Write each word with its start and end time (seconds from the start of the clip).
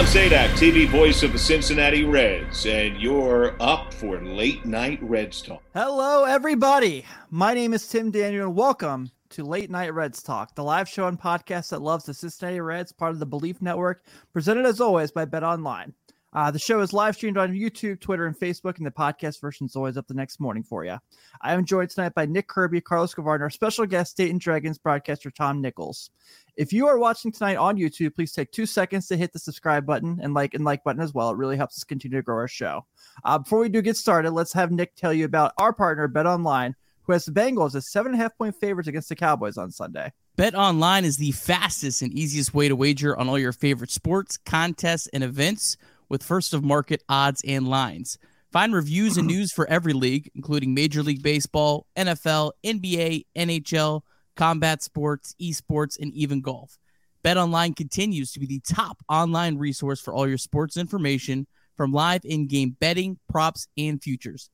John 0.00 0.08
Sadak, 0.08 0.48
TV 0.52 0.88
voice 0.88 1.22
of 1.22 1.34
the 1.34 1.38
Cincinnati 1.38 2.04
Reds, 2.04 2.64
and 2.64 2.98
you're 2.98 3.54
up 3.60 3.92
for 3.92 4.18
Late 4.18 4.64
Night 4.64 4.98
Reds 5.02 5.42
Talk. 5.42 5.62
Hello, 5.74 6.24
everybody. 6.24 7.04
My 7.28 7.52
name 7.52 7.74
is 7.74 7.86
Tim 7.86 8.10
Daniel, 8.10 8.46
and 8.46 8.56
welcome 8.56 9.10
to 9.28 9.44
Late 9.44 9.68
Night 9.68 9.92
Reds 9.92 10.22
Talk, 10.22 10.54
the 10.54 10.64
live 10.64 10.88
show 10.88 11.06
and 11.06 11.20
podcast 11.20 11.68
that 11.68 11.82
loves 11.82 12.06
the 12.06 12.14
Cincinnati 12.14 12.62
Reds, 12.62 12.92
part 12.92 13.12
of 13.12 13.18
the 13.18 13.26
Bleav 13.26 13.60
Network, 13.60 14.02
presented 14.32 14.64
as 14.64 14.80
always 14.80 15.10
by 15.10 15.26
Bet 15.26 15.44
Online. 15.44 15.92
Uh, 16.32 16.50
the 16.50 16.58
show 16.58 16.80
is 16.80 16.92
live 16.92 17.16
streamed 17.16 17.36
on 17.36 17.52
YouTube, 17.52 18.00
Twitter, 18.00 18.26
and 18.26 18.38
Facebook, 18.38 18.78
and 18.78 18.86
the 18.86 18.90
podcast 18.90 19.40
version 19.40 19.66
is 19.66 19.74
always 19.74 19.96
up 19.96 20.06
the 20.06 20.14
next 20.14 20.38
morning 20.38 20.62
for 20.62 20.84
you. 20.84 20.96
I 21.40 21.54
am 21.54 21.64
joined 21.64 21.90
tonight 21.90 22.14
by 22.14 22.26
Nick 22.26 22.46
Kirby, 22.46 22.80
Carlos 22.80 23.14
Guevara, 23.14 23.34
and 23.34 23.42
our 23.42 23.50
special 23.50 23.84
guest, 23.84 24.16
Dayton 24.16 24.38
Dragons 24.38 24.78
broadcaster 24.78 25.30
Tom 25.30 25.60
Nichols. 25.60 26.10
If 26.56 26.72
you 26.72 26.86
are 26.86 26.98
watching 26.98 27.32
tonight 27.32 27.56
on 27.56 27.76
YouTube, 27.76 28.14
please 28.14 28.32
take 28.32 28.52
two 28.52 28.66
seconds 28.66 29.08
to 29.08 29.16
hit 29.16 29.32
the 29.32 29.38
subscribe 29.38 29.84
button 29.86 30.20
and 30.22 30.32
like 30.32 30.54
and 30.54 30.64
like 30.64 30.84
button 30.84 31.02
as 31.02 31.12
well. 31.12 31.30
It 31.30 31.36
really 31.36 31.56
helps 31.56 31.78
us 31.78 31.84
continue 31.84 32.18
to 32.18 32.22
grow 32.22 32.36
our 32.36 32.48
show. 32.48 32.86
Uh, 33.24 33.38
before 33.38 33.58
we 33.58 33.68
do 33.68 33.82
get 33.82 33.96
started, 33.96 34.30
let's 34.30 34.52
have 34.52 34.70
Nick 34.70 34.94
tell 34.94 35.12
you 35.12 35.24
about 35.24 35.52
our 35.58 35.72
partner, 35.72 36.06
Bet 36.06 36.26
Online, 36.26 36.76
who 37.02 37.12
has 37.12 37.24
the 37.24 37.32
Bengals 37.32 37.74
as 37.74 37.90
seven 37.90 38.12
and 38.12 38.20
a 38.20 38.22
half 38.22 38.38
point 38.38 38.54
favorites 38.54 38.88
against 38.88 39.08
the 39.08 39.16
Cowboys 39.16 39.56
on 39.56 39.72
Sunday. 39.72 40.12
Bet 40.36 40.54
online 40.54 41.04
is 41.04 41.16
the 41.16 41.32
fastest 41.32 42.02
and 42.02 42.12
easiest 42.14 42.54
way 42.54 42.68
to 42.68 42.76
wager 42.76 43.18
on 43.18 43.28
all 43.28 43.38
your 43.38 43.52
favorite 43.52 43.90
sports, 43.90 44.38
contests, 44.38 45.08
and 45.08 45.24
events 45.24 45.76
with 46.10 46.22
first 46.22 46.52
of 46.52 46.62
market 46.62 47.02
odds 47.08 47.40
and 47.46 47.66
lines. 47.66 48.18
Find 48.52 48.74
reviews 48.74 49.16
and 49.16 49.26
news 49.28 49.52
for 49.52 49.66
every 49.70 49.94
league, 49.94 50.30
including 50.34 50.74
Major 50.74 51.02
League 51.02 51.22
Baseball, 51.22 51.86
NFL, 51.96 52.52
NBA, 52.62 53.24
NHL, 53.34 54.02
combat 54.36 54.82
sports, 54.82 55.34
esports, 55.40 55.98
and 55.98 56.12
even 56.12 56.42
golf. 56.42 56.76
BetOnline 57.24 57.76
continues 57.76 58.32
to 58.32 58.40
be 58.40 58.46
the 58.46 58.60
top 58.60 58.98
online 59.08 59.58
resource 59.58 60.00
for 60.00 60.12
all 60.12 60.28
your 60.28 60.38
sports 60.38 60.76
information 60.76 61.46
from 61.76 61.92
live 61.92 62.22
in-game 62.24 62.76
betting, 62.80 63.18
props, 63.28 63.68
and 63.78 64.02
futures. 64.02 64.50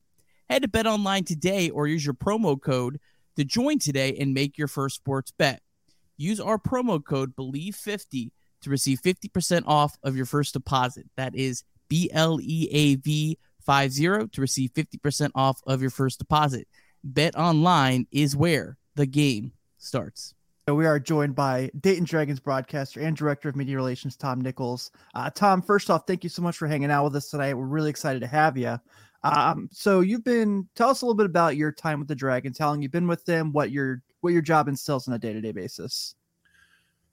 Head 0.49 0.61
to 0.61 0.67
BetOnline 0.67 1.25
today 1.25 1.69
or 1.69 1.87
use 1.87 2.05
your 2.05 2.13
promo 2.13 2.61
code 2.61 2.99
to 3.35 3.43
join 3.43 3.79
today 3.79 4.15
and 4.19 4.33
make 4.33 4.57
your 4.57 4.67
first 4.67 4.95
sports 4.95 5.31
bet. 5.31 5.61
Use 6.17 6.39
our 6.39 6.57
promo 6.57 7.03
code 7.03 7.35
BLEAV50 7.35 8.31
to 8.61 8.69
receive 8.69 9.01
50% 9.01 9.63
off 9.65 9.97
of 10.03 10.15
your 10.15 10.25
first 10.25 10.53
deposit. 10.53 11.05
That 11.15 11.35
is 11.35 11.63
B 11.89 12.09
L 12.13 12.39
E 12.41 12.67
A 12.71 12.95
V 12.95 13.37
50 13.65 14.27
to 14.29 14.41
receive 14.41 14.71
50% 14.73 15.31
off 15.35 15.61
of 15.67 15.81
your 15.81 15.91
first 15.91 16.19
deposit. 16.19 16.67
Bet 17.03 17.37
online 17.37 18.07
is 18.11 18.35
where 18.35 18.77
the 18.95 19.05
game 19.05 19.51
starts. 19.77 20.33
So 20.67 20.75
we 20.75 20.85
are 20.85 20.99
joined 20.99 21.33
by 21.33 21.71
Dayton 21.79 22.03
Dragons 22.03 22.41
broadcaster 22.41 22.99
and 22.99 23.15
director 23.15 23.47
of 23.47 23.55
media 23.55 23.77
relations, 23.77 24.17
Tom 24.17 24.41
Nichols. 24.41 24.91
Uh, 25.15 25.29
Tom, 25.29 25.61
first 25.61 25.89
off, 25.89 26.05
thank 26.05 26.25
you 26.25 26.29
so 26.29 26.41
much 26.41 26.57
for 26.57 26.67
hanging 26.67 26.91
out 26.91 27.05
with 27.05 27.15
us 27.15 27.29
tonight. 27.29 27.53
We're 27.53 27.65
really 27.65 27.89
excited 27.89 28.19
to 28.19 28.27
have 28.27 28.57
you. 28.57 28.77
Um, 29.23 29.69
so 29.71 30.01
you've 30.01 30.23
been 30.23 30.67
tell 30.75 30.89
us 30.89 31.01
a 31.01 31.05
little 31.05 31.15
bit 31.15 31.25
about 31.25 31.55
your 31.55 31.71
time 31.71 31.99
with 31.99 32.07
the 32.07 32.15
Dragons, 32.15 32.57
how 32.57 32.67
long 32.67 32.81
you've 32.81 32.91
been 32.91 33.07
with 33.07 33.23
them, 33.25 33.51
what 33.51 33.71
your 33.71 34.01
what 34.21 34.33
your 34.33 34.41
job 34.41 34.67
instills 34.67 35.07
on 35.07 35.13
a 35.13 35.19
day 35.19 35.33
to 35.33 35.41
day 35.41 35.51
basis. 35.51 36.15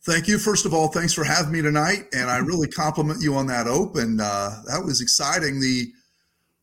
Thank 0.06 0.28
you. 0.28 0.38
First 0.38 0.66
of 0.66 0.74
all, 0.74 0.88
thanks 0.88 1.14
for 1.14 1.24
having 1.24 1.52
me 1.52 1.62
tonight, 1.62 2.08
and 2.12 2.28
I 2.28 2.36
really 2.36 2.68
compliment 2.68 3.22
you 3.22 3.36
on 3.36 3.46
that 3.46 3.66
open. 3.66 4.20
Uh, 4.20 4.62
that 4.66 4.84
was 4.84 5.00
exciting. 5.00 5.60
The 5.60 5.92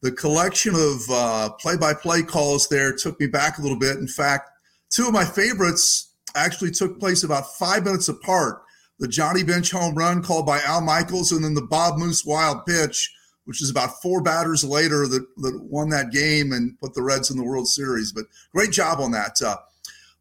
the 0.03 0.11
collection 0.11 0.73
of 0.73 1.01
uh, 1.11 1.49
play-by-play 1.59 2.23
calls 2.23 2.67
there 2.67 2.91
took 2.95 3.19
me 3.19 3.27
back 3.27 3.57
a 3.57 3.61
little 3.61 3.77
bit. 3.77 3.97
In 3.97 4.07
fact, 4.07 4.49
two 4.89 5.05
of 5.07 5.13
my 5.13 5.23
favorites 5.23 6.13
actually 6.35 6.71
took 6.71 6.99
place 6.99 7.23
about 7.23 7.55
five 7.57 7.85
minutes 7.85 8.09
apart. 8.09 8.63
The 8.97 9.07
Johnny 9.07 9.43
Bench 9.43 9.69
home 9.69 9.93
run 9.93 10.23
called 10.23 10.47
by 10.47 10.59
Al 10.61 10.81
Michaels, 10.81 11.31
and 11.31 11.43
then 11.43 11.53
the 11.53 11.61
Bob 11.61 11.99
Moose 11.99 12.25
wild 12.25 12.65
pitch, 12.65 13.13
which 13.45 13.61
is 13.61 13.69
about 13.69 14.01
four 14.01 14.23
batters 14.23 14.63
later 14.63 15.07
that, 15.07 15.25
that 15.37 15.61
won 15.63 15.89
that 15.89 16.11
game 16.11 16.51
and 16.51 16.79
put 16.79 16.95
the 16.95 17.03
Reds 17.03 17.29
in 17.29 17.37
the 17.37 17.43
World 17.43 17.67
Series. 17.67 18.11
But 18.11 18.25
great 18.53 18.71
job 18.71 18.99
on 18.99 19.11
that. 19.11 19.39
Uh, 19.39 19.57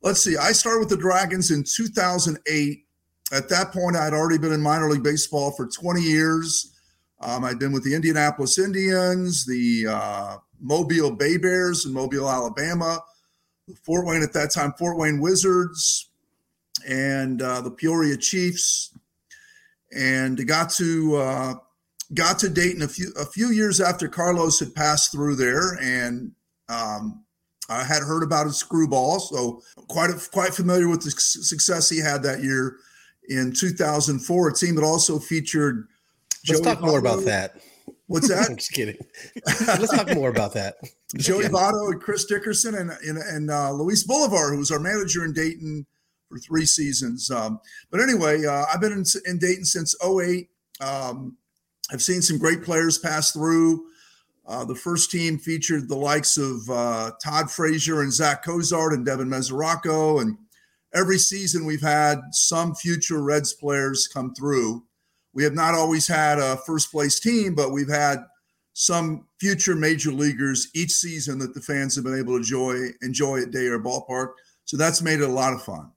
let's 0.03 0.23
see. 0.23 0.37
I 0.37 0.53
started 0.53 0.81
with 0.81 0.91
the 0.91 0.97
Dragons 0.97 1.51
in 1.51 1.65
2008 1.65 2.85
at 3.33 3.49
that 3.49 3.73
point, 3.73 3.97
I'd 3.97 4.13
already 4.13 4.39
been 4.39 4.53
in 4.53 4.61
minor 4.61 4.89
league 4.89 5.03
baseball 5.03 5.53
for 5.53 5.67
20 5.67 6.01
years. 6.01 6.73
Um, 7.21 7.45
I'd 7.45 7.59
been 7.59 7.73
with 7.73 7.85
the 7.85 7.95
Indianapolis 7.95 8.59
Indians, 8.59 9.47
the 9.47 9.87
uh, 9.89 10.37
Mobile 10.61 11.11
Bay 11.11 11.37
Bears 11.37 11.87
in 11.87 11.93
Mobile, 11.93 12.29
Alabama, 12.29 13.01
the 13.69 13.75
Fort 13.75 14.07
Wayne 14.07 14.23
at 14.23 14.33
that 14.33 14.53
time, 14.53 14.73
Fort 14.79 14.97
Wayne 14.97 15.21
Wizards, 15.21 16.11
and 16.89 17.41
uh, 17.43 17.61
the 17.61 17.71
Peoria 17.71 18.17
Chiefs. 18.17 18.97
And 19.93 20.47
got 20.47 20.71
to 20.71 21.17
uh, 21.17 21.55
got 22.15 22.39
to 22.41 22.49
Dayton 22.49 22.83
a 22.83 22.89
few 22.89 23.13
a 23.19 23.27
few 23.27 23.49
years 23.49 23.81
after 23.81 24.09
Carlos 24.09 24.61
had 24.61 24.73
passed 24.73 25.11
through 25.11 25.35
there, 25.35 25.77
and 25.81 26.31
um, 26.69 27.25
I 27.69 27.83
had 27.83 28.05
heard 28.05 28.23
about 28.23 28.47
his 28.47 28.57
screwball, 28.57 29.19
so 29.19 29.63
quite 29.89 30.11
quite 30.33 30.55
familiar 30.55 30.89
with 30.89 31.03
the 31.03 31.11
success 31.11 31.89
he 31.89 31.99
had 31.99 32.23
that 32.23 32.41
year 32.41 32.77
in 33.29 33.53
2004, 33.53 34.49
a 34.49 34.55
team 34.55 34.75
that 34.77 34.85
also 34.85 35.19
featured. 35.19 35.87
Let's 36.49 36.61
Joey 36.61 36.75
talk 36.75 36.81
more 36.81 36.99
about 36.99 37.25
that. 37.25 37.61
What's 38.07 38.29
that? 38.29 38.47
I'm 38.51 38.57
just 38.57 38.73
kidding. 38.73 38.97
Let's 39.47 39.95
talk 39.95 40.13
more 40.15 40.31
about 40.31 40.55
that. 40.55 40.77
Joey 41.17 41.45
Votto 41.45 41.93
and 41.93 42.01
Chris 42.01 42.25
Dickerson 42.25 42.75
and 42.75 42.91
and, 42.91 43.19
and 43.19 43.51
uh, 43.51 43.73
Luis 43.73 44.05
Bolivar, 44.05 44.51
who 44.51 44.59
was 44.59 44.71
our 44.71 44.81
manager 44.81 45.25
in 45.25 45.33
Dayton 45.33 45.87
for 46.29 46.39
three 46.39 46.65
seasons. 46.65 47.31
Um, 47.31 47.61
but 47.91 48.01
anyway, 48.01 48.45
uh, 48.47 48.65
I've 48.73 48.81
been 48.81 48.93
in, 48.93 49.05
in, 49.27 49.39
Dayton 49.39 49.65
since 49.65 49.95
08. 50.05 50.49
Um, 50.81 51.37
I've 51.93 52.03
seen 52.03 52.23
some 52.23 52.39
great 52.39 52.63
players 52.63 52.99
pass 52.99 53.33
through. 53.33 53.87
Uh, 54.47 54.65
the 54.65 54.75
first 54.75 55.11
team 55.11 55.39
featured 55.39 55.89
the 55.89 55.97
likes 55.97 56.39
of 56.39 56.69
uh, 56.71 57.13
Todd 57.23 57.51
Frazier 57.51 58.03
and 58.03 58.13
Zach 58.13 58.45
Cozart 58.45 58.93
and 58.93 59.05
Devin 59.05 59.29
Mesoraco 59.29 60.21
and 60.21 60.37
every 60.95 61.19
season 61.19 61.67
we've 61.67 61.83
had 61.83 62.19
some 62.33 62.75
future 62.75 63.23
Reds 63.23 63.53
players 63.55 64.09
come 64.13 64.35
through. 64.35 64.85
We 65.33 65.45
have 65.45 65.55
not 65.55 65.75
always 65.75 66.09
had 66.09 66.39
a 66.39 66.57
first 66.67 66.91
place 66.91 67.21
team, 67.21 67.55
but 67.55 67.73
we've 67.73 67.89
had 67.89 68.19
some 68.73 69.27
future 69.41 69.77
major 69.77 70.13
leaguers 70.13 70.69
each 70.75 70.93
season 70.93 71.39
that 71.39 71.55
the 71.55 71.61
fans 71.61 71.95
have 71.95 72.05
been 72.05 72.19
able 72.19 72.33
to 72.33 72.39
enjoy 72.39 72.89
enjoy 73.03 73.43
at 73.43 73.51
Day 73.51 73.67
Air 73.67 73.83
Ballpark. 73.83 74.33
So 74.65 74.77
that's 74.77 75.03
made 75.03 75.21
it 75.21 75.29
a 75.29 75.33
lot 75.33 75.53
of 75.53 75.63
fun. 75.63 75.91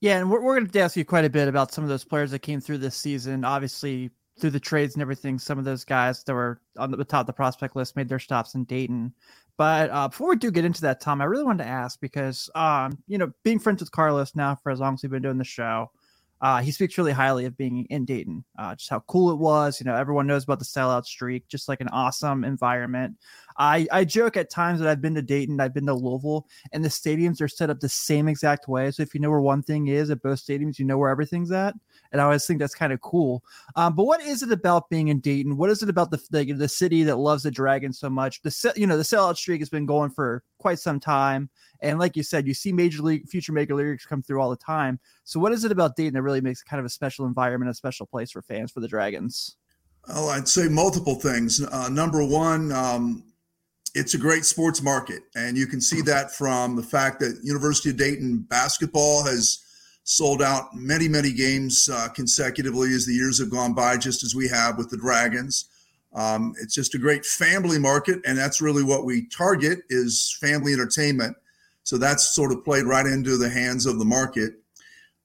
Yeah, 0.00 0.18
and 0.18 0.30
we're, 0.30 0.40
we're 0.40 0.58
going 0.58 0.70
to 0.70 0.80
ask 0.80 0.96
you 0.96 1.04
quite 1.04 1.24
a 1.24 1.30
bit 1.30 1.48
about 1.48 1.72
some 1.72 1.84
of 1.84 1.90
those 1.90 2.04
players 2.04 2.30
that 2.30 2.38
came 2.40 2.60
through 2.60 2.78
this 2.78 2.96
season. 2.96 3.44
Obviously, 3.44 4.10
through 4.40 4.50
the 4.50 4.60
trades 4.60 4.94
and 4.94 5.02
everything, 5.02 5.38
some 5.38 5.58
of 5.58 5.64
those 5.64 5.84
guys 5.84 6.24
that 6.24 6.34
were 6.34 6.60
on 6.78 6.90
the 6.90 7.04
top 7.04 7.22
of 7.22 7.26
the 7.26 7.32
prospect 7.32 7.76
list 7.76 7.96
made 7.96 8.08
their 8.08 8.18
stops 8.18 8.54
in 8.54 8.64
Dayton. 8.64 9.12
But 9.60 9.90
uh, 9.90 10.08
before 10.08 10.30
we 10.30 10.36
do 10.36 10.50
get 10.50 10.64
into 10.64 10.80
that, 10.80 11.02
Tom, 11.02 11.20
I 11.20 11.26
really 11.26 11.44
wanted 11.44 11.64
to 11.64 11.68
ask 11.68 12.00
because, 12.00 12.48
um, 12.54 12.96
you 13.06 13.18
know, 13.18 13.30
being 13.44 13.58
friends 13.58 13.82
with 13.82 13.90
Carlos 13.90 14.34
now 14.34 14.56
for 14.62 14.72
as 14.72 14.80
long 14.80 14.94
as 14.94 15.02
we've 15.02 15.12
been 15.12 15.20
doing 15.20 15.36
the 15.36 15.44
show, 15.44 15.90
uh, 16.40 16.62
he 16.62 16.70
speaks 16.70 16.96
really 16.96 17.12
highly 17.12 17.44
of 17.44 17.58
being 17.58 17.84
in 17.90 18.06
Dayton, 18.06 18.42
uh, 18.58 18.74
just 18.74 18.88
how 18.88 19.00
cool 19.00 19.30
it 19.30 19.36
was. 19.36 19.78
You 19.78 19.84
know, 19.84 19.94
everyone 19.94 20.26
knows 20.26 20.44
about 20.44 20.60
the 20.60 20.64
sellout 20.64 21.04
streak, 21.04 21.46
just 21.46 21.68
like 21.68 21.82
an 21.82 21.88
awesome 21.88 22.42
environment. 22.42 23.16
I, 23.60 23.86
I 23.92 24.06
joke 24.06 24.38
at 24.38 24.48
times 24.48 24.80
that 24.80 24.88
I've 24.88 25.02
been 25.02 25.14
to 25.16 25.22
Dayton, 25.22 25.60
I've 25.60 25.74
been 25.74 25.84
to 25.84 25.92
Louisville, 25.92 26.46
and 26.72 26.82
the 26.82 26.88
stadiums 26.88 27.42
are 27.42 27.48
set 27.48 27.68
up 27.68 27.78
the 27.78 27.90
same 27.90 28.26
exact 28.26 28.68
way. 28.68 28.90
So 28.90 29.02
if 29.02 29.14
you 29.14 29.20
know 29.20 29.28
where 29.28 29.42
one 29.42 29.62
thing 29.62 29.88
is 29.88 30.08
at 30.08 30.22
both 30.22 30.42
stadiums, 30.42 30.78
you 30.78 30.86
know 30.86 30.96
where 30.96 31.10
everything's 31.10 31.52
at. 31.52 31.74
And 32.10 32.22
I 32.22 32.24
always 32.24 32.46
think 32.46 32.58
that's 32.58 32.74
kind 32.74 32.90
of 32.90 33.02
cool. 33.02 33.44
Um, 33.76 33.94
but 33.94 34.06
what 34.06 34.22
is 34.22 34.42
it 34.42 34.50
about 34.50 34.88
being 34.88 35.08
in 35.08 35.20
Dayton? 35.20 35.58
What 35.58 35.68
is 35.68 35.82
it 35.82 35.90
about 35.90 36.10
the, 36.10 36.22
the 36.30 36.52
the 36.52 36.68
city 36.68 37.02
that 37.02 37.16
loves 37.16 37.42
the 37.42 37.50
Dragons 37.50 37.98
so 37.98 38.08
much? 38.08 38.40
The 38.40 38.72
you 38.76 38.86
know 38.86 38.96
the 38.96 39.02
sellout 39.02 39.36
streak 39.36 39.60
has 39.60 39.68
been 39.68 39.84
going 39.84 40.08
for 40.08 40.42
quite 40.56 40.78
some 40.78 40.98
time, 40.98 41.50
and 41.80 41.98
like 41.98 42.16
you 42.16 42.22
said, 42.22 42.46
you 42.46 42.54
see 42.54 42.72
major 42.72 43.02
league 43.02 43.28
future 43.28 43.52
major 43.52 43.74
leaguers 43.74 44.06
come 44.06 44.22
through 44.22 44.40
all 44.40 44.48
the 44.48 44.56
time. 44.56 44.98
So 45.24 45.38
what 45.38 45.52
is 45.52 45.66
it 45.66 45.72
about 45.72 45.96
Dayton 45.96 46.14
that 46.14 46.22
really 46.22 46.40
makes 46.40 46.62
it 46.62 46.64
kind 46.66 46.80
of 46.80 46.86
a 46.86 46.90
special 46.90 47.26
environment, 47.26 47.70
a 47.70 47.74
special 47.74 48.06
place 48.06 48.30
for 48.30 48.40
fans 48.40 48.72
for 48.72 48.80
the 48.80 48.88
Dragons? 48.88 49.56
Oh, 50.08 50.30
I'd 50.30 50.48
say 50.48 50.66
multiple 50.66 51.16
things. 51.16 51.62
Uh, 51.62 51.90
number 51.90 52.24
one, 52.24 52.72
um, 52.72 53.22
it's 53.94 54.14
a 54.14 54.18
great 54.18 54.44
sports 54.44 54.82
market, 54.82 55.22
and 55.34 55.56
you 55.56 55.66
can 55.66 55.80
see 55.80 56.00
that 56.02 56.32
from 56.34 56.76
the 56.76 56.82
fact 56.82 57.20
that 57.20 57.40
University 57.42 57.90
of 57.90 57.96
Dayton 57.96 58.38
basketball 58.48 59.24
has 59.24 59.64
sold 60.04 60.42
out 60.42 60.74
many, 60.74 61.08
many 61.08 61.32
games 61.32 61.88
uh, 61.92 62.08
consecutively 62.08 62.92
as 62.92 63.06
the 63.06 63.12
years 63.12 63.38
have 63.38 63.50
gone 63.50 63.74
by, 63.74 63.96
just 63.96 64.24
as 64.24 64.34
we 64.34 64.48
have 64.48 64.78
with 64.78 64.90
the 64.90 64.96
Dragons. 64.96 65.66
Um, 66.14 66.54
it's 66.60 66.74
just 66.74 66.94
a 66.94 66.98
great 66.98 67.24
family 67.24 67.78
market, 67.78 68.20
and 68.24 68.36
that's 68.36 68.60
really 68.60 68.82
what 68.82 69.04
we 69.04 69.28
target 69.28 69.80
is 69.88 70.36
family 70.40 70.72
entertainment. 70.72 71.36
So 71.82 71.98
that's 71.98 72.34
sort 72.34 72.52
of 72.52 72.64
played 72.64 72.84
right 72.84 73.06
into 73.06 73.36
the 73.36 73.48
hands 73.48 73.86
of 73.86 73.98
the 73.98 74.04
market. 74.04 74.54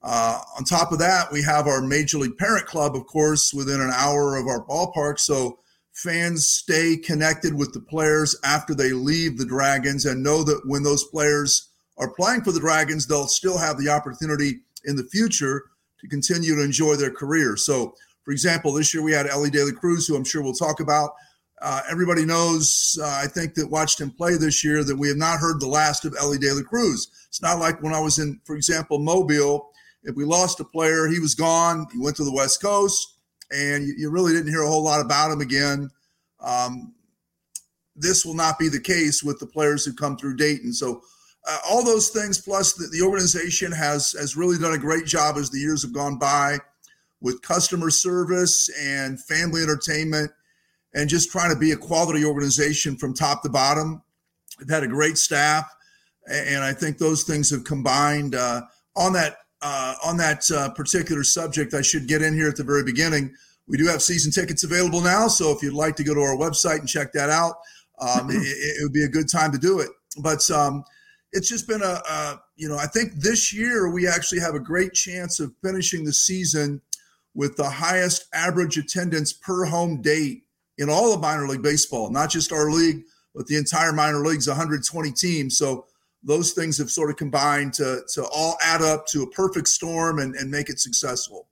Uh, 0.02 0.40
on 0.56 0.64
top 0.64 0.92
of 0.92 0.98
that, 1.00 1.32
we 1.32 1.42
have 1.42 1.66
our 1.66 1.82
Major 1.82 2.18
League 2.18 2.38
Parent 2.38 2.66
Club, 2.66 2.94
of 2.94 3.06
course, 3.06 3.52
within 3.52 3.80
an 3.80 3.90
hour 3.92 4.36
of 4.36 4.46
our 4.46 4.64
ballpark. 4.64 5.18
So 5.18 5.58
fans 5.96 6.46
stay 6.46 6.94
connected 6.94 7.54
with 7.54 7.72
the 7.72 7.80
players 7.80 8.36
after 8.44 8.74
they 8.74 8.92
leave 8.92 9.38
the 9.38 9.46
Dragons 9.46 10.04
and 10.04 10.22
know 10.22 10.42
that 10.44 10.60
when 10.66 10.82
those 10.82 11.04
players 11.04 11.70
are 11.96 12.10
playing 12.10 12.42
for 12.42 12.52
the 12.52 12.60
Dragons, 12.60 13.06
they'll 13.06 13.26
still 13.26 13.56
have 13.56 13.78
the 13.78 13.88
opportunity 13.88 14.60
in 14.84 14.94
the 14.94 15.04
future 15.04 15.64
to 16.00 16.08
continue 16.08 16.54
to 16.54 16.62
enjoy 16.62 16.96
their 16.96 17.10
career. 17.10 17.56
So, 17.56 17.94
for 18.24 18.32
example, 18.32 18.74
this 18.74 18.92
year 18.92 19.02
we 19.02 19.12
had 19.12 19.26
Elly 19.26 19.48
De 19.48 19.64
La 19.64 19.72
Cruz, 19.72 20.06
who 20.06 20.16
I'm 20.16 20.24
sure 20.24 20.42
we'll 20.42 20.52
talk 20.52 20.80
about. 20.80 21.12
Uh, 21.62 21.80
everybody 21.90 22.26
knows, 22.26 22.98
uh, 23.02 23.20
I 23.22 23.26
think, 23.26 23.54
that 23.54 23.70
watched 23.70 23.98
him 23.98 24.10
play 24.10 24.36
this 24.36 24.62
year, 24.62 24.84
that 24.84 24.96
we 24.96 25.08
have 25.08 25.16
not 25.16 25.38
heard 25.38 25.58
the 25.60 25.66
last 25.66 26.04
of 26.04 26.14
Elly 26.20 26.36
De 26.36 26.52
La 26.52 26.62
Cruz. 26.62 27.08
It's 27.28 27.40
not 27.40 27.58
like 27.58 27.82
when 27.82 27.94
I 27.94 28.00
was 28.00 28.18
in, 28.18 28.38
for 28.44 28.54
example, 28.54 28.98
Mobile. 28.98 29.70
If 30.02 30.14
we 30.14 30.26
lost 30.26 30.60
a 30.60 30.64
player, 30.64 31.08
he 31.08 31.20
was 31.20 31.34
gone. 31.34 31.86
He 31.90 31.98
went 31.98 32.16
to 32.16 32.24
the 32.24 32.34
West 32.34 32.60
Coast 32.60 33.15
and 33.50 33.86
you, 33.86 33.94
you, 33.96 34.10
really 34.10 34.32
didn't 34.32 34.50
hear 34.50 34.62
a 34.62 34.68
whole 34.68 34.82
lot 34.82 35.04
about 35.04 35.30
him 35.30 35.40
again. 35.40 35.90
Um, 36.40 36.94
this 37.94 38.24
will 38.24 38.34
not 38.34 38.58
be 38.58 38.68
the 38.68 38.80
case 38.80 39.22
with 39.22 39.38
the 39.38 39.46
players 39.46 39.84
who 39.84 39.92
come 39.92 40.16
through 40.16 40.36
Dayton. 40.36 40.72
So, 40.72 41.02
uh, 41.48 41.58
all 41.68 41.84
those 41.84 42.08
things, 42.08 42.40
plus 42.40 42.72
the, 42.72 42.88
the 42.88 43.02
organization 43.02 43.70
has 43.70 44.12
has 44.12 44.36
really 44.36 44.58
done 44.58 44.74
a 44.74 44.78
great 44.78 45.06
job 45.06 45.36
as 45.36 45.48
the 45.48 45.60
years 45.60 45.82
have 45.82 45.92
gone 45.92 46.18
by 46.18 46.58
with 47.20 47.40
customer 47.42 47.88
service 47.88 48.68
and 48.80 49.22
family 49.22 49.62
entertainment, 49.62 50.30
and 50.94 51.08
just 51.08 51.30
trying 51.30 51.52
to 51.52 51.58
be 51.58 51.72
a 51.72 51.76
quality 51.76 52.24
organization 52.24 52.96
from 52.96 53.14
top 53.14 53.42
to 53.42 53.48
bottom. 53.48 54.02
We've 54.58 54.68
had 54.68 54.82
a 54.82 54.88
great 54.88 55.18
staff, 55.18 55.70
and 56.28 56.64
I 56.64 56.72
think 56.72 56.98
those 56.98 57.22
things 57.22 57.50
have 57.50 57.64
combined 57.64 58.34
uh, 58.34 58.62
on 58.96 59.12
that 59.12 59.36
uh, 59.66 59.94
on 60.04 60.16
that 60.16 60.48
uh, 60.52 60.70
particular 60.70 61.24
subject, 61.24 61.74
I 61.74 61.82
should 61.82 62.06
get 62.06 62.22
in 62.22 62.34
here 62.34 62.48
at 62.48 62.54
the 62.56 62.62
very 62.62 62.84
beginning. 62.84 63.34
We 63.66 63.76
do 63.76 63.86
have 63.86 64.00
season 64.00 64.30
tickets 64.30 64.62
available 64.62 65.00
now, 65.00 65.26
so 65.26 65.50
if 65.50 65.60
you'd 65.60 65.74
like 65.74 65.96
to 65.96 66.04
go 66.04 66.14
to 66.14 66.20
our 66.20 66.36
website 66.36 66.78
and 66.78 66.88
check 66.88 67.12
that 67.14 67.30
out, 67.30 67.56
um, 67.98 68.30
it, 68.30 68.36
it, 68.36 68.82
would 68.82 68.92
be 68.92 69.02
a 69.02 69.08
good 69.08 69.28
time 69.28 69.50
to 69.50 69.58
do 69.58 69.80
it. 69.80 69.88
But 70.22 70.48
um, 70.52 70.84
it's 71.32 71.48
just 71.48 71.66
been 71.66 71.82
a, 71.82 72.00
a, 72.08 72.40
you 72.54 72.68
know, 72.68 72.76
I 72.76 72.86
think 72.86 73.14
this 73.14 73.52
year 73.52 73.90
we 73.90 74.06
actually 74.06 74.40
have 74.40 74.54
a 74.54 74.60
great 74.60 74.92
chance 74.92 75.40
of 75.40 75.52
finishing 75.64 76.04
the 76.04 76.12
season 76.12 76.80
with 77.34 77.56
the 77.56 77.68
highest 77.68 78.26
average 78.32 78.78
attendance 78.78 79.32
per 79.32 79.64
home 79.64 80.00
date 80.00 80.44
in 80.78 80.88
all 80.88 81.12
of 81.12 81.20
minor 81.20 81.48
league 81.48 81.62
baseball, 81.62 82.08
not 82.10 82.30
just 82.30 82.52
our 82.52 82.70
league, 82.70 83.02
but 83.34 83.46
the 83.46 83.56
entire 83.56 83.92
minor 83.92 84.24
leagues, 84.24 84.46
120 84.46 85.10
teams. 85.10 85.58
So 85.58 85.86
those 86.26 86.52
things 86.52 86.76
have 86.76 86.90
sort 86.90 87.08
of 87.08 87.16
combined 87.16 87.72
to 87.74 88.02
to 88.12 88.24
all 88.26 88.58
add 88.62 88.82
up 88.82 89.06
to 89.06 89.22
a 89.22 89.30
perfect 89.30 89.68
storm 89.68 90.18
and, 90.18 90.34
and 90.34 90.50
make 90.50 90.68
it 90.68 90.78
successful. 90.78 91.48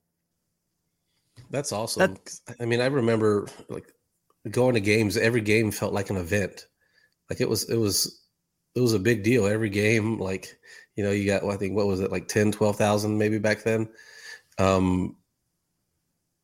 That's 1.49 1.71
awesome. 1.71 2.13
That, 2.45 2.55
I 2.59 2.65
mean, 2.65 2.81
I 2.81 2.87
remember 2.87 3.47
like 3.69 3.91
going 4.51 4.75
to 4.75 4.81
games. 4.81 5.15
Every 5.15 5.41
game 5.41 5.71
felt 5.71 5.93
like 5.93 6.09
an 6.09 6.17
event. 6.17 6.67
Like 7.29 7.39
it 7.39 7.49
was, 7.49 7.69
it 7.69 7.77
was, 7.77 8.21
it 8.75 8.81
was 8.81 8.93
a 8.93 8.99
big 8.99 9.23
deal. 9.23 9.47
Every 9.47 9.69
game, 9.69 10.19
like 10.19 10.59
you 10.95 11.03
know, 11.03 11.11
you 11.11 11.25
got 11.25 11.43
well, 11.43 11.53
I 11.53 11.57
think 11.57 11.75
what 11.75 11.87
was 11.87 12.01
it 12.01 12.11
like 12.11 12.27
10, 12.27 12.51
12,000 12.51 13.17
maybe 13.17 13.37
back 13.37 13.63
then. 13.63 13.87
Um, 14.57 15.15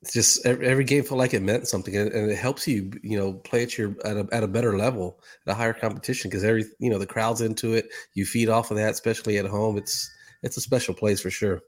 just 0.09 0.44
every, 0.45 0.68
every, 0.68 0.83
game 0.83 1.03
felt 1.03 1.19
like 1.19 1.33
it 1.33 1.42
meant 1.42 1.68
something 1.68 1.95
and, 1.95 2.12
and, 2.12 2.31
it 2.31 2.38
helps 2.38 2.68
you 2.68 2.92
you 3.03 3.18
know 3.18 3.33
play 3.33 3.62
at 3.62 3.77
your 3.77 3.95
at 4.03 4.18
a, 4.18 4.27
at 4.31 4.44
a 4.44 4.48
better 4.48 4.77
level 4.77 5.19
at 5.45 5.51
a 5.51 5.56
higher 5.56 5.74
competition 5.74 6.30
because 6.30 6.44
every 6.44 6.65
you 6.80 6.89
know 6.89 6.98
the 6.98 7.06
crowd's 7.06 7.42
into 7.42 7.74
it 7.74 7.88
you 8.13 8.25
feed 8.25 8.50
off 8.50 8.71
of 8.71 8.77
that 8.77 8.92
especially 8.92 9.38
at 9.38 9.45
home 9.45 9.77
it's 9.77 10.09
it's 10.42 10.57
a 10.57 10.62
special 10.62 10.95
place 10.95 11.21
for 11.21 11.30
sure. 11.30 11.62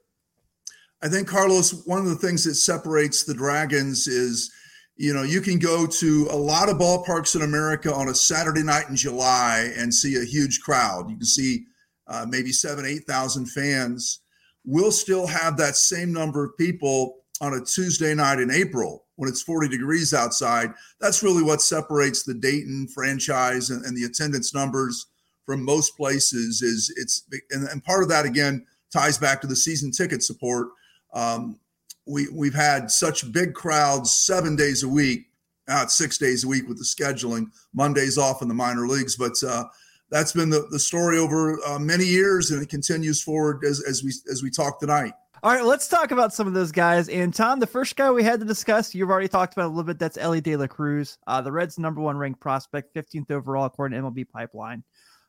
I 1.02 1.08
think 1.08 1.28
carlos 1.28 1.84
one 1.86 2.00
of 2.00 2.06
the 2.06 2.16
things 2.16 2.44
that 2.44 2.56
separates 2.56 3.22
the 3.22 3.34
dragons 3.34 4.08
is 4.08 4.52
you 4.96 5.14
know 5.14 5.22
you 5.22 5.40
can 5.40 5.58
go 5.58 5.86
to 5.86 6.28
a 6.30 6.36
lot 6.36 6.68
of 6.68 6.76
ballparks 6.76 7.36
in 7.36 7.42
america 7.42 7.92
on 7.92 8.08
a 8.08 8.14
saturday 8.14 8.62
night 8.62 8.88
in 8.88 8.96
july 8.96 9.72
and 9.76 9.94
see 9.94 10.16
a 10.16 10.24
huge 10.24 10.60
crowd. 10.60 11.08
You 11.08 11.16
can 11.16 11.26
see 11.26 11.66
uh, 12.08 12.26
maybe 12.28 12.50
seven 12.52 12.84
eight 12.84 13.04
thousand 13.06 13.46
fans. 13.46 14.20
We'll 14.64 14.92
still 14.92 15.26
have 15.26 15.56
that 15.58 15.76
same 15.76 16.12
number 16.12 16.42
of 16.42 16.56
people 16.56 17.23
on 17.40 17.54
a 17.54 17.64
Tuesday 17.64 18.14
night 18.14 18.38
in 18.38 18.50
April 18.50 19.04
when 19.16 19.28
it's 19.28 19.42
40 19.42 19.68
degrees 19.68 20.14
outside. 20.14 20.72
That's 21.00 21.22
really 21.22 21.42
what 21.42 21.62
separates 21.62 22.22
the 22.22 22.34
Dayton 22.34 22.88
franchise 22.88 23.70
and, 23.70 23.84
and 23.84 23.96
the 23.96 24.04
attendance 24.04 24.54
numbers 24.54 25.06
from 25.44 25.64
most 25.64 25.96
places 25.96 26.62
is 26.62 26.92
it's 26.96 27.24
and, 27.50 27.68
and, 27.68 27.84
part 27.84 28.02
of 28.02 28.08
that 28.08 28.24
again 28.24 28.64
ties 28.92 29.18
back 29.18 29.40
to 29.40 29.46
the 29.46 29.56
season 29.56 29.90
ticket 29.90 30.22
support. 30.22 30.68
Um, 31.12 31.58
we 32.06 32.28
we've 32.32 32.54
had 32.54 32.90
such 32.90 33.30
big 33.30 33.54
crowds 33.54 34.14
seven 34.14 34.56
days 34.56 34.82
a 34.82 34.88
week, 34.88 35.26
not 35.68 35.92
six 35.92 36.18
days 36.18 36.44
a 36.44 36.48
week 36.48 36.66
with 36.68 36.78
the 36.78 36.84
scheduling. 36.84 37.50
Mondays 37.74 38.16
off 38.16 38.42
in 38.42 38.48
the 38.48 38.54
minor 38.54 38.86
leagues, 38.86 39.16
but 39.16 39.34
uh, 39.46 39.64
that's 40.10 40.32
been 40.32 40.50
the, 40.50 40.66
the 40.70 40.78
story 40.78 41.18
over 41.18 41.58
uh, 41.66 41.78
many 41.78 42.04
years, 42.04 42.50
and 42.50 42.62
it 42.62 42.68
continues 42.68 43.22
forward 43.22 43.64
as, 43.64 43.82
as 43.82 44.02
we 44.02 44.12
as 44.30 44.42
we 44.42 44.50
talk 44.50 44.80
tonight. 44.80 45.12
All 45.44 45.52
right, 45.52 45.62
let's 45.62 45.88
talk 45.88 46.10
about 46.10 46.32
some 46.32 46.46
of 46.46 46.54
those 46.54 46.72
guys. 46.72 47.10
And 47.10 47.34
Tom, 47.34 47.60
the 47.60 47.66
first 47.66 47.96
guy 47.96 48.10
we 48.10 48.22
had 48.22 48.40
to 48.40 48.46
discuss, 48.46 48.94
you've 48.94 49.10
already 49.10 49.28
talked 49.28 49.52
about 49.52 49.66
a 49.66 49.68
little 49.68 49.84
bit. 49.84 49.98
That's 49.98 50.16
Elly 50.16 50.40
De 50.40 50.56
La 50.56 50.66
Cruz, 50.66 51.18
uh, 51.26 51.42
the 51.42 51.52
Reds' 51.52 51.78
number 51.78 52.00
one 52.00 52.16
ranked 52.16 52.40
prospect, 52.40 52.94
15th 52.94 53.30
overall 53.30 53.66
according 53.66 54.00
to 54.00 54.08
MLB 54.08 54.26
Pipeline. 54.26 54.82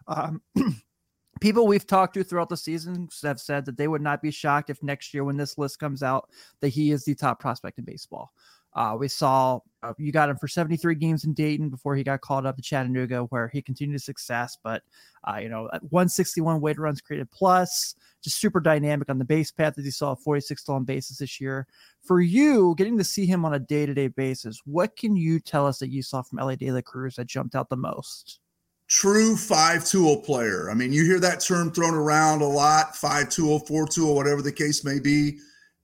Um, 0.07 0.41
people 1.41 1.67
we've 1.67 1.85
talked 1.85 2.13
to 2.13 2.23
throughout 2.23 2.47
the 2.47 2.56
season 2.56 3.09
have 3.23 3.41
said 3.41 3.65
that 3.65 3.75
they 3.75 3.89
would 3.89 4.01
not 4.01 4.21
be 4.21 4.31
shocked 4.31 4.69
if 4.69 4.81
next 4.81 5.13
year, 5.13 5.25
when 5.25 5.35
this 5.35 5.57
list 5.57 5.79
comes 5.79 6.01
out, 6.01 6.29
that 6.62 6.69
he 6.69 6.91
is 6.91 7.03
the 7.03 7.13
top 7.13 7.41
prospect 7.41 7.77
in 7.77 7.83
baseball. 7.83 8.31
Uh, 8.75 8.95
we 9.00 9.07
saw 9.07 9.60
uh, 9.83 9.94
you 9.98 10.12
got 10.12 10.30
him 10.30 10.38
for 10.38 10.48
73 10.48 10.95
games 10.95 11.24
in 11.24 11.33
Dayton 11.33 11.69
before 11.69 11.95
he 11.95 12.04
got 12.04 12.22
called 12.22 12.45
up 12.45 12.56
to 12.56 12.62
Chattanooga, 12.62 13.22
where 13.25 13.50
he 13.50 13.62
continued 13.62 13.94
his 13.94 14.04
success. 14.04 14.57
But 14.63 14.83
uh, 15.27 15.38
you 15.38 15.50
know, 15.50 15.69
161 15.89 16.60
weighted 16.60 16.80
runs 16.80 17.01
created 17.01 17.30
plus, 17.31 17.95
just 18.24 18.39
super 18.39 18.60
dynamic 18.60 19.10
on 19.10 19.18
the 19.18 19.25
base 19.25 19.51
path 19.51 19.77
as 19.77 19.86
you 19.86 19.92
saw 19.92 20.16
46 20.16 20.62
stolen 20.62 20.83
bases 20.83 21.18
this 21.19 21.39
year. 21.39 21.68
For 22.04 22.19
you, 22.19 22.75
getting 22.77 22.98
to 22.98 23.04
see 23.04 23.25
him 23.25 23.45
on 23.45 23.54
a 23.54 23.60
day 23.60 23.86
to 23.86 23.94
day 23.94 24.07
basis, 24.07 24.60
what 24.66 24.95
can 24.98 25.16
you 25.16 25.39
tell 25.39 25.66
us 25.68 25.80
that 25.80 25.89
you 25.89 26.01
saw 26.01 26.22
from 26.22 26.39
Elly 26.39 26.56
De 26.56 26.72
La 26.72 26.81
Cruz 26.81 27.16
that 27.16 27.27
jumped 27.27 27.56
out 27.56 27.69
the 27.69 27.77
most? 27.77 28.39
True 28.88 29.36
five 29.36 29.86
tool 29.86 30.18
player. 30.18 30.69
I 30.69 30.74
mean, 30.74 30.94
you 30.94 31.06
hear 31.06 31.19
that 31.19 31.39
term 31.39 31.72
thrown 31.72 31.95
around 31.95 32.42
a 32.42 32.48
lot 32.48 32.95
five 32.95 33.30
tool, 33.30 33.60
four 33.60 33.88
tool, 33.88 34.16
whatever 34.16 34.42
the 34.42 34.51
case 34.51 34.83
may 34.83 35.00
be 35.00 35.39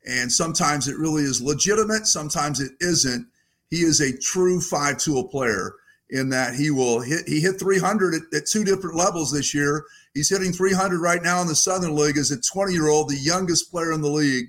and 0.06 0.32
sometimes 0.32 0.88
it 0.88 0.98
really 0.98 1.24
is 1.24 1.42
legitimate, 1.42 2.08
sometimes 2.08 2.60
it 2.60 2.72
isn't. 2.80 3.28
He 3.70 3.82
is 3.82 4.02
a 4.02 4.18
true 4.18 4.60
five 4.60 4.98
tool 4.98 5.28
player 5.28 5.76
in 6.10 6.30
that 6.30 6.56
he 6.56 6.72
will 6.72 7.00
hit 7.00 7.28
he 7.28 7.40
hit 7.40 7.60
300 7.60 8.16
at, 8.16 8.22
at, 8.34 8.46
two 8.46 8.64
different 8.64 8.96
levels 8.96 9.32
this 9.32 9.54
year. 9.54 9.86
He's 10.14 10.30
hitting 10.30 10.52
300 10.52 11.00
right 11.00 11.24
now 11.24 11.42
in 11.42 11.48
the 11.48 11.56
Southern 11.56 11.96
League 11.96 12.18
as 12.18 12.32
a 12.32 12.42
20 12.42 12.74
year 12.74 12.90
old, 12.90 13.10
the 13.10 13.16
youngest 13.16 13.72
player 13.72 13.94
in 13.94 14.02
the 14.02 14.10
league. 14.10 14.48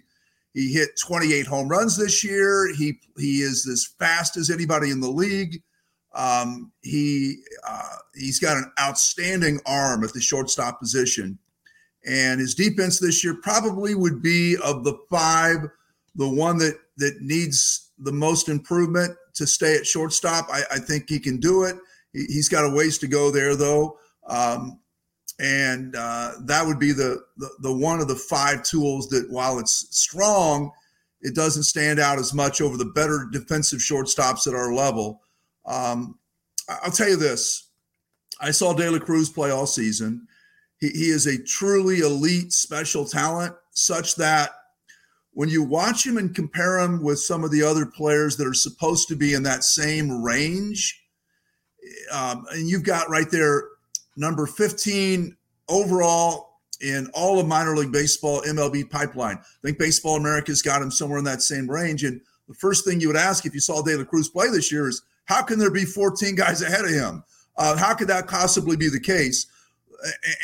He 0.55 0.73
hit 0.73 0.91
28 1.03 1.47
home 1.47 1.69
runs 1.69 1.97
this 1.97 2.23
year. 2.25 2.73
He 2.75 2.99
he 3.17 3.43
is 3.43 3.67
as 3.67 3.95
fast 3.99 4.37
as 4.37 4.51
anybody 4.51 4.91
in 4.91 5.01
the 5.01 5.11
league. 5.11 5.63
Um, 6.15 6.73
he 6.83 7.43
uh, 7.67 7.97
he's 8.15 8.39
got 8.39 8.57
an 8.59 8.71
outstanding 8.79 9.61
arm 9.65 10.05
at 10.05 10.13
the 10.13 10.21
shortstop 10.21 10.79
position. 10.79 11.39
And 12.05 12.41
his 12.41 12.55
defense 12.55 12.99
this 12.99 13.23
year 13.23 13.35
probably 13.43 13.95
would 13.95 14.23
be 14.23 14.57
of 14.65 14.85
the 14.85 14.99
five, 15.09 15.59
the 16.15 16.29
one 16.29 16.59
that 16.59 16.79
that 16.97 17.21
needs 17.21 17.91
the 17.99 18.13
most 18.13 18.49
improvement 18.49 19.17
to 19.35 19.47
stay 19.47 19.77
at 19.77 19.87
shortstop. 19.87 20.47
I, 20.51 20.63
I 20.73 20.79
think 20.79 21.09
he 21.09 21.19
can 21.19 21.39
do 21.39 21.65
it. 21.65 21.77
He, 22.13 22.37
has 22.37 22.49
got 22.49 22.65
a 22.65 22.75
ways 22.75 22.99
to 22.99 23.07
go 23.07 23.31
there, 23.31 23.57
though. 23.57 23.99
Um, 24.27 24.81
and 25.39 25.97
uh, 25.97 26.33
that 26.45 26.67
would 26.67 26.79
be 26.79 26.93
the, 26.93 27.23
the 27.37 27.49
the 27.61 27.73
one 27.73 28.01
of 28.01 28.09
the 28.09 28.17
five 28.17 28.63
tools 28.63 29.09
that, 29.09 29.31
while 29.31 29.59
it's 29.59 29.87
strong, 29.91 30.71
it 31.21 31.35
doesn't 31.35 31.65
stand 31.65 31.99
out 31.99 32.19
as 32.19 32.35
much 32.35 32.61
over 32.61 32.77
the 32.77 32.85
better 32.85 33.29
defensive 33.33 33.81
shortstops 33.81 34.47
at 34.47 34.55
our 34.55 34.73
level. 34.73 35.23
Um, 35.65 36.19
I'll 36.69 36.91
tell 36.91 37.09
you 37.09 37.17
this: 37.17 37.69
I 38.41 38.51
saw 38.51 38.75
De 38.75 38.91
La 38.91 38.99
Cruz 38.99 39.31
play 39.31 39.51
all 39.51 39.67
season. 39.67 40.27
He, 40.83 40.89
he 40.89 41.11
is 41.11 41.27
a 41.27 41.41
truly 41.41 42.01
elite 42.01 42.53
special 42.53 43.05
talent, 43.05 43.55
such 43.71 44.17
that 44.17 44.51
when 45.33 45.49
you 45.49 45.63
watch 45.63 46.05
him 46.05 46.19
and 46.19 46.35
compare 46.35 46.81
him 46.81 47.03
with 47.03 47.21
some 47.21 47.45
of 47.45 47.53
the 47.53 47.63
other 47.63 47.87
players 47.87 48.37
that 48.37 48.49
are 48.49 48.53
supposed 48.53 49.07
to 49.09 49.17
be 49.17 49.33
in 49.33 49.45
that 49.45 49.63
same 49.63 50.23
range, 50.23 51.01
um, 52.13 52.45
and 52.51 52.69
you've 52.69 52.83
got 52.83 53.09
right 53.09 53.31
there 53.31 53.69
number 54.17 54.45
15 54.45 55.37
overall 55.69 56.59
in 56.81 57.09
all 57.15 57.39
of 57.39 57.47
minor 57.47 57.77
league 57.77 57.93
baseball 57.93 58.43
MLB 58.43 58.91
pipeline. 58.91 59.37
I 59.37 59.61
think 59.63 59.79
Baseball 59.79 60.17
America's 60.17 60.63
got 60.63 60.83
him 60.83 60.91
somewhere 60.91 61.19
in 61.19 61.25
that 61.25 61.43
same 61.43 61.71
range. 61.71 62.03
And 62.03 62.21
the 62.49 62.55
first 62.55 62.85
thing 62.85 63.01
you 63.01 63.07
would 63.07 63.17
ask 63.17 63.47
if 63.47 63.55
you 63.55 63.61
saw 63.61 63.83
De 63.83 63.97
La 63.97 64.03
Cruz 64.05 64.29
play 64.29 64.49
this 64.51 64.73
year 64.73 64.89
is 64.89 65.03
how 65.27 65.43
can 65.43 65.61
there 65.61 65.71
be 65.71 65.85
14 65.85 66.35
guys 66.35 66.61
ahead 66.61 66.85
of 66.85 66.91
him? 66.91 67.23
Uh, 67.57 67.77
how 67.77 67.95
could 67.95 68.09
that 68.09 68.27
possibly 68.27 68.77
be 68.77 68.89
the 68.89 68.99
case? 68.99 69.47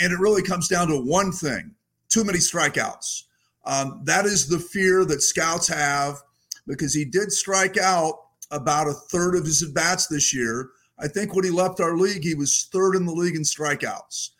And 0.00 0.12
it 0.12 0.18
really 0.18 0.42
comes 0.42 0.68
down 0.68 0.88
to 0.88 0.98
one 0.98 1.32
thing 1.32 1.74
too 2.08 2.24
many 2.24 2.38
strikeouts. 2.38 3.24
Um, 3.64 4.00
that 4.04 4.24
is 4.24 4.48
the 4.48 4.58
fear 4.58 5.04
that 5.04 5.22
scouts 5.22 5.68
have 5.68 6.22
because 6.66 6.94
he 6.94 7.04
did 7.04 7.30
strike 7.32 7.76
out 7.76 8.14
about 8.50 8.88
a 8.88 8.92
third 8.92 9.34
of 9.34 9.44
his 9.44 9.62
at 9.62 9.74
bats 9.74 10.06
this 10.06 10.34
year. 10.34 10.70
I 10.98 11.06
think 11.06 11.34
when 11.34 11.44
he 11.44 11.50
left 11.50 11.80
our 11.80 11.96
league, 11.96 12.24
he 12.24 12.34
was 12.34 12.68
third 12.72 12.96
in 12.96 13.04
the 13.04 13.12
league 13.12 13.36
in 13.36 13.42
strikeouts. 13.42 14.30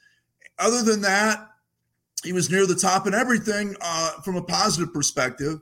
Other 0.58 0.82
than 0.82 1.02
that, 1.02 1.46
he 2.24 2.32
was 2.32 2.50
near 2.50 2.66
the 2.66 2.74
top 2.74 3.06
in 3.06 3.14
everything 3.14 3.76
uh, 3.80 4.12
from 4.22 4.36
a 4.36 4.42
positive 4.42 4.92
perspective. 4.92 5.60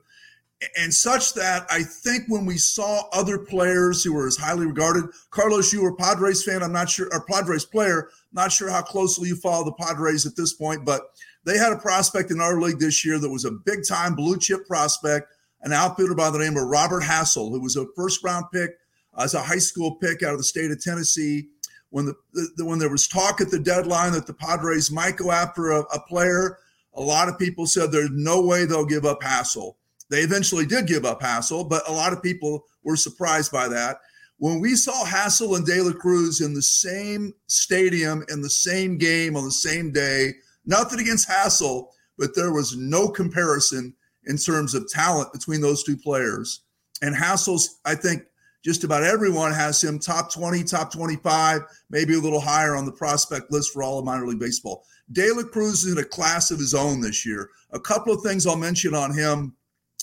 And 0.79 0.93
such 0.93 1.35
that 1.35 1.67
I 1.71 1.83
think 1.83 2.25
when 2.29 2.47
we 2.47 2.57
saw 2.57 3.03
other 3.13 3.39
players 3.39 4.03
who 4.03 4.15
were 4.15 4.27
as 4.27 4.39
highly 4.39 4.67
regarded, 4.67 5.05
Carlos, 5.31 5.71
you 5.73 5.83
were 5.83 5.91
a 5.91 5.97
Padres 5.97 6.43
fan. 6.43 6.63
I'm 6.63 6.73
not 6.73 6.89
sure, 6.89 7.09
or 7.13 7.27
Padres 7.27 7.67
player. 7.67 8.09
Not 8.33 8.53
sure 8.53 8.71
how 8.71 8.81
closely 8.81 9.29
you 9.29 9.37
follow 9.37 9.65
the 9.65 9.73
Padres 9.73 10.25
at 10.25 10.35
this 10.35 10.55
point, 10.55 10.85
but 10.85 11.03
they 11.45 11.59
had 11.59 11.73
a 11.73 11.79
prospect 11.79 12.31
in 12.31 12.41
our 12.41 12.59
league 12.61 12.79
this 12.79 13.05
year 13.05 13.19
that 13.19 13.29
was 13.29 13.45
a 13.45 13.51
big 13.51 13.87
time 13.87 14.15
blue 14.15 14.39
chip 14.39 14.67
prospect, 14.67 15.29
an 15.61 15.73
outfielder 15.73 16.15
by 16.15 16.31
the 16.31 16.39
name 16.39 16.57
of 16.57 16.67
Robert 16.67 17.03
Hassell, 17.03 17.51
who 17.51 17.61
was 17.61 17.77
a 17.77 17.87
first 17.95 18.25
round 18.25 18.47
pick 18.53 18.71
uh, 19.15 19.23
as 19.25 19.35
a 19.35 19.43
high 19.43 19.59
school 19.59 19.97
pick 19.97 20.23
out 20.23 20.33
of 20.33 20.39
the 20.39 20.45
state 20.45 20.71
of 20.71 20.83
Tennessee 20.83 21.49
when 21.91 22.07
the, 22.07 22.15
the, 22.57 22.65
when 22.65 22.79
there 22.79 22.91
was 22.91 23.07
talk 23.07 23.41
at 23.41 23.51
the 23.51 23.59
deadline 23.59 24.13
that 24.13 24.27
the 24.27 24.35
Padres 24.35 24.91
might 24.91 25.17
go 25.17 25.31
after 25.31 25.71
a, 25.71 25.81
a 25.81 26.01
player, 26.01 26.59
a 26.95 27.01
lot 27.01 27.29
of 27.29 27.39
people 27.39 27.67
said 27.67 27.93
there's 27.93 28.11
no 28.11 28.43
way 28.43 28.65
they'll 28.65 28.85
give 28.85 29.05
up 29.05 29.21
Hassell. 29.21 29.77
They 30.11 30.21
eventually 30.21 30.67
did 30.67 30.87
give 30.87 31.05
up 31.05 31.21
Hassell, 31.21 31.69
but 31.69 31.89
a 31.89 31.93
lot 31.93 32.13
of 32.13 32.23
people 32.23 32.65
were 32.85 32.97
surprised 32.97 33.51
by 33.51 33.69
that. 33.69 33.99
When 34.39 34.61
we 34.61 34.77
saw 34.77 35.05
Hassell 35.05 35.57
and 35.57 35.67
De 35.67 35.81
La 35.81 35.93
Cruz 35.93 36.41
in 36.41 36.53
the 36.53 36.63
same 36.63 37.33
stadium 37.47 38.25
in 38.29 38.43
the 38.43 38.51
same 38.51 38.99
game 38.99 39.37
on 39.37 39.45
the 39.45 39.51
same 39.51 39.93
day, 39.93 40.35
nothing 40.67 41.01
against 41.01 41.29
Hassell, 41.29 41.89
but 42.19 42.35
there 42.35 42.53
was 42.53 42.77
no 42.77 43.09
comparison 43.09 43.95
in 44.27 44.37
terms 44.37 44.75
of 44.75 44.89
talent 44.91 45.33
between 45.33 45.61
those 45.61 45.83
two 45.83 45.97
players. 45.97 46.63
And 47.03 47.15
Hassell's, 47.15 47.81
I 47.85 47.95
think, 47.95 48.25
just 48.65 48.85
about 48.85 49.05
everyone 49.05 49.53
has 49.53 49.83
him 49.83 49.99
top 49.99 50.33
20, 50.33 50.65
top 50.65 50.93
25, 50.93 51.63
maybe 51.89 52.15
a 52.15 52.21
little 52.21 52.41
higher 52.41 52.75
on 52.75 52.85
the 52.85 52.93
prospect 52.93 53.51
list 53.51 53.73
for 53.73 53.83
all 53.83 53.99
of 53.99 54.05
minor 54.05 54.27
league 54.27 54.41
baseball. 54.41 54.85
De 55.13 55.33
La 55.33 55.45
Cruz 55.45 55.85
is 55.85 55.93
in 55.93 55.99
a 55.99 56.05
class 56.05 56.51
of 56.51 56.59
his 56.59 56.75
own 56.75 57.01
this 57.01 57.25
year. 57.25 57.49
A 57.71 57.81
couple 57.81 58.13
of 58.13 58.23
things 58.23 58.47
I'll 58.47 58.57
mention 58.57 58.95
on 58.95 59.15
him 59.15 59.55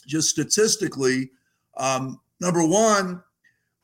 just 0.07 0.29
statistically. 0.29 1.29
Um, 1.77 2.19
number 2.39 2.65
one, 2.65 3.23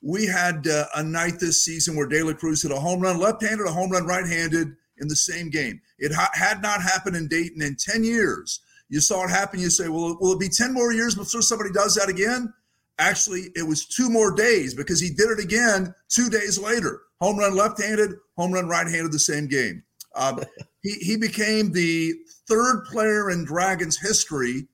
we 0.02 0.26
had 0.26 0.68
uh, 0.68 0.86
a 0.96 1.04
night 1.04 1.40
this 1.40 1.64
season 1.66 1.96
where 1.96 2.08
De 2.08 2.24
La 2.24 2.34
Cruz 2.34 2.62
hit 2.62 2.72
a 2.72 2.80
home 2.80 3.02
run 3.02 3.20
left 3.20 3.44
handed, 3.44 3.68
a 3.68 3.72
home 3.72 3.92
run 3.92 4.06
right 4.06 4.26
handed 4.26 4.76
in 5.00 5.08
the 5.08 5.16
same 5.16 5.50
game. 5.50 5.82
It 5.98 6.14
ha- 6.14 6.32
had 6.34 6.62
not 6.62 6.82
happened 6.82 7.16
in 7.16 7.28
Dayton 7.28 7.62
in 7.62 7.76
10 7.76 8.04
years. 8.04 8.62
You 8.90 9.02
saw 9.02 9.24
it 9.26 9.30
happen. 9.30 9.60
You 9.60 9.70
say, 9.70 9.88
well, 9.88 10.18
will 10.20 10.34
it 10.34 10.40
be 10.40 10.50
10 10.50 10.74
more 10.74 10.92
years 10.92 11.16
before 11.16 11.42
somebody 11.42 11.72
does 11.72 11.96
that 11.96 12.10
again? 12.10 12.54
Actually, 12.98 13.50
it 13.56 13.66
was 13.66 13.86
two 13.86 14.10
more 14.10 14.36
days 14.36 14.74
because 14.74 15.00
he 15.00 15.10
did 15.10 15.30
it 15.30 15.40
again 15.40 15.94
two 16.10 16.30
days 16.30 16.60
later. 16.60 17.02
Home 17.22 17.38
run 17.38 17.56
left 17.56 17.82
handed, 17.82 18.12
home 18.38 18.52
run 18.52 18.68
right 18.68 18.88
handed, 18.88 19.12
the 19.12 19.20
same 19.20 19.48
game. 19.48 19.84
Um, 20.16 20.42
he, 20.82 20.94
he 20.94 21.18
became 21.18 21.72
the 21.72 22.14
third 22.48 22.84
player 22.86 23.30
in 23.30 23.46
Dragons 23.46 23.98
history 23.98 24.68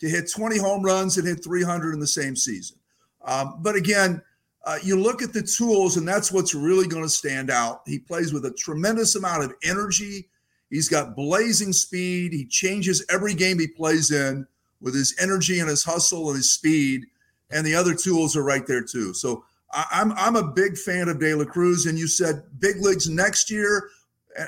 to 0.00 0.08
hit 0.08 0.30
20 0.30 0.58
home 0.58 0.82
runs 0.82 1.16
and 1.16 1.26
hit 1.26 1.42
300 1.42 1.92
in 1.92 2.00
the 2.00 2.06
same 2.06 2.36
season. 2.36 2.76
Um, 3.22 3.58
but 3.60 3.74
again, 3.74 4.22
uh, 4.64 4.78
you 4.82 4.98
look 5.00 5.22
at 5.22 5.32
the 5.32 5.42
tools, 5.42 5.96
and 5.96 6.08
that's 6.08 6.32
what's 6.32 6.54
really 6.54 6.86
going 6.86 7.02
to 7.02 7.08
stand 7.08 7.50
out. 7.50 7.82
He 7.86 7.98
plays 7.98 8.32
with 8.32 8.46
a 8.46 8.52
tremendous 8.52 9.14
amount 9.14 9.44
of 9.44 9.54
energy. 9.62 10.28
He's 10.70 10.88
got 10.88 11.14
blazing 11.14 11.72
speed. 11.72 12.32
He 12.32 12.46
changes 12.46 13.04
every 13.10 13.34
game 13.34 13.58
he 13.58 13.66
plays 13.66 14.10
in 14.10 14.46
with 14.80 14.94
his 14.94 15.14
energy 15.20 15.60
and 15.60 15.68
his 15.68 15.84
hustle 15.84 16.28
and 16.28 16.36
his 16.36 16.50
speed 16.50 17.06
and 17.50 17.66
the 17.66 17.74
other 17.74 17.94
tools 17.94 18.36
are 18.36 18.42
right 18.42 18.66
there 18.66 18.82
too. 18.82 19.14
So 19.14 19.44
I, 19.72 19.84
am 19.92 20.12
I'm, 20.12 20.36
I'm 20.36 20.36
a 20.36 20.52
big 20.52 20.76
fan 20.76 21.08
of 21.08 21.20
De 21.20 21.34
La 21.34 21.44
Cruz, 21.44 21.86
and 21.86 21.98
you 21.98 22.06
said 22.06 22.42
big 22.58 22.76
leagues 22.80 23.08
next 23.08 23.50
year, 23.50 23.88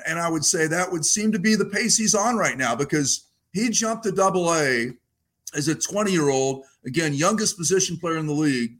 and 0.06 0.18
I 0.18 0.28
would 0.28 0.44
say 0.44 0.66
that 0.66 0.90
would 0.90 1.04
seem 1.04 1.32
to 1.32 1.38
be 1.38 1.54
the 1.54 1.64
pace 1.64 1.96
he's 1.96 2.14
on 2.14 2.36
right 2.36 2.58
now 2.58 2.74
because 2.74 3.24
he 3.52 3.70
jumped 3.70 4.04
to 4.04 4.12
Double 4.12 4.52
A 4.52 4.90
as 5.56 5.68
a 5.68 5.74
20 5.74 6.12
year 6.12 6.28
old, 6.28 6.64
again 6.84 7.14
youngest 7.14 7.56
position 7.56 7.96
player 7.96 8.18
in 8.18 8.26
the 8.26 8.32
league, 8.32 8.76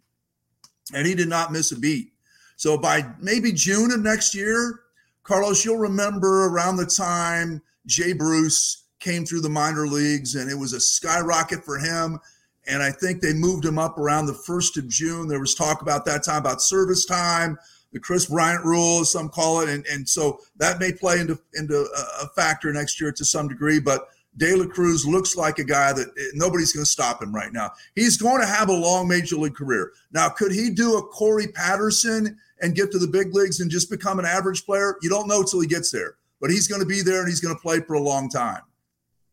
and 0.95 1.07
he 1.07 1.15
did 1.15 1.29
not 1.29 1.53
miss 1.53 1.73
a 1.73 1.79
beat. 1.79 2.13
So 2.57 2.79
by 2.79 3.07
maybe 3.21 3.53
June 3.53 3.91
of 3.91 4.01
next 4.01 4.35
year, 4.35 4.81
Carlos, 5.23 5.65
you'll 5.65 5.79
remember 5.79 6.47
around 6.47 6.77
the 6.77 6.87
time 6.87 7.61
Jay 7.87 8.13
Bruce 8.13 8.85
came 9.01 9.25
through 9.25 9.41
the 9.43 9.49
minor 9.49 9.87
leagues, 9.87 10.37
and 10.37 10.51
it 10.51 10.55
was 10.55 10.73
a 10.73 10.81
skyrocket 10.81 11.65
for 11.65 11.79
him 11.79 12.21
and 12.67 12.83
I 12.83 12.91
think 12.91 13.21
they 13.21 13.33
moved 13.33 13.65
him 13.65 13.79
up 13.79 13.99
around 13.99 14.27
the 14.27 14.35
first 14.35 14.77
of 14.77 14.89
June. 14.89 15.29
There 15.29 15.41
was 15.41 15.55
talk 15.55 15.83
about 15.83 16.05
that 16.07 16.25
time 16.25 16.39
about 16.39 16.61
service 16.61 17.05
time, 17.05 17.57
the 17.93 18.01
Kris 18.01 18.27
Bryant 18.27 18.65
rule, 18.65 19.01
as 19.01 19.13
some 19.13 19.29
call 19.29 19.61
it, 19.61 19.69
and 19.69 19.87
and 19.87 20.09
so 20.09 20.41
that 20.57 20.81
may 20.81 20.93
play 20.93 21.21
into 21.21 21.39
into 21.55 21.87
a 22.21 22.27
factor 22.29 22.73
next 22.73 23.01
year 23.01 23.13
to 23.13 23.25
some 23.25 23.49
degree. 23.49 23.81
But 23.81 24.09
De 24.37 24.55
La 24.55 24.67
Cruz 24.67 25.07
looks 25.07 25.37
like 25.37 25.59
a 25.59 25.65
guy 25.65 25.93
that 25.93 26.09
eh, 26.09 26.31
nobody's 26.35 26.73
going 26.73 26.85
to 26.85 26.91
stop 26.91 27.23
him 27.23 27.35
right 27.35 27.53
now. 27.53 27.71
He's 27.95 28.17
going 28.17 28.41
to 28.41 28.47
have 28.47 28.69
a 28.69 28.73
long 28.73 29.09
major 29.09 29.37
league 29.37 29.55
career. 29.55 29.93
Now, 30.13 30.29
could 30.29 30.53
he 30.53 30.71
do 30.71 30.99
a 30.99 31.03
Corey 31.03 31.49
Patterson 31.49 32.37
and 32.61 32.75
get 32.75 32.93
to 32.93 32.99
the 32.99 33.07
big 33.07 33.35
leagues 33.35 33.61
and 33.61 33.71
just 33.71 33.91
become 33.91 34.19
an 34.19 34.25
average 34.25 34.65
player? 34.65 34.97
You 35.03 35.09
don't 35.09 35.29
know 35.29 35.41
until 35.41 35.61
he 35.61 35.67
gets 35.67 35.91
there, 35.91 36.17
but 36.41 36.51
he's 36.51 36.69
going 36.69 36.81
to 36.81 36.87
be 36.87 37.03
there 37.03 37.21
and 37.21 37.29
he's 37.29 37.41
going 37.41 37.55
to 37.55 37.61
play 37.61 37.81
for 37.81 37.95
a 37.95 38.01
long 38.01 38.29
time. 38.29 38.61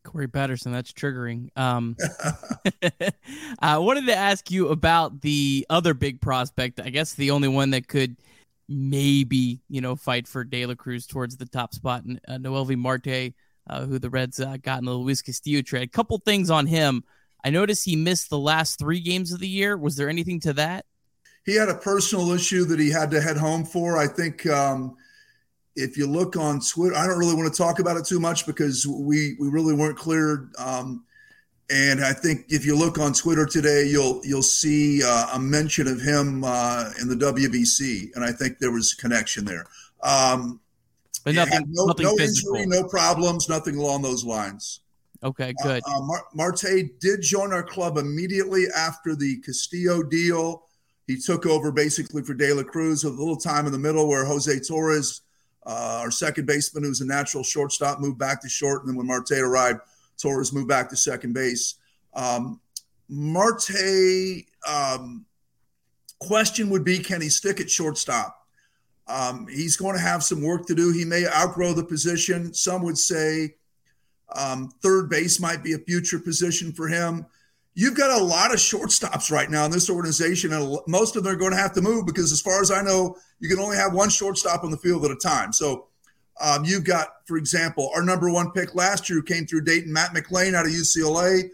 Corey 0.04 0.28
Patterson, 0.28 0.72
that's 0.72 0.92
triggering. 0.92 1.48
Um, 1.56 1.96
I 3.58 3.78
wanted 3.78 4.06
to 4.06 4.14
ask 4.14 4.50
you 4.50 4.68
about 4.68 5.22
the 5.22 5.66
other 5.70 5.94
big 5.94 6.20
prospect. 6.20 6.80
I 6.80 6.90
guess 6.90 7.14
the 7.14 7.30
only 7.30 7.48
one 7.48 7.70
that 7.70 7.88
could 7.88 8.16
maybe, 8.68 9.60
you 9.68 9.80
know, 9.80 9.96
fight 9.96 10.28
for 10.28 10.44
De 10.44 10.64
La 10.66 10.74
Cruz 10.74 11.06
towards 11.06 11.36
the 11.36 11.46
top 11.46 11.74
spot, 11.74 12.04
and 12.04 12.20
uh, 12.28 12.38
Noelvi 12.38 12.76
Marte, 12.76 13.34
uh, 13.68 13.86
who 13.86 13.98
the 13.98 14.10
Reds 14.10 14.40
uh, 14.40 14.56
got 14.60 14.78
in 14.78 14.84
the 14.84 14.92
Luis 14.92 15.22
Castillo 15.22 15.62
trade. 15.62 15.92
Couple 15.92 16.18
things 16.18 16.50
on 16.50 16.66
him. 16.66 17.04
I 17.44 17.50
noticed 17.50 17.84
he 17.84 17.96
missed 17.96 18.30
the 18.30 18.38
last 18.38 18.78
three 18.78 19.00
games 19.00 19.32
of 19.32 19.40
the 19.40 19.48
year. 19.48 19.76
Was 19.76 19.96
there 19.96 20.08
anything 20.08 20.40
to 20.40 20.52
that? 20.54 20.86
He 21.44 21.56
had 21.56 21.68
a 21.68 21.74
personal 21.74 22.30
issue 22.32 22.64
that 22.66 22.80
he 22.80 22.90
had 22.90 23.10
to 23.10 23.20
head 23.20 23.36
home 23.36 23.64
for. 23.64 23.98
I 23.98 24.06
think 24.06 24.46
um, 24.46 24.96
if 25.76 25.98
you 25.98 26.06
look 26.06 26.36
on 26.36 26.60
Twitter, 26.60 26.96
I 26.96 27.06
don't 27.06 27.18
really 27.18 27.34
want 27.34 27.52
to 27.52 27.56
talk 27.56 27.80
about 27.80 27.98
it 27.98 28.06
too 28.06 28.18
much 28.18 28.46
because 28.46 28.86
we 28.86 29.36
we 29.38 29.48
really 29.48 29.74
weren't 29.74 29.98
clear. 29.98 30.48
Um, 30.58 31.04
and 31.70 32.04
I 32.04 32.12
think 32.12 32.46
if 32.48 32.64
you 32.64 32.76
look 32.76 32.98
on 32.98 33.12
Twitter 33.12 33.46
today, 33.46 33.86
you'll 33.86 34.20
you'll 34.24 34.42
see 34.42 35.02
uh, 35.04 35.34
a 35.34 35.38
mention 35.38 35.86
of 35.86 36.00
him 36.00 36.44
uh, 36.44 36.90
in 37.00 37.08
the 37.08 37.14
WBC, 37.14 38.14
and 38.14 38.24
I 38.24 38.32
think 38.32 38.58
there 38.58 38.72
was 38.72 38.92
a 38.92 38.96
connection 38.96 39.44
there. 39.44 39.66
Um, 40.02 40.60
but 41.24 41.34
nothing, 41.34 41.66
no, 41.68 41.86
nothing 41.86 42.04
no 42.04 42.16
physical. 42.16 42.56
injury, 42.56 42.66
no 42.66 42.86
problems, 42.88 43.48
nothing 43.48 43.76
along 43.76 44.02
those 44.02 44.24
lines. 44.24 44.80
Okay, 45.22 45.54
good. 45.62 45.82
Uh, 45.88 45.96
uh 45.96 46.00
Mar- 46.02 46.26
Marte 46.34 47.00
did 47.00 47.22
join 47.22 47.52
our 47.52 47.62
club 47.62 47.96
immediately 47.96 48.66
after 48.76 49.16
the 49.16 49.40
Castillo 49.40 50.02
deal. 50.02 50.66
He 51.06 51.16
took 51.16 51.46
over 51.46 51.72
basically 51.72 52.22
for 52.22 52.34
De 52.34 52.52
La 52.52 52.62
Cruz 52.62 53.04
with 53.04 53.14
a 53.14 53.18
little 53.18 53.36
time 53.36 53.66
in 53.66 53.72
the 53.72 53.78
middle 53.78 54.08
where 54.08 54.24
Jose 54.24 54.60
Torres 54.60 55.22
uh, 55.66 56.00
our 56.02 56.10
second 56.10 56.46
baseman, 56.46 56.84
who's 56.84 57.00
a 57.00 57.06
natural 57.06 57.42
shortstop, 57.42 58.00
moved 58.00 58.18
back 58.18 58.42
to 58.42 58.48
short. 58.48 58.82
And 58.82 58.90
then 58.90 58.96
when 58.96 59.06
Marte 59.06 59.32
arrived, 59.32 59.80
Torres 60.20 60.52
moved 60.52 60.68
back 60.68 60.90
to 60.90 60.96
second 60.96 61.32
base. 61.32 61.76
Um, 62.12 62.60
Marte, 63.08 64.44
um, 64.68 65.24
question 66.18 66.70
would 66.70 66.84
be 66.84 66.98
can 66.98 67.20
he 67.20 67.28
stick 67.28 67.60
at 67.60 67.70
shortstop? 67.70 68.43
Um, 69.06 69.46
he's 69.48 69.76
going 69.76 69.94
to 69.94 70.00
have 70.00 70.22
some 70.22 70.42
work 70.42 70.66
to 70.66 70.74
do. 70.74 70.92
He 70.92 71.04
may 71.04 71.26
outgrow 71.26 71.74
the 71.74 71.84
position. 71.84 72.54
Some 72.54 72.82
would 72.82 72.98
say 72.98 73.56
um, 74.34 74.70
third 74.82 75.10
base 75.10 75.40
might 75.40 75.62
be 75.62 75.74
a 75.74 75.78
future 75.78 76.18
position 76.18 76.72
for 76.72 76.88
him 76.88 77.26
you've 77.74 77.96
got 77.96 78.18
a 78.18 78.24
lot 78.24 78.52
of 78.52 78.58
shortstops 78.58 79.30
right 79.30 79.50
now 79.50 79.64
in 79.64 79.70
this 79.70 79.90
organization, 79.90 80.52
and 80.52 80.78
most 80.86 81.16
of 81.16 81.24
them 81.24 81.32
are 81.32 81.38
going 81.38 81.50
to 81.50 81.58
have 81.58 81.72
to 81.74 81.82
move 81.82 82.06
because, 82.06 82.32
as 82.32 82.40
far 82.40 82.60
as 82.60 82.70
I 82.70 82.82
know, 82.82 83.16
you 83.40 83.48
can 83.48 83.58
only 83.58 83.76
have 83.76 83.92
one 83.92 84.08
shortstop 84.08 84.64
on 84.64 84.70
the 84.70 84.76
field 84.76 85.04
at 85.04 85.10
a 85.10 85.16
time. 85.16 85.52
So 85.52 85.88
um, 86.40 86.64
you've 86.64 86.84
got, 86.84 87.08
for 87.26 87.36
example, 87.36 87.90
our 87.94 88.02
number 88.02 88.32
one 88.32 88.50
pick 88.52 88.74
last 88.74 89.10
year 89.10 89.22
came 89.22 89.46
through 89.46 89.64
Dayton, 89.64 89.92
Matt 89.92 90.14
McLain 90.14 90.54
out 90.54 90.66
of 90.66 90.72
UCLA, 90.72 91.50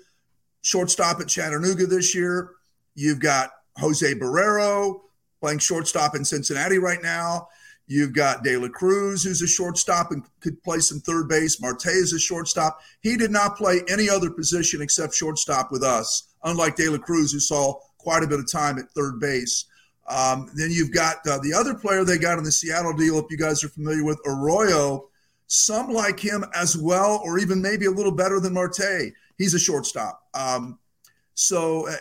shortstop 0.63 1.21
at 1.21 1.29
Chattanooga 1.29 1.87
this 1.87 2.15
year. 2.15 2.53
You've 2.95 3.21
got 3.21 3.51
Jose 3.77 4.15
Barrero 4.15 5.01
playing 5.41 5.59
shortstop 5.59 6.15
in 6.15 6.25
Cincinnati 6.25 6.79
right 6.79 7.03
now. 7.03 7.49
You've 7.87 8.13
got 8.13 8.45
De 8.45 8.57
La 8.57 8.69
Cruz, 8.69 9.25
who's 9.25 9.43
a 9.43 9.49
shortstop 9.49 10.13
and 10.13 10.23
could 10.41 10.63
play 10.63 10.79
some 10.79 11.01
third 11.01 11.29
base. 11.29 11.61
Marte 11.61 11.87
is 11.87 12.13
a 12.13 12.21
shortstop. 12.21 12.81
He 13.01 13.17
did 13.17 13.33
not 13.33 13.57
play 13.57 13.83
any 13.89 14.09
other 14.09 14.31
position 14.31 14.81
except 14.81 15.15
shortstop 15.15 15.73
with 15.73 15.83
us, 15.83 16.35
unlike 16.45 16.77
De 16.77 16.89
La 16.89 16.99
Cruz, 16.99 17.33
who 17.33 17.41
saw 17.41 17.75
quite 17.99 18.23
a 18.23 18.29
bit 18.29 18.39
of 18.39 18.51
time 18.51 18.79
at 18.79 18.91
third 18.91 19.19
base. 19.19 19.67
Um, 20.09 20.51
then 20.55 20.71
you've 20.71 20.93
got 20.93 21.17
uh, 21.29 21.39
the 21.39 21.53
other 21.53 21.75
player 21.75 22.05
they 22.05 22.19
got 22.19 22.39
in 22.39 22.45
the 22.45 22.53
Seattle 22.53 22.93
deal, 22.93 23.19
if 23.19 23.27
you 23.31 23.37
guys 23.37 23.63
are 23.65 23.69
familiar 23.69 24.05
with, 24.05 24.21
Arroyo, 24.27 25.09
some 25.47 25.91
like 25.91 26.19
him 26.19 26.45
as 26.55 26.77
well, 26.77 27.21
or 27.25 27.39
even 27.39 27.61
maybe 27.61 27.87
a 27.87 27.91
little 27.91 28.13
better 28.13 28.41
than 28.41 28.55
Marte. 28.55 29.13
He's 29.37 29.55
a 29.55 29.59
shortstop. 29.59 30.23
Um, 30.35 30.79
so 31.41 31.89
uh, 31.89 31.95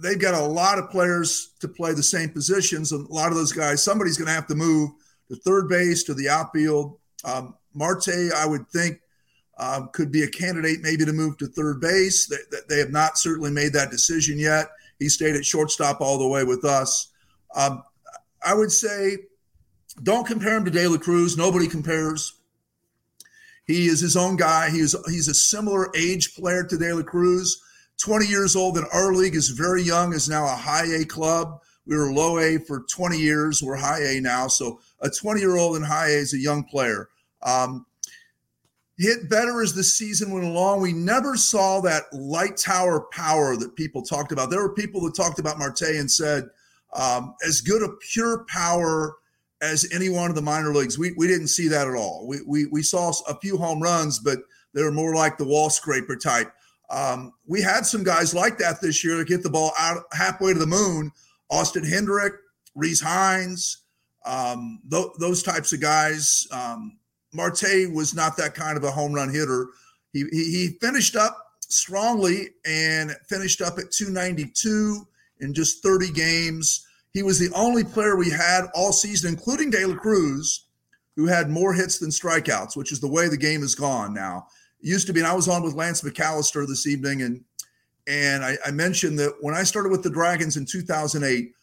they've 0.00 0.18
got 0.18 0.34
a 0.34 0.44
lot 0.44 0.80
of 0.80 0.90
players 0.90 1.52
to 1.60 1.68
play 1.68 1.92
the 1.92 2.02
same 2.02 2.28
positions. 2.28 2.90
And 2.90 3.08
a 3.08 3.12
lot 3.12 3.28
of 3.28 3.36
those 3.36 3.52
guys, 3.52 3.84
somebody's 3.84 4.16
going 4.16 4.26
to 4.26 4.34
have 4.34 4.48
to 4.48 4.56
move 4.56 4.90
to 5.28 5.36
third 5.36 5.68
base, 5.68 6.02
to 6.04 6.14
the 6.14 6.28
outfield. 6.28 6.98
Um, 7.24 7.54
Marte, 7.72 8.32
I 8.34 8.44
would 8.44 8.68
think, 8.70 8.98
um, 9.58 9.90
could 9.92 10.10
be 10.10 10.24
a 10.24 10.28
candidate 10.28 10.80
maybe 10.82 11.04
to 11.04 11.12
move 11.12 11.38
to 11.38 11.46
third 11.46 11.80
base. 11.80 12.26
They, 12.26 12.58
they, 12.68 12.80
have 12.80 12.90
not 12.90 13.16
certainly 13.16 13.52
made 13.52 13.72
that 13.74 13.92
decision 13.92 14.40
yet. 14.40 14.66
He 14.98 15.08
stayed 15.08 15.36
at 15.36 15.46
shortstop 15.46 16.00
all 16.00 16.18
the 16.18 16.26
way 16.26 16.42
with 16.42 16.64
us. 16.64 17.12
Um, 17.54 17.84
I 18.44 18.54
would 18.54 18.72
say 18.72 19.18
don't 20.02 20.26
compare 20.26 20.56
him 20.56 20.64
to 20.64 20.72
De 20.72 20.88
La 20.88 20.98
Cruz. 20.98 21.36
Nobody 21.36 21.68
compares. 21.68 22.40
He 23.68 23.86
is 23.86 24.00
his 24.00 24.16
own 24.16 24.34
guy. 24.34 24.70
He 24.70 24.80
is 24.80 24.96
he's 25.06 25.28
a 25.28 25.34
similar 25.34 25.92
age 25.96 26.34
player 26.34 26.64
to 26.64 26.76
De 26.76 26.92
La 26.92 27.04
Cruz. 27.04 27.62
20 28.00 28.26
years 28.26 28.56
old 28.56 28.76
in 28.76 28.84
our 28.92 29.12
league 29.12 29.34
is 29.34 29.48
very 29.50 29.82
young, 29.82 30.12
is 30.12 30.28
now 30.28 30.44
a 30.44 30.56
high 30.56 30.86
A 30.86 31.04
club. 31.04 31.60
We 31.86 31.96
were 31.96 32.12
low 32.12 32.38
A 32.38 32.58
for 32.58 32.84
20 32.90 33.18
years. 33.18 33.62
We're 33.62 33.76
high 33.76 34.02
A 34.02 34.20
now. 34.20 34.48
So 34.48 34.80
a 35.00 35.10
20 35.10 35.40
year 35.40 35.56
old 35.56 35.76
in 35.76 35.82
high 35.82 36.08
A 36.08 36.18
is 36.18 36.34
a 36.34 36.38
young 36.38 36.64
player. 36.64 37.08
Um, 37.42 37.86
hit 38.96 39.28
better 39.28 39.62
as 39.62 39.74
the 39.74 39.82
season 39.82 40.32
went 40.32 40.46
along. 40.46 40.80
We 40.80 40.92
never 40.92 41.36
saw 41.36 41.80
that 41.80 42.04
light 42.12 42.56
tower 42.56 43.06
power 43.12 43.56
that 43.56 43.76
people 43.76 44.02
talked 44.02 44.32
about. 44.32 44.50
There 44.50 44.62
were 44.62 44.74
people 44.74 45.00
that 45.02 45.14
talked 45.14 45.38
about 45.38 45.58
Marte 45.58 45.82
and 45.82 46.10
said, 46.10 46.44
um, 46.94 47.34
as 47.46 47.60
good 47.60 47.82
a 47.82 47.88
pure 48.12 48.44
power 48.48 49.16
as 49.60 49.88
any 49.92 50.08
one 50.08 50.30
of 50.30 50.36
the 50.36 50.42
minor 50.42 50.72
leagues. 50.72 50.98
We, 50.98 51.12
we 51.16 51.26
didn't 51.26 51.48
see 51.48 51.68
that 51.68 51.88
at 51.88 51.94
all. 51.94 52.26
We, 52.26 52.38
we, 52.46 52.66
we 52.66 52.82
saw 52.82 53.12
a 53.28 53.34
few 53.40 53.56
home 53.56 53.82
runs, 53.82 54.18
but 54.18 54.38
they 54.74 54.82
were 54.82 54.92
more 54.92 55.14
like 55.14 55.38
the 55.38 55.44
wall 55.44 55.70
scraper 55.70 56.16
type. 56.16 56.52
Um, 56.90 57.32
we 57.46 57.62
had 57.62 57.86
some 57.86 58.04
guys 58.04 58.34
like 58.34 58.58
that 58.58 58.80
this 58.80 59.04
year 59.04 59.16
to 59.16 59.24
get 59.24 59.42
the 59.42 59.50
ball 59.50 59.72
out 59.78 60.04
halfway 60.12 60.52
to 60.52 60.58
the 60.58 60.66
moon. 60.66 61.10
Austin 61.50 61.84
Hendrick, 61.84 62.34
Rece 62.76 63.02
Hinds, 63.02 63.82
um, 64.24 64.80
th- 64.90 65.06
those 65.18 65.42
types 65.42 65.72
of 65.72 65.80
guys. 65.80 66.46
Um, 66.50 66.98
Marte 67.32 67.90
was 67.92 68.14
not 68.14 68.36
that 68.36 68.54
kind 68.54 68.76
of 68.76 68.84
a 68.84 68.90
home 68.90 69.12
run 69.12 69.32
hitter. 69.32 69.68
He, 70.12 70.24
he, 70.30 70.44
he 70.44 70.78
finished 70.80 71.16
up 71.16 71.36
strongly 71.60 72.50
and 72.64 73.12
finished 73.28 73.60
up 73.60 73.78
at 73.78 73.90
292 73.90 75.06
in 75.40 75.52
just 75.54 75.82
30 75.82 76.12
games. 76.12 76.86
He 77.12 77.22
was 77.22 77.38
the 77.38 77.54
only 77.54 77.84
player 77.84 78.16
we 78.16 78.30
had 78.30 78.66
all 78.74 78.92
season, 78.92 79.30
including 79.30 79.70
De 79.70 79.84
La 79.86 79.96
Cruz, 79.96 80.66
who 81.16 81.26
had 81.26 81.50
more 81.50 81.72
hits 81.72 81.98
than 81.98 82.10
strikeouts, 82.10 82.76
which 82.76 82.92
is 82.92 83.00
the 83.00 83.08
way 83.08 83.28
the 83.28 83.36
game 83.36 83.60
has 83.60 83.74
gone 83.74 84.14
now. 84.14 84.46
Used 84.84 85.06
to 85.06 85.14
be, 85.14 85.20
and 85.20 85.26
I 85.26 85.32
was 85.32 85.48
on 85.48 85.62
with 85.62 85.74
Lance 85.74 86.02
McAlister 86.02 86.66
this 86.66 86.86
evening, 86.86 87.22
and 87.22 87.42
and 88.06 88.44
I, 88.44 88.58
I 88.66 88.70
mentioned 88.70 89.18
that 89.18 89.36
when 89.40 89.54
I 89.54 89.62
started 89.62 89.90
with 89.90 90.02
the 90.02 90.10
Dragons 90.10 90.58
in 90.58 90.66
2008, 90.66 91.54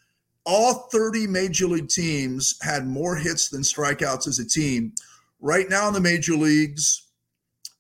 all 0.43 0.73
30 0.91 1.27
major 1.27 1.67
league 1.67 1.87
teams 1.87 2.57
had 2.63 2.87
more 2.87 3.15
hits 3.15 3.49
than 3.49 3.61
strikeouts 3.61 4.27
as 4.27 4.39
a 4.39 4.47
team. 4.47 4.93
Right 5.39 5.69
now 5.69 5.87
in 5.87 5.93
the 5.93 6.01
major 6.01 6.33
leagues, 6.33 7.09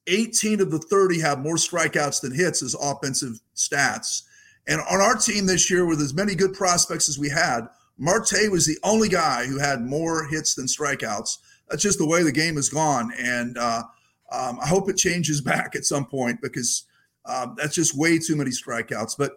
18 0.05 0.61
of 0.61 0.69
the 0.69 0.77
30 0.77 1.21
have 1.21 1.39
more 1.39 1.55
strikeouts 1.55 2.21
than 2.21 2.35
hits 2.35 2.61
as 2.61 2.75
offensive 2.75 3.39
stats. 3.55 4.21
And 4.67 4.79
on 4.81 5.01
our 5.01 5.15
team 5.15 5.47
this 5.47 5.71
year, 5.71 5.87
with 5.87 6.01
as 6.01 6.13
many 6.13 6.35
good 6.35 6.53
prospects 6.53 7.09
as 7.09 7.17
we 7.17 7.29
had, 7.29 7.61
Marte 7.97 8.51
was 8.51 8.67
the 8.67 8.77
only 8.83 9.09
guy 9.09 9.47
who 9.47 9.57
had 9.57 9.81
more 9.81 10.25
hits 10.25 10.53
than 10.53 10.67
strikeouts. 10.67 11.39
That's 11.67 11.81
just 11.81 11.97
the 11.97 12.05
way 12.05 12.21
the 12.21 12.31
game 12.31 12.57
has 12.57 12.69
gone. 12.69 13.11
And 13.17 13.57
uh, 13.57 13.83
um, 14.31 14.59
I 14.61 14.67
hope 14.67 14.89
it 14.89 14.97
changes 14.97 15.41
back 15.51 15.75
at 15.75 15.85
some 15.85 16.05
point 16.05 16.41
because 16.41 16.85
um, 17.25 17.55
that's 17.57 17.75
just 17.75 17.97
way 17.97 18.17
too 18.17 18.35
many 18.35 18.51
strikeouts. 18.51 19.17
But 19.17 19.33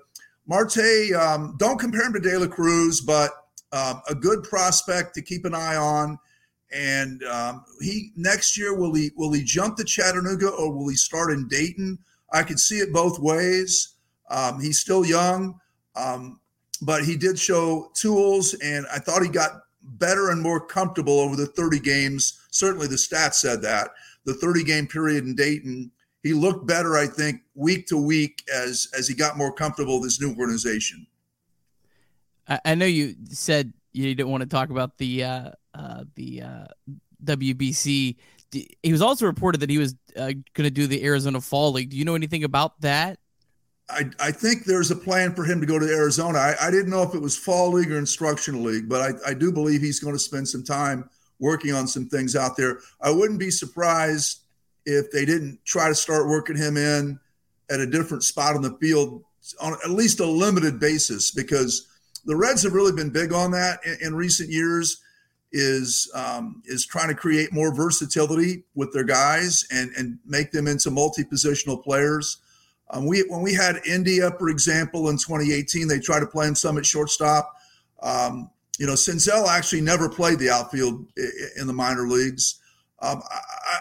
Marte, 0.47 1.13
um, 1.19 1.57
don't 1.59 1.79
compare 1.79 2.07
him 2.07 2.13
to 2.15 2.21
De 2.21 2.39
La 2.39 2.47
Cruz, 2.47 3.01
but 3.01 3.31
um, 3.73 4.03
a 4.09 4.15
good 4.15 4.43
prospect 4.45 5.15
to 5.15 5.23
keep 5.23 5.45
an 5.45 5.55
eye 5.55 5.77
on. 5.77 6.19
And 6.73 7.23
um, 7.25 7.65
he 7.81 8.11
next 8.17 8.59
year 8.59 8.75
will 8.75 8.95
he 8.95 9.11
will 9.17 9.33
he 9.33 9.45
jump 9.45 9.77
to 9.77 9.85
Chattanooga 9.85 10.49
or 10.49 10.73
will 10.73 10.89
he 10.89 10.97
start 10.97 11.33
in 11.33 11.47
Dayton? 11.47 11.99
I 12.33 12.43
could 12.43 12.59
see 12.59 12.79
it 12.79 12.93
both 12.93 13.19
ways. 13.21 13.95
Um, 14.29 14.61
he's 14.61 14.81
still 14.81 15.05
young, 15.05 15.61
but 16.83 17.05
he 17.05 17.17
did 17.17 17.39
show 17.39 17.91
tools, 17.95 18.55
and 18.55 18.87
I 18.93 18.99
thought 18.99 19.23
he 19.23 19.29
got 19.29 19.53
better 19.83 20.31
and 20.31 20.43
more 20.43 20.65
comfortable 20.65 21.21
over 21.21 21.37
the 21.37 21.47
30 21.47 21.79
games. 21.81 22.41
Certainly, 22.51 22.89
the 22.89 22.97
stats 22.97 23.35
said 23.35 23.63
that 23.63 23.91
the 24.25 24.35
30 24.35 24.65
game 24.65 24.87
period 24.87 25.25
in 25.25 25.35
Dayton, 25.35 25.91
he 26.23 26.33
looked 26.33 26.67
better. 26.67 26.97
I 26.97 27.07
think 27.07 27.43
week 27.55 27.87
to 27.89 27.97
week 27.97 28.43
as 28.53 28.89
as 28.97 29.07
he 29.07 29.15
got 29.15 29.37
more 29.37 29.53
comfortable 29.53 30.01
with 30.01 30.05
his 30.05 30.21
new 30.21 30.35
organization. 30.39 31.07
I 32.65 32.75
know 32.75 32.87
you 32.87 33.15
said 33.31 33.73
you 33.93 34.15
didn't 34.15 34.31
want 34.31 34.43
to 34.43 34.49
talk 34.49 34.71
about 34.71 34.99
the 34.99 35.25
uh, 35.25 35.51
uh, 35.75 36.05
the 36.15 36.43
uh, 36.43 36.67
WBC. 37.25 38.17
He 38.51 38.93
was 38.93 39.03
also 39.03 39.27
reported 39.27 39.59
that 39.63 39.71
he 39.71 39.79
was 39.79 39.95
uh, 40.17 40.27
going 40.27 40.65
to 40.65 40.71
do 40.71 40.87
the 40.87 41.05
Arizona 41.05 41.41
Fall 41.41 41.73
League. 41.73 41.91
Do 41.91 41.97
you 41.97 42.05
know 42.05 42.15
anything 42.15 42.45
about 42.45 42.81
that? 42.83 43.19
I, 43.91 44.11
I 44.21 44.31
think 44.31 44.65
there's 44.65 44.91
a 44.91 44.97
plan 44.97 45.35
for 45.35 45.45
him 45.45 45.61
to 45.61 45.67
go 45.67 45.79
to 45.79 45.87
Arizona. 45.87 46.39
I, 46.39 46.55
I 46.61 46.71
didn't 46.71 46.91
know 46.91 47.03
if 47.03 47.15
it 47.15 47.21
was 47.21 47.37
fall 47.37 47.73
league 47.73 47.91
or 47.91 47.99
instructional 47.99 48.63
league, 48.63 48.89
but 48.89 49.01
I, 49.01 49.31
I 49.31 49.35
do 49.35 49.53
believe 49.53 49.81
he's 49.81 50.01
going 50.01 50.15
to 50.15 50.21
spend 50.21 50.49
some 50.49 50.65
time 50.65 51.11
working 51.45 51.75
on 51.75 51.87
some 51.87 52.09
things 52.09 52.35
out 52.35 52.57
there. 52.57 52.81
I 53.03 53.11
wouldn't 53.11 53.39
be 53.39 53.51
surprised 53.51 54.41
if 54.87 55.13
they 55.13 55.27
didn't 55.27 55.63
try 55.65 55.89
to 55.89 55.95
start 55.95 56.27
working 56.27 56.57
him 56.57 56.79
in 56.79 57.21
at 57.71 57.81
a 57.81 57.87
different 57.87 58.25
spot 58.25 58.57
on 58.57 58.63
the 58.63 58.77
field 58.81 59.23
on 59.61 59.75
at 59.85 59.91
least 59.91 60.21
a 60.21 60.27
limited 60.27 60.81
basis 60.81 61.31
because 61.31 61.87
the 62.25 62.35
Reds 62.35 62.63
have 62.63 62.73
really 62.73 62.93
been 62.93 63.11
big 63.11 63.35
on 63.35 63.51
that 63.51 63.81
in, 63.85 63.97
in 64.01 64.15
recent 64.15 64.51
years. 64.51 65.03
Is 65.57 66.11
um, 66.17 66.63
is 66.65 66.85
trying 66.85 67.07
to 67.09 67.15
create 67.15 67.53
more 67.53 67.73
versatility 67.73 68.65
with 68.75 68.93
their 68.93 69.05
guys 69.05 69.65
and 69.71 69.93
and 69.97 70.19
make 70.27 70.51
them 70.51 70.67
into 70.67 70.91
multi 70.91 71.23
positional 71.23 71.81
players. 71.81 72.39
Um, 72.91 73.07
we 73.07 73.21
when 73.29 73.41
we 73.41 73.55
had 73.55 73.77
India, 73.87 74.33
for 74.37 74.49
example, 74.49 75.11
in 75.11 75.17
2018, 75.17 75.87
they 75.87 76.01
tried 76.01 76.21
to 76.21 76.27
play 76.27 76.49
him 76.49 76.57
some 76.57 76.77
at 76.77 76.85
shortstop. 76.85 77.55
Um, 78.03 78.51
you 78.79 78.87
know, 78.87 78.95
Senzel 78.95 79.47
actually 79.47 79.81
never 79.81 80.09
played 80.09 80.39
the 80.39 80.51
outfield 80.51 81.07
in 81.57 81.67
the 81.67 81.73
minor 81.73 82.09
leagues. 82.09 82.61
Um, 83.01 83.23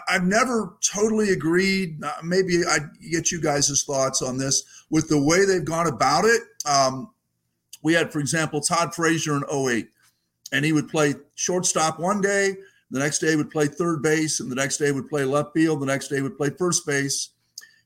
I, 0.08 0.14
have 0.14 0.24
never 0.24 0.76
totally 0.82 1.30
agreed. 1.30 2.02
Uh, 2.02 2.12
maybe 2.22 2.64
I 2.68 2.78
get 3.10 3.32
you 3.32 3.40
guys' 3.40 3.82
thoughts 3.84 4.22
on 4.22 4.38
this 4.38 4.62
with 4.90 5.08
the 5.08 5.20
way 5.20 5.44
they've 5.44 5.64
gone 5.64 5.86
about 5.86 6.24
it. 6.24 6.42
Um, 6.66 7.10
we 7.82 7.94
had, 7.94 8.12
for 8.12 8.18
example, 8.18 8.60
Todd 8.60 8.94
Frazier 8.94 9.36
in 9.36 9.44
08, 9.50 9.88
and 10.52 10.64
he 10.64 10.72
would 10.72 10.88
play 10.88 11.14
shortstop 11.34 11.98
one 11.98 12.20
day, 12.20 12.56
the 12.90 12.98
next 12.98 13.18
day 13.18 13.34
would 13.34 13.50
play 13.50 13.66
third 13.66 14.02
base, 14.02 14.40
and 14.40 14.50
the 14.50 14.56
next 14.56 14.76
day 14.76 14.92
would 14.92 15.08
play 15.08 15.24
left 15.24 15.54
field, 15.54 15.80
the 15.80 15.86
next 15.86 16.08
day 16.08 16.20
would 16.20 16.36
play 16.36 16.50
first 16.50 16.86
base. 16.86 17.30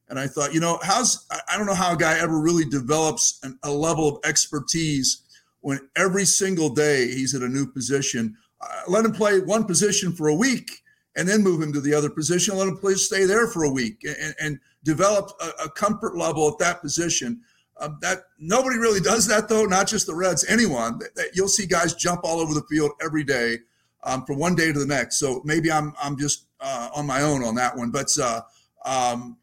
And 0.09 0.19
I 0.19 0.27
thought, 0.27 0.55
you 0.55 0.61
know, 0.61 0.79
how's 0.83 1.27
I 1.31 1.57
don't 1.57 1.67
know 1.67 1.75
how 1.75 1.93
a 1.93 1.97
guy 1.97 2.19
ever 2.19 2.41
really 2.41 2.65
develops 2.65 3.39
an, 3.43 3.59
a 3.63 3.71
level 3.71 4.09
of 4.09 4.19
expertise 4.25 5.23
when 5.69 5.79
every 5.97 6.25
single 6.25 6.71
day 6.71 7.09
he's 7.09 7.35
at 7.35 7.43
a 7.43 7.49
new 7.49 7.67
position. 7.67 8.35
Uh, 8.59 8.81
let 8.89 9.05
him 9.05 9.13
play 9.13 9.39
one 9.41 9.65
position 9.65 10.11
for 10.11 10.29
a 10.29 10.35
week 10.35 10.71
and 11.15 11.29
then 11.29 11.43
move 11.43 11.61
him 11.61 11.75
to 11.75 11.81
the 11.83 11.93
other 11.93 12.09
position. 12.09 12.57
Let 12.57 12.69
him 12.69 12.79
play, 12.79 12.95
stay 12.95 13.27
there 13.27 13.47
for 13.47 13.65
a 13.65 13.71
week 13.71 14.03
and, 14.03 14.35
and 14.41 14.61
develop 14.83 15.31
a, 15.43 15.65
a, 15.65 15.71
comfort 15.73 16.17
level 16.17 16.49
at 16.49 16.57
that 16.61 16.81
position. 16.81 17.43
Um, 17.79 17.99
that 18.01 18.23
nobody 18.39 18.79
really 18.79 19.01
does 19.01 19.27
that 19.27 19.51
though, 19.51 19.67
not 19.67 19.89
just 19.89 20.07
the 20.07 20.15
Reds. 20.15 20.47
Anyone 20.49 21.01
that, 21.01 21.15
that 21.17 21.31
you'll 21.35 21.49
see 21.49 21.67
guys 21.67 21.93
jump 21.93 22.23
all 22.25 22.41
over 22.41 22.55
the 22.55 22.65
field 22.71 22.93
every 23.03 23.23
day 23.23 23.59
um, 24.05 24.25
from 24.25 24.39
one 24.39 24.55
day 24.55 24.73
to 24.73 24.79
the 24.79 24.87
next. 24.87 25.19
So 25.19 25.43
maybe 25.45 25.71
I'm 25.71 25.93
I'm 26.03 26.17
just 26.17 26.47
uh, 26.63 26.89
on 26.95 27.07
my 27.07 27.21
own 27.21 27.45
on 27.45 27.55
that 27.57 27.77
one, 27.77 27.91
but 27.91 28.09
uh, 28.19 28.41
um, 28.87 29.37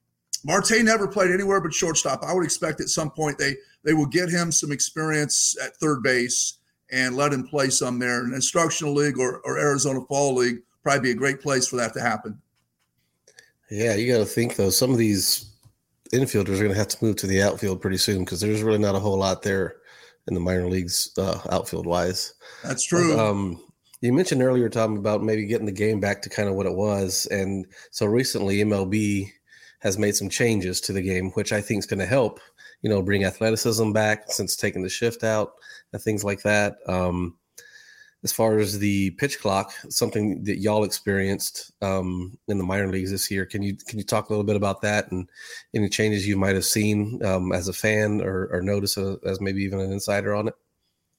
Marte 0.43 0.81
never 0.81 1.07
played 1.07 1.29
anywhere 1.29 1.61
but 1.61 1.71
shortstop. 1.71 2.23
I 2.23 2.33
would 2.33 2.45
expect 2.45 2.81
at 2.81 2.89
some 2.89 3.11
point 3.11 3.37
they 3.37 3.57
they 3.85 3.93
will 3.93 4.07
get 4.07 4.29
him 4.29 4.51
some 4.51 4.71
experience 4.71 5.55
at 5.63 5.77
third 5.77 6.03
base 6.03 6.57
and 6.91 7.15
let 7.15 7.31
him 7.31 7.47
play 7.47 7.69
some 7.69 7.99
there. 7.99 8.23
An 8.23 8.33
instructional 8.33 8.93
league 8.93 9.17
or, 9.17 9.39
or 9.45 9.57
Arizona 9.57 10.01
Fall 10.09 10.35
League 10.35 10.59
probably 10.83 11.01
be 11.01 11.11
a 11.11 11.15
great 11.15 11.41
place 11.41 11.67
for 11.67 11.77
that 11.77 11.93
to 11.93 12.01
happen. 12.01 12.41
Yeah, 13.69 13.95
you 13.95 14.11
got 14.11 14.19
to 14.19 14.25
think 14.25 14.55
though. 14.55 14.69
Some 14.69 14.91
of 14.91 14.97
these 14.97 15.51
infielders 16.13 16.55
are 16.55 16.63
going 16.63 16.69
to 16.71 16.77
have 16.77 16.87
to 16.89 17.03
move 17.03 17.15
to 17.17 17.27
the 17.27 17.41
outfield 17.41 17.81
pretty 17.81 17.97
soon 17.97 18.25
because 18.25 18.41
there's 18.41 18.61
really 18.61 18.77
not 18.77 18.95
a 18.95 18.99
whole 18.99 19.17
lot 19.17 19.41
there 19.41 19.77
in 20.27 20.33
the 20.33 20.39
minor 20.39 20.67
leagues 20.67 21.11
uh, 21.17 21.39
outfield 21.51 21.85
wise. 21.85 22.33
That's 22.63 22.83
true. 22.83 23.19
Um, 23.19 23.61
you 24.01 24.13
mentioned 24.13 24.43
earlier, 24.43 24.69
Tom, 24.69 24.97
about 24.97 25.23
maybe 25.23 25.45
getting 25.45 25.65
the 25.65 25.71
game 25.71 25.99
back 25.99 26.21
to 26.23 26.29
kind 26.29 26.49
of 26.49 26.55
what 26.55 26.65
it 26.65 26.75
was, 26.75 27.27
and 27.31 27.65
so 27.91 28.05
recently 28.05 28.57
MLB 28.57 29.31
has 29.79 29.97
made 29.97 30.15
some 30.15 30.29
changes 30.29 30.81
to 30.81 30.93
the 30.93 31.01
game, 31.01 31.31
which 31.31 31.51
I 31.51 31.61
think 31.61 31.79
is 31.79 31.85
going 31.85 31.99
to 31.99 32.05
help, 32.05 32.39
you 32.85 32.91
know, 32.91 33.01
bring 33.01 33.23
athleticism 33.23 33.93
back 33.93 34.31
since 34.31 34.55
taking 34.55 34.83
the 34.83 34.89
shift 34.89 35.23
out 35.23 35.53
and 35.91 35.99
things 35.99 36.23
like 36.23 36.43
that. 36.43 36.75
Um, 36.85 37.35
as 38.23 38.31
far 38.31 38.59
as 38.59 38.77
the 38.77 39.09
pitch 39.17 39.39
clock, 39.39 39.73
something 39.89 40.43
that 40.43 40.59
y'all 40.59 40.83
experienced 40.83 41.71
um, 41.81 42.37
in 42.47 42.59
the 42.59 42.63
minor 42.63 42.87
leagues 42.87 43.09
this 43.09 43.31
year. 43.31 43.43
Can 43.43 43.63
you 43.63 43.75
can 43.87 43.97
you 43.97 44.05
talk 44.05 44.29
a 44.29 44.31
little 44.31 44.45
bit 44.45 44.55
about 44.55 44.83
that 44.83 45.11
and 45.11 45.27
any 45.73 45.89
changes 45.89 46.27
you 46.27 46.37
might 46.37 46.53
have 46.53 46.63
seen 46.63 47.19
um, 47.25 47.51
as 47.51 47.69
a 47.69 47.73
fan 47.73 48.21
or, 48.21 48.49
or 48.53 48.61
notice 48.61 48.97
a, 48.97 49.17
as 49.25 49.41
maybe 49.41 49.63
even 49.63 49.79
an 49.79 49.91
insider 49.91 50.35
on 50.35 50.47
it? 50.49 50.53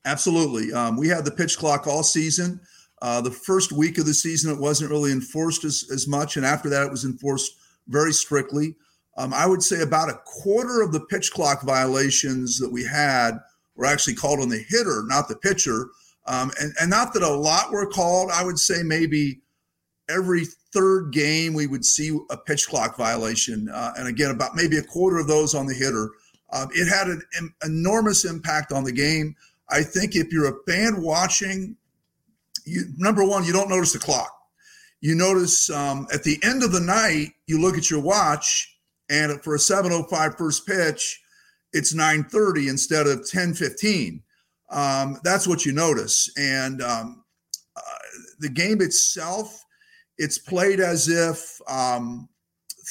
Absolutely. 0.04 0.72
Um, 0.72 0.96
we 0.96 1.08
had 1.08 1.24
the 1.24 1.32
pitch 1.32 1.58
clock 1.58 1.88
all 1.88 2.04
season. 2.04 2.60
Uh, 3.02 3.20
the 3.20 3.32
first 3.32 3.72
week 3.72 3.98
of 3.98 4.06
the 4.06 4.14
season, 4.14 4.52
it 4.52 4.60
wasn't 4.60 4.92
really 4.92 5.10
enforced 5.10 5.64
as, 5.64 5.84
as 5.92 6.06
much. 6.06 6.36
And 6.36 6.46
after 6.46 6.70
that, 6.70 6.86
it 6.86 6.92
was 6.92 7.04
enforced 7.04 7.50
very 7.88 8.12
strictly. 8.12 8.76
Um, 9.16 9.32
I 9.32 9.46
would 9.46 9.62
say 9.62 9.82
about 9.82 10.10
a 10.10 10.20
quarter 10.24 10.82
of 10.82 10.92
the 10.92 11.00
pitch 11.00 11.32
clock 11.32 11.62
violations 11.62 12.58
that 12.58 12.70
we 12.70 12.84
had 12.84 13.38
were 13.74 13.86
actually 13.86 14.14
called 14.14 14.40
on 14.40 14.48
the 14.48 14.64
hitter, 14.68 15.04
not 15.06 15.28
the 15.28 15.36
pitcher. 15.36 15.88
Um, 16.26 16.50
and, 16.60 16.72
and 16.80 16.90
not 16.90 17.14
that 17.14 17.22
a 17.22 17.28
lot 17.28 17.70
were 17.70 17.86
called. 17.86 18.30
I 18.32 18.44
would 18.44 18.58
say 18.58 18.82
maybe 18.82 19.40
every 20.08 20.44
third 20.72 21.12
game 21.12 21.54
we 21.54 21.66
would 21.66 21.84
see 21.84 22.18
a 22.30 22.36
pitch 22.36 22.68
clock 22.68 22.96
violation. 22.96 23.68
Uh, 23.68 23.92
and 23.96 24.08
again, 24.08 24.30
about 24.30 24.54
maybe 24.54 24.76
a 24.76 24.82
quarter 24.82 25.18
of 25.18 25.28
those 25.28 25.54
on 25.54 25.66
the 25.66 25.74
hitter. 25.74 26.10
Um, 26.52 26.68
it 26.72 26.88
had 26.88 27.08
an, 27.08 27.22
an 27.38 27.54
enormous 27.64 28.24
impact 28.24 28.72
on 28.72 28.84
the 28.84 28.92
game. 28.92 29.34
I 29.68 29.82
think 29.82 30.14
if 30.14 30.32
you're 30.32 30.48
a 30.48 30.64
fan 30.66 31.02
watching, 31.02 31.76
you, 32.64 32.84
number 32.96 33.24
one, 33.24 33.44
you 33.44 33.52
don't 33.52 33.68
notice 33.68 33.92
the 33.92 33.98
clock. 33.98 34.32
You 35.00 35.14
notice 35.14 35.70
um, 35.70 36.06
at 36.12 36.22
the 36.22 36.38
end 36.42 36.62
of 36.62 36.72
the 36.72 36.80
night, 36.80 37.32
you 37.46 37.60
look 37.60 37.76
at 37.76 37.90
your 37.90 38.00
watch, 38.00 38.75
and 39.08 39.42
for 39.42 39.54
a 39.54 39.58
7:05 39.58 40.36
first 40.36 40.66
pitch, 40.66 41.20
it's 41.72 41.94
9:30 41.94 42.68
instead 42.68 43.06
of 43.06 43.20
10:15 43.20 44.22
um, 44.70 45.18
that's 45.22 45.46
what 45.46 45.64
you 45.64 45.72
notice. 45.72 46.30
And 46.36 46.82
um, 46.82 47.24
uh, 47.76 47.80
the 48.40 48.48
game 48.48 48.80
itself, 48.80 49.64
it's 50.18 50.38
played 50.38 50.80
as 50.80 51.08
if 51.08 51.60
um, 51.68 52.28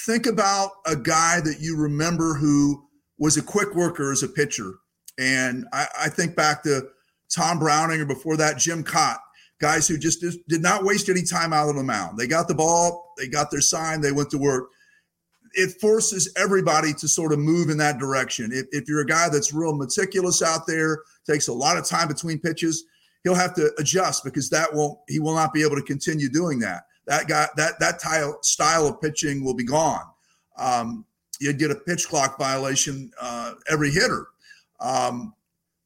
think 0.05 0.25
about 0.25 0.71
a 0.85 0.95
guy 0.95 1.41
that 1.41 1.57
you 1.59 1.75
remember 1.77 2.35
who 2.35 2.87
was 3.17 3.37
a 3.37 3.41
quick 3.41 3.73
worker 3.75 4.11
as 4.11 4.23
a 4.23 4.27
pitcher. 4.27 4.73
And 5.17 5.65
I, 5.73 5.87
I 6.01 6.09
think 6.09 6.35
back 6.35 6.63
to 6.63 6.87
Tom 7.33 7.59
Browning 7.59 8.01
or 8.01 8.05
before 8.05 8.37
that, 8.37 8.57
Jim 8.57 8.83
Kaat, 8.83 9.17
guys 9.59 9.87
who 9.87 9.97
just 9.97 10.23
did 10.47 10.61
not 10.61 10.83
waste 10.83 11.09
any 11.09 11.23
time 11.23 11.53
out 11.53 11.69
on 11.69 11.77
the 11.77 11.83
mound. 11.83 12.17
They 12.17 12.27
got 12.27 12.47
the 12.47 12.55
ball, 12.55 13.13
they 13.17 13.27
got 13.27 13.49
their 13.51 13.61
sign, 13.61 14.01
they 14.01 14.11
went 14.11 14.29
to 14.31 14.37
work 14.37 14.69
it 15.55 15.79
forces 15.79 16.31
everybody 16.37 16.93
to 16.93 17.07
sort 17.07 17.31
of 17.31 17.39
move 17.39 17.69
in 17.69 17.77
that 17.77 17.97
direction. 17.97 18.51
If, 18.51 18.65
if 18.71 18.87
you're 18.87 19.01
a 19.01 19.05
guy 19.05 19.29
that's 19.29 19.53
real 19.53 19.73
meticulous 19.73 20.41
out 20.41 20.67
there, 20.67 20.99
takes 21.25 21.47
a 21.47 21.53
lot 21.53 21.77
of 21.77 21.85
time 21.85 22.07
between 22.07 22.39
pitches, 22.39 22.85
he'll 23.23 23.35
have 23.35 23.55
to 23.55 23.71
adjust 23.79 24.23
because 24.23 24.49
that 24.49 24.73
won't 24.73 24.99
he 25.07 25.19
will 25.19 25.33
not 25.33 25.53
be 25.53 25.63
able 25.63 25.75
to 25.75 25.81
continue 25.81 26.29
doing 26.29 26.59
that. 26.59 26.83
That 27.07 27.27
guy 27.27 27.47
that 27.55 27.79
that 27.79 27.99
tile, 27.99 28.37
style 28.41 28.87
of 28.87 29.01
pitching 29.01 29.43
will 29.43 29.55
be 29.55 29.63
gone. 29.65 30.05
Um, 30.57 31.05
you'd 31.39 31.59
get 31.59 31.71
a 31.71 31.75
pitch 31.75 32.07
clock 32.07 32.37
violation 32.37 33.11
uh, 33.19 33.53
every 33.69 33.91
hitter. 33.91 34.27
Um, 34.79 35.33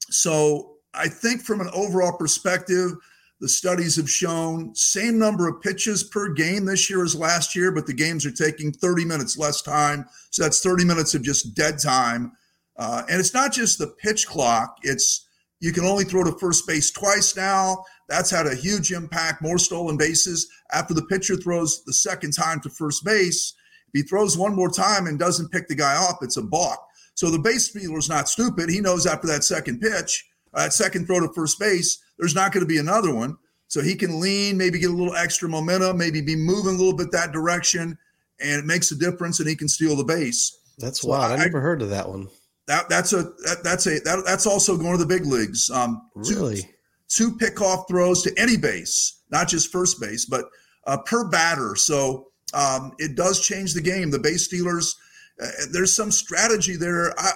so 0.10 0.76
I 0.94 1.08
think 1.08 1.42
from 1.42 1.62
an 1.62 1.70
overall 1.74 2.18
perspective, 2.18 2.92
the 3.40 3.50
studies 3.50 3.96
have 3.96 4.10
shown 4.10 4.76
same 4.76 5.18
number 5.18 5.48
of 5.48 5.62
pitches 5.62 6.04
per 6.04 6.34
game 6.34 6.66
this 6.66 6.90
year 6.90 7.04
as 7.04 7.16
last 7.16 7.56
year, 7.56 7.72
but 7.72 7.88
the 7.88 7.94
games 7.94 8.26
are 8.26 8.32
taking 8.32 8.72
30 8.72 9.06
minutes 9.06 9.38
less 9.38 9.62
time. 9.62 10.06
So 10.32 10.44
that's 10.44 10.62
30 10.62 10.84
minutes 10.86 11.16
of 11.16 11.24
just 11.24 11.56
dead 11.56 11.80
time. 11.80 12.34
Uh, 12.78 13.04
and 13.10 13.20
it's 13.20 13.34
not 13.34 13.54
just 13.54 13.78
the 13.78 13.88
pitch 13.88 14.28
clock, 14.28 14.78
it's 14.84 15.28
you 15.62 15.74
can 15.74 15.84
only 15.84 16.06
throw 16.06 16.24
to 16.24 16.32
first 16.40 16.66
base 16.66 16.90
twice 16.90 17.36
now. 17.36 17.84
That's 18.08 18.32
had 18.32 18.48
a 18.48 18.56
huge 18.56 18.92
impact, 18.92 19.42
more 19.42 19.58
stolen 19.58 19.98
bases. 19.98 20.48
After 20.72 20.94
the 20.94 21.04
pitcher 21.04 21.36
throws 21.36 21.84
the 21.84 21.94
second 21.94 22.32
time 22.32 22.62
to 22.62 22.70
first 22.70 23.04
base, 23.04 23.54
if 23.94 24.02
he 24.02 24.08
throws 24.08 24.38
one 24.38 24.56
more 24.56 24.70
time 24.70 25.08
and 25.08 25.20
doesn't 25.20 25.52
pick 25.52 25.68
the 25.68 25.76
guy 25.76 25.96
off, 25.96 26.20
it's 26.22 26.38
a 26.38 26.42
balk. 26.42 26.80
So 27.16 27.30
the 27.30 27.40
base 27.40 27.68
fielder 27.68 27.98
is 27.98 28.08
not 28.08 28.30
stupid. 28.30 28.70
He 28.70 28.80
knows 28.80 29.06
after 29.06 29.28
that 29.28 29.44
second 29.44 29.82
pitch, 29.82 30.26
uh, 30.54 30.64
that 30.64 30.74
second 30.74 31.06
throw 31.06 31.20
to 31.20 31.34
first 31.34 31.60
base, 31.60 32.02
there's 32.20 32.36
not 32.36 32.52
going 32.52 32.62
to 32.62 32.68
be 32.68 32.78
another 32.78 33.14
one. 33.14 33.38
So 33.68 33.82
he 33.82 33.96
can 33.96 34.20
lean, 34.20 34.58
maybe 34.58 34.80
get 34.80 34.90
a 34.90 34.94
little 34.94 35.16
extra 35.16 35.48
momentum, 35.48 35.98
maybe 35.98 36.22
be 36.22 36.36
moving 36.36 36.76
a 36.76 36.78
little 36.78 36.96
bit 36.96 37.12
that 37.12 37.32
direction, 37.32 37.98
and 38.40 38.60
it 38.60 38.66
makes 38.66 38.92
a 38.92 38.96
difference, 38.96 39.40
and 39.40 39.48
he 39.48 39.56
can 39.56 39.68
steal 39.68 39.96
the 39.96 40.04
base. 40.04 40.60
That's 40.80 41.02
so 41.02 41.10
wild. 41.10 41.40
I, 41.40 41.44
I, 41.44 41.46
never 41.46 41.62
heard 41.62 41.82
of 41.82 41.90
that 41.90 42.10
one. 42.10 42.28
That 42.68 42.90
that's 42.90 43.14
a 43.14 43.24
that, 43.24 43.62
that's 43.64 43.86
a 43.86 44.00
that, 44.00 44.24
that's 44.26 44.48
also 44.48 44.76
going 44.76 44.94
to 44.94 44.98
the 44.98 45.06
big 45.06 45.26
leagues. 45.26 45.70
Um, 45.70 46.10
really, 46.16 46.62
two, 47.10 47.32
two 47.32 47.38
pickoff 47.38 47.88
throws 47.88 48.24
to 48.24 48.34
any 48.38 48.58
base, 48.58 49.22
not 49.32 49.48
just 49.48 49.72
first 49.72 50.00
base, 50.02 50.26
but 50.26 50.46
uh, 50.88 50.98
per 50.98 51.30
batter. 51.30 51.76
So 51.76 52.28
um, 52.54 52.94
it 52.98 53.16
does 53.16 53.46
change 53.46 53.74
the 53.74 53.82
game. 53.82 54.10
The 54.10 54.20
base 54.20 54.46
stealers. 54.46 54.96
Uh, 55.42 55.48
there's 55.72 55.96
some 55.96 56.12
strategy 56.12 56.76
there. 56.76 57.18
I, 57.20 57.32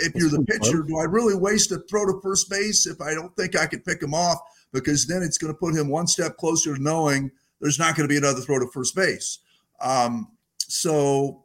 if 0.00 0.14
you're 0.14 0.30
the 0.30 0.44
pitcher, 0.44 0.82
do 0.82 0.98
I 0.98 1.04
really 1.04 1.34
waste 1.34 1.70
a 1.72 1.78
throw 1.90 2.06
to 2.06 2.20
first 2.22 2.48
base 2.50 2.86
if 2.86 3.00
I 3.00 3.14
don't 3.14 3.34
think 3.36 3.56
I 3.56 3.66
could 3.66 3.84
pick 3.84 4.02
him 4.02 4.14
off? 4.14 4.38
Because 4.72 5.06
then 5.06 5.22
it's 5.22 5.38
going 5.38 5.52
to 5.52 5.58
put 5.58 5.74
him 5.74 5.88
one 5.88 6.06
step 6.06 6.36
closer 6.36 6.74
to 6.74 6.82
knowing 6.82 7.30
there's 7.60 7.78
not 7.78 7.96
going 7.96 8.08
to 8.08 8.12
be 8.12 8.16
another 8.16 8.40
throw 8.40 8.58
to 8.58 8.66
first 8.72 8.94
base. 8.96 9.38
Um, 9.80 10.32
so 10.58 11.44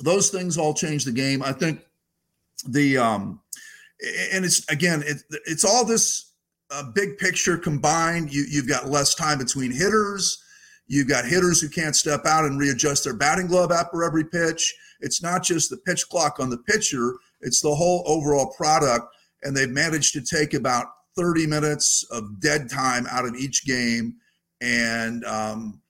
those 0.00 0.30
things 0.30 0.56
all 0.56 0.74
change 0.74 1.04
the 1.04 1.12
game. 1.12 1.42
I 1.42 1.52
think 1.52 1.80
the 2.68 2.98
um, 2.98 3.40
and 4.32 4.44
it's 4.44 4.68
again 4.70 5.02
it, 5.04 5.22
it's 5.46 5.64
all 5.64 5.84
this 5.84 6.32
uh, 6.70 6.84
big 6.94 7.18
picture 7.18 7.56
combined. 7.56 8.32
You 8.32 8.44
you've 8.48 8.68
got 8.68 8.88
less 8.88 9.14
time 9.14 9.38
between 9.38 9.72
hitters. 9.72 10.42
You've 10.86 11.08
got 11.08 11.24
hitters 11.24 11.60
who 11.60 11.68
can't 11.68 11.94
step 11.94 12.26
out 12.26 12.44
and 12.44 12.58
readjust 12.58 13.04
their 13.04 13.14
batting 13.14 13.46
glove 13.46 13.70
after 13.70 14.02
every 14.02 14.24
pitch. 14.24 14.74
It's 15.00 15.22
not 15.22 15.42
just 15.42 15.70
the 15.70 15.76
pitch 15.78 16.08
clock 16.08 16.40
on 16.40 16.50
the 16.50 16.58
pitcher, 16.58 17.14
it's 17.40 17.60
the 17.60 17.74
whole 17.74 18.02
overall 18.06 18.52
product. 18.56 19.06
And 19.42 19.56
they've 19.56 19.70
managed 19.70 20.12
to 20.14 20.20
take 20.20 20.52
about 20.52 20.86
30 21.16 21.46
minutes 21.46 22.04
of 22.10 22.40
dead 22.40 22.68
time 22.70 23.06
out 23.10 23.24
of 23.24 23.34
each 23.34 23.64
game 23.64 24.16
and 24.60 25.24
um, 25.24 25.80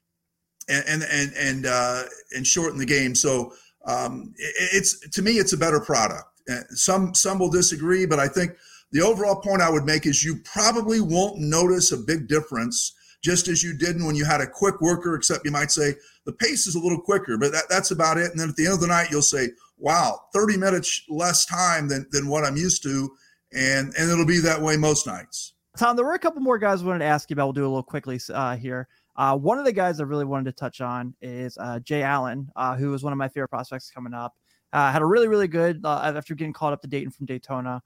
and 0.69 1.03
and 1.03 1.33
and 1.37 1.67
uh, 1.67 2.03
and 2.33 2.47
shorten 2.47 2.79
the 2.79 2.87
game. 2.87 3.15
So 3.15 3.53
um, 3.87 4.33
it's 4.39 5.09
to 5.11 5.23
me, 5.23 5.33
it's 5.33 5.53
a 5.53 5.59
better 5.59 5.81
product. 5.81 6.25
Some 6.71 7.15
some 7.15 7.39
will 7.39 7.51
disagree, 7.51 8.07
but 8.07 8.19
I 8.19 8.29
think 8.29 8.53
the 8.93 9.03
overall 9.03 9.37
point 9.37 9.63
I 9.63 9.71
would 9.71 9.85
make 9.85 10.07
is 10.07 10.25
you 10.25 10.41
probably 10.45 11.01
won't 11.01 11.39
notice 11.39 11.93
a 11.93 11.97
big 11.97 12.29
difference 12.29 12.95
just 13.23 13.49
as 13.49 13.63
you 13.63 13.77
didn't 13.77 14.05
when 14.07 14.17
you 14.17 14.25
had 14.25 14.41
a 14.41 14.47
quick 14.47 14.81
worker, 14.81 15.15
except 15.15 15.45
you 15.45 15.51
might 15.51 15.71
say 15.71 15.95
the 16.25 16.33
pace 16.33 16.67
is 16.67 16.75
a 16.75 16.81
little 16.81 17.01
quicker, 17.01 17.37
but 17.37 17.53
that, 17.53 17.65
that's 17.69 17.91
about 17.91 18.19
it. 18.19 18.31
And 18.31 18.41
then 18.41 18.49
at 18.49 18.57
the 18.57 18.65
end 18.65 18.75
of 18.75 18.81
the 18.81 18.87
night, 18.87 19.09
you'll 19.11 19.23
say, 19.23 19.51
wow, 19.79 20.21
30 20.33 20.57
minutes 20.57 21.03
less 21.09 21.45
time 21.45 21.89
than, 21.89 22.07
than 22.13 22.29
what 22.29 22.45
I'm 22.45 22.57
used 22.57 22.83
to. 22.85 23.11
And, 23.53 23.93
and 23.99 24.11
it'll 24.11 24.27
be 24.27 24.41
that 24.41 24.61
way 24.61 24.77
most 24.77 25.07
nights. 25.07 25.55
Tom, 25.77 25.97
there 25.97 26.05
were 26.05 26.15
a 26.15 26.19
couple 26.19 26.41
more 26.41 26.59
guys 26.59 26.83
I 26.83 26.87
wanted 26.87 27.01
to 27.01 27.05
ask 27.07 27.31
you 27.31 27.35
about. 27.35 27.47
We'll 27.47 27.53
do 27.53 27.63
a 27.63 27.69
little 27.69 27.83
quickly 27.83 28.21
uh, 28.33 28.57
here. 28.57 28.89
Uh, 29.17 29.37
one 29.37 29.59
of 29.59 29.65
the 29.65 29.73
guys 29.73 30.01
I 30.01 30.05
really 30.05 30.25
wanted 30.25 30.45
to 30.45 30.53
touch 30.53 30.81
on 30.81 31.15
is 31.21 31.57
uh, 31.59 31.79
Jay 31.81 32.03
Allen, 32.03 32.49
uh, 32.57 32.77
who 32.77 32.91
was 32.91 33.03
one 33.03 33.13
of 33.13 33.19
my 33.19 33.29
favorite 33.29 33.49
prospects 33.49 33.91
coming 33.91 34.15
up. 34.15 34.35
Uh, 34.73 34.91
had 34.93 35.03
a 35.03 35.07
really, 35.07 35.29
really 35.29 35.49
good 35.49 35.81
uh, 35.85 36.13
after 36.17 36.35
getting 36.35 36.53
caught 36.53 36.73
up 36.73 36.81
to 36.83 36.89
Dayton 36.89 37.11
from 37.11 37.27
Daytona. 37.27 37.83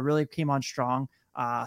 really 0.00 0.26
came 0.26 0.50
on 0.50 0.62
strong. 0.62 1.08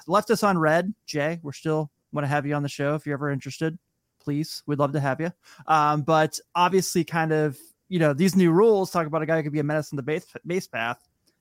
left 0.08 0.30
us 0.30 0.44
on 0.44 0.58
read. 0.58 0.94
Jay, 1.06 1.40
we're 1.42 1.54
still 1.54 1.90
want 2.18 2.26
to 2.26 2.30
have 2.30 2.46
you 2.46 2.56
on 2.56 2.64
the 2.64 2.70
show 2.70 2.96
if 2.96 3.06
you're 3.06 3.14
ever 3.14 3.30
interested. 3.30 3.78
Please, 4.20 4.64
we'd 4.66 4.80
love 4.80 4.92
to 4.94 5.00
have 5.00 5.22
you. 5.22 5.32
Um, 5.68 6.02
but 6.02 6.40
obviously, 6.56 7.04
kind 7.04 7.32
of, 7.32 7.58
you 7.90 8.00
know, 8.00 8.14
these 8.14 8.36
new 8.36 8.52
rules 8.52 8.92
talk 8.92 9.06
about 9.06 9.22
a 9.22 9.26
guy 9.26 9.38
who 9.38 9.44
could 9.44 9.54
be 9.54 9.60
a 9.60 9.64
menace 9.64 9.92
in 9.92 9.96
the 9.96 10.04
base, 10.04 10.26
base 10.46 10.68
path. 10.68 11.00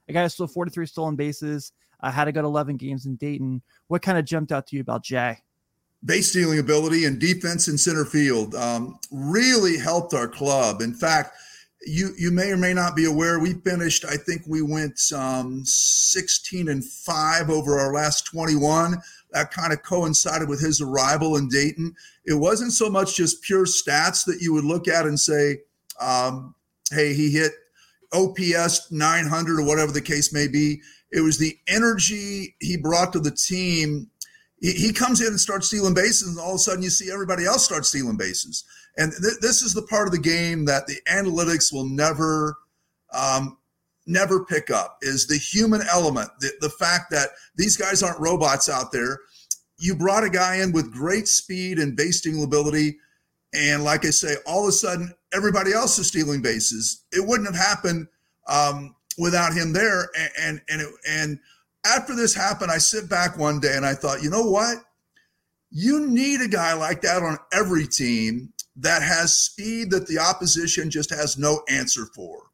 A 0.09 0.13
guy 0.13 0.23
who 0.23 0.29
stole 0.29 0.47
43 0.47 0.87
stolen 0.87 1.17
bases, 1.17 1.73
uh, 2.01 2.11
had 2.13 2.27
to 2.27 2.33
go 2.33 2.43
to 2.43 2.47
11 2.47 2.77
games 2.77 3.07
in 3.07 3.17
Dayton. 3.17 3.63
What 3.89 4.03
kind 4.03 4.19
of 4.19 4.25
jumped 4.25 4.53
out 4.53 4.67
to 4.69 4.77
you 4.77 4.83
about 4.83 5.03
Jay? 5.03 5.39
Base 6.05 6.29
stealing 6.29 6.59
ability 6.59 7.07
and 7.07 7.19
defense 7.19 7.69
in 7.69 7.79
center 7.79 8.05
field 8.05 8.55
um, 8.55 8.99
really 9.11 9.79
helped 9.79 10.13
our 10.15 10.29
club. 10.29 10.83
In 10.83 10.95
fact, 10.95 11.33
you 11.87 12.11
you 12.19 12.31
may 12.31 12.51
or 12.51 12.57
may 12.57 12.75
not 12.75 12.97
be 12.97 13.05
aware 13.05 13.39
we 13.39 13.53
finished 13.53 14.05
i 14.07 14.17
think 14.17 14.43
we 14.47 14.63
went 14.63 14.99
um, 15.15 15.63
16 15.65 16.69
and 16.69 16.85
5 16.85 17.51
over 17.51 17.79
our 17.79 17.93
last 17.93 18.27
21 18.27 19.01
that 19.37 19.51
kind 19.51 19.71
of 19.71 19.83
coincided 19.83 20.49
with 20.49 20.63
his 20.63 20.81
arrival 20.81 21.37
in 21.37 21.47
Dayton. 21.49 21.95
It 22.25 22.33
wasn't 22.33 22.73
so 22.73 22.89
much 22.89 23.17
just 23.17 23.43
pure 23.43 23.67
stats 23.67 24.25
that 24.25 24.39
you 24.41 24.55
would 24.55 24.65
look 24.65 24.89
at 24.89 25.05
and 25.05 25.21
say, 25.21 25.59
um, 26.01 26.55
hey, 26.91 27.13
he 27.13 27.31
hit 27.31 27.53
OPS 28.15 28.91
900 28.91 29.61
or 29.61 29.67
whatever 29.67 29.93
the 29.93 30.01
case 30.01 30.33
may 30.33 30.49
be. 30.49 30.81
It 31.13 31.21
was 31.21 31.37
the 31.37 31.55
energy 31.69 32.57
he 32.61 32.79
brought 32.79 33.13
to 33.13 33.21
the 33.21 33.31
team. 33.31 34.09
He, 34.59 34.73
he 34.73 34.93
comes 34.95 35.21
in 35.21 35.27
and 35.27 35.41
starts 35.41 35.67
stealing 35.67 35.93
bases, 35.93 36.29
and 36.29 36.39
all 36.39 36.53
of 36.53 36.57
a 36.57 36.59
sudden 36.59 36.83
you 36.83 36.89
see 36.89 37.13
everybody 37.13 37.45
else 37.45 37.63
start 37.63 37.85
stealing 37.85 38.17
bases. 38.17 38.65
And 38.97 39.13
th- 39.13 39.41
this 39.43 39.61
is 39.61 39.75
the 39.75 39.83
part 39.83 40.09
of 40.09 40.13
the 40.13 40.19
game 40.19 40.65
that 40.65 40.87
the 40.87 40.97
analytics 41.11 41.75
will 41.75 41.87
never 41.87 42.57
um, 43.13 43.59
never 44.07 44.45
pick 44.45 44.71
up 44.71 44.99
is 45.03 45.27
the 45.27 45.37
human 45.37 45.83
element, 45.93 46.31
the, 46.41 46.53
the 46.61 46.71
fact 46.71 47.11
that 47.11 47.31
these 47.57 47.77
guys 47.77 48.03
aren't 48.03 48.21
robots 48.21 48.69
out 48.69 48.93
there. 48.93 49.21
you 49.79 49.95
brought 49.95 50.25
a 50.25 50.31
guy 50.31 50.57
in 50.57 50.73
with 50.73 50.93
great 50.93 51.29
speed 51.29 51.79
and 51.79 51.97
base 51.97 52.19
stealing 52.19 52.43
ability. 52.45 52.99
And 53.55 53.85
like 53.85 54.05
I 54.05 54.11
say, 54.11 54.37
all 54.47 54.63
of 54.65 54.69
a 54.69 54.73
sudden, 54.73 55.13
everybody 55.35 55.73
else 55.73 55.99
is 55.99 56.09
stealing 56.09 56.43
bases. 56.43 57.05
It 57.13 57.27
wouldn't 57.27 57.49
have 57.55 57.61
happened 57.61 58.09
um, 58.49 58.95
without 59.19 59.53
him 59.53 59.73
there. 59.73 60.09
And 60.19 60.31
and 60.41 60.61
and, 60.69 60.81
it, 60.83 60.89
and 61.09 61.39
after 61.85 62.15
this 62.15 62.35
happened, 62.35 62.71
I 62.71 62.79
sit 62.79 63.09
back 63.09 63.39
one 63.39 63.61
day 63.61 63.77
and 63.77 63.87
I 63.87 63.95
thought, 63.95 64.23
you 64.23 64.31
know 64.31 64.43
what? 64.51 64.79
You 65.71 66.07
need 66.07 66.41
a 66.41 66.49
guy 66.49 66.73
like 66.75 67.03
that 67.03 67.23
on 67.23 67.39
every 67.53 67.87
team 67.87 68.53
that 68.77 69.03
has 69.03 69.37
speed 69.37 69.91
that 69.91 70.07
the 70.07 70.19
opposition 70.19 70.91
just 70.91 71.11
has 71.11 71.39
no 71.39 71.63
answer 71.69 72.07
for. 72.15 72.46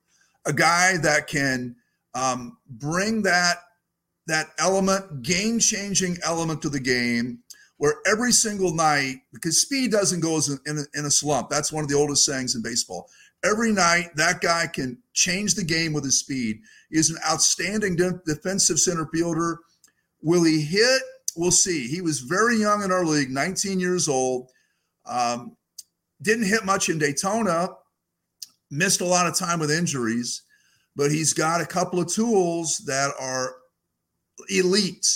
A 0.44 0.52
guy 0.52 0.96
that 0.98 1.26
can 1.26 1.76
um, 2.14 2.58
bring 2.68 3.22
that 3.22 3.58
that 4.28 4.48
element, 4.58 5.22
game 5.22 5.58
changing 5.58 6.16
element 6.24 6.62
to 6.62 6.68
the 6.68 6.80
game, 6.80 7.40
where 7.78 7.96
every 8.06 8.30
single 8.30 8.72
night, 8.72 9.16
because 9.32 9.60
speed 9.60 9.90
doesn't 9.90 10.20
go 10.20 10.40
in 10.66 10.78
a, 10.78 10.98
in 10.98 11.06
a 11.06 11.10
slump. 11.10 11.50
That's 11.50 11.72
one 11.72 11.82
of 11.82 11.90
the 11.90 11.96
oldest 11.96 12.24
sayings 12.24 12.54
in 12.54 12.62
baseball. 12.62 13.08
Every 13.44 13.72
night, 13.72 14.10
that 14.14 14.40
guy 14.40 14.68
can 14.68 14.98
change 15.14 15.56
the 15.56 15.64
game 15.64 15.92
with 15.92 16.04
his 16.04 16.20
speed. 16.20 16.60
He's 16.90 17.10
an 17.10 17.16
outstanding 17.28 17.96
de- 17.96 18.20
defensive 18.24 18.78
center 18.78 19.08
fielder. 19.12 19.58
Will 20.22 20.44
he 20.44 20.60
hit? 20.60 21.02
We'll 21.36 21.50
see. 21.50 21.88
He 21.88 22.00
was 22.00 22.20
very 22.20 22.56
young 22.56 22.84
in 22.84 22.92
our 22.92 23.04
league, 23.04 23.30
19 23.30 23.80
years 23.80 24.08
old. 24.08 24.50
Um, 25.04 25.56
didn't 26.20 26.44
hit 26.44 26.64
much 26.64 26.88
in 26.88 26.98
Daytona, 26.98 27.70
missed 28.72 29.02
a 29.02 29.06
lot 29.06 29.26
of 29.26 29.36
time 29.36 29.60
with 29.60 29.70
injuries, 29.70 30.42
but 30.96 31.10
he's 31.10 31.34
got 31.34 31.60
a 31.60 31.66
couple 31.66 32.00
of 32.00 32.08
tools 32.08 32.78
that 32.86 33.12
are 33.20 33.54
elite. 34.48 35.06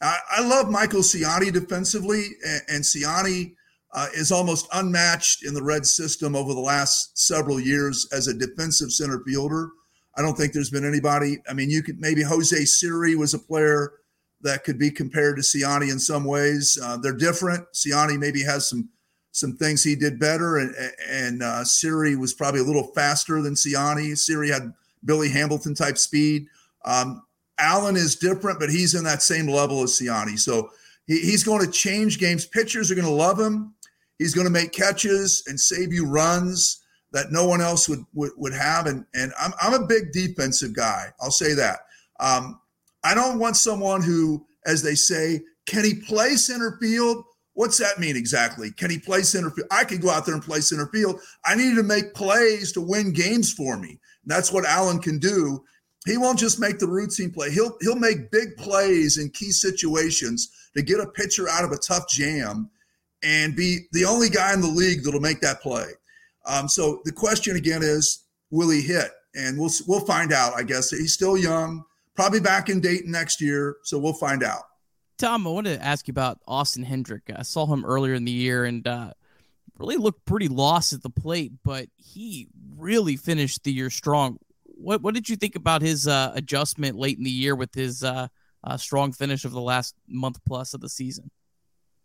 I, 0.00 0.18
I 0.30 0.40
love 0.46 0.70
Michael 0.70 1.00
Siani 1.00 1.52
defensively, 1.52 2.24
and, 2.44 2.62
and 2.68 2.84
Siani 2.84 3.54
uh, 3.94 4.08
is 4.14 4.32
almost 4.32 4.68
unmatched 4.72 5.44
in 5.44 5.54
the 5.54 5.62
red 5.62 5.86
system 5.86 6.34
over 6.34 6.54
the 6.54 6.60
last 6.60 7.18
several 7.18 7.60
years 7.60 8.08
as 8.12 8.26
a 8.26 8.34
defensive 8.34 8.90
center 8.90 9.22
fielder. 9.26 9.70
I 10.16 10.22
don't 10.22 10.36
think 10.36 10.52
there's 10.52 10.70
been 10.70 10.84
anybody. 10.84 11.38
I 11.48 11.52
mean, 11.52 11.70
you 11.70 11.82
could 11.82 12.00
maybe 12.00 12.22
Jose 12.22 12.64
Siri 12.64 13.14
was 13.14 13.34
a 13.34 13.38
player 13.38 13.92
that 14.40 14.64
could 14.64 14.78
be 14.78 14.90
compared 14.90 15.36
to 15.36 15.42
Siani 15.42 15.90
in 15.90 15.98
some 15.98 16.24
ways. 16.24 16.78
Uh, 16.82 16.96
they're 16.96 17.12
different. 17.12 17.64
Siani 17.74 18.18
maybe 18.18 18.42
has 18.42 18.68
some 18.68 18.88
some 19.32 19.56
things 19.56 19.84
he 19.84 19.94
did 19.94 20.18
better, 20.18 20.58
and 20.58 20.74
and 21.08 21.42
uh, 21.42 21.64
Siri 21.64 22.16
was 22.16 22.34
probably 22.34 22.60
a 22.60 22.64
little 22.64 22.88
faster 22.94 23.40
than 23.42 23.54
Siani. 23.54 24.16
Siri 24.16 24.50
had 24.50 24.72
Billy 25.04 25.28
Hamilton 25.28 25.74
type 25.74 25.98
speed. 25.98 26.46
Um, 26.84 27.22
Allen 27.58 27.96
is 27.96 28.16
different, 28.16 28.60
but 28.60 28.70
he's 28.70 28.94
in 28.94 29.04
that 29.04 29.22
same 29.22 29.46
level 29.46 29.82
as 29.82 29.92
Siani. 29.92 30.38
So 30.38 30.70
he, 31.06 31.20
he's 31.20 31.44
going 31.44 31.64
to 31.64 31.70
change 31.70 32.18
games. 32.18 32.46
Pitchers 32.46 32.90
are 32.90 32.94
going 32.94 33.06
to 33.06 33.12
love 33.12 33.38
him. 33.38 33.74
He's 34.18 34.34
going 34.34 34.46
to 34.46 34.52
make 34.52 34.72
catches 34.72 35.44
and 35.46 35.58
save 35.58 35.92
you 35.92 36.06
runs 36.06 36.82
that 37.12 37.32
no 37.32 37.46
one 37.46 37.60
else 37.60 37.88
would 37.88 38.04
would, 38.14 38.32
would 38.36 38.52
have. 38.52 38.86
And 38.86 39.04
and 39.14 39.32
I'm 39.40 39.52
I'm 39.60 39.74
a 39.74 39.86
big 39.86 40.12
defensive 40.12 40.74
guy. 40.74 41.12
I'll 41.20 41.30
say 41.30 41.54
that. 41.54 41.80
Um, 42.20 42.60
I 43.04 43.14
don't 43.14 43.38
want 43.38 43.56
someone 43.56 44.02
who, 44.02 44.44
as 44.66 44.82
they 44.82 44.94
say, 44.94 45.40
can 45.66 45.84
he 45.84 45.94
play 45.94 46.34
center 46.36 46.76
field? 46.80 47.24
What's 47.58 47.78
that 47.78 47.98
mean 47.98 48.16
exactly? 48.16 48.70
Can 48.70 48.88
he 48.88 49.00
play 49.00 49.22
center 49.22 49.50
field? 49.50 49.66
I 49.72 49.82
could 49.82 50.00
go 50.00 50.10
out 50.10 50.24
there 50.24 50.34
and 50.36 50.44
play 50.44 50.60
center 50.60 50.86
field. 50.92 51.20
I 51.44 51.56
need 51.56 51.74
to 51.74 51.82
make 51.82 52.14
plays 52.14 52.70
to 52.70 52.80
win 52.80 53.12
games 53.12 53.52
for 53.52 53.76
me. 53.76 53.88
And 53.88 53.98
that's 54.26 54.52
what 54.52 54.64
Allen 54.64 55.00
can 55.00 55.18
do. 55.18 55.64
He 56.06 56.18
won't 56.18 56.38
just 56.38 56.60
make 56.60 56.78
the 56.78 56.86
routine 56.86 57.32
play. 57.32 57.50
He'll 57.50 57.76
he'll 57.80 57.96
make 57.96 58.30
big 58.30 58.56
plays 58.58 59.18
in 59.18 59.30
key 59.30 59.50
situations 59.50 60.52
to 60.76 60.82
get 60.82 61.00
a 61.00 61.06
pitcher 61.08 61.48
out 61.48 61.64
of 61.64 61.72
a 61.72 61.78
tough 61.78 62.08
jam 62.08 62.70
and 63.24 63.56
be 63.56 63.88
the 63.90 64.04
only 64.04 64.28
guy 64.28 64.54
in 64.54 64.60
the 64.60 64.68
league 64.68 65.02
that'll 65.02 65.18
make 65.18 65.40
that 65.40 65.60
play. 65.60 65.86
Um, 66.46 66.68
so 66.68 67.00
the 67.04 67.10
question 67.10 67.56
again 67.56 67.82
is, 67.82 68.22
will 68.52 68.70
he 68.70 68.82
hit? 68.82 69.10
And 69.34 69.58
we'll 69.58 69.72
we'll 69.88 70.06
find 70.06 70.32
out. 70.32 70.54
I 70.54 70.62
guess 70.62 70.90
he's 70.90 71.14
still 71.14 71.36
young, 71.36 71.82
probably 72.14 72.38
back 72.38 72.68
in 72.68 72.80
Dayton 72.80 73.10
next 73.10 73.40
year. 73.40 73.78
So 73.82 73.98
we'll 73.98 74.12
find 74.12 74.44
out. 74.44 74.62
Tom, 75.18 75.48
I 75.48 75.50
wanted 75.50 75.78
to 75.78 75.84
ask 75.84 76.06
you 76.06 76.12
about 76.12 76.38
Austin 76.46 76.84
Hendrick. 76.84 77.24
I 77.34 77.42
saw 77.42 77.66
him 77.66 77.84
earlier 77.84 78.14
in 78.14 78.24
the 78.24 78.30
year 78.32 78.64
and 78.64 78.86
uh, 78.86 79.10
really 79.76 79.96
looked 79.96 80.24
pretty 80.24 80.46
lost 80.46 80.92
at 80.92 81.02
the 81.02 81.10
plate, 81.10 81.52
but 81.64 81.88
he 81.96 82.46
really 82.76 83.16
finished 83.16 83.64
the 83.64 83.72
year 83.72 83.90
strong. 83.90 84.38
What 84.64 85.02
what 85.02 85.14
did 85.14 85.28
you 85.28 85.34
think 85.34 85.56
about 85.56 85.82
his 85.82 86.06
uh, 86.06 86.30
adjustment 86.34 86.96
late 86.96 87.18
in 87.18 87.24
the 87.24 87.30
year 87.30 87.56
with 87.56 87.74
his 87.74 88.04
uh, 88.04 88.28
uh 88.62 88.76
strong 88.76 89.12
finish 89.12 89.44
of 89.44 89.50
the 89.50 89.60
last 89.60 89.96
month 90.06 90.38
plus 90.46 90.72
of 90.72 90.80
the 90.80 90.88
season? 90.88 91.32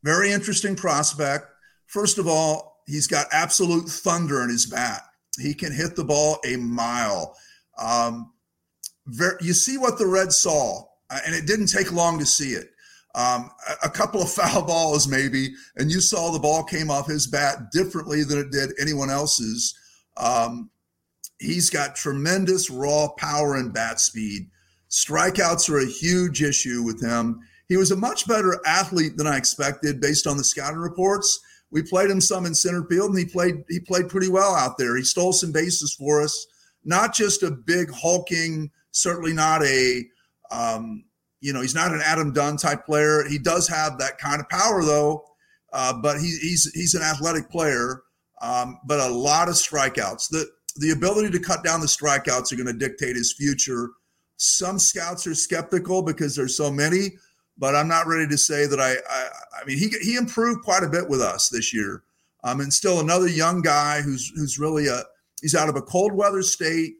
Very 0.04 0.32
interesting 0.32 0.76
prospect. 0.76 1.46
First 1.86 2.18
of 2.18 2.28
all, 2.28 2.82
he's 2.88 3.06
got 3.06 3.28
absolute 3.32 3.88
thunder 3.88 4.42
in 4.42 4.50
his 4.50 4.66
bat. 4.66 5.04
He 5.40 5.54
can 5.54 5.72
hit 5.72 5.96
the 5.96 6.04
ball 6.04 6.40
a 6.46 6.56
mile. 6.56 7.38
Um, 7.78 8.34
very, 9.06 9.38
you 9.42 9.54
see 9.54 9.78
what 9.78 10.00
the 10.00 10.08
Reds 10.08 10.38
saw, 10.38 10.86
uh, 11.12 11.20
and 11.26 11.36
it 11.36 11.46
didn't 11.46 11.68
take 11.68 11.92
long 11.92 12.18
to 12.18 12.26
see 12.26 12.54
it 12.54 12.73
um, 13.16 13.52
a, 13.84 13.90
couple 13.90 14.22
of 14.22 14.32
foul 14.34 14.64
balls 14.64 15.08
maybe, 15.08 15.54
and 15.76 15.92
you 15.92 16.02
saw 16.02 16.32
the 16.32 16.40
ball 16.40 16.64
came 16.64 16.90
off 16.90 17.08
his 17.08 17.28
bat 17.28 17.72
differently 17.72 18.24
than 18.24 18.40
it 18.40 18.52
did 18.52 18.72
anyone 18.80 19.10
else's. 19.10 19.76
Um, 20.18 20.70
he's 21.40 21.70
got 21.70 21.96
tremendous 21.96 22.70
raw 22.70 23.10
power 23.18 23.56
and 23.56 23.74
bat 23.74 24.00
speed. 24.00 24.50
Strikeouts 24.90 25.70
are 25.70 25.80
a 25.80 25.86
huge 25.86 26.42
issue 26.42 26.84
with 26.84 27.04
him. 27.04 27.40
He 27.68 27.78
was 27.78 27.92
a 27.92 27.96
much 27.96 28.28
better 28.28 28.60
athlete 28.66 29.18
than 29.18 29.28
I 29.28 29.38
expected 29.38 30.00
based 30.02 30.28
on 30.28 30.38
the 30.38 30.44
scouting 30.44 30.80
reports. 30.80 31.40
We 31.72 31.82
played 31.82 32.12
him 32.12 32.22
some 32.22 32.46
in 32.46 32.54
center 32.54 32.84
field, 32.84 33.10
and 33.10 33.18
he 33.18 33.26
played 33.26 33.64
he 33.68 33.80
played 33.80 34.10
pretty 34.10 34.30
well 34.30 34.54
out 34.54 34.78
there. 34.78 34.96
He 34.96 35.04
stole 35.04 35.34
some 35.34 35.52
bases 35.52 35.96
for 35.96 36.22
us. 36.22 36.46
Not 36.84 37.16
just 37.16 37.42
a 37.42 37.50
big 37.50 37.90
hulking, 37.92 38.70
certainly 38.92 39.34
not 39.34 39.64
a 39.64 40.04
um, 40.52 41.06
you 41.44 41.52
know, 41.52 41.60
he's 41.60 41.76
not 41.76 41.92
an 41.92 42.02
Adam 42.02 42.32
Dunn 42.32 42.56
type 42.56 42.86
player. 42.86 43.26
He 43.28 43.38
does 43.38 43.68
have 43.68 43.98
that 43.98 44.18
kind 44.18 44.40
of 44.40 44.48
power 44.48 44.82
though, 44.82 45.26
uh, 45.74 45.94
but 46.02 46.18
he, 46.18 46.38
he's 46.42 46.72
he's 46.74 46.96
an 46.96 47.02
athletic 47.02 47.50
player. 47.52 48.02
Um, 48.42 48.80
but 48.86 49.02
a 49.02 49.14
lot 49.14 49.50
of 49.50 49.56
strikeouts. 49.56 50.30
The 50.30 50.48
the 50.78 50.92
ability 50.92 51.32
to 51.32 51.40
cut 51.40 51.62
down 51.62 51.82
the 51.82 51.88
strikeouts 51.88 52.52
are 52.52 52.56
going 52.56 52.68
to 52.68 52.74
dictate 52.74 53.18
his 53.18 53.34
future. 53.34 53.90
Some 54.38 54.80
scouts 54.80 55.28
are 55.28 55.36
skeptical 55.36 56.02
because 56.02 56.34
there's 56.34 56.56
so 56.56 56.72
many, 56.72 57.12
but 57.58 57.76
I'm 57.76 57.90
not 57.90 58.08
ready 58.08 58.28
to 58.30 58.38
say 58.38 58.66
that 58.66 58.80
I. 58.80 58.94
I, 59.10 59.28
I 59.62 59.66
mean, 59.66 59.78
he 59.78 59.90
he 60.02 60.16
improved 60.16 60.64
quite 60.64 60.84
a 60.84 60.90
bit 60.90 61.10
with 61.10 61.22
us 61.22 61.50
this 61.50 61.74
year. 61.74 62.04
Um, 62.46 62.62
and 62.62 62.74
still 62.74 63.02
another 63.02 63.28
young 63.28 63.62
guy 63.62 64.02
who's 64.02 64.32
who's 64.34 64.58
really 64.58 64.88
a 64.88 65.04
he's 65.42 65.56
out 65.56 65.68
of 65.68 65.76
a 65.76 65.82
cold 65.82 66.14
weather 66.14 66.42
state 66.42 66.94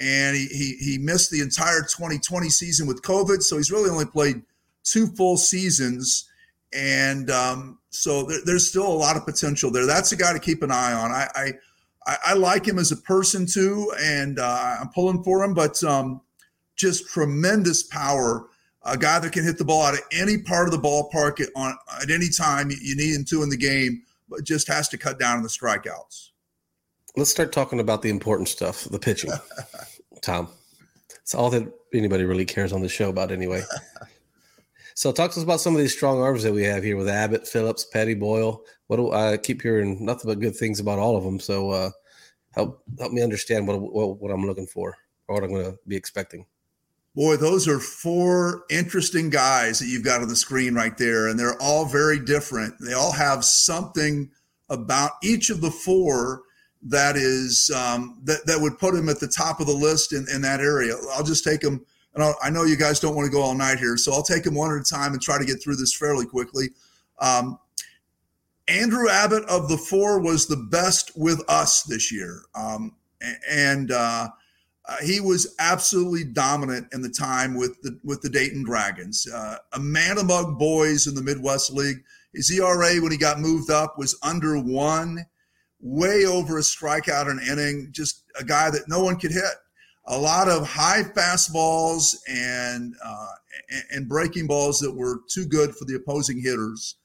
and 0.00 0.36
he, 0.36 0.46
he, 0.46 0.76
he 0.76 0.98
missed 0.98 1.30
the 1.30 1.40
entire 1.40 1.80
2020 1.80 2.48
season 2.48 2.86
with 2.86 3.02
COVID. 3.02 3.42
So 3.42 3.56
he's 3.56 3.70
really 3.70 3.90
only 3.90 4.06
played 4.06 4.42
two 4.84 5.08
full 5.08 5.36
seasons. 5.36 6.28
And 6.72 7.30
um, 7.30 7.78
so 7.90 8.24
there, 8.24 8.38
there's 8.44 8.68
still 8.68 8.86
a 8.86 8.92
lot 8.94 9.16
of 9.16 9.24
potential 9.24 9.70
there. 9.70 9.86
That's 9.86 10.12
a 10.12 10.16
guy 10.16 10.32
to 10.32 10.38
keep 10.38 10.62
an 10.62 10.70
eye 10.70 10.92
on. 10.92 11.10
I, 11.10 11.28
I, 11.34 12.16
I 12.26 12.34
like 12.34 12.66
him 12.66 12.78
as 12.78 12.92
a 12.92 12.96
person 12.96 13.46
too, 13.46 13.92
and 14.00 14.38
uh, 14.38 14.76
I'm 14.80 14.88
pulling 14.90 15.22
for 15.22 15.44
him, 15.44 15.52
but 15.52 15.82
um, 15.84 16.20
just 16.76 17.08
tremendous 17.08 17.82
power. 17.82 18.46
A 18.84 18.96
guy 18.96 19.18
that 19.18 19.32
can 19.32 19.44
hit 19.44 19.58
the 19.58 19.64
ball 19.64 19.82
out 19.82 19.94
of 19.94 20.00
any 20.12 20.38
part 20.38 20.68
of 20.68 20.72
the 20.72 20.78
ballpark 20.78 21.40
at, 21.40 21.48
on, 21.54 21.76
at 22.00 22.10
any 22.10 22.28
time 22.28 22.70
you 22.70 22.96
need 22.96 23.14
him 23.14 23.24
to 23.26 23.42
in 23.42 23.50
the 23.50 23.56
game, 23.56 24.04
but 24.28 24.44
just 24.44 24.68
has 24.68 24.88
to 24.90 24.98
cut 24.98 25.18
down 25.18 25.38
on 25.38 25.42
the 25.42 25.48
strikeouts. 25.48 26.27
Let's 27.18 27.32
start 27.32 27.50
talking 27.50 27.80
about 27.80 28.02
the 28.02 28.10
important 28.10 28.46
stuff, 28.46 28.84
the 28.84 28.98
pitching. 29.00 29.32
Tom, 30.22 30.48
it's 31.20 31.34
all 31.34 31.50
that 31.50 31.68
anybody 31.92 32.24
really 32.24 32.44
cares 32.44 32.72
on 32.72 32.80
the 32.80 32.88
show 32.88 33.08
about, 33.08 33.32
anyway. 33.32 33.64
so, 34.94 35.10
talk 35.10 35.32
to 35.32 35.40
us 35.40 35.42
about 35.42 35.60
some 35.60 35.74
of 35.74 35.80
these 35.80 35.92
strong 35.92 36.20
arms 36.20 36.44
that 36.44 36.52
we 36.52 36.62
have 36.62 36.84
here 36.84 36.96
with 36.96 37.08
Abbott, 37.08 37.48
Phillips, 37.48 37.84
Petty, 37.84 38.14
Boyle. 38.14 38.62
What 38.86 38.98
do 38.98 39.10
I 39.10 39.36
keep 39.36 39.62
hearing 39.62 40.04
nothing 40.04 40.30
but 40.30 40.38
good 40.38 40.54
things 40.54 40.78
about 40.78 41.00
all 41.00 41.16
of 41.16 41.24
them? 41.24 41.40
So, 41.40 41.70
uh, 41.70 41.90
help 42.52 42.84
help 43.00 43.10
me 43.10 43.20
understand 43.20 43.66
what, 43.66 43.80
what 43.80 44.20
what 44.20 44.30
I'm 44.30 44.46
looking 44.46 44.68
for 44.68 44.96
or 45.26 45.34
what 45.34 45.42
I'm 45.42 45.50
going 45.50 45.72
to 45.72 45.78
be 45.88 45.96
expecting. 45.96 46.46
Boy, 47.16 47.36
those 47.36 47.66
are 47.66 47.80
four 47.80 48.62
interesting 48.70 49.28
guys 49.28 49.80
that 49.80 49.88
you've 49.88 50.04
got 50.04 50.22
on 50.22 50.28
the 50.28 50.36
screen 50.36 50.72
right 50.72 50.96
there, 50.96 51.26
and 51.26 51.36
they're 51.36 51.60
all 51.60 51.84
very 51.84 52.20
different. 52.20 52.74
They 52.78 52.92
all 52.92 53.10
have 53.10 53.44
something 53.44 54.30
about 54.68 55.12
each 55.24 55.50
of 55.50 55.60
the 55.60 55.72
four 55.72 56.42
that 56.82 57.16
is 57.16 57.70
um, 57.74 58.20
that 58.24 58.46
that 58.46 58.60
would 58.60 58.78
put 58.78 58.94
him 58.94 59.08
at 59.08 59.20
the 59.20 59.28
top 59.28 59.60
of 59.60 59.66
the 59.66 59.72
list 59.72 60.12
in, 60.12 60.26
in 60.32 60.40
that 60.42 60.60
area. 60.60 60.94
I'll 61.12 61.24
just 61.24 61.44
take 61.44 61.62
him, 61.62 61.84
and 62.14 62.22
I'll, 62.22 62.36
i 62.42 62.50
know 62.50 62.64
you 62.64 62.76
guys 62.76 63.00
don't 63.00 63.16
want 63.16 63.26
to 63.26 63.32
go 63.32 63.42
all 63.42 63.54
night 63.54 63.78
here, 63.78 63.96
so 63.96 64.12
I'll 64.12 64.22
take 64.22 64.46
him 64.46 64.54
one 64.54 64.70
at 64.72 64.80
a 64.80 64.84
time 64.84 65.12
and 65.12 65.20
try 65.20 65.38
to 65.38 65.44
get 65.44 65.62
through 65.62 65.76
this 65.76 65.94
fairly 65.94 66.26
quickly. 66.26 66.68
Um, 67.20 67.58
Andrew 68.68 69.08
Abbott 69.08 69.44
of 69.48 69.68
the 69.68 69.78
four 69.78 70.20
was 70.20 70.46
the 70.46 70.56
best 70.70 71.12
with 71.16 71.42
us 71.48 71.82
this 71.82 72.12
year, 72.12 72.42
um, 72.54 72.94
and 73.48 73.90
uh, 73.90 74.28
Uh, 74.88 74.96
he 75.02 75.20
was 75.20 75.54
absolutely 75.58 76.24
dominant 76.24 76.88
in 76.94 77.02
the 77.02 77.10
time 77.10 77.54
with 77.54 77.80
the 77.82 77.98
with 78.04 78.22
the 78.22 78.30
Dayton 78.30 78.64
Dragons. 78.64 79.28
Uh, 79.30 79.58
a 79.74 79.78
man 79.78 80.16
among 80.16 80.56
boys 80.56 81.06
in 81.06 81.14
the 81.14 81.22
Midwest 81.22 81.70
League. 81.70 82.02
His 82.32 82.50
ERA 82.50 82.96
when 83.00 83.12
he 83.12 83.18
got 83.18 83.38
moved 83.38 83.70
up 83.70 83.98
was 83.98 84.18
under 84.22 84.58
one, 84.58 85.26
way 85.80 86.24
over 86.26 86.58
a 86.58 86.62
strikeout 86.62 87.30
an 87.30 87.40
inning. 87.48 87.88
Just 87.92 88.24
a 88.38 88.44
guy 88.44 88.70
that 88.70 88.88
no 88.88 89.02
one 89.02 89.18
could 89.18 89.32
hit. 89.32 89.44
A 90.06 90.18
lot 90.18 90.48
of 90.48 90.66
high 90.66 91.02
fastballs 91.02 92.16
and 92.28 92.94
uh, 93.04 93.28
and 93.90 94.08
breaking 94.08 94.46
balls 94.46 94.78
that 94.80 94.94
were 94.94 95.20
too 95.28 95.46
good 95.46 95.74
for 95.74 95.84
the 95.84 95.96
opposing 95.96 96.40
hitters. 96.40 96.96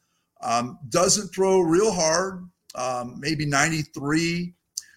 Um, 0.42 0.80
doesn't 0.90 1.34
throw 1.34 1.60
real 1.60 1.92
hard, 1.92 2.50
um, 2.76 3.18
maybe 3.20 3.46
93, 3.46 4.54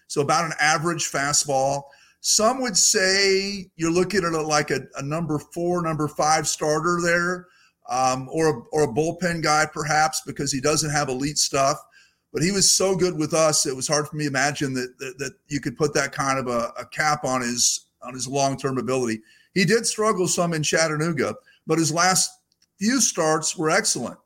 so 0.07 0.21
about 0.21 0.45
an 0.45 0.53
average 0.59 1.09
fastball. 1.09 1.83
Some 2.19 2.61
would 2.61 2.75
say 2.75 3.69
you're 3.75 3.91
looking 3.91 4.25
at 4.25 4.33
a, 4.33 4.41
like 4.41 4.71
a, 4.71 4.81
a, 4.95 5.01
number 5.01 5.39
four, 5.39 5.81
number 5.81 6.07
five 6.09 6.47
starter 6.47 6.99
there, 7.01 7.47
um, 7.89 8.27
or 8.31 8.49
a, 8.49 8.61
or 8.73 8.83
a 8.83 8.87
bullpen 8.87 9.41
guy 9.41 9.65
perhaps 9.71 10.21
because 10.25 10.51
he 10.51 10.59
doesn't 10.59 10.89
have 10.89 11.07
elite 11.07 11.37
stuff. 11.37 11.77
But 12.37 12.43
he 12.43 12.51
was 12.51 12.71
so 12.71 12.95
good 12.95 13.17
with 13.17 13.33
us, 13.33 13.65
it 13.65 13.75
was 13.75 13.87
hard 13.87 14.07
for 14.07 14.15
me 14.15 14.25
to 14.25 14.29
imagine 14.29 14.71
that 14.75 14.95
that, 14.99 15.17
that 15.17 15.31
you 15.47 15.59
could 15.59 15.75
put 15.75 15.95
that 15.95 16.11
kind 16.11 16.37
of 16.37 16.45
a, 16.45 16.71
a 16.79 16.85
cap 16.85 17.25
on 17.25 17.41
his 17.41 17.87
on 18.03 18.13
his 18.13 18.27
long 18.27 18.57
term 18.57 18.77
ability. 18.77 19.21
He 19.55 19.65
did 19.65 19.87
struggle 19.87 20.27
some 20.27 20.53
in 20.53 20.61
Chattanooga, 20.61 21.33
but 21.65 21.79
his 21.79 21.91
last 21.91 22.29
few 22.77 23.01
starts 23.01 23.57
were 23.57 23.71
excellent. 23.71 24.19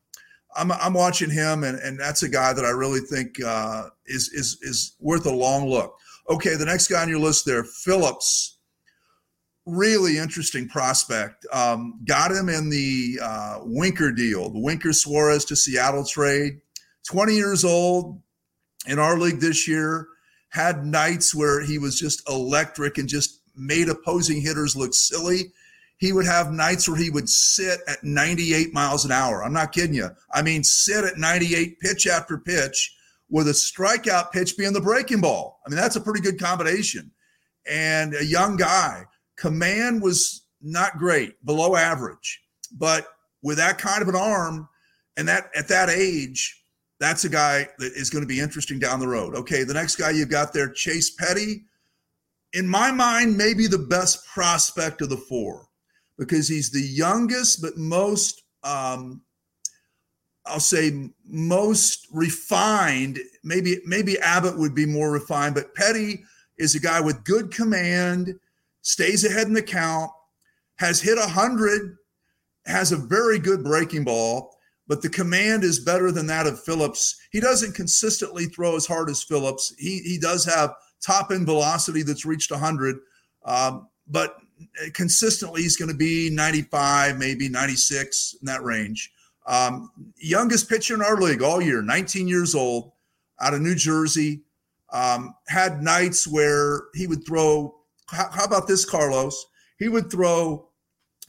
I'm, 0.58 0.74
I'm 0.74 0.94
watching 0.94 1.30
him, 1.30 1.64
and, 1.64 1.80
and 1.80 1.98
that's 1.98 2.24
a 2.24 2.28
guy 2.28 2.52
that 2.52 2.66
I 2.66 2.72
really 2.72 3.00
think 3.00 3.42
uh, 3.42 3.86
is 4.08 4.28
is 4.34 4.58
is 4.62 4.98
worth 5.00 5.26
a 5.26 5.34
long 5.34 5.70
look. 5.70 5.98
Okay, 6.30 6.56
the 6.56 6.66
next 6.66 6.90
guy 6.90 7.04
on 7.04 7.08
your 7.08 7.20
list 7.20 7.46
there, 7.46 7.64
Phillips. 7.64 8.58
Really 9.66 10.18
interesting 10.18 10.68
prospect. 10.68 11.46
Um, 11.54 12.02
got 12.06 12.32
him 12.32 12.50
in 12.50 12.70
the 12.70 13.20
uh, 13.24 13.60
Winker 13.62 14.12
deal, 14.12 14.50
the 14.50 14.60
Winker 14.60 14.92
Suarez 14.92 15.46
to 15.46 15.56
Seattle 15.56 16.04
trade. 16.04 16.60
20 17.08 17.36
years 17.36 17.64
old 17.64 18.22
in 18.88 19.00
our 19.00 19.18
league 19.18 19.40
this 19.40 19.68
year. 19.68 20.08
Had 20.50 20.86
nights 20.86 21.34
where 21.34 21.62
he 21.62 21.78
was 21.78 21.98
just 21.98 22.28
electric 22.30 22.98
and 22.98 23.08
just 23.08 23.42
made 23.56 23.88
opposing 23.88 24.42
hitters 24.42 24.76
look 24.76 24.94
silly 24.94 25.54
he 26.02 26.14
would 26.14 26.26
have 26.26 26.52
nights 26.52 26.90
where 26.90 26.98
he 26.98 27.12
would 27.12 27.30
sit 27.30 27.80
at 27.88 28.04
98 28.04 28.74
miles 28.74 29.06
an 29.06 29.12
hour. 29.12 29.44
I'm 29.44 29.54
not 29.54 29.72
kidding 29.72 29.94
you. 29.94 30.10
I 30.34 30.42
mean, 30.42 30.64
sit 30.64 31.06
at 31.06 31.20
98 31.20 31.80
pitch 31.80 32.08
after 32.08 32.40
pitch 32.40 32.98
with 33.30 33.48
a 33.48 33.52
strikeout 33.52 34.32
pitch 34.32 34.58
being 34.58 34.74
the 34.74 34.82
breaking 34.82 35.22
ball. 35.22 35.62
I 35.64 35.70
mean, 35.70 35.78
that's 35.78 35.96
a 35.98 36.02
pretty 36.02 36.22
good 36.22 36.40
combination. 36.40 37.12
And 37.70 38.16
a 38.16 38.26
young 38.26 38.58
guy, 38.58 39.06
command 39.38 40.02
was 40.02 40.42
not 40.60 40.98
great, 40.98 41.34
below 41.46 41.76
average. 41.76 42.42
But 42.72 43.06
with 43.44 43.58
that 43.58 43.78
kind 43.78 44.02
of 44.02 44.08
an 44.08 44.16
arm 44.16 44.68
and 45.18 45.28
that 45.28 45.52
at 45.56 45.68
that 45.68 45.92
age, 45.92 46.61
that's 47.02 47.26
a 47.26 47.30
guy 47.30 47.68
that 47.80 47.94
is 47.94 48.12
going 48.12 48.22
to 48.22 48.28
be 48.28 48.40
interesting 48.40 48.78
down 48.78 49.00
the 49.00 49.08
road. 49.08 49.36
Okay, 49.36 49.64
the 49.64 49.74
next 49.74 49.96
guy 49.96 50.12
you've 50.12 50.30
got 50.30 50.54
there, 50.54 50.70
Chase 50.70 51.10
Petty. 51.10 51.64
In 52.54 52.68
my 52.68 52.92
mind, 52.92 53.36
maybe 53.36 53.66
the 53.66 53.80
best 53.80 54.24
prospect 54.28 55.02
of 55.02 55.10
the 55.10 55.18
four 55.18 55.68
because 56.20 56.48
he's 56.48 56.70
the 56.70 56.80
youngest 56.80 57.60
but 57.62 57.76
most 57.76 58.44
um, 58.64 59.22
I'll 60.46 60.60
say 60.60 61.10
most 61.26 62.08
refined. 62.12 63.18
Maybe 63.44 63.82
maybe 63.86 64.20
Abbott 64.20 64.60
would 64.60 64.76
be 64.76 64.86
more 64.86 65.12
refined, 65.12 65.56
but 65.56 65.74
Petty 65.74 66.24
is 66.60 66.76
a 66.76 66.80
guy 66.80 67.02
with 67.02 67.24
good 67.24 67.52
command, 67.52 68.40
stays 68.84 69.26
ahead 69.26 69.48
in 69.48 69.54
the 69.54 69.64
count, 69.64 70.12
has 70.76 71.02
hit 71.02 71.18
a 71.18 71.28
hundred, 71.28 71.98
has 72.68 72.92
a 72.92 72.98
very 72.98 73.40
good 73.40 73.64
breaking 73.64 74.04
ball, 74.04 74.56
but 74.88 75.02
the 75.02 75.10
command 75.10 75.64
is 75.64 75.80
better 75.80 76.12
than 76.12 76.28
that 76.28 76.48
of 76.48 76.64
Phillips. 76.64 77.20
He 77.32 77.40
doesn't 77.40 77.76
consistently 77.76 78.46
throw 78.46 78.76
as 78.76 78.86
hard 78.86 79.10
as 79.10 79.24
Phillips. 79.24 79.74
He 79.78 80.00
he 80.00 80.18
does 80.20 80.46
have 80.46 80.74
top 81.06 81.32
end 81.32 81.46
velocity 81.46 82.04
that's 82.04 82.26
reached 82.26 82.52
100, 82.52 82.98
um, 83.46 83.88
but 84.08 84.38
consistently 84.94 85.62
he's 85.62 85.78
going 85.78 85.92
to 85.92 85.98
be 85.98 86.30
95, 86.32 87.18
maybe 87.18 87.50
96 87.50 88.36
in 88.42 88.46
that 88.46 88.64
range. 88.64 89.12
Um, 89.48 89.92
youngest 90.18 90.70
pitcher 90.70 90.94
in 90.94 91.02
our 91.02 91.20
league 91.20 91.42
all 91.42 91.62
year, 91.62 91.82
19 91.82 92.28
years 92.28 92.54
old, 92.54 92.92
out 93.40 93.54
of 93.54 93.62
New 93.62 93.76
Jersey. 93.76 94.42
Um, 94.94 95.36
had 95.48 95.82
nights 95.82 96.28
where 96.28 96.84
he 96.94 97.08
would 97.08 97.26
throw. 97.26 97.76
How, 98.10 98.30
how 98.30 98.44
about 98.44 98.68
this, 98.68 98.84
Carlos? 98.84 99.46
He 99.80 99.88
would 99.88 100.12
throw 100.12 100.70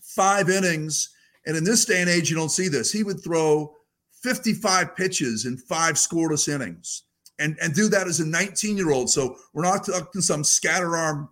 five 0.00 0.50
innings, 0.50 1.10
and 1.46 1.56
in 1.56 1.64
this 1.64 1.84
day 1.84 2.00
and 2.00 2.10
age, 2.10 2.30
you 2.30 2.36
don't 2.36 2.50
see 2.50 2.68
this. 2.68 2.92
He 2.92 3.02
would 3.02 3.22
throw 3.22 3.74
55 4.22 4.94
pitches 4.96 5.44
in 5.46 5.56
five 5.56 5.96
scoreless 5.96 6.52
innings, 6.52 7.04
and 7.38 7.56
and 7.60 7.74
do 7.74 7.88
that 7.88 8.06
as 8.06 8.20
a 8.20 8.26
19 8.26 8.76
year 8.76 8.92
old. 8.92 9.10
So 9.10 9.36
we're 9.52 9.64
not 9.64 9.86
talking 9.86 10.22
some 10.22 10.44
scatter 10.44 10.96
arm 10.96 11.28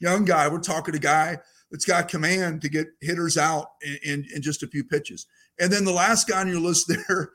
young 0.00 0.24
guy. 0.24 0.48
We're 0.48 0.60
talking 0.60 0.94
a 0.94 0.98
guy 0.98 1.38
that's 1.70 1.84
got 1.86 2.08
command 2.08 2.60
to 2.62 2.68
get 2.68 2.88
hitters 3.00 3.38
out 3.38 3.68
in, 3.82 3.98
in, 4.04 4.26
in 4.34 4.42
just 4.42 4.62
a 4.62 4.66
few 4.66 4.84
pitches. 4.84 5.26
And 5.58 5.72
then 5.72 5.84
the 5.84 5.92
last 5.92 6.28
guy 6.28 6.40
on 6.40 6.48
your 6.48 6.60
list 6.60 6.88
there 7.08 7.30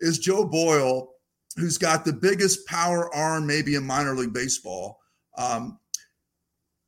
is 0.00 0.18
Joe 0.18 0.46
Boyle, 0.46 1.10
who's 1.56 1.78
got 1.78 2.04
the 2.04 2.12
biggest 2.12 2.66
power 2.66 3.12
arm 3.14 3.46
maybe 3.46 3.74
in 3.74 3.84
minor 3.84 4.14
league 4.14 4.32
baseball. 4.32 4.98
Um, 5.36 5.78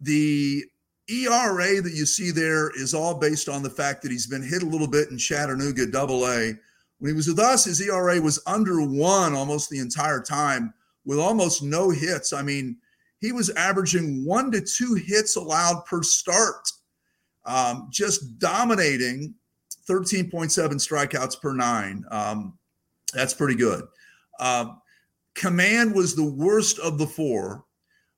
the 0.00 0.64
ERA 1.12 1.83
that 1.83 1.92
you 1.94 2.07
see 2.07 2.31
there 2.31 2.70
is 2.77 2.94
all 2.94 3.14
based 3.14 3.48
on 3.48 3.62
the 3.62 3.70
fact 3.70 4.03
that 4.03 4.11
he's 4.11 4.27
been 4.27 4.42
hit 4.42 4.62
a 4.62 4.66
little 4.66 4.87
bit 4.87 5.11
in 5.11 5.18
Chattanooga 5.18 5.87
Double 5.87 6.27
A. 6.27 6.55
When 6.98 7.11
he 7.11 7.12
was 7.12 7.29
with 7.29 7.38
us, 7.38 7.64
his 7.64 7.81
ERA 7.81 8.20
was 8.20 8.40
under 8.46 8.81
one 8.81 9.35
almost 9.35 9.68
the 9.70 9.79
entire 9.79 10.20
time 10.20 10.72
with 11.05 11.18
almost 11.18 11.62
no 11.62 11.90
hits. 11.90 12.33
I 12.33 12.42
mean, 12.42 12.77
he 13.20 13.33
was 13.33 13.51
averaging 13.51 14.25
one 14.25 14.51
to 14.53 14.61
two 14.61 14.94
hits 14.94 15.37
allowed 15.37 15.85
per 15.85 16.03
start, 16.03 16.68
um, 17.44 17.88
just 17.90 18.38
dominating 18.38 19.35
13.7 19.88 20.51
strikeouts 20.51 21.40
per 21.40 21.53
nine. 21.53 22.05
Um, 22.11 22.59
that's 23.12 23.35
pretty 23.35 23.57
good. 23.57 23.85
Uh, 24.38 24.75
command 25.35 25.94
was 25.94 26.14
the 26.14 26.25
worst 26.25 26.79
of 26.79 26.98
the 26.98 27.07
four, 27.07 27.64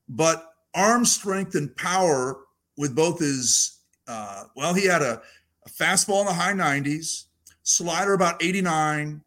but 0.09 0.53
arm 0.75 1.05
strength 1.05 1.55
and 1.55 1.75
power 1.77 2.41
with 2.77 2.95
both 2.95 3.21
his, 3.21 3.81
uh, 4.09 4.45
well, 4.57 4.75
he 4.75 4.87
had 4.87 5.03
a, 5.03 5.23
a 5.67 5.71
fastball 5.71 6.21
in 6.21 6.27
the 6.27 6.33
high 6.33 6.53
90s, 6.53 7.25
slider 7.63 8.15
about 8.15 8.43
89, 8.43 9.23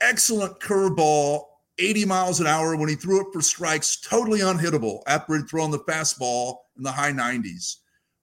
excellent 0.00 0.58
curveball, 0.60 1.44
80 1.78 2.04
miles 2.04 2.40
an 2.40 2.46
hour 2.46 2.76
when 2.76 2.88
he 2.88 2.94
threw 2.94 3.20
it 3.20 3.32
for 3.32 3.40
strikes, 3.40 4.00
totally 4.00 4.40
unhittable 4.40 5.02
after 5.06 5.36
he'd 5.36 5.48
thrown 5.48 5.70
the 5.70 5.78
fastball 5.80 6.56
in 6.76 6.82
the 6.82 6.92
high 6.92 7.12
90s. 7.12 7.76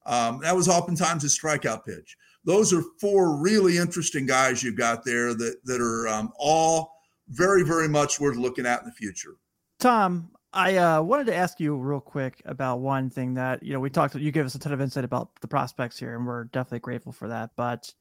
Um, 0.06 0.40
that 0.40 0.56
was 0.56 0.68
oftentimes 0.68 1.22
his 1.22 1.38
strikeout 1.38 1.84
pitch. 1.84 2.16
Those 2.44 2.72
are 2.72 2.82
four 3.00 3.36
really 3.36 3.76
interesting 3.76 4.24
guys 4.24 4.62
you've 4.62 4.76
got 4.76 5.04
there 5.04 5.34
that 5.34 5.56
that 5.64 5.80
are 5.80 6.08
um, 6.08 6.32
all 6.38 6.94
very, 7.28 7.62
very 7.62 7.88
much 7.88 8.18
worth 8.18 8.36
looking 8.36 8.66
at 8.66 8.80
in 8.80 8.86
the 8.86 8.92
future. 8.92 9.36
Tom, 9.78 10.30
I 10.52 10.76
uh, 10.76 11.02
wanted 11.02 11.26
to 11.26 11.34
ask 11.34 11.60
you 11.60 11.76
real 11.76 12.00
quick 12.00 12.42
about 12.44 12.80
one 12.80 13.08
thing 13.08 13.34
that 13.34 13.62
you 13.62 13.72
know 13.72 13.80
we 13.80 13.90
talked. 13.90 14.14
You 14.16 14.32
gave 14.32 14.46
us 14.46 14.54
a 14.54 14.58
ton 14.58 14.72
of 14.72 14.80
insight 14.80 15.04
about 15.04 15.30
the 15.40 15.48
prospects 15.48 15.98
here, 15.98 16.16
and 16.16 16.26
we're 16.26 16.44
definitely 16.44 16.80
grateful 16.80 17.12
for 17.12 17.28
that. 17.28 17.50
But 17.56 17.92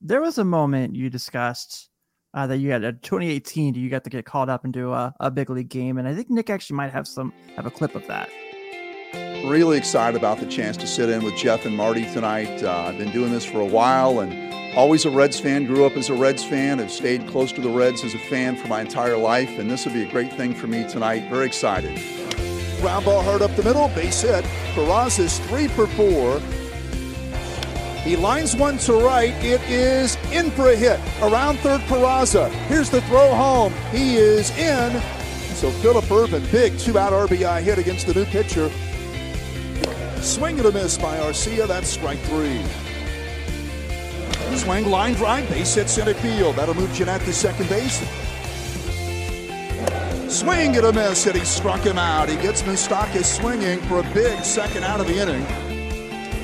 there 0.00 0.20
was 0.20 0.38
a 0.38 0.44
moment 0.44 0.96
you 0.96 1.08
discussed 1.08 1.90
uh, 2.34 2.46
that 2.48 2.58
you 2.58 2.70
had 2.70 2.84
in 2.84 2.98
2018 2.98 3.74
you 3.74 3.88
got 3.88 4.04
to 4.04 4.10
get 4.10 4.26
called 4.26 4.50
up 4.50 4.64
into 4.64 4.92
a, 4.92 5.14
a 5.20 5.30
big 5.30 5.48
league 5.48 5.68
game 5.68 5.98
and 5.98 6.06
i 6.06 6.14
think 6.14 6.28
nick 6.28 6.50
actually 6.50 6.76
might 6.76 6.92
have 6.92 7.06
some 7.06 7.32
have 7.56 7.64
a 7.64 7.70
clip 7.70 7.94
of 7.94 8.06
that 8.06 8.28
really 9.44 9.76
excited 9.76 10.16
about 10.16 10.38
the 10.38 10.46
chance 10.46 10.76
to 10.76 10.86
sit 10.86 11.10
in 11.10 11.22
with 11.22 11.36
jeff 11.36 11.66
and 11.66 11.76
marty 11.76 12.04
tonight 12.12 12.62
uh, 12.62 12.84
i've 12.88 12.96
been 12.96 13.10
doing 13.10 13.30
this 13.30 13.44
for 13.44 13.60
a 13.60 13.66
while 13.66 14.20
and 14.20 14.52
always 14.74 15.04
a 15.04 15.10
reds 15.10 15.38
fan 15.38 15.66
grew 15.66 15.84
up 15.84 15.96
as 15.96 16.08
a 16.08 16.14
reds 16.14 16.42
fan 16.42 16.78
have 16.78 16.90
stayed 16.90 17.26
close 17.28 17.52
to 17.52 17.60
the 17.60 17.68
reds 17.68 18.02
as 18.04 18.14
a 18.14 18.18
fan 18.18 18.56
for 18.56 18.68
my 18.68 18.80
entire 18.80 19.18
life 19.18 19.58
and 19.58 19.70
this 19.70 19.84
will 19.84 19.92
be 19.92 20.02
a 20.02 20.10
great 20.10 20.32
thing 20.32 20.54
for 20.54 20.66
me 20.66 20.88
tonight 20.88 21.28
very 21.28 21.44
excited 21.44 22.00
ground 22.80 23.04
ball 23.04 23.22
hard 23.22 23.42
up 23.42 23.54
the 23.54 23.62
middle 23.62 23.88
base 23.88 24.22
hit 24.22 24.44
Peraza's 24.74 25.38
three 25.40 25.68
for 25.68 25.86
four 25.88 26.40
he 28.02 28.16
lines 28.16 28.54
one 28.54 28.76
to 28.80 28.92
right. 28.92 29.32
It 29.42 29.62
is 29.62 30.16
in 30.30 30.50
for 30.50 30.68
a 30.68 30.76
hit. 30.76 31.00
Around 31.22 31.56
third, 31.60 31.80
Peraza. 31.82 32.50
Here's 32.66 32.90
the 32.90 33.00
throw 33.02 33.34
home. 33.34 33.72
He 33.90 34.16
is 34.16 34.50
in. 34.58 35.00
So 35.54 35.70
Phillip 35.70 36.10
Ervin, 36.10 36.44
big 36.52 36.78
two-out 36.78 37.14
RBI 37.14 37.62
hit 37.62 37.78
against 37.78 38.06
the 38.06 38.12
new 38.12 38.26
pitcher. 38.26 38.70
Swing 40.24 40.58
and 40.58 40.66
a 40.66 40.72
miss 40.72 40.96
by 40.96 41.18
Arcia. 41.18 41.68
That's 41.68 41.88
strike 41.88 42.18
three. 42.20 42.62
Swing, 44.56 44.86
line 44.86 45.12
drive, 45.14 45.46
base 45.50 45.74
hit 45.74 45.90
center 45.90 46.14
field. 46.14 46.56
That'll 46.56 46.74
move 46.74 46.92
Gennett 46.94 47.20
to 47.22 47.32
second 47.32 47.68
base. 47.68 47.98
Swing 50.32 50.76
and 50.76 50.86
a 50.86 50.92
miss, 50.92 51.26
and 51.26 51.36
he 51.36 51.44
struck 51.44 51.80
him 51.80 51.98
out. 51.98 52.30
He 52.30 52.36
gets 52.36 52.62
Moustakas 52.62 53.26
swinging 53.26 53.80
for 53.82 53.98
a 53.98 54.14
big 54.14 54.42
second 54.44 54.84
out 54.84 54.98
of 54.98 55.06
the 55.06 55.20
inning. 55.20 55.44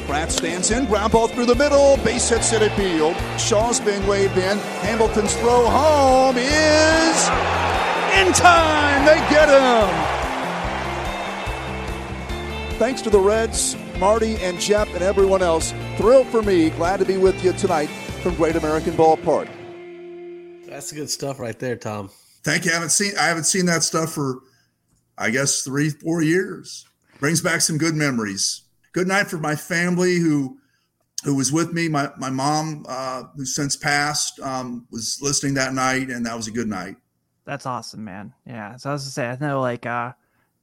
Pratt 0.07 0.31
stands 0.31 0.71
in, 0.71 0.85
ground 0.85 1.13
ball 1.13 1.29
through 1.29 1.47
the 1.47 1.55
middle, 1.55 1.97
base 2.05 2.29
hit 2.29 2.45
center 2.45 2.71
field. 2.77 3.17
Shaw's 3.39 3.81
being 3.81 4.07
waved 4.07 4.37
in. 4.37 4.59
Hamilton's 4.83 5.35
throw 5.37 5.65
home 5.67 6.37
is 6.37 7.29
in 8.21 8.33
time. 8.35 9.07
They 9.07 9.19
get 9.31 9.49
him. 9.49 10.20
Thanks 12.81 13.03
to 13.03 13.11
the 13.11 13.21
Reds, 13.21 13.77
Marty 13.99 14.37
and 14.37 14.59
Jeff 14.59 14.89
and 14.95 15.03
everyone 15.03 15.43
else. 15.43 15.75
Thrilled 15.99 16.27
for 16.29 16.41
me. 16.41 16.71
Glad 16.71 16.97
to 17.01 17.05
be 17.05 17.19
with 17.19 17.45
you 17.45 17.53
tonight 17.53 17.89
from 18.23 18.35
Great 18.37 18.57
American 18.57 18.95
Ballpark. 18.95 19.51
That's 20.67 20.91
good 20.91 21.11
stuff 21.11 21.39
right 21.39 21.59
there, 21.59 21.77
Tom. 21.77 22.09
Thank 22.43 22.65
you. 22.65 22.71
I 22.71 22.75
haven't 22.75 22.89
seen 22.89 23.13
I 23.19 23.27
haven't 23.27 23.45
seen 23.45 23.67
that 23.67 23.83
stuff 23.83 24.15
for 24.15 24.39
I 25.19 25.29
guess 25.29 25.61
three, 25.61 25.91
four 25.91 26.23
years. 26.23 26.87
Brings 27.19 27.43
back 27.43 27.61
some 27.61 27.77
good 27.77 27.95
memories. 27.95 28.63
Good 28.95 29.07
night 29.07 29.27
for 29.27 29.37
my 29.37 29.57
family 29.57 30.17
who 30.17 30.57
who 31.23 31.35
was 31.35 31.53
with 31.53 31.75
me. 31.75 31.87
My 31.91 32.09
my 32.17 32.31
mom, 32.31 32.87
uh, 32.89 33.25
who's 33.37 33.55
since 33.55 33.77
passed, 33.77 34.41
um, 34.41 34.87
was 34.91 35.19
listening 35.21 35.53
that 35.53 35.75
night, 35.75 36.09
and 36.09 36.25
that 36.25 36.35
was 36.35 36.49
a 36.49 36.51
good 36.51 36.69
night. 36.69 36.97
That's 37.45 37.67
awesome, 37.67 38.05
man. 38.05 38.33
Yeah. 38.47 38.77
So 38.77 38.89
I 38.89 38.95
was 38.95 39.05
to 39.05 39.11
say, 39.11 39.29
I 39.29 39.37
know 39.39 39.61
like 39.61 39.85
uh 39.85 40.13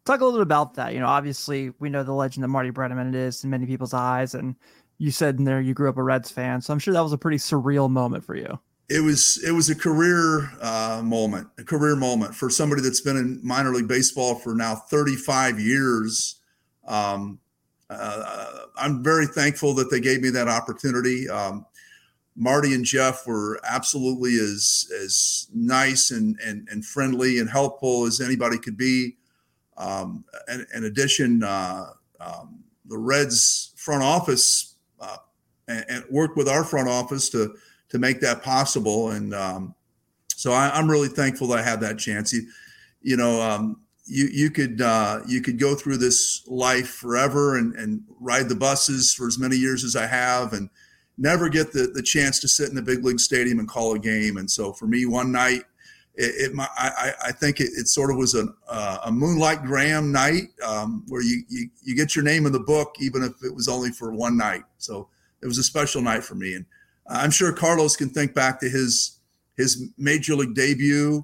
talk 0.07 0.21
a 0.21 0.25
little 0.25 0.39
bit 0.39 0.43
about 0.43 0.73
that. 0.75 0.93
You 0.93 0.99
know, 0.99 1.07
obviously 1.07 1.71
we 1.79 1.89
know 1.89 2.03
the 2.03 2.13
legend 2.13 2.43
that 2.43 2.47
Marty 2.47 2.71
Brennaman 2.71 3.13
is 3.13 3.43
in 3.43 3.49
many 3.49 3.65
people's 3.65 3.93
eyes, 3.93 4.33
and 4.33 4.55
you 4.97 5.11
said 5.11 5.37
in 5.37 5.43
there 5.43 5.61
you 5.61 5.73
grew 5.73 5.89
up 5.89 5.97
a 5.97 6.03
Reds 6.03 6.31
fan, 6.31 6.61
so 6.61 6.73
I'm 6.73 6.79
sure 6.79 6.93
that 6.93 7.01
was 7.01 7.13
a 7.13 7.17
pretty 7.17 7.37
surreal 7.37 7.89
moment 7.89 8.23
for 8.23 8.35
you. 8.35 8.59
It 8.89 9.01
was 9.01 9.43
it 9.45 9.51
was 9.51 9.69
a 9.69 9.75
career 9.75 10.49
uh, 10.61 11.01
moment, 11.03 11.49
a 11.57 11.63
career 11.63 11.95
moment 11.95 12.33
for 12.33 12.49
somebody 12.49 12.81
that's 12.81 13.01
been 13.01 13.17
in 13.17 13.39
minor 13.43 13.73
league 13.73 13.87
baseball 13.87 14.35
for 14.35 14.55
now 14.55 14.75
35 14.75 15.59
years. 15.59 16.37
Um, 16.87 17.39
uh, 17.89 18.51
I'm 18.77 19.03
very 19.03 19.27
thankful 19.27 19.73
that 19.75 19.91
they 19.91 19.99
gave 19.99 20.21
me 20.21 20.29
that 20.29 20.47
opportunity. 20.47 21.29
Um, 21.29 21.65
Marty 22.37 22.73
and 22.73 22.85
Jeff 22.85 23.27
were 23.27 23.59
absolutely 23.67 24.35
as 24.35 24.89
as 25.03 25.47
nice 25.53 26.11
and 26.11 26.39
and, 26.45 26.65
and 26.71 26.85
friendly 26.85 27.39
and 27.39 27.49
helpful 27.49 28.05
as 28.05 28.21
anybody 28.21 28.57
could 28.57 28.77
be. 28.77 29.16
Um, 29.77 30.25
and, 30.47 30.65
in 30.73 30.85
addition, 30.85 31.43
uh, 31.43 31.91
um, 32.19 32.63
the 32.85 32.97
Reds 32.97 33.73
front 33.75 34.03
office 34.03 34.75
uh, 34.99 35.17
and, 35.67 35.85
and, 35.87 36.03
worked 36.09 36.35
with 36.35 36.47
our 36.47 36.63
front 36.63 36.89
office 36.89 37.29
to 37.29 37.55
to 37.89 37.99
make 37.99 38.19
that 38.21 38.41
possible. 38.41 39.11
And 39.11 39.33
um, 39.33 39.75
so 40.35 40.51
I, 40.51 40.77
am 40.77 40.89
really 40.89 41.07
thankful 41.07 41.47
that 41.47 41.59
I 41.59 41.61
had 41.61 41.81
that 41.81 41.97
chance. 41.97 42.33
You, 42.33 42.47
you 43.01 43.17
know, 43.17 43.41
um, 43.41 43.81
you 44.05 44.27
you 44.31 44.49
could 44.49 44.81
uh, 44.81 45.19
you 45.27 45.41
could 45.41 45.59
go 45.59 45.75
through 45.75 45.97
this 45.97 46.43
life 46.47 46.89
forever 46.89 47.57
and, 47.57 47.75
and 47.75 48.01
ride 48.19 48.49
the 48.49 48.55
buses 48.55 49.13
for 49.13 49.27
as 49.27 49.37
many 49.37 49.57
years 49.57 49.83
as 49.83 49.95
I 49.95 50.07
have 50.07 50.53
and 50.53 50.69
never 51.17 51.49
get 51.49 51.73
the 51.73 51.87
the 51.93 52.01
chance 52.01 52.39
to 52.39 52.47
sit 52.47 52.69
in 52.69 52.75
the 52.75 52.81
big 52.81 53.03
league 53.03 53.19
stadium 53.19 53.59
and 53.59 53.67
call 53.67 53.93
a 53.93 53.99
game. 53.99 54.37
And 54.37 54.49
so 54.49 54.73
for 54.73 54.87
me, 54.87 55.05
one 55.05 55.31
night 55.31 55.63
it, 56.17 56.51
it 56.51 56.59
I, 56.59 57.13
I 57.25 57.31
think 57.31 57.59
it, 57.59 57.69
it, 57.75 57.87
sort 57.87 58.09
of 58.09 58.17
was 58.17 58.33
a, 58.33 58.47
uh, 58.67 58.97
a 59.05 59.11
Moonlight 59.11 59.61
Graham 59.61 60.11
night 60.11 60.49
um, 60.65 61.03
where 61.07 61.21
you, 61.21 61.43
you, 61.47 61.69
you 61.83 61.95
get 61.95 62.15
your 62.15 62.25
name 62.25 62.45
in 62.47 62.51
the 62.51 62.59
book, 62.59 62.95
even 62.99 63.23
if 63.23 63.33
it 63.43 63.53
was 63.53 63.67
only 63.67 63.91
for 63.91 64.11
one 64.11 64.35
night. 64.35 64.63
So 64.79 65.09
it 65.41 65.45
was 65.45 65.59
a 65.59 65.63
special 65.63 66.01
night 66.01 66.23
for 66.23 66.33
me. 66.33 66.55
And 66.55 66.65
I'm 67.07 67.29
sure 67.29 67.53
Carlos 67.53 67.95
can 67.95 68.09
think 68.09 68.33
back 68.33 68.59
to 68.61 68.69
his, 68.69 69.19
his 69.55 69.89
major 69.97 70.35
league 70.35 70.55
debut 70.55 71.23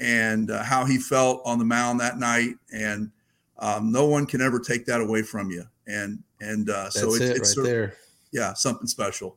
and 0.00 0.50
uh, 0.50 0.64
how 0.64 0.84
he 0.84 0.98
felt 0.98 1.40
on 1.44 1.60
the 1.60 1.64
mound 1.64 2.00
that 2.00 2.18
night. 2.18 2.56
And 2.72 3.12
um, 3.58 3.92
no 3.92 4.06
one 4.06 4.26
can 4.26 4.40
ever 4.40 4.58
take 4.58 4.86
that 4.86 5.00
away 5.00 5.22
from 5.22 5.50
you. 5.50 5.64
And, 5.86 6.22
and 6.40 6.68
uh, 6.68 6.90
so 6.90 7.14
it, 7.14 7.22
it's 7.22 7.38
right 7.38 7.46
sort 7.46 7.66
of, 7.66 7.72
there. 7.72 7.94
Yeah. 8.32 8.54
Something 8.54 8.88
special. 8.88 9.36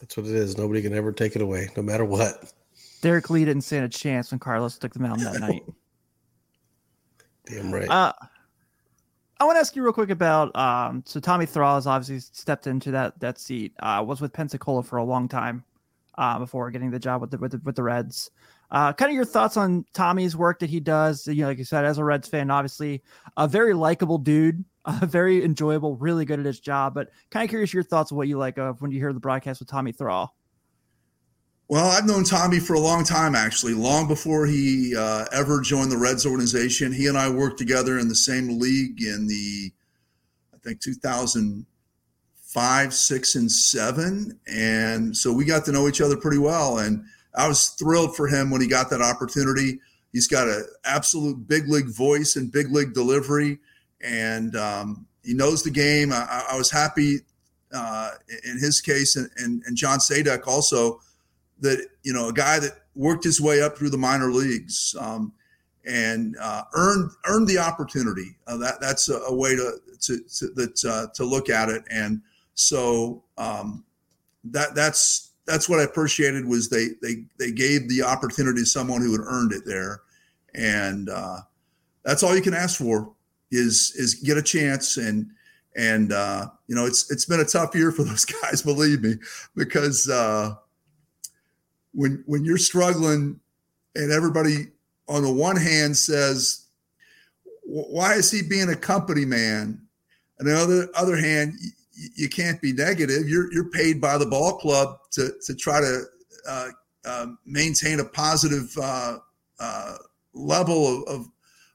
That's 0.00 0.16
what 0.18 0.26
it 0.26 0.34
is. 0.34 0.58
Nobody 0.58 0.82
can 0.82 0.92
ever 0.92 1.12
take 1.12 1.36
it 1.36 1.40
away, 1.40 1.70
no 1.74 1.82
matter 1.82 2.04
what. 2.04 2.52
Derrek 3.04 3.28
Lee 3.28 3.44
didn't 3.44 3.64
stand 3.64 3.84
a 3.84 3.88
chance 3.90 4.30
when 4.30 4.38
Carlos 4.38 4.78
took 4.78 4.94
the 4.94 4.98
mound 4.98 5.20
that 5.20 5.38
night. 5.38 5.62
Damn 7.46 7.70
right. 7.70 7.86
Uh, 7.86 8.14
I 9.38 9.44
want 9.44 9.56
to 9.56 9.60
ask 9.60 9.76
you 9.76 9.82
real 9.82 9.92
quick 9.92 10.08
about 10.08 10.56
um, 10.56 11.02
so 11.04 11.20
Tommy 11.20 11.44
Thrall 11.44 11.74
has 11.74 11.86
obviously 11.86 12.20
stepped 12.20 12.66
into 12.66 12.90
that 12.92 13.20
that 13.20 13.38
seat. 13.38 13.74
Uh, 13.80 14.02
was 14.06 14.22
with 14.22 14.32
Pensacola 14.32 14.82
for 14.82 14.96
a 14.96 15.04
long 15.04 15.28
time 15.28 15.64
uh, 16.16 16.38
before 16.38 16.70
getting 16.70 16.90
the 16.90 16.98
job 16.98 17.20
with 17.20 17.30
the 17.30 17.36
with 17.36 17.52
the, 17.52 17.60
with 17.62 17.76
the 17.76 17.82
Reds. 17.82 18.30
Uh, 18.70 18.90
kind 18.94 19.10
of 19.10 19.14
your 19.14 19.26
thoughts 19.26 19.58
on 19.58 19.84
Tommy's 19.92 20.34
work 20.34 20.58
that 20.60 20.70
he 20.70 20.80
does. 20.80 21.26
You 21.26 21.42
know, 21.42 21.48
like 21.48 21.58
you 21.58 21.64
said, 21.64 21.84
as 21.84 21.98
a 21.98 22.04
Reds 22.04 22.26
fan, 22.26 22.50
obviously 22.50 23.02
a 23.36 23.46
very 23.46 23.74
likable 23.74 24.16
dude, 24.16 24.64
uh, 24.86 25.00
very 25.02 25.44
enjoyable, 25.44 25.96
really 25.96 26.24
good 26.24 26.40
at 26.40 26.46
his 26.46 26.58
job. 26.58 26.94
But 26.94 27.10
kind 27.30 27.44
of 27.44 27.50
curious 27.50 27.74
your 27.74 27.82
thoughts 27.82 28.12
of 28.12 28.16
what 28.16 28.28
you 28.28 28.38
like 28.38 28.56
of 28.56 28.80
when 28.80 28.92
you 28.92 28.98
hear 28.98 29.12
the 29.12 29.20
broadcast 29.20 29.60
with 29.60 29.68
Tommy 29.68 29.92
Thrall. 29.92 30.34
Well, 31.74 31.90
I've 31.90 32.06
known 32.06 32.22
Tommy 32.22 32.60
for 32.60 32.74
a 32.74 32.78
long 32.78 33.02
time, 33.02 33.34
actually, 33.34 33.74
long 33.74 34.06
before 34.06 34.46
he 34.46 34.94
uh, 34.96 35.24
ever 35.32 35.60
joined 35.60 35.90
the 35.90 35.98
Reds 35.98 36.24
organization. 36.24 36.92
He 36.92 37.08
and 37.08 37.18
I 37.18 37.28
worked 37.28 37.58
together 37.58 37.98
in 37.98 38.06
the 38.06 38.14
same 38.14 38.60
league 38.60 39.02
in 39.02 39.26
the, 39.26 39.72
I 40.54 40.58
think, 40.58 40.80
2005, 40.80 42.94
six, 42.94 43.34
and 43.34 43.50
seven. 43.50 44.38
And 44.46 45.16
so 45.16 45.32
we 45.32 45.44
got 45.44 45.64
to 45.64 45.72
know 45.72 45.88
each 45.88 46.00
other 46.00 46.16
pretty 46.16 46.38
well. 46.38 46.78
And 46.78 47.04
I 47.34 47.48
was 47.48 47.70
thrilled 47.70 48.14
for 48.14 48.28
him 48.28 48.52
when 48.52 48.60
he 48.60 48.68
got 48.68 48.88
that 48.90 49.02
opportunity. 49.02 49.80
He's 50.12 50.28
got 50.28 50.46
an 50.46 50.64
absolute 50.84 51.48
big 51.48 51.68
league 51.68 51.92
voice 51.92 52.36
and 52.36 52.52
big 52.52 52.70
league 52.70 52.94
delivery. 52.94 53.58
And 54.00 54.54
um, 54.54 55.08
he 55.24 55.34
knows 55.34 55.64
the 55.64 55.72
game. 55.72 56.12
I, 56.12 56.44
I 56.52 56.56
was 56.56 56.70
happy 56.70 57.22
uh, 57.72 58.12
in 58.44 58.60
his 58.60 58.80
case, 58.80 59.16
and, 59.16 59.28
and, 59.38 59.64
and 59.66 59.76
John 59.76 59.98
Sadak 59.98 60.46
also 60.46 61.00
that 61.60 61.86
you 62.02 62.12
know 62.12 62.28
a 62.28 62.32
guy 62.32 62.58
that 62.58 62.72
worked 62.94 63.24
his 63.24 63.40
way 63.40 63.62
up 63.62 63.76
through 63.76 63.90
the 63.90 63.98
minor 63.98 64.30
leagues 64.30 64.94
um, 65.00 65.32
and 65.86 66.36
uh, 66.40 66.62
earned 66.74 67.10
earned 67.26 67.48
the 67.48 67.58
opportunity. 67.58 68.36
Uh, 68.46 68.56
that 68.56 68.80
that's 68.80 69.08
a, 69.08 69.18
a, 69.20 69.34
way 69.34 69.54
to 69.56 69.78
to 70.00 70.20
to, 70.38 70.48
that, 70.54 70.84
uh, 70.84 71.06
to 71.14 71.24
look 71.24 71.48
at 71.48 71.68
it. 71.68 71.82
And 71.90 72.22
so 72.54 73.24
um, 73.38 73.84
that 74.44 74.74
that's 74.74 75.32
that's 75.46 75.68
what 75.68 75.80
I 75.80 75.84
appreciated 75.84 76.46
was 76.46 76.68
they 76.68 76.88
they 77.02 77.24
they 77.38 77.52
gave 77.52 77.88
the 77.88 78.02
opportunity 78.02 78.60
to 78.60 78.66
someone 78.66 79.02
who 79.02 79.12
had 79.12 79.20
earned 79.24 79.52
it 79.52 79.62
there, 79.66 80.00
and 80.54 81.08
uh, 81.10 81.40
that's 82.04 82.22
all 82.22 82.34
you 82.34 82.42
can 82.42 82.54
ask 82.54 82.78
for 82.78 83.12
is 83.50 83.92
is 83.96 84.14
get 84.14 84.36
a 84.36 84.42
chance 84.42 84.96
and 84.96 85.30
and 85.76 86.12
uh, 86.12 86.46
you 86.66 86.74
know 86.74 86.86
it's 86.86 87.10
it's 87.10 87.24
been 87.24 87.40
a 87.40 87.44
tough 87.44 87.74
year 87.74 87.92
for 87.92 88.04
those 88.04 88.24
guys, 88.42 88.62
believe 88.62 89.02
me, 89.02 89.16
because 89.54 90.08
uh, 90.08 90.54
when 91.94 92.22
when 92.26 92.44
you're 92.44 92.58
struggling 92.58 93.40
and 93.94 94.12
everybody 94.12 94.66
on 95.08 95.22
the 95.22 95.32
one 95.32 95.56
hand 95.56 95.96
says 95.96 96.64
why 97.64 98.14
is 98.14 98.30
he 98.30 98.42
being 98.42 98.68
a 98.68 98.76
company 98.76 99.24
man? 99.24 99.80
And 100.38 100.48
the 100.48 100.56
other 100.56 100.88
other 100.94 101.16
hand 101.16 101.54
you, 101.92 102.08
you 102.16 102.28
can't 102.28 102.60
be 102.60 102.72
negative. 102.72 103.28
You're 103.28 103.52
you're 103.52 103.70
paid 103.70 104.00
by 104.00 104.18
the 104.18 104.26
ball 104.26 104.58
club 104.58 104.98
to 105.12 105.32
to 105.46 105.54
try 105.54 105.80
to 105.80 106.02
uh, 106.48 106.68
uh, 107.04 107.26
maintain 107.46 108.00
a 108.00 108.04
positive 108.04 108.76
uh, 108.80 109.18
uh 109.58 109.96
level 110.34 111.02
of, 111.02 111.08
of, 111.08 111.26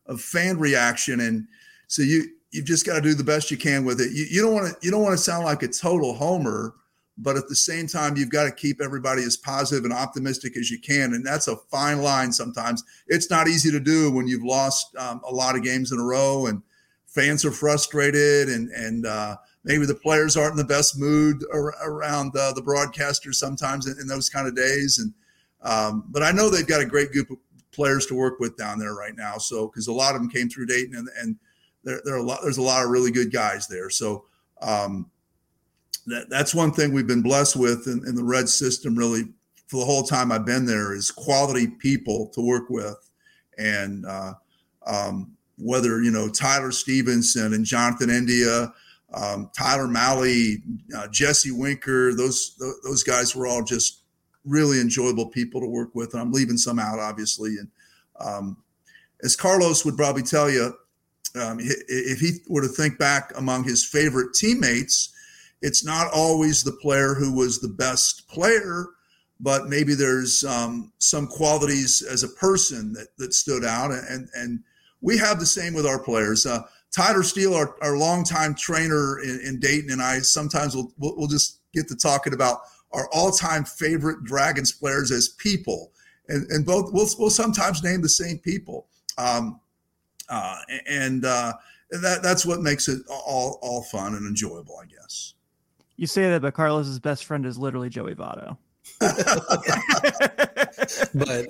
of 0.05 0.21
fan 0.21 0.59
reaction. 0.59 1.21
And 1.21 1.47
so 1.87 2.01
you 2.01 2.25
you've 2.51 2.65
just 2.65 2.85
got 2.85 2.95
to 2.95 3.01
do 3.01 3.13
the 3.13 3.23
best 3.23 3.51
you 3.51 3.57
can 3.57 3.85
with 3.85 4.01
it. 4.01 4.11
You, 4.11 4.25
you 4.29 4.41
don't 4.41 4.53
want 4.53 4.67
to 4.67 4.85
you 4.85 4.91
don't 4.91 5.03
want 5.03 5.17
to 5.17 5.23
sound 5.23 5.45
like 5.45 5.63
a 5.63 5.67
total 5.67 6.13
homer 6.13 6.75
but 7.21 7.35
at 7.35 7.47
the 7.47 7.55
same 7.55 7.85
time 7.85 8.15
you've 8.15 8.29
got 8.29 8.45
to 8.45 8.51
keep 8.51 8.81
everybody 8.81 9.23
as 9.23 9.35
positive 9.35 9.83
and 9.83 9.93
optimistic 9.93 10.57
as 10.57 10.71
you 10.71 10.79
can 10.79 11.13
and 11.13 11.25
that's 11.25 11.47
a 11.47 11.55
fine 11.55 12.01
line 12.01 12.31
sometimes. 12.31 12.83
It's 13.07 13.29
not 13.29 13.47
easy 13.47 13.71
to 13.71 13.79
do 13.79 14.11
when 14.11 14.27
you've 14.27 14.43
lost 14.43 14.95
um, 14.95 15.21
a 15.27 15.33
lot 15.33 15.55
of 15.55 15.63
games 15.63 15.91
in 15.91 15.99
a 15.99 16.03
row 16.03 16.45
and 16.45 16.61
fans 17.09 17.43
are 17.43 17.51
frustrated 17.51 18.49
and 18.49 18.69
and 18.69 19.05
uh, 19.05 19.35
maybe 19.63 19.85
the 19.85 19.95
players 19.95 20.37
aren't 20.37 20.51
in 20.51 20.57
the 20.57 20.63
best 20.63 20.97
mood 20.97 21.43
ar- 21.53 21.75
around 21.83 22.35
uh, 22.37 22.53
the 22.53 22.61
broadcasters 22.61 23.35
sometimes 23.35 23.87
in, 23.87 23.99
in, 23.99 24.07
those 24.07 24.29
kind 24.29 24.47
of 24.47 24.55
days 24.55 24.99
and 24.99 25.13
um, 25.61 26.05
but 26.09 26.23
i 26.23 26.31
know 26.31 26.49
they've 26.49 26.67
got 26.67 26.81
a 26.81 26.85
great 26.85 27.11
group 27.11 27.29
of 27.31 27.37
players 27.71 28.05
to 28.05 28.15
work 28.15 28.39
with 28.39 28.55
down 28.57 28.79
there 28.79 28.93
right 28.93 29.15
now 29.15 29.37
so 29.37 29.67
because 29.67 29.87
a 29.87 29.93
lot 29.93 30.15
of 30.15 30.21
them 30.21 30.29
came 30.29 30.49
through 30.49 30.65
dayton 30.65 30.95
and, 30.95 31.09
and 31.19 31.35
there, 31.83 31.99
there 32.05 32.13
are 32.13 32.19
a 32.19 32.23
lot 32.23 32.39
there's 32.43 32.57
a 32.57 32.61
lot 32.61 32.83
of 32.83 32.89
really 32.89 33.11
good 33.11 33.31
guys 33.31 33.67
there 33.67 33.89
so 33.89 34.25
um, 34.61 35.09
that, 36.07 36.29
that's 36.29 36.55
one 36.55 36.71
thing 36.71 36.93
we've 36.93 37.07
been 37.07 37.21
blessed 37.21 37.55
with 37.55 37.87
in, 37.87 38.01
in 38.07 38.15
the 38.15 38.23
red 38.23 38.49
system 38.49 38.95
really 38.95 39.23
for 39.69 39.79
the 39.79 39.85
whole 39.85 40.03
time 40.03 40.31
I've 40.31 40.45
been 40.45 40.65
there 40.65 40.95
is 40.95 41.11
quality 41.11 41.67
people 41.67 42.29
to 42.33 42.41
work 42.41 42.69
with. 42.69 42.97
And 43.59 44.05
uh, 44.05 44.33
um, 44.87 45.37
whether, 45.57 46.01
you 46.01 46.09
know, 46.09 46.27
Tyler 46.27 46.71
Stephenson 46.71 47.53
and 47.53 47.63
Jonathan 47.63 48.09
India, 48.09 48.73
um, 49.13 49.51
Tyler 49.55 49.87
Mahle, 49.87 50.57
uh, 50.97 51.07
Jesse 51.09 51.51
Winker, 51.51 52.15
those, 52.15 52.55
those 52.83 53.03
guys 53.03 53.35
were 53.35 53.45
all 53.45 53.63
just 53.63 54.01
really 54.43 54.81
enjoyable 54.81 55.27
people 55.27 55.61
to 55.61 55.67
work 55.67 55.93
with. 55.93 56.13
And 56.13 56.21
I'm 56.21 56.31
leaving 56.31 56.57
some 56.57 56.79
out, 56.79 56.97
obviously. 56.97 57.57
And 57.57 57.67
um, 58.19 58.57
as 59.23 59.35
Carlos 59.35 59.85
would 59.85 59.97
probably 59.97 60.23
tell 60.23 60.49
you, 60.49 60.73
um, 61.35 61.59
if 61.59 62.19
he 62.19 62.39
were 62.47 62.61
to 62.61 62.67
think 62.67 62.97
back 62.97 63.33
among 63.35 63.63
his 63.65 63.85
favorite 63.85 64.33
teammates, 64.33 65.13
it's 65.61 65.83
not 65.83 66.07
always 66.13 66.63
the 66.63 66.71
player 66.71 67.13
who 67.13 67.33
was 67.33 67.59
the 67.59 67.67
best 67.67 68.27
player, 68.27 68.87
but 69.39 69.67
maybe 69.67 69.95
there's 69.95 70.43
um, 70.43 70.91
some 70.99 71.27
qualities 71.27 72.01
as 72.01 72.23
a 72.23 72.29
person 72.29 72.93
that, 72.93 73.07
that 73.17 73.33
stood 73.33 73.63
out. 73.63 73.91
And, 73.91 74.29
and 74.35 74.59
we 75.01 75.17
have 75.17 75.39
the 75.39 75.45
same 75.45 75.73
with 75.73 75.85
our 75.85 75.99
players. 75.99 76.45
Uh, 76.45 76.63
Tyler 76.91 77.23
Steele, 77.23 77.53
our, 77.53 77.75
our 77.81 77.97
longtime 77.97 78.55
trainer 78.55 79.19
in, 79.19 79.39
in 79.45 79.59
Dayton, 79.59 79.91
and 79.91 80.01
I 80.01 80.19
sometimes 80.19 80.75
we'll, 80.75 80.91
we'll, 80.97 81.15
we'll 81.17 81.27
just 81.27 81.59
get 81.73 81.87
to 81.89 81.95
talking 81.95 82.33
about 82.33 82.61
our 82.91 83.07
all-time 83.13 83.63
favorite 83.63 84.23
Dragons 84.23 84.71
players 84.71 85.11
as 85.11 85.29
people, 85.29 85.91
and, 86.27 86.49
and 86.49 86.65
both 86.65 86.91
we'll, 86.91 87.07
we'll 87.19 87.29
sometimes 87.29 87.83
name 87.83 88.01
the 88.01 88.09
same 88.09 88.39
people, 88.39 88.87
um, 89.19 89.59
uh, 90.29 90.57
and 90.87 91.25
uh, 91.25 91.53
that 91.91 92.23
that's 92.23 92.45
what 92.45 92.61
makes 92.61 92.87
it 92.87 93.01
all 93.09 93.59
all 93.61 93.83
fun 93.83 94.15
and 94.15 94.25
enjoyable, 94.25 94.75
I 94.81 94.85
guess. 94.87 95.35
You 95.99 96.07
say 96.07 96.29
that, 96.29 96.41
but 96.41 96.53
Carlos's 96.53 96.97
best 96.97 97.25
friend 97.25 97.45
is 97.45 97.57
literally 97.57 97.89
Joey 97.89 98.15
Votto. 98.15 98.55
but 99.01 99.11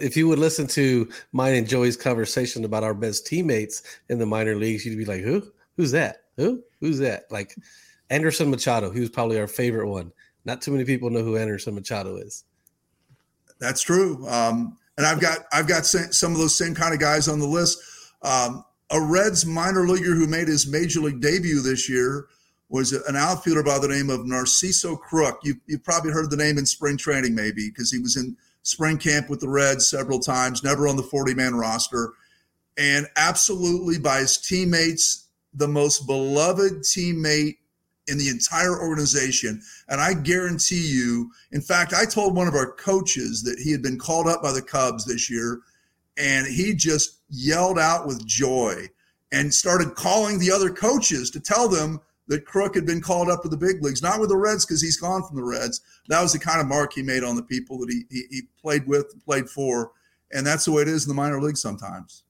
if 0.01 0.17
you 0.17 0.27
would 0.27 0.39
listen 0.39 0.65
to 0.65 1.07
mine 1.33 1.53
and 1.53 1.69
Joey's 1.69 1.95
conversation 1.95 2.65
about 2.65 2.83
our 2.83 2.95
best 2.95 3.27
teammates 3.27 3.83
in 4.09 4.17
the 4.17 4.25
minor 4.25 4.55
leagues, 4.55 4.83
you'd 4.83 4.97
be 4.97 5.05
like, 5.05 5.21
"Who? 5.21 5.43
Who's 5.77 5.91
that? 5.91 6.23
Who? 6.37 6.63
Who's 6.79 6.97
that?" 6.97 7.25
Like 7.29 7.55
Anderson 8.09 8.49
Machado, 8.49 8.89
he 8.89 8.99
was 8.99 9.11
probably 9.11 9.39
our 9.39 9.45
favorite 9.45 9.87
one. 9.87 10.11
Not 10.45 10.63
too 10.63 10.71
many 10.71 10.83
people 10.83 11.11
know 11.11 11.21
who 11.21 11.37
Anderson 11.37 11.75
Machado 11.75 12.15
is. 12.15 12.43
That's 13.59 13.83
true. 13.83 14.27
Um, 14.27 14.79
and 14.97 15.05
I've 15.05 15.21
got 15.21 15.41
I've 15.53 15.67
got 15.67 15.85
some 15.85 16.31
of 16.31 16.39
those 16.39 16.57
same 16.57 16.73
kind 16.73 16.95
of 16.95 16.99
guys 16.99 17.27
on 17.27 17.37
the 17.37 17.45
list. 17.45 17.77
Um, 18.23 18.65
a 18.89 18.99
Reds 18.99 19.45
minor 19.45 19.87
leaguer 19.87 20.15
who 20.15 20.25
made 20.25 20.47
his 20.47 20.65
major 20.65 21.01
league 21.01 21.21
debut 21.21 21.61
this 21.61 21.87
year 21.87 22.25
was 22.69 22.93
an 22.93 23.15
outfielder 23.15 23.63
by 23.63 23.79
the 23.79 23.87
name 23.87 24.09
of 24.09 24.21
Narciso 24.21 24.99
Crook. 24.99 25.39
You, 25.43 25.55
you've 25.65 25.83
probably 25.83 26.11
heard 26.11 26.29
the 26.29 26.37
name 26.37 26.57
in 26.57 26.65
spring 26.65 26.97
training, 26.97 27.33
maybe, 27.33 27.69
because 27.69 27.91
he 27.91 27.99
was 27.99 28.15
in 28.15 28.37
spring 28.61 28.97
camp 28.97 29.29
with 29.29 29.39
the 29.39 29.49
Reds 29.49 29.89
several 29.89 30.19
times, 30.19 30.63
never 30.63 30.87
on 30.87 30.95
the 30.95 31.03
40 31.03 31.33
man 31.33 31.55
roster, 31.55 32.13
and 32.77 33.07
absolutely 33.17 33.97
by 33.97 34.19
his 34.19 34.37
teammates, 34.37 35.27
the 35.53 35.67
most 35.67 36.05
beloved 36.05 36.83
teammate 36.83 37.57
in 38.07 38.17
the 38.17 38.29
entire 38.29 38.79
organization. 38.79 39.61
And 39.87 39.99
I 39.99 40.13
guarantee 40.13 40.87
you, 40.87 41.31
in 41.51 41.61
fact, 41.61 41.93
I 41.93 42.05
told 42.05 42.35
one 42.35 42.47
of 42.47 42.55
our 42.55 42.71
coaches 42.73 43.43
that 43.43 43.59
he 43.59 43.71
had 43.71 43.81
been 43.81 43.97
called 43.97 44.27
up 44.27 44.43
by 44.43 44.51
the 44.51 44.61
Cubs 44.61 45.05
this 45.05 45.29
year, 45.29 45.61
and 46.17 46.45
he 46.47 46.73
just 46.73 47.19
yelled 47.29 47.79
out 47.79 48.05
with 48.05 48.25
joy 48.25 48.87
and 49.31 49.53
started 49.53 49.95
calling 49.95 50.39
the 50.39 50.51
other 50.51 50.69
coaches 50.69 51.29
to 51.31 51.39
tell 51.39 51.67
them 51.67 51.99
that 52.29 52.45
Crook 52.45 52.75
had 52.75 52.85
been 52.85 53.01
called 53.01 53.29
up 53.29 53.41
to 53.41 53.49
the 53.49 53.57
big 53.57 53.83
leagues, 53.83 54.01
not 54.01 54.19
with 54.19 54.29
the 54.29 54.37
Reds 54.37 54.65
because 54.65 54.81
he's 54.81 54.97
gone 54.97 55.23
from 55.23 55.35
the 55.35 55.43
Reds. 55.43 55.81
That 56.07 56.21
was 56.21 56.31
the 56.31 56.39
kind 56.39 56.61
of 56.61 56.67
mark 56.67 56.93
he 56.93 57.01
made 57.01 57.23
on 57.23 57.35
the 57.35 57.43
people 57.43 57.77
that 57.79 57.89
he, 57.89 58.03
he, 58.09 58.23
he 58.29 58.41
played 58.61 58.87
with, 58.87 59.13
played 59.25 59.49
for. 59.49 59.91
And 60.31 60.45
that's 60.45 60.65
the 60.65 60.71
way 60.71 60.83
it 60.83 60.87
is 60.87 61.05
in 61.05 61.09
the 61.09 61.15
minor 61.15 61.41
leagues 61.41 61.61
sometimes. 61.61 62.23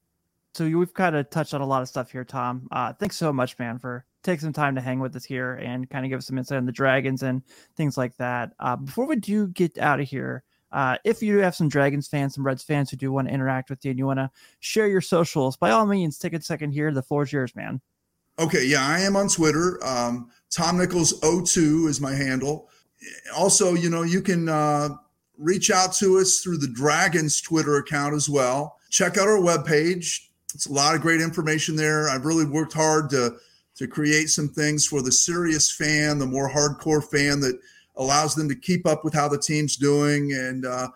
So 0.54 0.68
we've 0.68 0.92
kind 0.92 1.14
of 1.14 1.30
touched 1.30 1.54
on 1.54 1.60
a 1.60 1.66
lot 1.66 1.82
of 1.82 1.88
stuff 1.88 2.10
here, 2.10 2.24
Tom. 2.24 2.66
Uh, 2.72 2.92
thanks 2.94 3.16
so 3.16 3.32
much, 3.32 3.58
man, 3.58 3.78
for 3.78 4.04
taking 4.22 4.40
some 4.40 4.52
time 4.52 4.74
to 4.74 4.80
hang 4.80 5.00
with 5.00 5.14
us 5.14 5.24
here 5.24 5.54
and 5.54 5.88
kind 5.88 6.04
of 6.04 6.10
give 6.10 6.18
us 6.18 6.26
some 6.26 6.38
insight 6.38 6.58
on 6.58 6.66
the 6.66 6.72
Dragons 6.72 7.22
and 7.22 7.42
things 7.76 7.96
like 7.96 8.16
that. 8.16 8.52
Uh, 8.58 8.76
before 8.76 9.06
we 9.06 9.16
do 9.16 9.48
get 9.48 9.78
out 9.78 10.00
of 10.00 10.08
here, 10.08 10.42
uh, 10.72 10.96
if 11.04 11.22
you 11.22 11.38
have 11.38 11.54
some 11.54 11.68
Dragons 11.68 12.08
fans, 12.08 12.34
some 12.34 12.44
Reds 12.46 12.62
fans 12.62 12.90
who 12.90 12.96
do 12.96 13.12
want 13.12 13.28
to 13.28 13.34
interact 13.34 13.70
with 13.70 13.84
you 13.84 13.90
and 13.90 13.98
you 13.98 14.06
want 14.06 14.18
to 14.18 14.30
share 14.60 14.88
your 14.88 15.00
socials, 15.00 15.56
by 15.56 15.70
all 15.70 15.86
means, 15.86 16.18
take 16.18 16.32
a 16.32 16.40
second 16.40 16.72
here. 16.72 16.90
The 16.92 17.02
floor 17.02 17.24
is 17.24 17.32
yours, 17.32 17.54
man. 17.54 17.80
Okay, 18.40 18.64
yeah, 18.64 18.82
I 18.82 19.00
am 19.00 19.16
on 19.16 19.28
Twitter. 19.28 19.78
Um, 19.84 20.30
Tom 20.48 20.78
Nichols 20.78 21.12
02 21.20 21.88
is 21.88 22.00
my 22.00 22.14
handle. 22.14 22.70
Also, 23.36 23.74
you 23.74 23.90
know, 23.90 24.02
you 24.02 24.22
can 24.22 24.48
uh, 24.48 24.88
reach 25.36 25.70
out 25.70 25.92
to 25.96 26.16
us 26.18 26.40
through 26.40 26.56
the 26.56 26.72
Dragons 26.72 27.42
Twitter 27.42 27.76
account 27.76 28.14
as 28.14 28.30
well. 28.30 28.78
Check 28.88 29.18
out 29.18 29.28
our 29.28 29.36
webpage. 29.36 30.20
It's 30.54 30.66
a 30.66 30.72
lot 30.72 30.94
of 30.94 31.02
great 31.02 31.20
information 31.20 31.76
there. 31.76 32.08
I've 32.08 32.24
really 32.24 32.46
worked 32.46 32.72
hard 32.72 33.10
to 33.10 33.36
to 33.76 33.86
create 33.86 34.28
some 34.28 34.48
things 34.48 34.86
for 34.86 35.00
the 35.00 35.12
serious 35.12 35.70
fan, 35.70 36.18
the 36.18 36.26
more 36.26 36.50
hardcore 36.50 37.02
fan 37.02 37.40
that 37.40 37.58
allows 37.96 38.34
them 38.34 38.48
to 38.48 38.54
keep 38.54 38.86
up 38.86 39.04
with 39.04 39.14
how 39.14 39.28
the 39.28 39.38
team's 39.38 39.76
doing. 39.76 40.32
And 40.32 40.66
uh, 40.66 40.88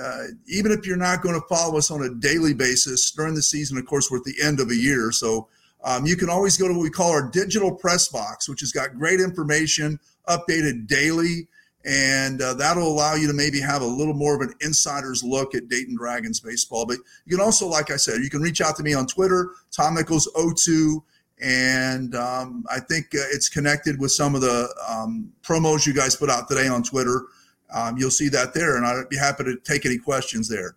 uh, 0.00 0.22
even 0.46 0.72
if 0.72 0.86
you're 0.86 0.96
not 0.96 1.20
going 1.20 1.34
to 1.34 1.46
follow 1.48 1.76
us 1.76 1.90
on 1.90 2.02
a 2.02 2.14
daily 2.14 2.54
basis 2.54 3.10
during 3.10 3.34
the 3.34 3.42
season, 3.42 3.76
of 3.76 3.84
course, 3.84 4.10
we're 4.10 4.18
at 4.18 4.24
the 4.24 4.40
end 4.42 4.60
of 4.60 4.70
a 4.70 4.76
year, 4.76 5.12
so 5.12 5.48
um, 5.84 6.06
you 6.06 6.16
can 6.16 6.28
always 6.28 6.56
go 6.56 6.68
to 6.68 6.74
what 6.74 6.82
we 6.82 6.90
call 6.90 7.10
our 7.10 7.28
digital 7.28 7.74
press 7.74 8.08
box, 8.08 8.48
which 8.48 8.60
has 8.60 8.72
got 8.72 8.98
great 8.98 9.20
information 9.20 9.98
updated 10.28 10.86
daily. 10.86 11.48
And 11.84 12.42
uh, 12.42 12.52
that'll 12.54 12.86
allow 12.86 13.14
you 13.14 13.26
to 13.26 13.32
maybe 13.32 13.58
have 13.60 13.80
a 13.80 13.86
little 13.86 14.12
more 14.12 14.34
of 14.34 14.42
an 14.42 14.54
insider's 14.60 15.24
look 15.24 15.54
at 15.54 15.68
Dayton 15.68 15.96
Dragons 15.96 16.38
baseball. 16.38 16.84
But 16.84 16.98
you 17.24 17.36
can 17.36 17.44
also, 17.44 17.66
like 17.66 17.90
I 17.90 17.96
said, 17.96 18.20
you 18.22 18.28
can 18.28 18.42
reach 18.42 18.60
out 18.60 18.76
to 18.76 18.82
me 18.82 18.92
on 18.92 19.06
Twitter, 19.06 19.52
Tom 19.70 19.96
Nichols02. 19.96 21.02
And 21.42 22.14
um, 22.14 22.64
I 22.70 22.80
think 22.80 23.06
uh, 23.14 23.24
it's 23.32 23.48
connected 23.48 23.98
with 23.98 24.12
some 24.12 24.34
of 24.34 24.42
the 24.42 24.68
um, 24.86 25.32
promos 25.42 25.86
you 25.86 25.94
guys 25.94 26.14
put 26.14 26.28
out 26.28 26.48
today 26.48 26.68
on 26.68 26.82
Twitter. 26.82 27.24
Um, 27.72 27.96
you'll 27.96 28.10
see 28.10 28.28
that 28.28 28.52
there. 28.52 28.76
And 28.76 28.84
I'd 28.84 29.08
be 29.08 29.16
happy 29.16 29.44
to 29.44 29.56
take 29.56 29.86
any 29.86 29.96
questions 29.96 30.48
there. 30.48 30.76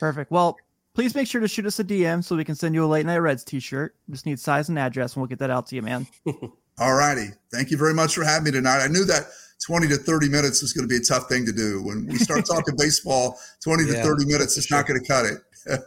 Perfect. 0.00 0.30
Well, 0.30 0.56
please 0.94 1.14
make 1.14 1.26
sure 1.26 1.40
to 1.40 1.48
shoot 1.48 1.66
us 1.66 1.78
a 1.78 1.84
DM 1.84 2.22
so 2.22 2.36
we 2.36 2.44
can 2.44 2.54
send 2.54 2.74
you 2.74 2.84
a 2.84 2.86
late 2.86 3.06
night 3.06 3.18
Reds 3.18 3.44
t-shirt. 3.44 3.94
Just 4.10 4.26
need 4.26 4.38
size 4.38 4.68
and 4.68 4.78
address, 4.78 5.14
and 5.14 5.22
we'll 5.22 5.28
get 5.28 5.38
that 5.38 5.50
out 5.50 5.66
to 5.68 5.76
you, 5.76 5.82
man. 5.82 6.06
All 6.78 6.94
righty. 6.94 7.28
Thank 7.52 7.70
you 7.70 7.76
very 7.76 7.94
much 7.94 8.14
for 8.14 8.24
having 8.24 8.44
me 8.44 8.50
tonight. 8.50 8.82
I 8.82 8.88
knew 8.88 9.04
that 9.04 9.24
20 9.64 9.88
to 9.88 9.96
30 9.96 10.28
minutes 10.28 10.62
was 10.62 10.72
going 10.72 10.88
to 10.88 10.88
be 10.88 10.96
a 10.96 11.00
tough 11.00 11.28
thing 11.28 11.46
to 11.46 11.52
do. 11.52 11.82
When 11.82 12.06
we 12.06 12.16
start 12.16 12.44
talking 12.46 12.74
baseball, 12.78 13.38
20 13.62 13.84
yeah, 13.84 14.02
to 14.02 14.02
30 14.02 14.26
minutes 14.26 14.56
is 14.56 14.64
sure. 14.66 14.78
not 14.78 14.86
going 14.86 15.00
to 15.00 15.06
cut 15.06 15.26
it. 15.26 15.38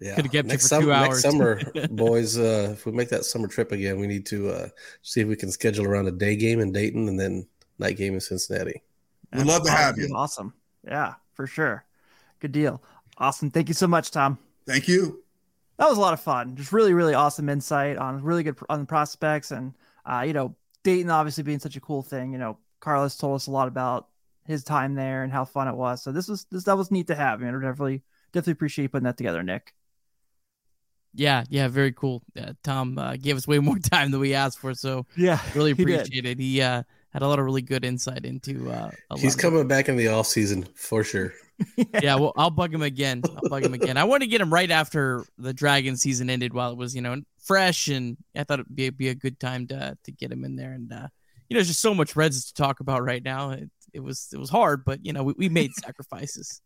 yeah. 0.00 0.14
Could 0.16 0.24
have 0.24 0.32
kept 0.32 0.48
next 0.48 0.70
you 0.70 0.78
for 0.78 0.82
two 0.82 0.92
hours. 0.92 1.08
Next 1.08 1.22
summer, 1.22 1.60
boys, 1.90 2.38
uh, 2.38 2.70
if 2.72 2.86
we 2.86 2.92
make 2.92 3.10
that 3.10 3.24
summer 3.24 3.46
trip 3.46 3.72
again, 3.72 3.98
we 3.98 4.06
need 4.06 4.26
to 4.26 4.48
uh, 4.48 4.68
see 5.02 5.20
if 5.20 5.28
we 5.28 5.36
can 5.36 5.50
schedule 5.50 5.86
around 5.86 6.08
a 6.08 6.12
day 6.12 6.36
game 6.36 6.60
in 6.60 6.72
Dayton 6.72 7.08
and 7.08 7.20
then 7.20 7.46
night 7.78 7.96
game 7.96 8.14
in 8.14 8.20
Cincinnati. 8.20 8.82
We'd 9.32 9.46
love 9.46 9.64
to 9.64 9.70
have 9.70 9.98
you. 9.98 10.12
Awesome. 10.14 10.54
Yeah, 10.84 11.14
for 11.34 11.46
sure. 11.46 11.84
Good 12.40 12.52
deal. 12.52 12.82
Awesome. 13.18 13.50
Thank 13.50 13.68
you 13.68 13.74
so 13.74 13.86
much, 13.86 14.10
Tom. 14.10 14.38
Thank 14.66 14.88
you. 14.88 15.22
That 15.78 15.88
was 15.88 15.98
a 15.98 16.00
lot 16.00 16.14
of 16.14 16.20
fun. 16.20 16.56
Just 16.56 16.72
really, 16.72 16.94
really 16.94 17.14
awesome 17.14 17.48
insight 17.48 17.96
on 17.96 18.22
really 18.22 18.42
good 18.42 18.56
on 18.68 18.80
the 18.80 18.86
prospects 18.86 19.50
and 19.50 19.74
uh, 20.04 20.22
you 20.26 20.32
know, 20.32 20.54
Dayton 20.82 21.10
obviously 21.10 21.42
being 21.42 21.58
such 21.58 21.76
a 21.76 21.80
cool 21.80 22.02
thing. 22.02 22.32
You 22.32 22.38
know, 22.38 22.58
Carlos 22.80 23.16
told 23.16 23.36
us 23.36 23.46
a 23.46 23.50
lot 23.50 23.68
about 23.68 24.08
his 24.46 24.62
time 24.62 24.94
there 24.94 25.22
and 25.22 25.32
how 25.32 25.44
fun 25.44 25.68
it 25.68 25.74
was. 25.74 26.02
So 26.02 26.12
this 26.12 26.28
was 26.28 26.46
this 26.50 26.64
that 26.64 26.76
was 26.76 26.90
neat 26.90 27.06
to 27.08 27.14
have. 27.14 27.40
You 27.40 27.50
know, 27.50 27.58
definitely 27.58 28.02
definitely 28.32 28.52
appreciate 28.52 28.92
putting 28.92 29.04
that 29.04 29.16
together, 29.16 29.42
Nick. 29.42 29.74
Yeah, 31.16 31.44
yeah, 31.48 31.68
very 31.68 31.92
cool. 31.92 32.22
Uh, 32.36 32.54
Tom 32.64 32.98
uh, 32.98 33.16
gave 33.16 33.36
us 33.36 33.46
way 33.46 33.60
more 33.60 33.78
time 33.90 34.10
than 34.10 34.20
we 34.20 34.34
asked 34.34 34.58
for, 34.58 34.74
so 34.74 35.06
yeah, 35.16 35.40
really 35.54 35.70
appreciate 35.70 36.24
he 36.24 36.30
it. 36.30 36.38
He 36.38 36.60
uh, 36.60 36.82
had 37.14 37.22
a 37.22 37.28
lot 37.28 37.38
of 37.38 37.44
really 37.44 37.62
good 37.62 37.84
insight 37.84 38.26
into. 38.26 38.70
Uh, 38.70 38.90
He's 39.16 39.36
coming 39.36 39.66
back 39.68 39.88
in 39.88 39.96
the 39.96 40.08
off 40.08 40.26
season 40.26 40.66
for 40.74 41.04
sure. 41.04 41.32
yeah, 42.02 42.16
well, 42.16 42.32
I'll 42.36 42.50
bug 42.50 42.74
him 42.74 42.82
again. 42.82 43.22
I'll 43.24 43.48
bug 43.48 43.64
him 43.64 43.72
again. 43.72 43.96
I 43.96 44.02
want 44.02 44.24
to 44.24 44.26
get 44.26 44.40
him 44.40 44.52
right 44.52 44.70
after 44.70 45.24
the 45.38 45.54
Dragon 45.54 45.96
season 45.96 46.28
ended, 46.28 46.52
while 46.52 46.72
it 46.72 46.76
was 46.76 46.94
you 46.94 47.00
know 47.00 47.22
fresh, 47.38 47.86
and 47.86 48.16
I 48.36 48.42
thought 48.42 48.58
it'd 48.58 48.74
be, 48.74 48.90
be 48.90 49.08
a 49.08 49.14
good 49.14 49.38
time 49.38 49.68
to 49.68 49.96
to 50.02 50.12
get 50.12 50.32
him 50.32 50.44
in 50.44 50.56
there. 50.56 50.72
And 50.72 50.92
uh, 50.92 51.08
you 51.48 51.54
know, 51.54 51.58
there's 51.58 51.68
just 51.68 51.80
so 51.80 51.94
much 51.94 52.16
Reds 52.16 52.46
to 52.46 52.54
talk 52.54 52.80
about 52.80 53.04
right 53.04 53.22
now. 53.22 53.50
It, 53.50 53.70
it 53.92 54.00
was 54.00 54.28
it 54.32 54.38
was 54.38 54.50
hard, 54.50 54.84
but 54.84 55.06
you 55.06 55.12
know, 55.12 55.22
we, 55.22 55.34
we 55.38 55.48
made 55.48 55.72
sacrifices. 55.84 56.60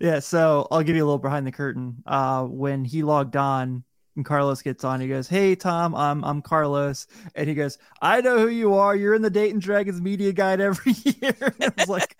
yeah, 0.00 0.20
so 0.20 0.68
I'll 0.70 0.84
give 0.84 0.94
you 0.94 1.02
a 1.02 1.06
little 1.06 1.18
behind 1.18 1.46
the 1.46 1.52
curtain. 1.52 1.96
Uh, 2.06 2.44
when 2.44 2.84
he 2.84 3.02
logged 3.02 3.34
on, 3.34 3.82
and 4.18 4.26
Carlos 4.26 4.60
gets 4.62 4.84
on. 4.84 5.00
He 5.00 5.08
goes, 5.08 5.28
"Hey 5.28 5.54
Tom, 5.54 5.94
I'm 5.94 6.22
I'm 6.24 6.42
Carlos," 6.42 7.06
and 7.34 7.48
he 7.48 7.54
goes, 7.54 7.78
"I 8.02 8.20
know 8.20 8.38
who 8.38 8.48
you 8.48 8.74
are. 8.74 8.94
You're 8.94 9.14
in 9.14 9.22
the 9.22 9.30
Dayton 9.30 9.60
Dragons 9.60 10.02
media 10.02 10.32
guide 10.32 10.60
every 10.60 10.92
year." 11.04 11.54
I 11.60 11.72
was 11.78 11.88
like, 11.88 12.16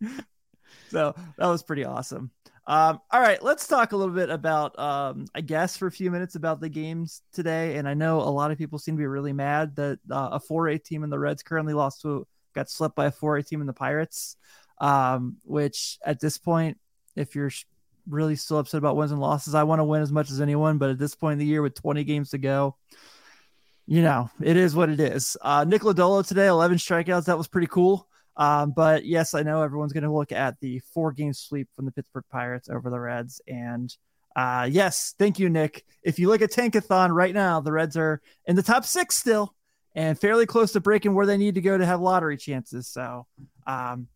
so 0.88 1.14
that 1.36 1.46
was 1.46 1.62
pretty 1.64 1.84
awesome. 1.84 2.30
Um, 2.68 3.00
all 3.10 3.20
right, 3.20 3.42
let's 3.42 3.66
talk 3.66 3.92
a 3.92 3.96
little 3.96 4.14
bit 4.14 4.30
about, 4.30 4.76
um, 4.78 5.26
I 5.34 5.40
guess, 5.40 5.76
for 5.76 5.86
a 5.86 5.92
few 5.92 6.10
minutes 6.10 6.34
about 6.34 6.60
the 6.60 6.68
games 6.68 7.22
today. 7.32 7.76
And 7.76 7.88
I 7.88 7.94
know 7.94 8.20
a 8.20 8.30
lot 8.30 8.50
of 8.50 8.58
people 8.58 8.78
seem 8.78 8.96
to 8.96 9.00
be 9.00 9.06
really 9.06 9.32
mad 9.32 9.76
that 9.76 10.00
uh, 10.10 10.30
a 10.32 10.40
4A 10.40 10.82
team 10.82 11.04
in 11.04 11.10
the 11.10 11.18
Reds 11.18 11.44
currently 11.44 11.74
lost 11.74 12.02
to, 12.02 12.26
got 12.54 12.68
swept 12.68 12.96
by 12.96 13.06
a 13.06 13.12
4A 13.12 13.46
team 13.46 13.60
in 13.60 13.68
the 13.68 13.72
Pirates, 13.72 14.36
um, 14.80 15.36
which 15.44 15.98
at 16.04 16.18
this 16.18 16.38
point, 16.38 16.78
if 17.14 17.36
you're 17.36 17.50
really 18.08 18.36
still 18.36 18.58
upset 18.58 18.78
about 18.78 18.96
wins 18.96 19.12
and 19.12 19.20
losses. 19.20 19.54
I 19.54 19.64
want 19.64 19.80
to 19.80 19.84
win 19.84 20.02
as 20.02 20.12
much 20.12 20.30
as 20.30 20.40
anyone, 20.40 20.78
but 20.78 20.90
at 20.90 20.98
this 20.98 21.14
point 21.14 21.34
in 21.34 21.38
the 21.38 21.46
year 21.46 21.62
with 21.62 21.74
20 21.74 22.04
games 22.04 22.30
to 22.30 22.38
go, 22.38 22.76
you 23.86 24.02
know, 24.02 24.30
it 24.42 24.56
is 24.56 24.74
what 24.74 24.88
it 24.88 25.00
is. 25.00 25.36
Uh, 25.40 25.64
Nick 25.64 25.82
Lodolo 25.82 26.26
today, 26.26 26.46
11 26.46 26.78
strikeouts. 26.78 27.26
That 27.26 27.38
was 27.38 27.48
pretty 27.48 27.68
cool. 27.68 28.08
Um, 28.36 28.72
but 28.72 29.04
yes, 29.04 29.32
I 29.34 29.42
know 29.42 29.62
everyone's 29.62 29.92
going 29.92 30.04
to 30.04 30.12
look 30.12 30.32
at 30.32 30.60
the 30.60 30.80
four 30.92 31.12
game 31.12 31.32
sweep 31.32 31.68
from 31.74 31.84
the 31.86 31.92
Pittsburgh 31.92 32.24
Pirates 32.30 32.68
over 32.68 32.90
the 32.90 33.00
Reds. 33.00 33.40
And 33.46 33.94
uh, 34.34 34.68
yes, 34.70 35.14
thank 35.18 35.38
you, 35.38 35.48
Nick. 35.48 35.84
If 36.02 36.18
you 36.18 36.28
look 36.28 36.42
at 36.42 36.50
Tankathon 36.50 37.14
right 37.14 37.32
now, 37.32 37.60
the 37.60 37.72
Reds 37.72 37.96
are 37.96 38.20
in 38.44 38.56
the 38.56 38.62
top 38.62 38.84
six 38.84 39.16
still. 39.16 39.54
and 39.94 40.18
fairly 40.20 40.44
close 40.44 40.72
to 40.72 40.80
breaking 40.80 41.14
where 41.14 41.24
they 41.24 41.38
need 41.38 41.54
to 41.54 41.62
go 41.62 41.76
to 41.78 41.86
have 41.86 42.00
lottery 42.00 42.36
chances. 42.36 42.86
So, 42.86 43.26
um, 43.66 44.08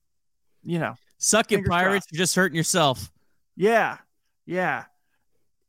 you 0.62 0.78
know, 0.78 0.94
suck 1.16 1.50
it, 1.52 1.64
Pirates. 1.64 2.04
Crossed. 2.04 2.12
You're 2.12 2.18
just 2.18 2.34
hurting 2.34 2.56
yourself. 2.56 3.10
Yeah, 3.60 3.98
yeah. 4.46 4.84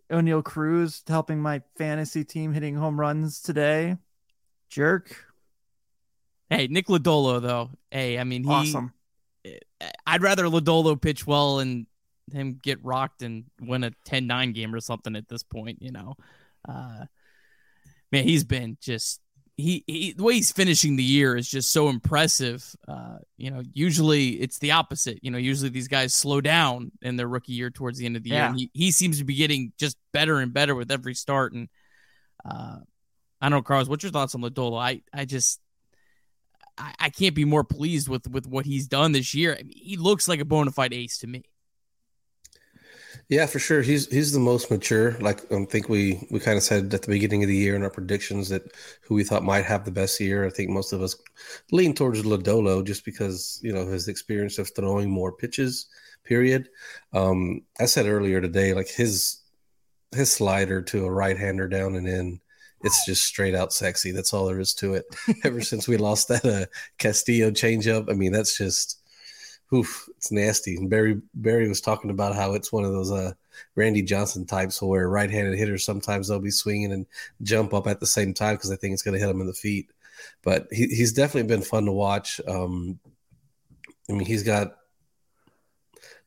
Oneil 0.10 0.42
Cruz 0.46 1.04
helping 1.06 1.42
my 1.42 1.62
fantasy 1.78 2.24
team 2.24 2.54
hitting 2.54 2.74
home 2.74 2.98
runs 2.98 3.42
today. 3.42 3.98
Jerk. 4.70 5.26
Hey, 6.50 6.68
Nick 6.68 6.88
Lodolo 6.88 7.42
though. 7.42 7.72
Hey, 7.92 8.18
I 8.18 8.24
mean 8.24 8.46
he. 8.46 8.50
Awesome. 8.50 8.94
I'd 10.08 10.22
rather 10.22 10.46
Lodolo 10.46 11.02
pitch 11.02 11.28
well 11.28 11.60
and 11.60 11.86
him 12.32 12.62
get 12.64 12.82
rocked 12.82 13.24
and 13.24 13.44
win 13.60 13.84
a 13.84 13.92
10-9 14.08 14.54
game 14.54 14.74
or 14.74 14.80
something 14.80 15.18
at 15.18 15.28
this 15.28 15.44
point. 15.44 15.82
You 15.82 15.92
know, 15.92 16.16
uh, 16.66 17.04
man, 18.10 18.24
he's 18.24 18.46
been 18.46 18.78
just 18.80 19.20
he, 19.62 19.84
he, 19.88 20.14
the 20.14 20.24
way 20.24 20.34
he's 20.34 20.52
finishing 20.52 20.96
the 20.96 21.04
year 21.04 21.38
is 21.38 21.50
just 21.50 21.72
so 21.72 21.90
impressive. 21.90 22.76
Uh, 22.88 23.18
you 23.38 23.52
know, 23.52 23.64
usually 23.74 24.30
it's 24.42 24.60
the 24.60 24.72
opposite. 24.72 25.20
You 25.22 25.32
know, 25.32 25.38
usually 25.38 25.70
these 25.70 25.88
guys 25.88 26.14
slow 26.14 26.42
down 26.42 26.92
in 27.02 27.16
their 27.16 27.28
rookie 27.28 27.54
year 27.54 27.70
towards 27.70 27.98
the 27.98 28.06
end 28.06 28.18
of 28.18 28.24
the 28.24 28.32
yeah. 28.32 28.36
year. 28.36 28.46
And 28.48 28.60
he, 28.60 28.72
he 28.74 28.92
seems 28.92 29.20
to 29.20 29.24
be 29.24 29.36
getting 29.36 29.74
just 29.78 29.98
better 30.12 30.40
and 30.40 30.54
better 30.54 30.76
with 30.76 30.92
every 30.92 31.14
start. 31.14 31.54
And 31.54 31.70
uh, 32.46 32.78
I 33.40 33.50
don't 33.50 33.52
know, 33.52 33.62
Carlos, 33.62 33.88
what's 33.88 34.04
your 34.04 34.12
thoughts 34.12 34.36
on 34.36 34.42
Lodolo? 34.42 34.80
I 34.80 35.02
I 35.14 35.26
just 35.26 35.60
I, 36.78 36.94
I 37.00 37.10
can't 37.10 37.36
be 37.36 37.46
more 37.46 37.64
pleased 37.64 38.08
with 38.08 38.28
with 38.28 38.48
what 38.48 38.66
he's 38.66 38.88
done 38.88 39.12
this 39.12 39.34
year. 39.34 39.58
I 39.60 39.64
mean, 39.64 39.78
he 39.78 39.98
looks 39.98 40.28
like 40.28 40.40
a 40.40 40.46
bona 40.46 40.72
fide 40.72 40.94
ace 40.94 41.18
to 41.20 41.28
me. 41.28 41.44
Yeah, 43.32 43.46
for 43.46 43.60
sure. 43.60 43.82
He's 43.82 44.08
he's 44.12 44.34
the 44.34 44.40
most 44.40 44.70
mature. 44.70 45.14
Like 45.22 45.50
I 45.54 45.64
think 45.64 45.88
we 45.88 46.28
we 46.32 46.40
kind 46.42 46.58
of 46.58 46.64
said 46.64 46.94
at 46.94 47.02
the 47.04 47.08
beginning 47.08 47.44
of 47.44 47.48
the 47.48 47.56
year 47.56 47.78
in 47.78 47.84
our 47.84 47.90
predictions 47.90 48.50
that 48.50 48.76
who 49.04 49.16
we 49.16 49.24
thought 49.24 49.44
might 49.44 49.64
have 49.64 49.86
the 49.86 49.92
best 49.92 50.20
year. 50.20 50.46
I 50.46 50.50
think 50.50 50.70
most 50.70 50.92
of 50.92 51.02
us 51.02 51.16
lean 51.72 51.94
towards 51.94 52.24
Lodolo 52.24 52.84
just 52.84 53.06
because 53.06 53.58
you 53.64 53.72
know 53.72 53.88
his 53.88 54.10
experience 54.10 54.60
of 54.60 54.70
throwing 54.76 55.10
more 55.10 55.32
pitches. 55.32 55.88
Period. 56.26 56.68
Um, 57.14 57.62
I 57.80 57.86
said 57.86 58.06
earlier 58.06 58.42
today, 58.42 58.74
like 58.74 58.90
his 58.90 59.40
his 60.14 60.34
slider 60.34 60.82
to 60.84 61.06
a 61.06 61.12
right 61.12 61.38
hander 61.38 61.70
down 61.70 61.96
and 61.96 62.08
in, 62.08 62.42
it's 62.82 63.06
just 63.06 63.26
straight 63.26 63.56
out 63.56 63.74
sexy. 63.74 64.12
That's 64.12 64.34
all 64.34 64.48
there 64.48 64.60
is 64.60 64.74
to 64.76 64.96
it. 64.96 65.06
Ever 65.46 65.62
since 65.62 65.88
we 65.88 65.98
lost 65.98 66.28
that 66.30 66.46
uh, 66.46 66.66
Castillo 66.98 67.52
changeup, 67.52 68.10
I 68.10 68.14
mean 68.14 68.34
that's 68.34 68.58
just 68.58 69.01
oof, 69.74 70.10
it's 70.18 70.32
nasty. 70.32 70.76
And 70.76 70.90
Barry 70.90 71.22
Barry 71.34 71.68
was 71.68 71.82
talking 71.82 72.10
about 72.10 72.36
how 72.36 72.54
it's 72.54 72.72
one 72.72 72.84
of 72.84 72.92
those 72.92 73.12
uh, 73.12 73.34
Randy 73.76 74.02
Johnson 74.02 74.46
types 74.46 74.82
where 74.82 75.10
right-handed 75.10 75.58
hitters 75.58 75.86
sometimes 75.86 76.28
they'll 76.28 76.40
be 76.40 76.52
swinging 76.52 76.92
and 76.92 77.06
jump 77.42 77.74
up 77.74 77.88
at 77.88 78.00
the 78.00 78.06
same 78.06 78.34
time 78.34 78.56
because 78.56 78.70
they 78.70 78.76
think 78.76 78.94
it's 78.94 79.04
going 79.04 79.14
to 79.14 79.20
hit 79.20 79.28
them 79.28 79.42
in 79.42 79.48
the 79.48 79.54
feet. 79.54 79.92
But 80.44 80.68
he, 80.72 80.88
he's 80.88 81.14
definitely 81.14 81.48
been 81.48 81.64
fun 81.64 81.86
to 81.86 81.92
watch. 81.92 82.42
Um, 82.48 83.00
I 84.10 84.14
mean, 84.14 84.26
he's 84.26 84.44
got 84.44 84.78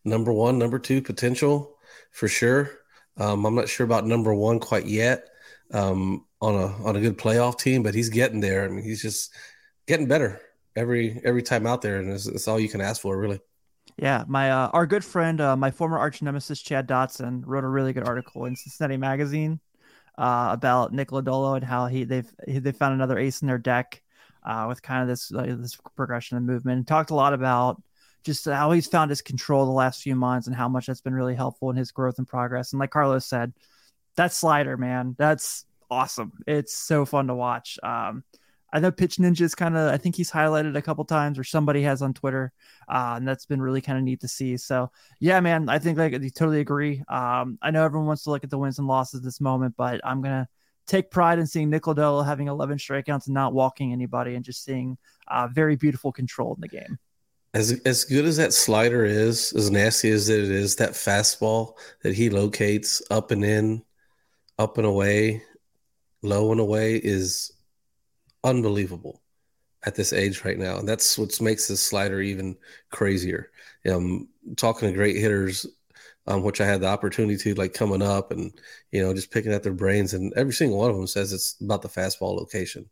number 0.04 0.32
one, 0.32 0.58
number 0.58 0.78
two 0.78 1.02
potential 1.02 1.76
for 2.12 2.28
sure. 2.28 2.70
Um, 3.16 3.44
I'm 3.44 3.54
not 3.54 3.68
sure 3.68 3.84
about 3.84 4.06
number 4.06 4.34
one 4.34 4.58
quite 4.58 4.86
yet 4.86 5.28
um, 5.72 6.24
on 6.40 6.54
a 6.54 6.66
on 6.84 6.96
a 6.96 7.00
good 7.00 7.18
playoff 7.18 7.58
team, 7.58 7.82
but 7.82 7.94
he's 7.94 8.08
getting 8.08 8.40
there. 8.40 8.64
I 8.64 8.68
mean, 8.68 8.84
he's 8.84 9.02
just 9.02 9.32
getting 9.86 10.08
better 10.08 10.40
every 10.76 11.20
every 11.24 11.42
time 11.42 11.66
out 11.66 11.82
there, 11.82 11.98
and 11.98 12.10
it's, 12.10 12.26
it's 12.26 12.48
all 12.48 12.60
you 12.60 12.68
can 12.68 12.80
ask 12.80 13.00
for, 13.00 13.16
really. 13.16 13.40
Yeah, 13.96 14.24
my 14.26 14.50
uh, 14.50 14.70
our 14.72 14.86
good 14.86 15.04
friend, 15.04 15.40
uh, 15.40 15.56
my 15.56 15.70
former 15.70 15.98
arch 15.98 16.22
nemesis 16.22 16.60
Chad 16.60 16.88
Dotson, 16.88 17.42
wrote 17.46 17.64
a 17.64 17.68
really 17.68 17.92
good 17.92 18.06
article 18.08 18.44
in 18.46 18.56
Cincinnati 18.56 18.96
Magazine 18.96 19.60
uh, 20.18 20.48
about 20.52 20.92
Nick 20.92 21.08
Lodolo 21.08 21.56
and 21.56 21.64
how 21.64 21.86
he 21.86 22.04
they've 22.04 22.30
they 22.46 22.72
found 22.72 22.94
another 22.94 23.18
ace 23.18 23.42
in 23.42 23.48
their 23.48 23.58
deck 23.58 24.02
uh, 24.44 24.66
with 24.68 24.82
kind 24.82 25.02
of 25.02 25.08
this 25.08 25.32
uh, 25.32 25.56
this 25.58 25.76
progression 25.96 26.36
and 26.36 26.46
movement. 26.46 26.78
And 26.78 26.86
talked 26.86 27.10
a 27.10 27.14
lot 27.14 27.34
about 27.34 27.80
just 28.24 28.46
how 28.46 28.72
he's 28.72 28.86
found 28.86 29.10
his 29.10 29.22
control 29.22 29.66
the 29.66 29.72
last 29.72 30.02
few 30.02 30.16
months 30.16 30.46
and 30.46 30.56
how 30.56 30.68
much 30.68 30.86
that's 30.86 31.02
been 31.02 31.14
really 31.14 31.34
helpful 31.34 31.70
in 31.70 31.76
his 31.76 31.92
growth 31.92 32.18
and 32.18 32.26
progress. 32.26 32.72
And 32.72 32.80
like 32.80 32.90
Carlos 32.90 33.26
said, 33.26 33.52
that 34.16 34.32
slider, 34.32 34.76
man, 34.76 35.14
that's 35.18 35.66
awesome. 35.90 36.32
It's 36.46 36.74
so 36.74 37.04
fun 37.04 37.26
to 37.26 37.34
watch. 37.34 37.78
Um, 37.82 38.24
I 38.74 38.80
know 38.80 38.90
Pitch 38.90 39.18
Ninja's 39.18 39.54
kind 39.54 39.76
of, 39.76 39.92
I 39.92 39.96
think 39.96 40.16
he's 40.16 40.32
highlighted 40.32 40.76
a 40.76 40.82
couple 40.82 41.04
times 41.04 41.38
or 41.38 41.44
somebody 41.44 41.82
has 41.82 42.02
on 42.02 42.12
Twitter. 42.12 42.52
Uh, 42.88 43.14
and 43.16 43.26
that's 43.26 43.46
been 43.46 43.62
really 43.62 43.80
kind 43.80 43.96
of 43.96 44.02
neat 44.02 44.20
to 44.22 44.28
see. 44.28 44.56
So, 44.56 44.90
yeah, 45.20 45.38
man, 45.38 45.68
I 45.68 45.78
think 45.78 45.96
like 45.96 46.12
I 46.12 46.18
totally 46.18 46.58
agree. 46.58 47.00
Um, 47.08 47.56
I 47.62 47.70
know 47.70 47.84
everyone 47.84 48.08
wants 48.08 48.24
to 48.24 48.30
look 48.30 48.42
at 48.42 48.50
the 48.50 48.58
wins 48.58 48.80
and 48.80 48.88
losses 48.88 49.22
this 49.22 49.40
moment, 49.40 49.76
but 49.76 50.00
I'm 50.02 50.20
to 50.24 50.48
take 50.88 51.12
pride 51.12 51.38
in 51.38 51.46
seeing 51.46 51.70
Nick 51.70 51.84
Lodolo 51.84 52.26
having 52.26 52.48
11 52.48 52.78
strikeouts 52.78 53.26
and 53.26 53.34
not 53.34 53.54
walking 53.54 53.92
anybody 53.92 54.34
and 54.34 54.44
just 54.44 54.64
seeing 54.64 54.98
uh, 55.28 55.46
very 55.46 55.76
beautiful 55.76 56.10
control 56.10 56.52
in 56.54 56.60
the 56.60 56.68
game. 56.68 56.98
As, 57.54 57.80
as 57.86 58.02
good 58.02 58.24
as 58.24 58.36
that 58.38 58.52
slider 58.52 59.04
is, 59.04 59.52
as 59.52 59.70
nasty 59.70 60.10
as 60.10 60.28
it 60.28 60.50
is, 60.50 60.74
that 60.76 60.90
fastball 60.90 61.74
that 62.02 62.12
he 62.12 62.28
locates 62.28 63.00
up 63.08 63.30
and 63.30 63.44
in, 63.44 63.84
up 64.58 64.78
and 64.78 64.86
away, 64.86 65.44
low 66.22 66.50
and 66.50 66.60
away 66.60 66.96
is 66.96 67.52
unbelievable 68.44 69.22
at 69.84 69.94
this 69.94 70.12
age 70.12 70.44
right 70.44 70.58
now, 70.58 70.78
and 70.78 70.88
that's 70.88 71.18
what 71.18 71.40
makes 71.40 71.68
this 71.68 71.82
slider 71.82 72.20
even 72.20 72.56
crazier. 72.90 73.50
Um, 73.90 74.28
talking 74.56 74.88
to 74.88 74.94
great 74.94 75.16
hitters, 75.16 75.66
um, 76.26 76.42
which 76.42 76.60
I 76.60 76.66
had 76.66 76.80
the 76.80 76.88
opportunity 76.88 77.36
to 77.38 77.54
like 77.54 77.74
coming 77.74 78.02
up 78.02 78.30
and 78.32 78.52
you 78.92 79.02
know 79.02 79.12
just 79.14 79.30
picking 79.30 79.52
at 79.52 79.62
their 79.62 79.74
brains, 79.74 80.14
and 80.14 80.32
every 80.36 80.52
single 80.54 80.78
one 80.78 80.90
of 80.90 80.96
them 80.96 81.06
says 81.06 81.32
it's 81.32 81.56
about 81.60 81.82
the 81.82 81.88
fastball 81.88 82.36
location. 82.36 82.88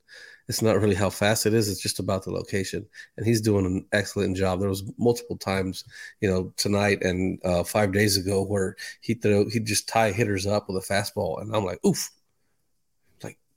It's 0.49 0.61
not 0.63 0.81
really 0.81 0.95
how 0.95 1.09
fast 1.11 1.47
it 1.47 1.55
is; 1.55 1.69
it's 1.69 1.81
just 1.81 1.99
about 2.01 2.25
the 2.25 2.31
location. 2.33 2.87
And 3.17 3.27
he's 3.27 3.41
doing 3.41 3.65
an 3.67 3.87
excellent 3.93 4.37
job. 4.37 4.61
There 4.61 4.69
was 4.69 4.85
multiple 4.99 5.39
times, 5.39 5.85
you 6.21 6.29
know, 6.31 6.53
tonight 6.57 7.03
and 7.03 7.39
uh, 7.45 7.65
five 7.65 7.93
days 7.93 8.17
ago 8.17 8.45
where 8.45 8.77
he 9.01 9.15
throw 9.15 9.49
he'd 9.49 9.67
just 9.67 9.89
tie 9.89 10.13
hitters 10.13 10.47
up 10.47 10.69
with 10.69 10.83
a 10.85 10.93
fastball, 10.93 11.41
and 11.41 11.55
I'm 11.55 11.65
like, 11.65 11.85
oof, 11.87 12.11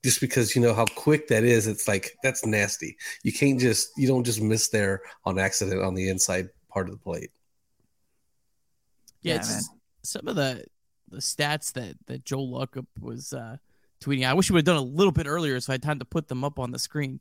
just 0.05 0.21
because 0.21 0.55
you 0.55 0.61
know 0.61 0.71
how 0.71 0.85
quick 0.85 1.27
that 1.29 1.43
is 1.43 1.65
it's 1.65 1.87
like 1.87 2.15
that's 2.21 2.45
nasty. 2.45 2.95
You 3.23 3.33
can't 3.33 3.59
just 3.59 3.89
you 3.97 4.07
don't 4.07 4.23
just 4.23 4.39
miss 4.39 4.69
there 4.69 5.01
on 5.25 5.39
accident 5.39 5.81
on 5.81 5.95
the 5.95 6.09
inside 6.09 6.49
part 6.69 6.87
of 6.87 6.93
the 6.93 6.99
plate. 6.99 7.31
Yeah, 9.23 9.43
yeah 9.43 9.59
some 10.03 10.27
of 10.27 10.35
the 10.35 10.63
the 11.09 11.17
stats 11.17 11.73
that 11.73 11.95
that 12.05 12.23
joel 12.23 12.51
luckhaupt 12.51 13.01
was 13.01 13.33
uh 13.33 13.57
tweeting. 13.99 14.27
I 14.27 14.35
wish 14.35 14.51
we 14.51 14.53
would 14.53 14.67
have 14.67 14.75
done 14.75 14.83
a 14.83 14.87
little 14.87 15.11
bit 15.11 15.25
earlier 15.25 15.59
so 15.59 15.71
i 15.71 15.73
had 15.73 15.81
time 15.81 15.97
to 15.97 16.05
put 16.05 16.27
them 16.27 16.43
up 16.43 16.59
on 16.59 16.69
the 16.69 16.77
screen. 16.77 17.19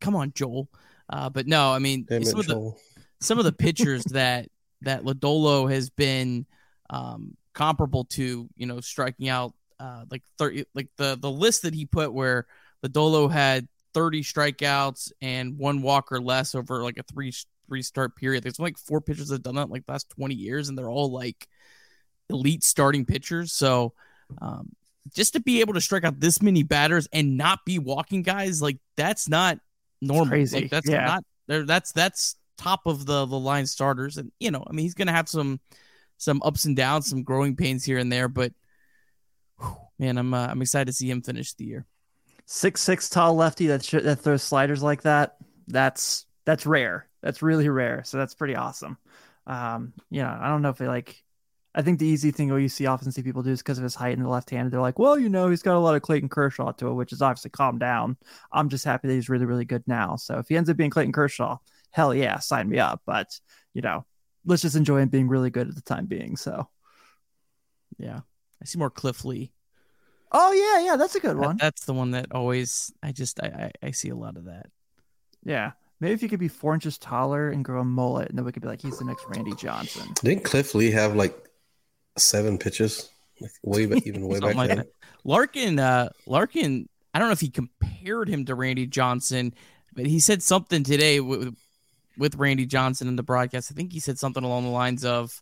Come 0.00 0.16
on 0.16 0.32
joel. 0.34 0.68
Uh 1.08 1.30
but 1.30 1.46
no 1.46 1.70
i 1.72 1.78
mean 1.78 2.06
Damn 2.08 2.24
some 2.24 2.40
it, 2.40 2.50
of 2.50 2.56
the 2.56 2.72
some 3.20 3.38
of 3.38 3.44
the 3.44 3.52
pitchers 3.52 4.02
that 4.10 4.48
that 4.82 5.04
lodolo 5.04 5.70
has 5.70 5.90
been 5.90 6.44
um 6.90 7.36
comparable 7.52 8.04
to 8.04 8.48
you 8.56 8.66
know 8.66 8.80
striking 8.80 9.28
out 9.28 9.54
uh, 9.78 10.04
like 10.10 10.22
30 10.38 10.64
like 10.74 10.88
the 10.96 11.16
the 11.20 11.30
list 11.30 11.62
that 11.62 11.74
he 11.74 11.86
put 11.86 12.12
where 12.12 12.46
Lodolo 12.84 13.30
had 13.30 13.68
30 13.94 14.22
strikeouts 14.22 15.12
and 15.20 15.58
one 15.58 15.82
walk 15.82 16.12
or 16.12 16.20
less 16.20 16.54
over 16.54 16.82
like 16.82 16.98
a 16.98 17.02
three 17.02 17.32
three 17.66 17.82
start 17.82 18.16
period. 18.16 18.42
There's 18.42 18.58
like 18.58 18.78
four 18.78 19.00
pitchers 19.00 19.28
that 19.28 19.36
have 19.36 19.42
done 19.42 19.56
that 19.56 19.70
like 19.70 19.86
the 19.86 19.92
last 19.92 20.10
20 20.10 20.34
years, 20.34 20.68
and 20.68 20.76
they're 20.76 20.90
all 20.90 21.10
like 21.10 21.48
elite 22.30 22.64
starting 22.64 23.04
pitchers. 23.04 23.52
So 23.52 23.92
um, 24.40 24.70
just 25.14 25.34
to 25.34 25.40
be 25.40 25.60
able 25.60 25.74
to 25.74 25.80
strike 25.80 26.04
out 26.04 26.20
this 26.20 26.42
many 26.42 26.62
batters 26.62 27.08
and 27.12 27.36
not 27.36 27.64
be 27.64 27.78
walking 27.78 28.22
guys, 28.22 28.60
like 28.60 28.78
that's 28.96 29.28
not 29.28 29.58
normal. 30.00 30.28
crazy. 30.28 30.62
Like, 30.62 30.70
that's 30.70 30.88
yeah. 30.88 31.04
not 31.04 31.24
there. 31.46 31.64
That's 31.64 31.92
that's 31.92 32.36
top 32.58 32.86
of 32.86 33.06
the 33.06 33.26
the 33.26 33.38
line 33.38 33.66
starters, 33.66 34.16
and 34.16 34.32
you 34.40 34.50
know, 34.50 34.64
I 34.66 34.72
mean, 34.72 34.84
he's 34.84 34.94
gonna 34.94 35.12
have 35.12 35.28
some 35.28 35.60
some 36.18 36.40
ups 36.44 36.64
and 36.64 36.76
downs, 36.76 37.08
some 37.08 37.22
growing 37.22 37.56
pains 37.56 37.84
here 37.84 37.98
and 37.98 38.10
there, 38.10 38.28
but 38.28 38.52
man, 39.98 40.18
I'm 40.18 40.32
uh, 40.34 40.46
I'm 40.46 40.62
excited 40.62 40.86
to 40.86 40.92
see 40.92 41.10
him 41.10 41.22
finish 41.22 41.54
the 41.54 41.64
year. 41.64 41.86
Six 42.46 42.80
six 42.82 43.08
tall 43.08 43.34
lefty 43.34 43.68
that 43.68 43.84
sh- 43.84 44.02
that 44.02 44.20
throws 44.20 44.42
sliders 44.42 44.82
like 44.82 45.02
that. 45.02 45.36
That's 45.66 46.26
that's 46.44 46.66
rare. 46.66 47.08
That's 47.22 47.42
really 47.42 47.68
rare. 47.68 48.02
So 48.04 48.18
that's 48.18 48.34
pretty 48.34 48.54
awesome. 48.54 48.98
Um, 49.46 49.92
yeah, 50.10 50.36
I 50.40 50.48
don't 50.48 50.62
know 50.62 50.70
if 50.70 50.78
they 50.78 50.88
like. 50.88 51.22
I 51.74 51.82
think 51.82 51.98
the 51.98 52.06
easy 52.06 52.30
thing 52.30 52.48
you 52.48 52.68
see 52.70 52.86
often 52.86 53.12
see 53.12 53.22
people 53.22 53.42
do 53.42 53.50
is 53.50 53.60
because 53.60 53.76
of 53.76 53.84
his 53.84 53.94
height 53.94 54.16
in 54.16 54.22
the 54.22 54.30
left 54.30 54.48
hand. 54.48 54.70
They're 54.70 54.80
like, 54.80 54.98
well, 54.98 55.18
you 55.18 55.28
know, 55.28 55.50
he's 55.50 55.62
got 55.62 55.76
a 55.76 55.78
lot 55.78 55.94
of 55.94 56.00
Clayton 56.00 56.30
Kershaw 56.30 56.72
to 56.72 56.88
it, 56.88 56.94
which 56.94 57.12
is 57.12 57.20
obviously 57.20 57.50
calm 57.50 57.78
down. 57.78 58.16
I'm 58.50 58.70
just 58.70 58.86
happy 58.86 59.08
that 59.08 59.14
he's 59.14 59.28
really, 59.28 59.44
really 59.44 59.66
good 59.66 59.82
now. 59.86 60.16
So 60.16 60.38
if 60.38 60.48
he 60.48 60.56
ends 60.56 60.70
up 60.70 60.78
being 60.78 60.88
Clayton 60.88 61.12
Kershaw, 61.12 61.58
hell 61.90 62.14
yeah, 62.14 62.38
sign 62.38 62.70
me 62.70 62.78
up. 62.78 63.02
But 63.04 63.38
you 63.74 63.82
know, 63.82 64.06
let's 64.46 64.62
just 64.62 64.76
enjoy 64.76 65.00
him 65.00 65.10
being 65.10 65.28
really 65.28 65.50
good 65.50 65.68
at 65.68 65.74
the 65.74 65.82
time 65.82 66.06
being. 66.06 66.36
So 66.36 66.66
yeah, 67.98 68.20
I 68.62 68.64
see 68.64 68.78
more 68.78 68.90
Cliff 68.90 69.24
Lee 69.24 69.52
Oh 70.32 70.52
yeah, 70.52 70.86
yeah, 70.86 70.96
that's 70.96 71.14
a 71.14 71.20
good 71.20 71.36
one. 71.36 71.56
That, 71.56 71.62
that's 71.62 71.84
the 71.84 71.94
one 71.94 72.12
that 72.12 72.32
always 72.32 72.92
I 73.02 73.12
just 73.12 73.40
I, 73.42 73.70
I, 73.82 73.86
I 73.88 73.90
see 73.92 74.08
a 74.08 74.16
lot 74.16 74.36
of 74.36 74.46
that. 74.46 74.66
Yeah. 75.44 75.72
Maybe 76.00 76.12
if 76.12 76.22
you 76.22 76.28
could 76.28 76.40
be 76.40 76.48
four 76.48 76.74
inches 76.74 76.98
taller 76.98 77.48
and 77.48 77.64
grow 77.64 77.80
a 77.80 77.84
mullet, 77.84 78.28
and 78.28 78.36
then 78.36 78.44
we 78.44 78.52
could 78.52 78.62
be 78.62 78.68
like, 78.68 78.82
he's 78.82 78.98
the 78.98 79.04
next 79.04 79.24
Randy 79.28 79.54
Johnson. 79.54 80.12
Didn't 80.22 80.44
Cliff 80.44 80.74
Lee 80.74 80.90
have 80.90 81.16
like 81.16 81.34
seven 82.18 82.58
pitches, 82.58 83.10
like 83.40 83.52
way 83.62 83.86
back, 83.86 84.06
even 84.06 84.26
way 84.26 84.40
back 84.40 84.56
like 84.56 84.68
then? 84.68 84.78
That. 84.78 84.88
Larkin, 85.24 85.78
uh, 85.78 86.10
Larkin, 86.26 86.88
I 87.14 87.18
don't 87.18 87.28
know 87.28 87.32
if 87.32 87.40
he 87.40 87.48
compared 87.48 88.28
him 88.28 88.44
to 88.44 88.54
Randy 88.54 88.86
Johnson, 88.86 89.54
but 89.94 90.04
he 90.04 90.20
said 90.20 90.42
something 90.42 90.84
today 90.84 91.20
with, 91.20 91.56
with 92.18 92.34
Randy 92.34 92.66
Johnson 92.66 93.08
in 93.08 93.16
the 93.16 93.22
broadcast. 93.22 93.72
I 93.72 93.74
think 93.74 93.92
he 93.92 94.00
said 94.00 94.18
something 94.18 94.44
along 94.44 94.64
the 94.64 94.70
lines 94.70 95.02
of, 95.02 95.40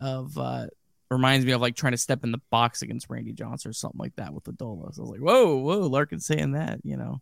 of, 0.00 0.36
uh, 0.36 0.66
reminds 1.10 1.44
me 1.44 1.52
of 1.52 1.60
like 1.60 1.76
trying 1.76 1.92
to 1.92 1.98
step 1.98 2.24
in 2.24 2.32
the 2.32 2.40
box 2.50 2.82
against 2.82 3.08
Randy 3.08 3.32
Johnson 3.32 3.70
or 3.70 3.72
something 3.72 3.98
like 3.98 4.14
that 4.16 4.32
with 4.32 4.44
Lodolo's. 4.44 4.98
I 4.98 5.02
was 5.02 5.10
like, 5.10 5.20
whoa, 5.20 5.56
whoa, 5.56 5.80
Larkin 5.80 6.20
saying 6.20 6.52
that, 6.52 6.80
you 6.84 6.96
know. 6.96 7.20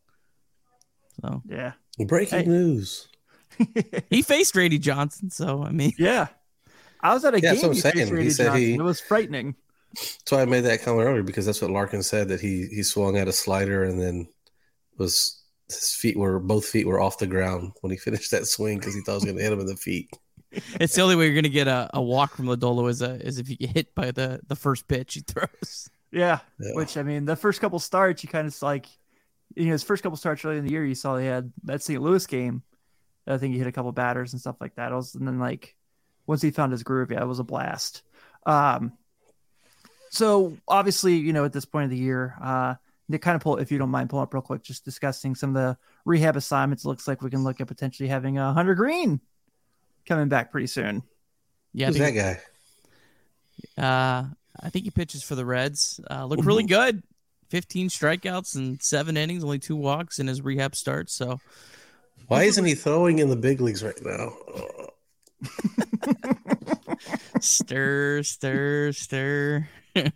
So 1.22 1.42
yeah. 1.48 1.72
Breaking 2.06 2.40
hey. 2.40 2.44
news. 2.44 3.08
he 4.10 4.22
faced 4.22 4.54
Randy 4.54 4.78
Johnson, 4.78 5.30
so 5.30 5.62
I 5.62 5.70
mean 5.70 5.92
Yeah. 5.98 6.28
I 7.00 7.14
was 7.14 7.24
at 7.24 7.34
a 7.34 7.38
yeah, 7.38 7.40
game. 7.40 7.50
That's 7.50 7.62
what 7.62 7.68
I'm 7.70 7.94
saying. 7.94 8.16
He 8.16 8.30
said 8.30 8.46
Johnson. 8.46 8.62
he 8.62 8.74
it 8.74 8.82
was 8.82 9.00
frightening. 9.00 9.54
That's 9.94 10.32
why 10.32 10.42
I 10.42 10.44
made 10.44 10.62
that 10.62 10.82
comment 10.82 11.08
earlier 11.08 11.22
because 11.22 11.46
that's 11.46 11.62
what 11.62 11.70
Larkin 11.70 12.02
said 12.02 12.28
that 12.28 12.40
he 12.40 12.66
he 12.66 12.82
swung 12.82 13.16
at 13.16 13.28
a 13.28 13.32
slider 13.32 13.84
and 13.84 14.00
then 14.00 14.28
was 14.98 15.42
his 15.68 15.94
feet 15.94 16.16
were 16.16 16.38
both 16.38 16.66
feet 16.66 16.86
were 16.86 17.00
off 17.00 17.18
the 17.18 17.26
ground 17.26 17.72
when 17.80 17.90
he 17.90 17.96
finished 17.96 18.30
that 18.32 18.46
swing 18.46 18.78
because 18.78 18.94
he 18.94 19.00
thought 19.00 19.12
it 19.12 19.16
was 19.16 19.24
going 19.24 19.36
to 19.36 19.42
hit 19.42 19.52
him 19.52 19.60
in 19.60 19.66
the 19.66 19.76
feet. 19.76 20.10
It's 20.80 20.94
the 20.94 21.02
only 21.02 21.16
way 21.16 21.26
you're 21.26 21.34
going 21.34 21.44
to 21.44 21.50
get 21.50 21.68
a, 21.68 21.90
a 21.92 22.02
walk 22.02 22.34
from 22.34 22.46
Lodolo 22.46 22.88
is 22.88 23.02
a, 23.02 23.14
is 23.24 23.38
if 23.38 23.50
you 23.50 23.56
get 23.56 23.70
hit 23.70 23.94
by 23.94 24.10
the 24.10 24.40
the 24.46 24.56
first 24.56 24.88
pitch 24.88 25.14
he 25.14 25.20
throws. 25.20 25.90
Yeah, 26.10 26.38
yeah. 26.58 26.72
which 26.72 26.96
I 26.96 27.02
mean, 27.02 27.26
the 27.26 27.36
first 27.36 27.60
couple 27.60 27.78
starts, 27.78 28.22
you 28.22 28.28
kind 28.28 28.48
of 28.48 28.62
like, 28.62 28.86
you 29.54 29.66
know, 29.66 29.72
his 29.72 29.82
first 29.82 30.02
couple 30.02 30.16
starts 30.16 30.44
early 30.44 30.56
in 30.56 30.64
the 30.64 30.70
year, 30.70 30.84
you 30.84 30.94
saw 30.94 31.16
he 31.16 31.26
had 31.26 31.52
that 31.64 31.82
St. 31.82 32.00
Louis 32.00 32.24
game. 32.26 32.62
I 33.26 33.36
think 33.36 33.52
he 33.52 33.58
hit 33.58 33.66
a 33.66 33.72
couple 33.72 33.92
batters 33.92 34.32
and 34.32 34.40
stuff 34.40 34.56
like 34.60 34.76
that. 34.76 34.90
Was, 34.90 35.14
and 35.14 35.26
then 35.28 35.38
like 35.38 35.76
once 36.26 36.40
he 36.40 36.50
found 36.50 36.72
his 36.72 36.82
groove, 36.82 37.10
yeah, 37.10 37.20
it 37.20 37.26
was 37.26 37.40
a 37.40 37.44
blast. 37.44 38.02
Um, 38.46 38.92
so 40.10 40.56
obviously, 40.66 41.16
you 41.16 41.34
know, 41.34 41.44
at 41.44 41.52
this 41.52 41.66
point 41.66 41.84
of 41.84 41.90
the 41.90 41.98
year, 41.98 42.36
uh, 42.42 42.74
to 43.10 43.18
kind 43.18 43.36
of 43.36 43.42
pull, 43.42 43.56
if 43.56 43.70
you 43.70 43.78
don't 43.78 43.90
mind, 43.90 44.10
pull 44.10 44.20
up 44.20 44.32
real 44.32 44.42
quick, 44.42 44.62
just 44.62 44.84
discussing 44.84 45.34
some 45.34 45.50
of 45.50 45.54
the 45.54 45.76
rehab 46.04 46.36
assignments. 46.36 46.84
It 46.84 46.88
looks 46.88 47.08
like 47.08 47.22
we 47.22 47.30
can 47.30 47.44
look 47.44 47.60
at 47.60 47.66
potentially 47.66 48.08
having 48.08 48.38
a 48.38 48.52
Hunter 48.52 48.74
Greene 48.74 49.20
coming 50.08 50.28
back 50.28 50.50
pretty 50.50 50.66
soon. 50.66 51.02
Yeah, 51.72 51.88
who's 51.88 51.98
that 51.98 52.10
guy? 52.10 52.40
Uh, 53.80 54.24
I 54.60 54.70
think 54.70 54.84
he 54.84 54.90
pitches 54.90 55.22
for 55.22 55.34
the 55.34 55.44
Reds. 55.44 56.00
Uh, 56.10 56.24
look 56.24 56.44
really 56.44 56.64
good. 56.64 57.02
15 57.50 57.88
strikeouts 57.88 58.56
and 58.56 58.82
seven 58.82 59.16
innings, 59.16 59.44
only 59.44 59.58
two 59.58 59.76
walks 59.76 60.18
in 60.18 60.26
his 60.26 60.42
rehab 60.42 60.74
start. 60.74 61.10
So, 61.10 61.40
why 62.26 62.42
isn't 62.44 62.64
he 62.64 62.74
throwing 62.74 63.20
in 63.20 63.28
the 63.28 63.36
big 63.36 63.60
leagues 63.60 63.82
right 63.82 63.98
now? 64.02 64.32
stir, 67.40 68.22
stir, 68.22 68.92
stir. 68.92 69.68
but 69.94 70.10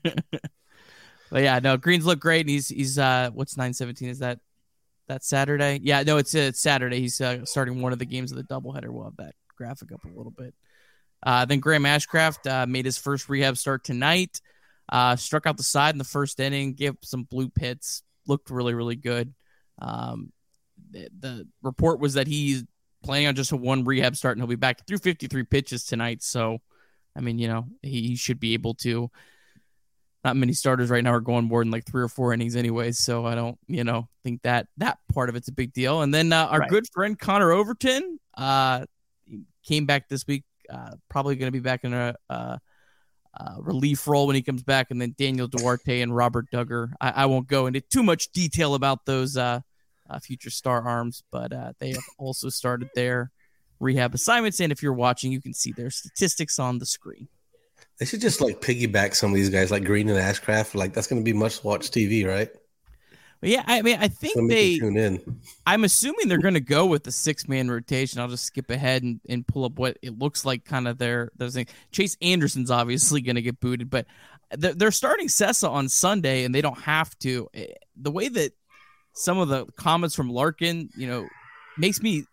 yeah, 1.33 1.59
no, 1.61 1.77
Greene's 1.77 2.05
look 2.05 2.21
great. 2.21 2.41
And 2.41 2.51
he's 2.51 2.69
he's 2.69 2.99
uh, 2.99 3.31
what's 3.33 3.57
nine 3.57 3.73
seventeen? 3.73 4.09
Is 4.09 4.19
that 4.19 4.41
that 5.09 5.25
Saturday? 5.25 5.81
Yeah, 5.83 6.03
no, 6.03 6.19
it's 6.19 6.35
uh, 6.35 6.41
it's 6.41 6.61
Saturday. 6.61 7.01
He's 7.01 7.21
uh, 7.21 7.45
starting 7.47 7.81
one 7.81 7.93
of 7.93 7.99
the 7.99 8.05
games 8.05 8.33
of 8.33 8.37
the 8.37 8.45
doubleheader. 8.45 8.91
We'll 8.91 9.05
have 9.05 9.17
that 9.17 9.35
graphic 9.57 9.93
up 9.93 10.05
a 10.05 10.17
little 10.17 10.33
bit. 10.33 10.55
Uh, 11.25 11.45
then 11.45 11.61
Graham 11.61 11.85
Ashcraft 11.85 12.51
uh, 12.51 12.67
made 12.67 12.85
his 12.85 12.99
first 12.99 13.29
rehab 13.29 13.57
start 13.57 13.85
tonight. 13.85 14.41
Uh, 14.89 15.17
struck 15.17 15.47
out 15.47 15.57
the 15.57 15.63
side 15.63 15.95
in 15.95 15.99
the 15.99 16.05
first 16.05 16.41
inning, 16.41 16.75
gave 16.75 16.97
some 17.03 17.23
blue 17.23 17.49
pits, 17.49 18.03
looked 18.27 18.51
really, 18.51 18.75
really 18.75 18.97
good. 18.97 19.33
Um, 19.81 20.33
the, 20.91 21.09
the, 21.19 21.49
report 21.63 22.01
was 22.01 22.15
that 22.15 22.27
he's 22.27 22.65
planning 23.03 23.29
on 23.29 23.35
just 23.35 23.53
a 23.53 23.57
one 23.57 23.85
rehab 23.85 24.17
start 24.17 24.37
and 24.37 24.43
he'll 24.43 24.49
be 24.49 24.57
back 24.57 24.87
through 24.87 24.99
53 24.99 25.45
pitches 25.45 25.85
tonight. 25.85 26.23
So, 26.23 26.59
I 27.17 27.21
mean, 27.21 27.39
you 27.39 27.49
know, 27.49 27.67
he, 27.83 28.09
he 28.09 28.17
should 28.17 28.39
be 28.39 28.55
able 28.55 28.75
to 28.75 29.11
not 30.25 30.37
many 30.37 30.53
starters 30.53 30.91
right 30.91 31.03
now 31.03 31.13
are 31.13 31.21
going 31.21 31.45
more 31.45 31.63
than 31.65 31.71
like 31.71 31.85
three 31.85 32.03
or 32.03 32.09
four 32.09 32.33
innings 32.33 32.55
anyways. 32.55 32.99
So 32.99 33.27
I 33.27 33.35
don't, 33.35 33.59
you 33.67 33.85
know, 33.85 34.09
think 34.23 34.43
that 34.43 34.69
that 34.77 34.99
part 35.13 35.29
of 35.29 35.37
it's 35.37 35.49
a 35.49 35.53
big 35.53 35.73
deal. 35.73 36.03
And 36.03 36.15
then 36.15 36.33
uh, 36.33 36.47
our 36.47 36.61
right. 36.61 36.71
good 36.71 36.85
friend 36.93 37.19
Connor 37.19 37.51
Overton 37.51 38.19
uh, 38.37 38.87
came 39.65 39.87
back 39.87 40.09
this 40.09 40.27
week, 40.27 40.45
uh, 40.71 40.93
probably 41.09 41.37
going 41.37 41.49
to 41.49 41.53
be 41.53 41.61
back 41.61 41.85
in 41.85 41.93
a, 41.93 42.15
relief 43.59 44.07
role 44.07 44.27
when 44.27 44.37
he 44.37 44.43
comes 44.43 44.63
back. 44.63 44.89
And 44.91 45.01
then 45.01 45.15
Daniel 45.17 45.49
Duarte 45.49 46.01
and 46.01 46.15
Robert 46.15 46.47
Dugger. 46.53 46.93
I, 47.01 47.11
I 47.11 47.27
won't 47.27 47.47
go 47.49 47.67
into 47.67 47.81
too 47.81 48.03
much 48.03 48.31
detail 48.33 48.75
about 48.75 49.07
those 49.07 49.37
uh, 49.37 49.61
uh, 50.09 50.19
future 50.19 50.51
star 50.51 50.87
arms, 50.87 51.23
but 51.31 51.53
uh, 51.53 51.73
they 51.79 51.91
have 51.91 52.05
also 52.19 52.49
started 52.49 52.89
their 52.95 53.31
rehab 53.81 54.15
assignments. 54.15 54.61
And 54.61 54.73
if 54.73 54.83
you're 54.83 54.93
watching, 54.93 55.33
you 55.33 55.41
can 55.41 55.55
see 55.55 55.73
their 55.73 55.91
statistics 55.91 56.59
on 56.59 56.79
the 56.79 56.87
screen. 56.87 57.29
They 57.99 58.07
should 58.07 58.21
just 58.21 58.41
like 58.41 58.61
piggyback 58.61 59.15
some 59.15 59.31
of 59.31 59.37
these 59.37 59.51
guys, 59.51 59.71
like 59.71 59.85
Greene 59.85 60.09
and 60.09 60.19
Ashcraft. 60.19 60.75
Like 60.75 60.95
that's 60.95 61.07
going 61.07 61.23
to 61.23 61.25
be 61.25 61.37
much 61.37 61.63
watch 61.63 61.91
TV, 61.91 62.27
right? 62.27 62.51
But 63.43 63.51
yeah, 63.51 63.63
I 63.67 63.83
mean, 63.83 63.99
I 64.01 64.09
think 64.09 64.49
they 64.49 64.79
tune 64.79 64.97
in. 64.97 65.41
I'm 65.67 65.85
assuming 65.85 66.29
they're 66.29 66.39
going 66.39 66.55
to 66.55 66.61
go 66.61 66.87
with 66.87 67.05
the 67.05 67.13
six 67.13 67.47
man 67.47 67.71
rotation. 67.71 68.21
I'll 68.21 68.29
just 68.29 68.47
skip 68.47 68.71
ahead 68.71 69.03
and, 69.03 69.21
and 69.29 69.47
pull 69.47 69.67
up 69.67 69.79
what 69.79 69.99
it 70.01 70.19
looks 70.19 70.47
like. 70.47 70.65
Kind 70.65 70.89
of 70.89 70.97
their 70.97 71.31
their 71.37 71.51
thing. 71.51 71.67
Chase 71.91 72.17
Anderson's 72.23 72.71
obviously 72.71 73.21
going 73.21 73.37
to 73.37 73.43
get 73.43 73.61
booted, 73.61 73.91
but 73.91 74.07
they're, 74.53 74.73
they're 74.73 74.91
starting 74.91 75.29
Cessa 75.29 75.69
on 75.69 75.91
Sunday, 75.91 76.45
and 76.45 76.55
they 76.55 76.63
don't 76.63 76.81
have 76.81 77.19
to. 77.19 77.49
Eh, 77.53 77.67
the 77.97 78.11
way 78.11 78.29
that 78.29 78.53
some 79.13 79.39
of 79.39 79.49
the 79.49 79.67
comments 79.77 80.15
from 80.15 80.31
Larkin, 80.31 80.89
you 80.97 81.07
know, 81.07 81.29
makes 81.77 82.01
me 82.01 82.25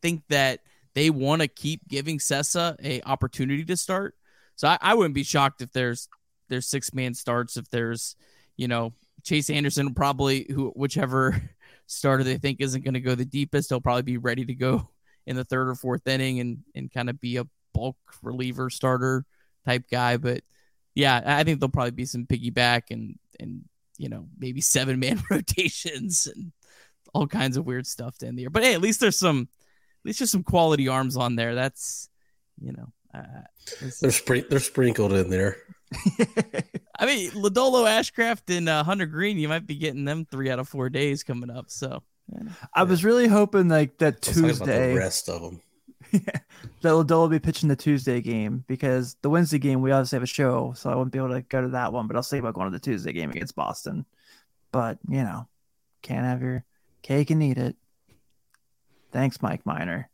think 0.00 0.22
that 0.28 0.60
they 0.94 1.10
want 1.10 1.42
to 1.42 1.48
keep 1.48 1.86
giving 1.88 2.18
Cessa 2.18 2.76
a 2.82 3.02
opportunity 3.02 3.64
to 3.66 3.76
start 3.76 4.14
so 4.60 4.68
I, 4.68 4.76
I 4.82 4.92
wouldn't 4.94 5.14
be 5.14 5.22
shocked 5.22 5.62
if 5.62 5.72
there's 5.72 6.06
there's 6.50 6.66
six 6.66 6.92
man 6.92 7.14
starts 7.14 7.56
if 7.56 7.70
there's 7.70 8.14
you 8.58 8.68
know 8.68 8.92
Chase 9.22 9.50
Anderson 9.50 9.94
probably 9.94 10.46
who 10.50 10.70
whichever 10.70 11.40
starter 11.86 12.24
they 12.24 12.38
think 12.38 12.60
isn't 12.60 12.84
going 12.84 12.94
to 12.94 13.00
go 13.00 13.14
the 13.14 13.24
deepest 13.24 13.68
he'll 13.68 13.80
probably 13.80 14.02
be 14.02 14.18
ready 14.18 14.44
to 14.44 14.54
go 14.54 14.88
in 15.26 15.36
the 15.36 15.44
third 15.44 15.68
or 15.68 15.74
fourth 15.74 16.06
inning 16.06 16.40
and 16.40 16.58
and 16.74 16.92
kind 16.92 17.10
of 17.10 17.20
be 17.20 17.36
a 17.36 17.46
bulk 17.74 17.96
reliever 18.22 18.70
starter 18.70 19.24
type 19.64 19.84
guy. 19.90 20.16
But 20.16 20.42
yeah 20.94 21.22
I 21.24 21.44
think 21.44 21.60
there'll 21.60 21.70
probably 21.70 21.92
be 21.92 22.06
some 22.06 22.26
piggyback 22.26 22.84
and 22.90 23.18
and 23.38 23.64
you 23.98 24.08
know 24.08 24.26
maybe 24.38 24.60
seven 24.60 24.98
man 24.98 25.22
rotations 25.30 26.26
and 26.26 26.52
all 27.12 27.26
kinds 27.26 27.56
of 27.56 27.66
weird 27.66 27.86
stuff 27.86 28.16
to 28.18 28.26
in 28.26 28.36
there 28.36 28.50
but 28.50 28.62
hey 28.62 28.72
at 28.72 28.80
least 28.80 29.00
there's 29.00 29.18
some 29.18 29.48
at 30.00 30.06
least 30.06 30.20
there's 30.20 30.30
some 30.30 30.42
quality 30.42 30.88
arms 30.88 31.16
on 31.16 31.36
there. 31.36 31.54
That's 31.54 32.08
you 32.60 32.72
know 32.72 32.92
uh, 33.12 33.42
they're 34.00 34.10
spring- 34.10 34.46
they're 34.48 34.60
sprinkled 34.60 35.12
in 35.12 35.28
there. 35.28 35.58
I 36.98 37.06
mean, 37.06 37.30
Lodolo 37.30 37.84
Ashcraft, 37.84 38.56
and 38.56 38.68
uh, 38.68 38.84
Hunter 38.84 39.06
Greene, 39.06 39.38
you 39.38 39.48
might 39.48 39.66
be 39.66 39.76
getting 39.76 40.04
them 40.04 40.24
three 40.24 40.50
out 40.50 40.58
of 40.58 40.68
four 40.68 40.88
days 40.88 41.22
coming 41.22 41.50
up. 41.50 41.70
So, 41.70 42.02
yeah. 42.32 42.50
I 42.74 42.84
was 42.84 43.04
really 43.04 43.26
hoping 43.26 43.68
like 43.68 43.98
that 43.98 44.22
Tuesday. 44.22 44.92
the 44.94 44.98
rest 44.98 45.28
of 45.28 45.42
them. 45.42 45.62
Yeah, 46.12 46.40
that 46.82 46.88
Lodolo 46.88 47.20
will 47.20 47.28
be 47.28 47.38
pitching 47.38 47.68
the 47.68 47.76
Tuesday 47.76 48.20
game 48.20 48.64
because 48.66 49.16
the 49.22 49.30
Wednesday 49.30 49.58
game 49.58 49.80
we 49.80 49.92
obviously 49.92 50.16
have 50.16 50.24
a 50.24 50.26
show, 50.26 50.72
so 50.74 50.90
I 50.90 50.96
wouldn't 50.96 51.12
be 51.12 51.18
able 51.18 51.34
to 51.34 51.42
go 51.42 51.60
to 51.60 51.68
that 51.68 51.92
one. 51.92 52.08
But 52.08 52.16
I'll 52.16 52.22
think 52.22 52.42
about 52.42 52.54
going 52.54 52.66
to 52.66 52.76
the 52.76 52.82
Tuesday 52.82 53.12
game 53.12 53.30
against 53.30 53.54
Boston. 53.54 54.04
But 54.72 54.98
you 55.08 55.22
know, 55.22 55.46
can't 56.02 56.24
have 56.24 56.42
your 56.42 56.64
cake 57.02 57.30
and 57.30 57.40
eat 57.40 57.58
it. 57.58 57.76
Thanks, 59.12 59.40
Mike 59.40 59.64
Minor. 59.64 60.10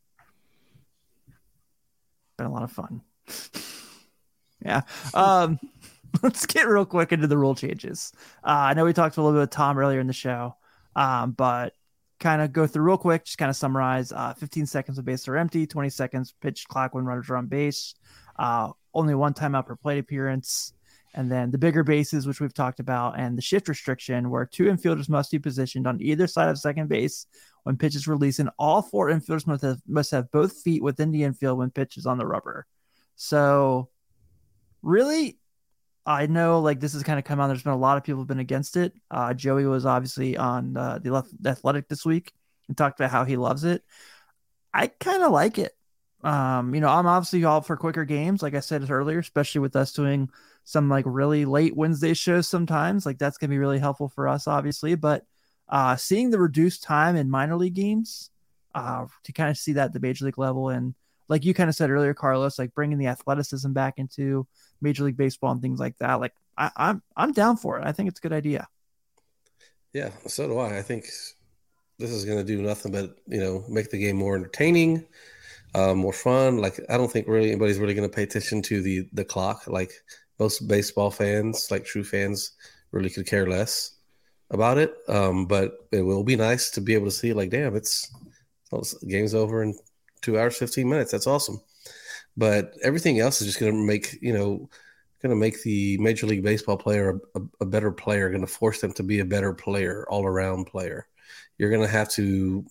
been 2.37 2.47
a 2.47 2.53
lot 2.53 2.63
of 2.63 2.73
fun. 2.73 3.01
yeah. 4.67 4.83
Um, 5.15 5.59
let's 6.23 6.47
get 6.47 6.69
real 6.69 6.85
quick 6.85 7.13
into 7.13 7.27
the 7.27 7.39
rule 7.39 7.55
changes. 7.55 8.13
Uh, 8.45 8.51
I 8.71 8.75
know 8.75 8.85
we 8.85 8.93
talked 8.93 9.17
a 9.17 9.23
little 9.23 9.37
bit 9.37 9.41
with 9.41 9.51
Tom 9.51 9.79
earlier 9.79 10.01
in 10.01 10.07
the 10.07 10.13
show, 10.13 10.57
um, 10.95 11.33
but 11.33 11.73
kind 12.19 12.41
of 12.41 12.53
go 12.53 12.67
through 12.67 12.85
real 12.85 12.99
quick, 12.99 13.25
just 13.25 13.39
kind 13.39 13.51
of 13.51 13.57
summarize 13.57 14.13
uh, 14.13 14.35
15 14.35 14.67
seconds 14.67 14.99
of 14.99 15.05
base 15.05 15.29
are 15.29 15.37
empty, 15.37 15.67
20 15.67 15.91
seconds 15.91 16.35
pitch 16.41 16.67
clock 16.69 16.95
when 16.95 17.05
runners 17.05 17.29
are 17.31 17.37
on 17.37 17.47
base, 17.47 17.95
uh, 18.39 18.71
only 18.95 19.15
one 19.15 19.35
timeout 19.35 19.67
per 19.67 19.77
plate 19.77 19.99
appearance. 19.99 20.73
And 21.15 21.33
then 21.33 21.51
the 21.51 21.59
bigger 21.59 21.83
bases, 21.83 22.27
which 22.27 22.41
we've 22.41 22.53
talked 22.53 22.79
about, 22.79 23.19
and 23.19 23.39
the 23.39 23.43
shift 23.43 23.69
restriction, 23.69 24.29
where 24.29 24.45
two 24.45 24.65
infielders 24.65 25.09
must 25.09 25.31
be 25.31 25.39
positioned 25.39 25.87
on 25.87 26.01
either 26.03 26.27
side 26.27 26.51
of 26.51 26.59
second 26.59 26.89
base 26.91 27.27
when 27.63 27.79
pitch 27.79 27.95
is 27.95 28.07
released, 28.07 28.39
and 28.39 28.51
all 28.59 28.83
four 28.83 29.09
infielders 29.09 29.47
must 29.47 29.63
have, 29.63 29.79
must 29.87 30.11
have 30.11 30.31
both 30.31 30.61
feet 30.61 30.83
within 30.83 31.13
the 31.13 31.25
infield 31.25 31.59
when 31.59 31.71
pitch 31.71 31.97
is 31.97 32.05
on 32.05 32.19
the 32.19 32.27
rubber. 32.27 32.67
So, 33.15 33.89
really, 34.87 35.39
I 36.07 36.27
know 36.27 36.61
like 36.61 36.81
this 36.81 36.95
has 36.95 37.03
kind 37.03 37.19
of 37.19 37.25
come 37.25 37.41
out. 37.41 37.49
There's 37.49 37.63
been 37.63 37.73
a 37.73 37.77
lot 37.77 37.99
of 37.99 38.05
people 38.05 38.21
have 38.21 38.29
been 38.29 38.39
against 38.39 38.77
it. 38.77 38.95
Uh, 39.11 39.35
Joey 39.35 39.67
was 39.67 39.85
obviously 39.85 40.37
on 40.37 40.77
uh, 40.77 40.99
the 41.03 41.25
Athletic 41.45 41.89
this 41.89 42.07
week 42.07 42.33
and 42.69 42.77
talked 42.77 42.99
about 42.99 43.11
how 43.11 43.25
he 43.25 43.37
loves 43.37 43.65
it. 43.65 43.83
I 44.73 44.87
kind 44.87 45.23
of 45.23 45.33
like 45.33 45.59
it. 45.59 45.73
Um, 46.23 46.75
you 46.75 46.81
know, 46.81 46.89
I'm 46.89 47.07
obviously 47.07 47.45
all 47.45 47.61
for 47.61 47.77
quicker 47.77 48.05
games, 48.05 48.43
like 48.43 48.55
I 48.55 48.61
said 48.61 48.89
earlier, 48.91 49.19
especially 49.19 49.61
with 49.61 49.77
us 49.77 49.93
doing 49.93 50.31
some 50.65 50.89
like 50.89 51.05
really 51.07 51.45
late 51.45 51.77
Wednesday 51.77 52.15
shows 52.15 52.49
sometimes. 52.49 53.05
Like 53.05 53.19
that's 53.19 53.39
gonna 53.39 53.51
be 53.51 53.59
really 53.59 53.79
helpful 53.79 54.09
for 54.09 54.29
us, 54.29 54.47
obviously. 54.49 54.95
But 54.95 55.25
uh, 55.69 55.97
seeing 55.97 56.31
the 56.31 56.39
reduced 56.39 56.83
time 56.83 57.17
in 57.17 57.31
minor 57.31 57.57
league 57.57 57.75
games 57.75 58.31
uh, 58.75 59.07
to 59.25 59.33
kind 59.33 59.51
of 59.51 59.57
see 59.57 59.73
that 59.75 59.87
at 59.87 59.93
the 59.93 60.01
major 60.01 60.25
league 60.25 60.39
level 60.39 60.69
and 60.69 60.95
like 61.29 61.45
you 61.45 61.55
kind 61.55 61.69
of 61.69 61.75
said 61.75 61.91
earlier, 61.91 62.15
Carlos, 62.15 62.59
like 62.59 62.75
bringing 62.75 62.99
the 62.99 63.09
athleticism 63.09 63.73
back 63.73 63.95
into 63.99 64.47
Major 64.81 65.05
League 65.05 65.17
Baseball 65.17 65.53
and 65.53 65.63
things 65.63 65.81
like 65.81 65.97
that. 65.99 66.21
Like 66.21 66.35
I, 66.57 66.71
I'm 66.77 67.03
I'm 67.17 67.33
down 67.33 67.57
for 67.57 67.79
it. 67.79 67.87
I 67.87 67.93
think 67.93 68.09
it's 68.09 68.19
a 68.21 68.23
good 68.23 68.33
idea. 68.33 68.69
Yeah, 69.93 70.11
so 70.27 70.47
do 70.47 70.59
I. 70.59 70.79
I 70.79 70.83
think 70.83 71.05
this 71.99 72.11
is 72.11 72.25
going 72.25 72.39
to 72.39 72.45
do 72.45 72.61
nothing 72.61 72.93
but 72.93 73.17
you 73.27 73.41
know 73.41 73.65
make 73.69 73.91
the 73.91 73.99
game 73.99 74.17
more 74.17 74.37
entertaining, 74.37 75.07
uh, 75.75 75.95
more 75.95 76.13
fun. 76.13 76.59
Like 76.59 76.79
I 76.91 76.97
don't 76.97 77.11
think 77.11 77.29
really 77.29 77.51
anybody's 77.51 77.79
really 77.79 77.95
going 77.95 78.09
to 78.09 78.15
pay 78.15 78.25
attention 78.25 78.63
to 78.63 78.83
the 78.83 79.09
the 79.13 79.25
clock. 79.25 79.67
Like 79.67 79.93
most 80.39 80.69
baseball 80.69 81.11
fans, 81.11 81.69
like 81.71 81.85
true 81.85 82.05
fans, 82.05 82.53
really 82.93 83.11
could 83.11 83.27
care 83.27 83.49
less 83.49 83.97
about 84.51 84.79
it. 84.79 84.95
Um, 85.09 85.47
but 85.47 85.73
it 85.93 86.03
will 86.03 86.25
be 86.25 86.37
nice 86.37 86.71
to 86.73 86.81
be 86.81 86.95
able 86.95 87.07
to 87.07 87.11
see 87.11 87.33
like, 87.33 87.51
damn, 87.51 87.75
it's, 87.75 88.11
it's 88.73 88.95
game's 89.05 89.35
over 89.35 89.63
in 89.63 89.79
two 90.21 90.39
hours 90.39 90.57
fifteen 90.57 90.89
minutes. 90.89 91.13
That's 91.13 91.27
awesome. 91.27 91.61
But 92.37 92.75
everything 92.83 93.21
else 93.21 93.41
is 93.41 93.47
just 93.47 93.61
going 93.61 93.73
to 93.73 93.79
make 93.79 94.19
you 94.21 94.33
know 94.33 94.69
going 95.23 95.31
to 95.31 95.37
make 95.37 95.63
the 95.63 95.97
Major 95.99 96.27
League 96.27 96.43
Baseball 96.43 96.77
player 96.77 97.21
a, 97.35 97.41
a, 97.41 97.43
a 97.63 97.67
better 97.67 97.91
player. 97.91 98.29
Going 98.29 98.43
to 98.43 98.47
force 98.47 98.81
them 98.81 98.93
to 98.95 99.03
be 99.03 99.21
a 99.21 99.25
better 99.25 99.53
player, 99.53 100.07
all 100.09 100.27
around 100.27 100.67
player 100.67 101.07
you're 101.59 101.71
going 101.71 101.83
to 101.83 101.89
have 101.89 102.09
to 102.11 102.65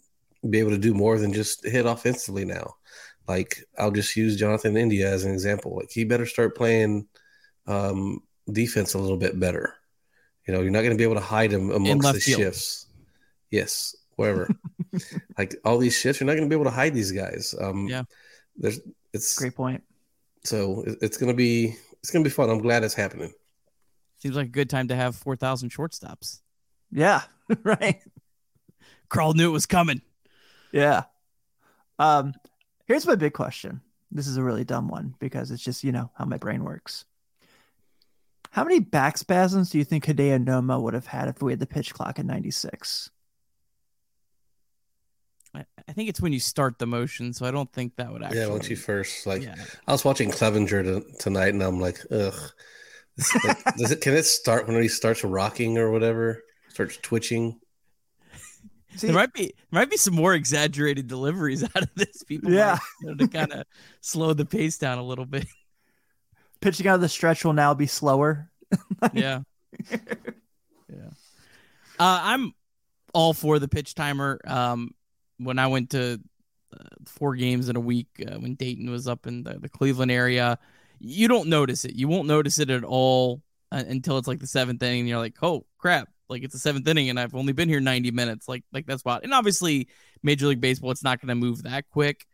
be 0.48 0.60
able 0.60 0.72
to 0.72 0.78
do 0.78 0.94
more 0.94 1.18
than 1.18 1.34
just 1.34 1.66
hit 1.66 1.86
offensively 1.86 2.46
now. 2.46 2.76
Like 3.28 3.64
I'll 3.78 3.92
just 3.92 4.16
use 4.16 4.38
Jonathan 4.38 4.78
India 4.78 5.12
as 5.12 5.24
an 5.26 5.32
example. 5.32 5.76
Like 5.78 5.90
he 5.90 6.04
better 6.04 6.26
start 6.26 6.56
playing 6.56 7.08
um, 7.66 8.22
defense 8.52 8.94
a 8.94 9.00
little 9.00 9.18
bit 9.18 9.40
better. 9.40 9.74
You 10.48 10.54
know, 10.54 10.62
you're 10.62 10.72
not 10.72 10.82
going 10.82 10.92
to 10.92 10.98
be 10.98 11.04
able 11.04 11.16
to 11.16 11.22
hide 11.22 11.52
him 11.52 11.72
amongst 11.72 12.14
the 12.14 12.20
field. 12.20 12.40
shifts. 12.40 12.86
Yes, 13.50 13.96
wherever. 14.16 14.48
like 15.40 15.56
all 15.66 15.80
these 15.80 15.98
shifts, 15.98 16.20
you're 16.20 16.28
not 16.28 16.34
going 16.34 16.48
to 16.48 16.50
be 16.50 16.56
able 16.56 16.70
to 16.70 16.76
hide 16.76 16.94
these 16.94 17.12
guys. 17.12 17.56
Um, 17.60 17.88
yeah, 17.88 18.04
there's 18.56 18.80
it's 19.16 19.38
great 19.38 19.56
point. 19.56 19.84
So 20.44 20.84
it's 21.02 21.18
going 21.18 21.32
to 21.32 21.36
be 21.36 21.76
it's 22.02 22.12
going 22.12 22.24
to 22.24 22.30
be 22.30 22.34
fun. 22.34 22.50
I'm 22.50 22.62
glad 22.62 22.84
it's 22.84 22.94
happening. 22.94 23.34
Seems 24.18 24.36
like 24.36 24.48
a 24.48 24.50
good 24.50 24.70
time 24.70 24.88
to 24.90 24.96
have 24.96 25.16
four 25.16 25.36
thousand 25.36 25.70
shortstops. 25.70 26.42
Yeah, 26.92 27.22
right. 27.64 28.02
Carl 29.10 29.34
knew 29.34 29.50
it 29.50 29.54
was 29.54 29.66
coming. 29.66 30.02
Yeah. 30.72 31.04
Um, 32.00 32.34
here's 32.86 33.08
my 33.08 33.16
big 33.16 33.34
question. 33.34 33.82
This 34.12 34.28
is 34.28 34.38
a 34.38 34.44
really 34.44 34.64
dumb 34.64 34.88
one 34.88 35.16
because 35.20 35.52
it's 35.52 35.64
just, 35.64 35.84
you 35.84 35.92
know, 35.92 36.12
how 36.18 36.26
my 36.26 36.38
brain 36.38 36.64
works. 36.64 37.06
How 38.52 38.64
many 38.64 38.80
back 38.80 39.18
spasms 39.18 39.70
do 39.70 39.78
you 39.78 39.84
think 39.84 40.06
Hideo 40.06 40.44
Nomo 40.44 40.82
would 40.82 40.94
have 40.94 41.08
had 41.08 41.28
if 41.28 41.42
we 41.42 41.52
had 41.52 41.60
the 41.60 41.66
pitch 41.66 41.94
clock 41.94 42.20
in 42.20 42.28
96? 42.28 43.10
I 45.88 45.92
think 45.92 46.10
it's 46.10 46.22
when 46.22 46.34
you 46.34 46.40
start 46.40 46.80
the 46.80 46.88
motion, 46.88 47.34
so 47.34 47.46
I 47.46 47.52
don't 47.52 47.72
think 47.72 47.96
that 47.96 48.12
would 48.12 48.24
actually. 48.24 48.40
Yeah, 48.40 48.48
once 48.48 48.70
you 48.70 48.76
first 48.76 49.26
like, 49.26 49.44
yeah. 49.44 49.56
I 49.88 49.92
was 49.92 50.04
watching 50.04 50.32
Clevinger 50.32 50.84
to, 50.84 51.18
tonight, 51.20 51.54
and 51.54 51.64
I'm 51.64 51.80
like, 51.80 52.00
ugh. 52.12 52.34
Like, 53.44 53.64
does 53.78 53.92
it? 53.92 54.02
Can 54.02 54.14
it 54.14 54.24
start 54.24 54.68
when 54.68 54.82
he 54.82 54.88
starts 54.88 55.24
rocking 55.24 55.78
or 55.78 55.92
whatever? 55.92 56.44
Starts 56.70 56.98
twitching. 56.98 57.60
See, 58.96 59.08
there 59.08 59.16
might 59.16 59.34
be 59.34 59.54
there 59.72 59.80
might 59.82 59.90
be 59.90 59.98
some 59.98 60.16
more 60.16 60.34
exaggerated 60.34 61.08
deliveries 61.08 61.64
out 61.76 61.84
of 61.84 61.90
this. 61.96 62.24
People, 62.24 62.52
yeah, 62.52 62.74
might, 62.74 62.80
you 63.02 63.08
know, 63.08 63.16
to 63.16 63.28
kind 63.28 63.54
of 63.54 63.66
slow 64.02 64.34
the 64.34 64.46
pace 64.46 64.78
down 64.78 64.98
a 64.98 65.04
little 65.04 65.26
bit. 65.26 65.48
Pitching 66.62 66.88
out 66.88 66.96
of 66.96 67.02
the 67.02 67.10
stretch 67.10 67.46
will 67.46 67.54
now 67.54 67.74
be 67.74 67.88
slower. 67.88 68.50
yeah, 69.14 69.42
yeah. 69.90 71.10
Uh, 72.00 72.20
I'm 72.24 72.54
all 73.14 73.34
for 73.34 73.60
the 73.60 73.68
pitch 73.68 73.96
timer. 73.96 74.40
Um, 74.46 74.92
when 75.38 75.60
I 75.60 75.68
went 75.68 75.92
to 75.92 76.20
uh, 76.74 76.84
four 77.06 77.36
games 77.36 77.70
in 77.70 77.76
a 77.76 77.82
week 77.82 78.08
uh, 78.26 78.36
when 78.36 78.56
Dayton 78.56 78.90
was 78.90 79.08
up 79.08 79.28
in 79.28 79.44
the, 79.44 79.60
the, 79.60 79.70
Cleveland 79.70 80.12
area, 80.12 80.58
you 81.00 81.28
don't 81.28 81.50
notice 81.50 81.86
it. 81.86 81.96
You 81.96 82.08
won't 82.08 82.28
notice 82.28 82.60
it 82.60 82.70
at 82.70 82.84
all 82.84 83.42
uh, 83.72 83.84
until 83.88 84.18
it's 84.18 84.28
like 84.28 84.40
the 84.40 84.48
seventh 84.48 84.82
inning, 84.82 85.02
and 85.02 85.10
you're 85.10 85.20
like, 85.20 85.36
"Oh 85.42 85.66
crap! 85.78 86.10
like 86.30 86.44
it's 86.44 86.54
the 86.54 86.60
seventh 86.60 86.88
inning 86.88 87.10
and 87.10 87.20
I've 87.20 87.36
only 87.36 87.54
been 87.54 87.70
here 87.70 87.80
90 87.80 88.12
minutes. 88.12 88.48
Like 88.48 88.64
like 88.74 88.86
that's 88.86 89.06
wild. 89.06 89.24
And 89.24 89.34
obviously 89.34 89.88
Major 90.24 90.48
League 90.48 90.62
Baseball, 90.62 90.92
it's 90.92 91.04
not 91.04 91.20
going 91.20 91.30
to 91.30 91.36
move 91.36 91.64
that 91.64 91.90
quick. 91.90 92.26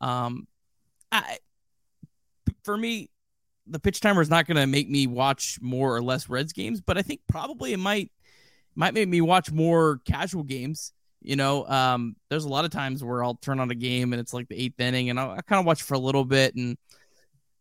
Um, 0.00 0.46
I 1.12 1.38
for 2.62 2.76
me, 2.76 3.10
the 3.66 3.78
pitch 3.78 4.00
timer 4.00 4.20
is 4.20 4.30
not 4.30 4.46
going 4.46 4.56
to 4.56 4.66
make 4.66 4.88
me 4.88 5.06
watch 5.06 5.58
more 5.60 5.94
or 5.94 6.02
less 6.02 6.28
Reds 6.28 6.52
games, 6.52 6.80
but 6.80 6.98
I 6.98 7.02
think 7.02 7.20
probably 7.28 7.72
it 7.72 7.78
might 7.78 8.10
might 8.74 8.94
make 8.94 9.08
me 9.08 9.20
watch 9.20 9.52
more 9.52 10.00
casual 10.04 10.42
games. 10.42 10.92
You 11.24 11.36
know, 11.36 11.66
um, 11.66 12.16
there's 12.28 12.44
a 12.44 12.50
lot 12.50 12.66
of 12.66 12.70
times 12.70 13.02
where 13.02 13.24
I'll 13.24 13.36
turn 13.36 13.58
on 13.58 13.70
a 13.70 13.74
game 13.74 14.12
and 14.12 14.20
it's 14.20 14.34
like 14.34 14.46
the 14.48 14.62
eighth 14.62 14.78
inning, 14.78 15.08
and 15.08 15.18
I'll, 15.18 15.30
I 15.30 15.40
kind 15.40 15.58
of 15.58 15.64
watch 15.64 15.82
for 15.82 15.94
a 15.94 15.98
little 15.98 16.24
bit 16.24 16.54
and 16.54 16.76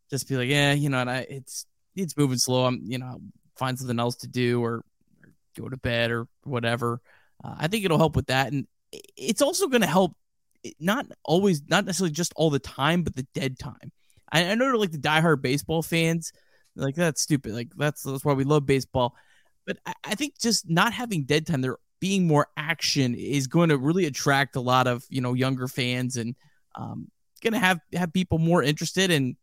just 0.09 0.27
be 0.27 0.35
like, 0.35 0.49
yeah, 0.49 0.73
you 0.73 0.89
know, 0.89 0.99
and 0.99 1.09
I, 1.09 1.25
it's 1.29 1.65
it's 1.95 2.17
moving 2.17 2.37
slow. 2.37 2.65
I'm, 2.65 2.81
you 2.83 2.97
know, 2.97 3.21
find 3.55 3.79
something 3.79 3.99
else 3.99 4.17
to 4.17 4.27
do 4.27 4.61
or 4.61 4.83
go 5.57 5.69
to 5.69 5.77
bed 5.77 6.11
or 6.11 6.27
whatever. 6.43 6.99
Uh, 7.41 7.55
I 7.57 7.67
think 7.67 7.85
it'll 7.85 7.97
help 7.97 8.17
with 8.17 8.27
that, 8.27 8.51
and 8.51 8.67
it's 9.15 9.41
also 9.41 9.67
going 9.67 9.81
to 9.81 9.87
help. 9.87 10.15
Not 10.79 11.07
always, 11.23 11.61
not 11.67 11.85
necessarily 11.85 12.13
just 12.13 12.33
all 12.35 12.49
the 12.49 12.59
time, 12.59 13.03
but 13.03 13.15
the 13.15 13.27
dead 13.33 13.59
time. 13.59 13.91
I, 14.31 14.51
I 14.51 14.55
know 14.55 14.67
like 14.75 14.91
the 14.91 14.97
diehard 14.97 15.41
baseball 15.41 15.83
fans, 15.83 16.33
like 16.75 16.95
that's 16.95 17.21
stupid. 17.21 17.53
Like 17.53 17.69
that's 17.77 18.03
that's 18.03 18.25
why 18.25 18.33
we 18.33 18.43
love 18.43 18.65
baseball. 18.65 19.15
But 19.65 19.77
I 20.03 20.15
think 20.15 20.37
just 20.37 20.69
not 20.69 20.91
having 20.91 21.23
dead 21.23 21.47
time, 21.47 21.61
there 21.61 21.77
being 22.03 22.27
more 22.27 22.47
action 22.57 23.15
is 23.15 23.47
going 23.47 23.69
to 23.69 23.77
really 23.77 24.05
attract 24.05 24.57
a 24.57 24.61
lot 24.61 24.87
of 24.87 25.05
you 25.09 25.21
know 25.21 25.33
younger 25.33 25.69
fans 25.69 26.17
and 26.17 26.35
um, 26.75 27.09
going 27.41 27.53
to 27.53 27.59
have 27.59 27.79
have 27.93 28.11
people 28.11 28.37
more 28.37 28.61
interested 28.61 29.09
and 29.09 29.37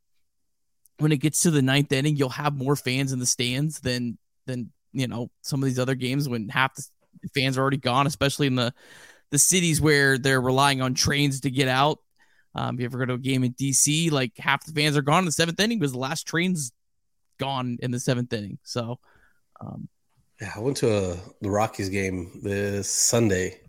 when 0.98 1.11
it 1.11 1.16
gets 1.16 1.40
to 1.40 1.50
the 1.50 1.62
ninth 1.62 1.90
inning 1.90 2.16
you'll 2.16 2.28
have 2.28 2.54
more 2.54 2.76
fans 2.76 3.12
in 3.12 3.18
the 3.18 3.24
stands 3.24 3.80
than 3.80 4.18
than 4.44 4.70
you 4.92 5.06
know 5.06 5.30
some 5.40 5.62
of 5.62 5.66
these 5.66 5.78
other 5.78 5.94
games 5.94 6.28
when 6.28 6.50
half 6.50 6.74
the 7.22 7.28
fans 7.34 7.58
are 7.58 7.62
already 7.62 7.76
gone, 7.76 8.06
especially 8.06 8.46
in 8.46 8.54
the 8.54 8.72
the 9.30 9.38
cities 9.38 9.80
where 9.80 10.18
they're 10.18 10.40
relying 10.40 10.82
on 10.82 10.94
trains 10.94 11.40
to 11.40 11.50
get 11.50 11.68
out. 11.68 11.98
Um, 12.54 12.80
you 12.80 12.84
ever 12.84 12.98
go 12.98 13.04
to 13.06 13.14
a 13.14 13.18
game 13.18 13.44
in 13.44 13.54
DC, 13.54 14.11
like 14.11 14.36
half 14.36 14.64
the 14.66 14.72
fans 14.72 14.96
are 14.96 15.02
gone 15.02 15.20
in 15.20 15.24
the 15.24 15.32
seventh 15.32 15.61
inning 15.61 15.78
because 15.78 15.92
the 15.92 15.98
last 15.98 16.26
train's 16.26 16.72
gone 17.38 17.78
in 17.80 17.92
the 17.92 18.00
seventh 18.00 18.32
inning. 18.32 18.58
So, 18.64 18.98
um, 19.61 19.88
yeah, 20.41 20.53
I 20.57 20.61
went 20.61 20.78
to 20.78 21.12
a, 21.12 21.16
the 21.41 21.51
Rockies 21.51 21.91
game 21.91 22.41
this 22.43 22.91
Sunday 22.91 23.61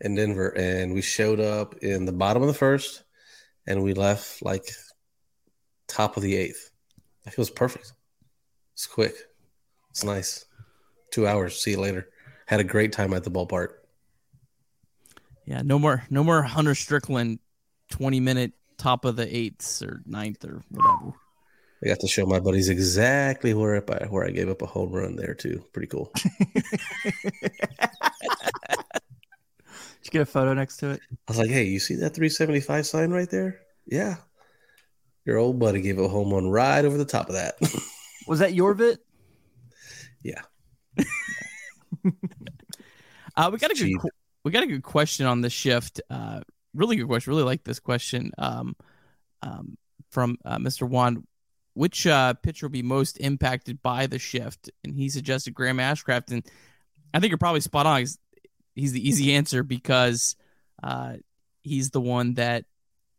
in 0.00 0.14
Denver, 0.14 0.50
and 0.56 0.94
we 0.94 1.02
showed 1.02 1.40
up 1.40 1.76
in 1.78 2.04
the 2.04 2.12
bottom 2.12 2.42
of 2.42 2.48
the 2.48 2.54
first, 2.54 3.02
and 3.66 3.82
we 3.82 3.94
left 3.94 4.42
like 4.42 4.70
top 5.88 6.16
of 6.16 6.22
the 6.22 6.36
eighth. 6.36 6.70
It 7.26 7.38
was 7.38 7.50
perfect. 7.50 7.92
It's 8.74 8.86
quick. 8.86 9.14
It's 9.90 10.04
nice 10.04 10.46
two 11.10 11.26
hours. 11.26 11.60
See 11.60 11.72
you 11.72 11.80
later. 11.80 12.08
Had 12.46 12.60
a 12.60 12.64
great 12.64 12.92
time 12.92 13.14
at 13.14 13.24
the 13.24 13.30
ballpark. 13.30 13.68
Yeah, 15.46 15.62
no 15.62 15.78
more, 15.78 16.04
no 16.10 16.24
more 16.24 16.42
Hunter 16.42 16.74
Strickland, 16.74 17.38
twenty 17.90 18.20
minute 18.20 18.52
top 18.76 19.04
of 19.04 19.16
the 19.16 19.36
eighths 19.36 19.82
or 19.82 20.02
ninth 20.06 20.44
or 20.44 20.62
whatever. 20.70 21.16
I 21.84 21.88
got 21.88 22.00
to 22.00 22.08
show 22.08 22.24
my 22.24 22.40
buddies 22.40 22.70
exactly 22.70 23.52
where 23.52 23.76
I 23.76 24.06
where 24.06 24.24
I 24.24 24.30
gave 24.30 24.48
up 24.48 24.62
a 24.62 24.66
home 24.66 24.92
run 24.92 25.16
there 25.16 25.34
too. 25.34 25.62
Pretty 25.72 25.88
cool. 25.88 26.10
Did 26.22 27.42
you 30.02 30.10
get 30.10 30.22
a 30.22 30.26
photo 30.26 30.54
next 30.54 30.78
to 30.78 30.90
it? 30.90 31.00
I 31.10 31.16
was 31.28 31.38
like, 31.38 31.50
"Hey, 31.50 31.64
you 31.64 31.78
see 31.78 31.96
that 31.96 32.14
375 32.14 32.86
sign 32.86 33.10
right 33.10 33.28
there? 33.28 33.60
Yeah, 33.86 34.16
your 35.26 35.36
old 35.36 35.58
buddy 35.58 35.82
gave 35.82 35.98
a 35.98 36.08
home 36.08 36.32
run 36.32 36.48
right 36.48 36.84
over 36.84 36.96
the 36.96 37.04
top 37.04 37.28
of 37.28 37.34
that." 37.34 37.56
Was 38.26 38.38
that 38.38 38.54
your 38.54 38.72
bit? 38.72 39.00
Yeah. 40.22 40.40
uh, 43.36 43.50
we 43.52 43.58
got 43.58 43.70
a 43.70 43.74
good 43.74 43.92
we 44.42 44.50
got 44.50 44.62
a 44.62 44.66
good 44.66 44.82
question 44.82 45.26
on 45.26 45.42
the 45.42 45.50
shift. 45.50 46.00
Uh, 46.08 46.40
really 46.72 46.96
good 46.96 47.08
question. 47.08 47.32
Really 47.32 47.42
like 47.42 47.64
this 47.64 47.78
question 47.78 48.32
um, 48.38 48.74
um, 49.42 49.76
from 50.10 50.38
uh, 50.46 50.56
Mr. 50.56 50.88
Juan. 50.88 51.26
Which 51.74 52.06
uh, 52.06 52.34
pitcher 52.34 52.66
will 52.66 52.72
be 52.72 52.82
most 52.82 53.18
impacted 53.18 53.82
by 53.82 54.06
the 54.06 54.18
shift? 54.18 54.70
And 54.84 54.94
he 54.94 55.08
suggested 55.08 55.54
Graham 55.54 55.78
Ashcraft, 55.78 56.30
and 56.30 56.46
I 57.12 57.20
think 57.20 57.30
you're 57.30 57.38
probably 57.38 57.60
spot 57.60 57.86
on. 57.86 58.00
He's, 58.00 58.18
he's 58.74 58.92
the 58.92 59.06
easy 59.06 59.34
answer 59.34 59.62
because 59.62 60.36
uh, 60.82 61.14
he's 61.62 61.90
the 61.90 62.00
one 62.00 62.34
that 62.34 62.64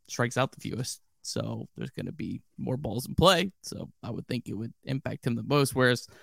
strikes 0.08 0.38
out 0.38 0.52
the 0.52 0.62
fewest. 0.62 1.02
So 1.22 1.68
there's 1.76 1.90
going 1.90 2.06
to 2.06 2.12
be 2.12 2.42
more 2.58 2.78
balls 2.78 3.08
in 3.08 3.16
play. 3.16 3.52
So 3.62 3.90
I 4.04 4.12
would 4.12 4.28
think 4.28 4.48
it 4.48 4.54
would 4.54 4.74
impact 4.84 5.26
him 5.26 5.36
the 5.36 5.44
most. 5.44 5.76
Whereas 5.76 6.06
there 6.06 6.16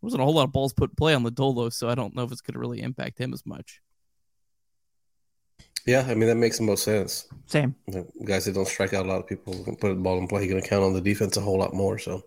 wasn't 0.00 0.22
a 0.22 0.24
whole 0.24 0.34
lot 0.34 0.44
of 0.44 0.52
balls 0.52 0.72
put 0.72 0.90
in 0.90 0.96
play 0.96 1.14
on 1.14 1.24
Lodolo, 1.24 1.72
so 1.72 1.88
I 1.88 1.94
don't 1.94 2.14
know 2.14 2.22
if 2.22 2.32
it's 2.32 2.40
going 2.40 2.54
to 2.54 2.60
really 2.60 2.80
impact 2.80 3.18
him 3.18 3.32
as 3.32 3.44
much. 3.44 3.80
Yeah, 5.86 6.06
I 6.08 6.14
mean 6.14 6.28
that 6.28 6.36
makes 6.36 6.58
the 6.58 6.64
most 6.64 6.84
sense. 6.84 7.26
Same 7.46 7.74
the 7.86 8.06
guys 8.24 8.46
that 8.46 8.54
don't 8.54 8.66
strike 8.66 8.94
out 8.94 9.04
a 9.04 9.08
lot 9.08 9.20
of 9.20 9.26
people 9.26 9.52
can 9.64 9.76
put 9.76 9.88
the 9.88 9.94
ball 9.94 10.18
in 10.18 10.26
play. 10.26 10.42
You're 10.42 10.52
Going 10.52 10.62
to 10.62 10.68
count 10.68 10.82
on 10.82 10.94
the 10.94 11.00
defense 11.00 11.36
a 11.36 11.40
whole 11.40 11.58
lot 11.58 11.74
more. 11.74 11.98
So 11.98 12.22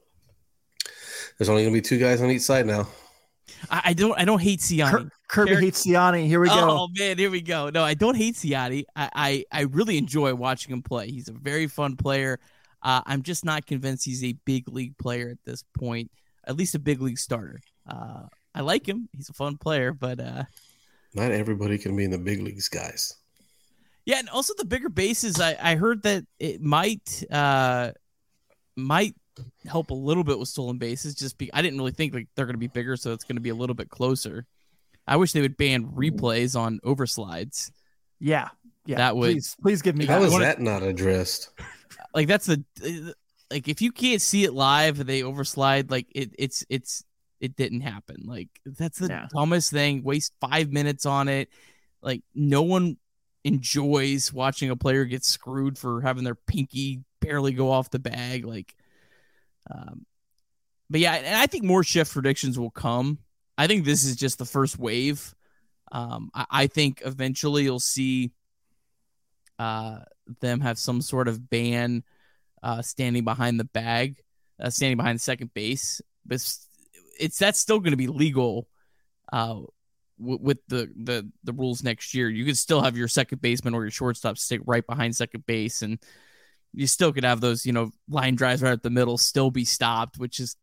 there's 1.38 1.50
only 1.50 1.64
going 1.64 1.74
to 1.74 1.82
be 1.82 1.82
two 1.82 1.98
guys 1.98 2.22
on 2.22 2.30
each 2.30 2.44
side 2.44 2.66
now. 2.66 2.88
I, 3.70 3.82
I 3.86 3.94
don't. 3.94 4.18
I 4.20 4.26
don't 4.26 4.42
hate 4.42 4.60
Siani. 4.60 5.10
Kirby 5.28 5.56
hates 5.56 5.86
Siani. 5.86 6.28
Here 6.28 6.40
we 6.40 6.48
go. 6.48 6.56
Oh 6.56 6.88
man, 6.98 7.18
here 7.18 7.32
we 7.32 7.42
go. 7.42 7.70
No, 7.70 7.84
I 7.84 7.94
don't 7.94 8.16
hate 8.16 8.36
Siani. 8.36 8.86
I, 8.96 9.10
I, 9.16 9.46
I 9.52 9.62
really 9.64 9.98
enjoy 9.98 10.36
watching 10.36 10.72
him 10.72 10.84
play. 10.84 11.10
He's 11.10 11.28
a 11.28 11.34
very 11.34 11.68
fun 11.68 11.96
player. 11.96 12.40
Uh, 12.84 13.02
I'm 13.06 13.24
just 13.24 13.44
not 13.44 13.66
convinced 13.66 14.06
he's 14.06 14.24
a 14.24 14.34
big 14.46 14.68
league 14.68 14.98
player 14.98 15.30
at 15.30 15.40
this 15.46 15.64
point 15.78 16.12
at 16.48 16.56
least 16.56 16.74
a 16.74 16.80
big 16.80 17.02
league 17.02 17.20
starter. 17.20 17.60
Uh, 17.86 18.24
I 18.56 18.62
like 18.62 18.88
him; 18.88 19.10
he's 19.16 19.30
a 19.30 19.34
fun 19.34 19.58
player, 19.58 19.94
but 19.94 20.20
uh, 20.20 20.44
Not 21.14 21.32
everybody 21.32 21.78
can 21.78 21.96
be 21.96 22.06
in 22.06 22.12
the 22.12 22.18
big 22.18 22.42
leagues, 22.42 22.70
guys. 22.70 23.16
Yeah, 24.08 24.20
and 24.20 24.30
also 24.30 24.54
the 24.58 24.64
bigger 24.64 24.88
bases. 24.88 25.40
I, 25.42 25.58
I 25.62 25.76
heard 25.76 26.02
that 26.04 26.26
it 26.40 26.62
might 26.62 27.26
uh 27.30 27.92
might 28.78 29.16
help 29.68 29.90
a 29.92 29.94
little 29.94 30.24
bit 30.24 30.40
with 30.40 30.48
stolen 30.48 30.78
bases. 30.78 31.14
Just 31.14 31.38
be 31.38 31.54
I 31.54 31.62
didn't 31.62 31.78
really 31.78 31.92
think 31.92 32.14
like 32.14 32.30
they're 32.36 32.46
going 32.46 32.54
to 32.56 32.58
be 32.58 32.68
bigger, 32.68 32.96
so 32.96 33.12
it's 33.12 33.26
going 33.26 33.36
to 33.36 33.42
be 33.42 33.50
a 33.50 33.56
little 33.56 33.76
bit 33.76 33.90
closer. 33.90 34.46
I 35.06 35.18
wish 35.18 35.34
they 35.34 35.42
would 35.42 35.58
ban 35.58 35.88
replays 35.88 36.58
on 36.58 36.80
overslides. 36.86 37.70
Yeah, 38.22 38.48
yeah. 38.86 38.96
That 38.96 39.18
would 39.18 39.34
please, 39.34 39.56
please 39.62 39.82
give 39.82 39.98
me 39.98 40.06
How 40.06 40.20
that. 40.20 40.26
is 40.28 40.38
that 40.40 40.62
not 40.62 40.84
addressed? 40.84 41.52
like 42.14 42.30
that's 42.30 42.46
the 42.46 42.64
like 43.52 43.68
if 43.68 43.82
you 43.82 43.92
can't 43.92 44.22
see 44.22 44.46
it 44.46 44.54
live, 44.54 45.06
they 45.06 45.20
overslide. 45.22 45.92
Like 45.92 46.08
it, 46.16 46.32
it's 46.40 46.66
it's 46.70 47.04
it 47.42 47.58
didn't 47.58 47.82
happen. 47.82 48.24
Like 48.26 48.48
that's 48.66 49.00
the 49.00 49.08
Yeah. 49.08 49.28
dumbest 49.36 49.70
thing. 49.70 50.02
Waste 50.04 50.32
five 50.40 50.72
minutes 50.72 51.06
on 51.06 51.28
it. 51.28 51.50
Like 52.02 52.22
no 52.34 52.62
one 52.62 52.96
enjoys 53.48 54.34
watching 54.34 54.70
a 54.70 54.76
player 54.76 55.06
get 55.06 55.24
screwed 55.24 55.78
for 55.78 56.02
having 56.02 56.26
their 56.26 56.36
pinky 56.36 57.02
barely 57.22 57.54
go 57.54 57.72
off 57.72 57.90
the 57.90 58.00
bag. 58.00 58.46
Like, 58.46 58.76
um, 59.72 60.06
but 60.90 61.00
yeah, 61.00 61.14
and 61.14 61.36
I 61.36 61.48
think 61.48 61.64
more 61.64 61.84
shift 61.84 62.12
predictions 62.12 62.60
will 62.60 62.70
come. 62.70 63.20
I 63.58 63.68
think 63.68 63.86
this 63.86 64.04
is 64.04 64.16
just 64.16 64.38
the 64.38 64.46
first 64.46 64.78
wave. 64.78 65.34
Um, 65.92 66.30
I, 66.34 66.46
I 66.50 66.68
think 66.68 67.02
eventually 67.06 67.64
you'll 67.64 67.80
see 67.80 68.32
uh, 69.58 70.00
them 70.42 70.60
have 70.60 70.78
some 70.78 71.02
sort 71.02 71.28
of 71.28 71.50
ban 71.50 72.04
uh, 72.62 72.82
standing 72.82 73.24
behind 73.24 73.60
the 73.60 73.66
bag, 73.66 74.18
uh, 74.62 74.70
standing 74.70 74.98
behind 74.98 75.22
second 75.22 75.54
base. 75.54 76.02
But 76.26 76.36
it's, 76.36 76.68
it's 77.20 77.38
that's 77.40 77.60
still 77.60 77.80
going 77.80 77.92
to 77.92 77.98
be 77.98 78.08
legal 78.08 78.68
uh, 79.32 79.62
w- 80.20 80.40
with 80.42 80.60
the, 80.68 80.92
the 80.96 81.30
the 81.44 81.54
rules 81.54 81.84
next 81.84 82.14
year. 82.14 82.30
You 82.30 82.46
could 82.46 82.58
still 82.58 82.82
have 82.82 82.98
your 82.98 83.08
second 83.08 83.42
baseman 83.42 83.74
or 83.74 83.84
your 83.84 83.92
shortstop 83.92 84.38
stick 84.38 84.62
right 84.66 84.86
behind 84.86 85.16
second 85.16 85.46
base, 85.46 85.82
and 85.82 86.00
you 86.74 86.88
still 86.88 87.14
could 87.14 87.24
have 87.24 87.42
those 87.42 87.66
you 87.66 87.74
know 87.74 87.92
line 88.10 88.36
drives 88.36 88.62
right 88.62 88.74
at 88.74 88.84
the 88.84 88.90
middle 88.90 89.18
still 89.18 89.52
be 89.52 89.66
stopped, 89.66 90.18
which 90.18 90.40
is 90.40 90.56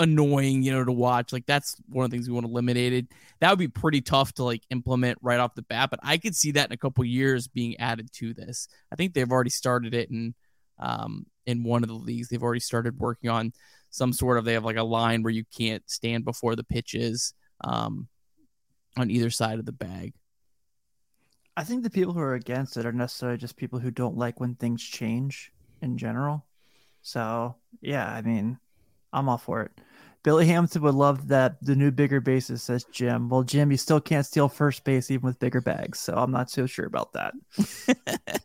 annoying 0.00 0.62
you 0.62 0.72
know 0.72 0.84
to 0.84 0.92
watch. 0.92 1.32
Like 1.32 1.46
that's 1.46 1.76
one 1.88 2.04
of 2.04 2.10
the 2.10 2.16
things 2.16 2.28
we 2.28 2.34
want 2.34 2.46
eliminated. 2.46 3.08
That 3.40 3.50
would 3.50 3.58
be 3.58 3.68
pretty 3.68 4.00
tough 4.00 4.32
to 4.34 4.44
like 4.44 4.62
implement 4.70 5.18
right 5.22 5.40
off 5.40 5.54
the 5.54 5.62
bat, 5.62 5.90
but 5.90 6.00
I 6.02 6.18
could 6.18 6.34
see 6.34 6.52
that 6.52 6.68
in 6.68 6.72
a 6.72 6.78
couple 6.78 7.04
years 7.04 7.48
being 7.48 7.76
added 7.78 8.12
to 8.14 8.34
this. 8.34 8.68
I 8.92 8.96
think 8.96 9.14
they've 9.14 9.30
already 9.30 9.50
started 9.50 9.94
it 9.94 10.10
in 10.10 10.34
um, 10.78 11.26
in 11.46 11.64
one 11.64 11.82
of 11.82 11.88
the 11.88 11.94
leagues. 11.94 12.28
They've 12.28 12.42
already 12.42 12.60
started 12.60 12.98
working 12.98 13.30
on 13.30 13.52
some 13.90 14.12
sort 14.12 14.38
of. 14.38 14.44
They 14.44 14.52
have 14.52 14.64
like 14.64 14.76
a 14.76 14.82
line 14.82 15.22
where 15.22 15.32
you 15.32 15.44
can't 15.56 15.82
stand 15.90 16.24
before 16.24 16.56
the 16.56 16.64
pitches 16.64 17.34
um, 17.62 18.08
on 19.00 19.10
either 19.10 19.30
side 19.30 19.58
of 19.58 19.66
the 19.66 19.72
bag. 19.72 20.14
I 21.56 21.64
think 21.64 21.82
the 21.82 21.90
people 21.90 22.12
who 22.12 22.20
are 22.20 22.34
against 22.34 22.76
it 22.76 22.86
are 22.86 22.92
necessarily 22.92 23.38
just 23.38 23.56
people 23.56 23.78
who 23.80 23.90
don't 23.90 24.16
like 24.16 24.38
when 24.40 24.54
things 24.54 24.82
change 24.82 25.52
in 25.82 25.98
general. 25.98 26.46
So 27.02 27.56
yeah, 27.80 28.08
I 28.08 28.22
mean, 28.22 28.58
I'm 29.12 29.28
all 29.28 29.38
for 29.38 29.62
it. 29.62 29.72
Billy 30.24 30.46
Hamilton 30.46 30.82
would 30.82 30.94
love 30.94 31.28
that 31.28 31.56
the 31.62 31.74
new 31.76 31.90
bigger 31.90 32.20
bases, 32.20 32.62
says 32.62 32.84
Jim. 32.92 33.28
Well, 33.28 33.42
Jim, 33.44 33.70
you 33.70 33.76
still 33.76 34.00
can't 34.00 34.26
steal 34.26 34.48
first 34.48 34.84
base 34.84 35.10
even 35.10 35.26
with 35.26 35.38
bigger 35.38 35.60
bags, 35.60 35.98
so 36.00 36.14
I'm 36.14 36.30
not 36.30 36.50
so 36.50 36.66
sure 36.66 36.86
about 36.86 37.12
that. 37.14 37.34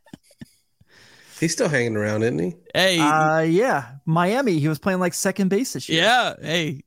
He's 1.40 1.52
still 1.52 1.68
hanging 1.68 1.98
around, 1.98 2.24
isn't 2.24 2.40
he? 2.40 2.56
Hey, 2.74 3.00
Uh, 3.00 3.42
yeah, 3.42 3.96
Miami, 4.06 4.60
he 4.60 4.68
was 4.70 4.80
playing 4.80 5.00
like 5.00 5.14
second 5.14 5.50
base 5.50 5.74
this 5.74 5.90
year. 5.90 6.04
yeah, 6.04 6.36
hey, 6.42 6.84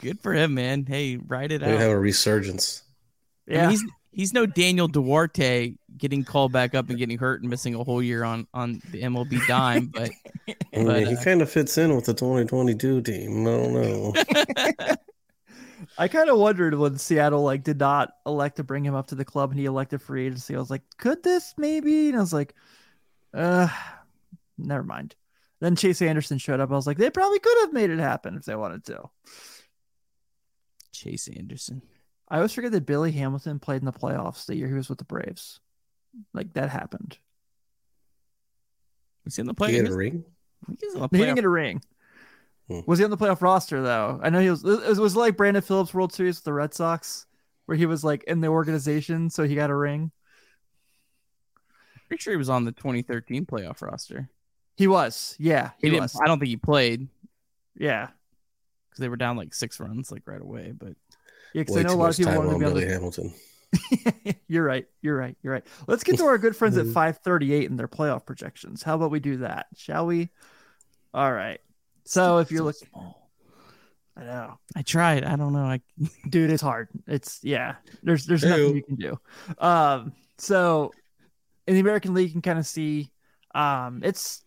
good 0.00 0.20
for 0.20 0.32
him, 0.34 0.54
man. 0.54 0.84
Hey, 0.86 1.16
ride 1.16 1.50
it 1.52 1.62
out. 1.62 1.70
We 1.70 1.76
have 1.76 1.90
a 1.90 1.98
resurgence. 1.98 2.82
I 3.52 3.56
mean, 3.56 3.64
yeah. 3.64 3.70
he's 3.70 3.84
he's 4.12 4.32
no 4.32 4.46
Daniel 4.46 4.88
Duarte 4.88 5.74
getting 5.96 6.24
called 6.24 6.52
back 6.52 6.74
up 6.74 6.88
and 6.88 6.98
getting 6.98 7.18
hurt 7.18 7.40
and 7.42 7.50
missing 7.50 7.74
a 7.74 7.84
whole 7.84 8.02
year 8.02 8.24
on 8.24 8.46
on 8.54 8.82
the 8.90 9.02
MLB 9.02 9.42
dime, 9.46 9.88
but 9.88 10.12
I 10.74 10.84
But, 10.84 10.84
mean, 10.84 11.06
he 11.06 11.16
uh, 11.16 11.22
kind 11.24 11.42
of 11.42 11.50
fits 11.50 11.78
in 11.78 11.94
with 11.96 12.06
the 12.06 12.14
2022 12.14 13.02
team. 13.02 13.46
I 13.46 13.50
don't 13.50 13.74
know. 13.74 14.14
I 15.98 16.08
kind 16.08 16.28
of 16.30 16.38
wondered 16.38 16.74
when 16.74 16.98
Seattle 16.98 17.42
like 17.42 17.62
did 17.64 17.78
not 17.78 18.10
elect 18.26 18.56
to 18.56 18.64
bring 18.64 18.84
him 18.84 18.94
up 18.94 19.08
to 19.08 19.14
the 19.14 19.24
club 19.24 19.50
and 19.50 19.58
he 19.60 19.66
elected 19.66 20.02
free 20.02 20.26
agency. 20.26 20.54
I 20.56 20.58
was 20.58 20.70
like, 20.70 20.82
could 20.98 21.22
this 21.22 21.54
maybe? 21.56 22.08
And 22.08 22.16
I 22.16 22.20
was 22.20 22.32
like, 22.32 22.54
uh, 23.34 23.68
never 24.58 24.84
mind. 24.84 25.16
Then 25.60 25.76
Chase 25.76 26.02
Anderson 26.02 26.38
showed 26.38 26.60
up. 26.60 26.70
I 26.70 26.74
was 26.74 26.86
like, 26.86 26.98
they 26.98 27.10
probably 27.10 27.38
could 27.38 27.58
have 27.62 27.72
made 27.72 27.90
it 27.90 27.98
happen 28.00 28.36
if 28.36 28.44
they 28.44 28.56
wanted 28.56 28.84
to. 28.86 29.10
Chase 30.92 31.28
Anderson. 31.28 31.82
I 32.28 32.36
always 32.36 32.52
forget 32.52 32.72
that 32.72 32.86
Billy 32.86 33.12
Hamilton 33.12 33.58
played 33.58 33.82
in 33.82 33.84
the 33.86 33.92
playoffs 33.92 34.46
the 34.46 34.56
year 34.56 34.68
he 34.68 34.74
was 34.74 34.88
with 34.88 34.98
the 34.98 35.04
Braves. 35.04 35.60
Like 36.32 36.52
that 36.54 36.70
happened. 36.70 37.18
Was 39.24 39.36
he 39.36 39.40
in 39.40 39.46
the 39.46 39.52
He 39.52 39.56
play? 39.56 39.72
get 39.72 39.88
a 39.88 39.94
ring? 39.94 40.24
He's 40.80 40.94
on 40.94 41.02
the 41.02 41.08
He 41.12 41.18
didn't 41.18 41.36
get 41.36 41.44
a 41.44 41.48
ring. 41.48 41.82
Hmm. 42.68 42.80
Was 42.86 42.98
he 42.98 43.04
on 43.04 43.10
the 43.10 43.16
playoff 43.16 43.42
roster 43.42 43.82
though? 43.82 44.20
I 44.22 44.30
know 44.30 44.40
he 44.40 44.48
was. 44.50 44.64
It 44.64 44.96
was 44.98 45.16
like 45.16 45.36
Brandon 45.36 45.62
Phillips 45.62 45.92
World 45.92 46.12
Series 46.12 46.38
with 46.38 46.44
the 46.44 46.52
Red 46.52 46.72
Sox, 46.72 47.26
where 47.66 47.76
he 47.76 47.84
was 47.86 48.02
like 48.04 48.24
in 48.24 48.40
the 48.40 48.48
organization, 48.48 49.28
so 49.28 49.44
he 49.44 49.54
got 49.54 49.70
a 49.70 49.74
ring. 49.76 50.10
Pretty 52.08 52.22
sure 52.22 52.32
he 52.32 52.38
was 52.38 52.48
on 52.50 52.64
the 52.64 52.72
2013 52.72 53.44
playoff 53.46 53.82
roster. 53.82 54.28
He 54.76 54.86
was. 54.86 55.36
Yeah, 55.38 55.70
He, 55.78 55.86
he, 55.88 55.90
didn't. 55.90 56.02
was. 56.02 56.20
I 56.22 56.26
don't 56.26 56.38
think 56.38 56.48
he 56.48 56.56
played 56.56 57.08
Yeah, 57.76 58.08
because 58.88 59.00
they 59.00 59.08
were 59.08 59.16
down 59.16 59.36
like 59.36 59.54
six 59.54 59.78
runs 59.80 60.10
like 60.10 60.22
right 60.26 60.40
away. 60.40 60.72
But 60.76 60.94
yeah. 61.54 61.62
Because 61.62 61.78
I 61.78 61.82
know 61.82 61.94
a 61.94 61.96
lot 61.96 62.10
of 62.10 62.16
people 62.18 62.34
want 62.34 62.50
to 62.50 62.54
on 62.54 62.60
be 62.60 62.66
on 62.66 62.74
Billy 62.74 62.84
the. 62.84 62.92
Hamilton. 62.92 63.34
you're 64.48 64.64
right. 64.64 64.86
You're 65.02 65.16
right. 65.16 65.36
You're 65.42 65.52
right. 65.54 65.66
Let's 65.88 66.04
get 66.04 66.18
to 66.18 66.26
our 66.26 66.38
good 66.38 66.56
friends 66.56 66.76
at 66.78 66.86
Mhm. 66.86 66.92
538 66.92 67.70
and 67.70 67.78
their 67.78 67.88
playoff 67.88 68.26
projections. 68.26 68.82
How 68.82 68.94
about 68.96 69.10
we 69.10 69.20
do 69.20 69.38
that? 69.38 69.66
Shall 69.76 70.06
we? 70.06 70.30
All 71.14 71.32
right. 71.32 71.60
So 72.04 72.38
if 72.38 72.50
you're 72.52 72.60
So 72.60 72.64
looking, 72.64 72.88
small. 72.90 73.30
I 74.16 74.24
know, 74.24 74.58
I 74.76 74.82
tried. 74.82 75.24
I 75.24 75.36
don't 75.36 75.52
know. 75.52 75.64
I 75.64 75.80
dude, 76.28 76.50
it's 76.50 76.62
hard. 76.62 76.88
It's 77.08 77.40
yeah. 77.42 77.76
There's 78.02 78.26
there's 78.26 78.44
nothing 78.44 78.76
you 78.76 78.82
can 78.84 78.96
do. 78.96 79.18
Um. 79.58 80.12
So 80.38 80.92
in 81.66 81.74
the 81.74 81.80
American 81.80 82.14
League, 82.14 82.28
you 82.28 82.32
can 82.32 82.42
kind 82.42 82.58
of 82.58 82.66
see, 82.66 83.10
um, 83.54 84.02
it's 84.04 84.43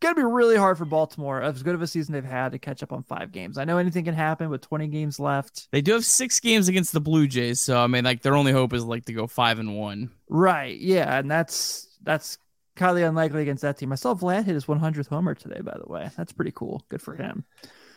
gonna 0.00 0.14
be 0.14 0.22
really 0.22 0.56
hard 0.56 0.78
for 0.78 0.84
Baltimore. 0.84 1.42
As 1.42 1.62
good 1.62 1.74
of 1.74 1.82
a 1.82 1.86
season 1.86 2.12
they've 2.14 2.24
had 2.24 2.52
to 2.52 2.58
catch 2.58 2.82
up 2.82 2.92
on 2.92 3.02
five 3.02 3.32
games. 3.32 3.58
I 3.58 3.64
know 3.64 3.78
anything 3.78 4.04
can 4.04 4.14
happen 4.14 4.48
with 4.50 4.62
20 4.62 4.88
games 4.88 5.20
left. 5.20 5.68
they 5.72 5.80
do 5.82 5.92
have 5.92 6.04
six 6.04 6.40
games 6.40 6.68
against 6.68 6.92
the 6.92 7.00
Blue 7.00 7.26
Jays, 7.26 7.60
so 7.60 7.78
I 7.78 7.86
mean, 7.86 8.04
like 8.04 8.22
their 8.22 8.34
only 8.34 8.52
hope 8.52 8.72
is 8.72 8.84
like 8.84 9.04
to 9.06 9.12
go 9.12 9.26
five 9.26 9.58
and 9.58 9.76
one. 9.76 10.10
Right. 10.28 10.78
Yeah, 10.78 11.18
and 11.18 11.30
that's 11.30 11.86
that's 12.02 12.38
highly 12.78 13.02
unlikely 13.02 13.42
against 13.42 13.60
that 13.62 13.76
team. 13.76 13.92
I 13.92 13.96
saw 13.96 14.14
Vlad 14.14 14.44
hit 14.44 14.54
his 14.54 14.64
100th 14.64 15.08
homer 15.08 15.34
today. 15.34 15.60
By 15.60 15.76
the 15.84 15.92
way, 15.92 16.08
that's 16.16 16.32
pretty 16.32 16.52
cool. 16.54 16.82
Good 16.88 17.02
for 17.02 17.14
him. 17.14 17.44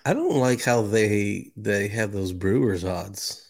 I 0.05 0.13
don't 0.13 0.35
like 0.35 0.61
how 0.61 0.81
they 0.81 1.51
they 1.55 1.87
have 1.87 2.11
those 2.11 2.33
Brewers 2.33 2.83
odds. 2.83 3.49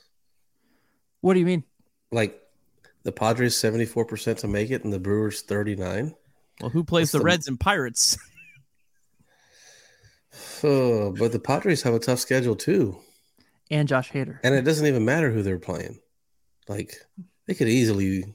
What 1.21 1.33
do 1.33 1.39
you 1.39 1.45
mean? 1.47 1.63
Like 2.11 2.39
the 3.01 3.11
Padres 3.11 3.55
74% 3.55 4.37
to 4.39 4.47
make 4.47 4.69
it 4.69 4.83
and 4.83 4.93
the 4.93 4.99
Brewers 4.99 5.41
39. 5.41 6.13
Well, 6.61 6.69
who 6.69 6.83
plays 6.83 7.05
What's 7.05 7.11
the 7.13 7.17
the- 7.19 7.23
Reds 7.25 7.47
and 7.47 7.59
Pirates? 7.59 8.17
Oh, 10.63 11.11
but 11.11 11.31
the 11.31 11.39
Padres 11.39 11.83
have 11.83 11.93
a 11.93 11.99
tough 11.99 12.19
schedule 12.19 12.55
too. 12.55 12.97
And 13.69 13.87
Josh 13.87 14.11
Hader. 14.11 14.39
And 14.43 14.55
it 14.55 14.63
doesn't 14.63 14.85
even 14.85 15.05
matter 15.05 15.31
who 15.31 15.43
they're 15.43 15.59
playing. 15.59 15.99
Like 16.67 16.95
they 17.47 17.53
could 17.53 17.67
easily 17.67 18.25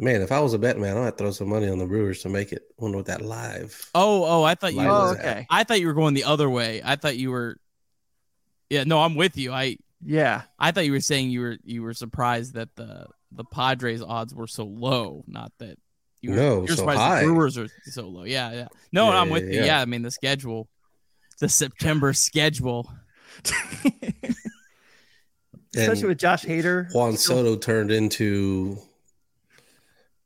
Man, 0.00 0.22
if 0.22 0.30
I 0.30 0.38
was 0.38 0.54
a 0.54 0.58
bet 0.58 0.78
man, 0.78 0.96
I 0.96 1.00
might 1.00 1.18
throw 1.18 1.32
some 1.32 1.48
money 1.48 1.68
on 1.68 1.78
the 1.78 1.86
Brewers 1.86 2.22
to 2.22 2.28
make 2.28 2.52
it. 2.52 2.62
Wonder 2.78 2.98
what 2.98 3.06
that 3.06 3.20
live. 3.20 3.90
Oh, 3.96 4.24
oh, 4.24 4.42
I 4.44 4.54
thought 4.54 4.74
you. 4.74 4.80
Oh, 4.80 5.10
is 5.10 5.16
at. 5.18 5.26
okay. 5.26 5.46
I 5.50 5.64
thought 5.64 5.80
you 5.80 5.88
were 5.88 5.94
going 5.94 6.14
the 6.14 6.24
other 6.24 6.48
way. 6.48 6.80
I 6.84 6.94
thought 6.94 7.16
you 7.16 7.32
were. 7.32 7.56
Yeah, 8.70 8.84
no, 8.84 9.00
I'm 9.00 9.16
with 9.16 9.36
you. 9.36 9.52
I 9.52 9.78
Yeah. 10.04 10.42
I 10.58 10.70
thought 10.70 10.86
you 10.86 10.92
were 10.92 11.00
saying 11.00 11.30
you 11.30 11.40
were 11.40 11.56
you 11.64 11.82
were 11.82 11.94
surprised 11.94 12.54
that 12.54 12.76
the 12.76 13.06
the 13.32 13.44
Padres 13.44 14.00
odds 14.00 14.32
were 14.32 14.46
so 14.46 14.64
low, 14.64 15.24
not 15.26 15.52
that 15.58 15.78
you 16.20 16.30
were, 16.30 16.36
No, 16.36 16.58
you're 16.60 16.68
so 16.68 16.74
surprised 16.76 17.00
high. 17.00 17.20
the 17.20 17.26
Brewers 17.26 17.56
are 17.58 17.68
so 17.84 18.08
low. 18.08 18.24
Yeah, 18.24 18.52
yeah. 18.52 18.68
No, 18.92 19.10
Yeah, 19.10 19.20
I'm 19.20 19.30
with 19.30 19.44
yeah, 19.44 19.50
you. 19.50 19.58
yeah. 19.60 19.64
Yeah, 19.66 19.80
I 19.80 19.84
mean 19.84 20.02
the 20.02 20.10
schedule, 20.10 20.68
the 21.40 21.48
September 21.48 22.12
schedule. 22.12 22.90
Especially 25.76 26.08
with 26.08 26.18
Josh 26.18 26.44
Hader. 26.44 26.92
Juan 26.94 27.16
Soto 27.16 27.56
turned 27.56 27.90
into 27.90 28.78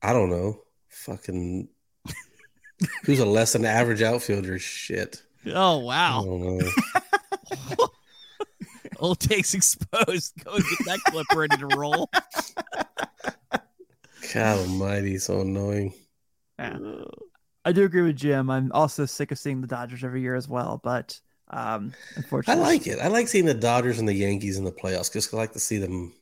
I 0.01 0.12
don't 0.12 0.30
know, 0.30 0.61
fucking 0.88 1.68
who's 3.05 3.18
a 3.20 3.26
less 3.26 3.53
than 3.53 3.64
average 3.64 4.03
outfielder 4.03 4.59
shit. 4.59 5.22
Oh 5.47 5.80
I 5.80 5.82
wow, 5.84 6.22
don't 6.24 6.59
know. 6.59 6.70
old 8.99 9.20
takes 9.20 9.53
exposed. 9.55 10.32
Go 10.45 10.57
get 10.57 10.78
that 10.86 11.01
clip 11.07 11.26
ready 11.34 11.57
to 11.59 11.66
roll. 11.76 12.09
God 14.33 14.59
almighty, 14.59 15.18
so 15.18 15.41
annoying. 15.41 15.95
Yeah. 16.59 16.78
I 17.64 17.72
do 17.72 17.85
agree 17.85 18.03
with 18.03 18.16
Jim. 18.16 18.51
I'm 18.51 18.72
also 18.72 19.07
sick 19.07 19.30
of 19.30 19.39
seeing 19.39 19.61
the 19.61 19.66
Dodgers 19.66 20.03
every 20.03 20.20
year 20.20 20.35
as 20.35 20.49
well, 20.49 20.80
but 20.83 21.18
um 21.51 21.93
unfortunately, 22.16 22.62
I 22.62 22.66
like 22.66 22.87
it. 22.87 22.99
I 22.99 23.09
like 23.09 23.28
seeing 23.28 23.45
the 23.45 23.55
Dodgers 23.55 23.99
and 23.99 24.09
the 24.09 24.14
Yankees 24.14 24.57
in 24.57 24.64
the 24.64 24.72
playoffs 24.72 25.11
because 25.11 25.33
I 25.33 25.37
like 25.37 25.53
to 25.53 25.61
see 25.61 25.78
them 25.78 26.12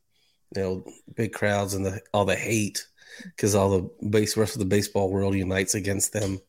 you 0.57 0.63
know, 0.63 0.85
big 1.15 1.33
crowds 1.33 1.75
and 1.75 1.87
the 1.87 2.01
all 2.13 2.25
the 2.25 2.37
hate 2.37 2.87
because 3.25 3.55
all 3.55 3.71
the 3.71 4.09
base 4.09 4.37
rest 4.37 4.55
of 4.55 4.59
the 4.59 4.65
baseball 4.65 5.11
world 5.11 5.35
unites 5.35 5.75
against 5.75 6.13
them. 6.13 6.41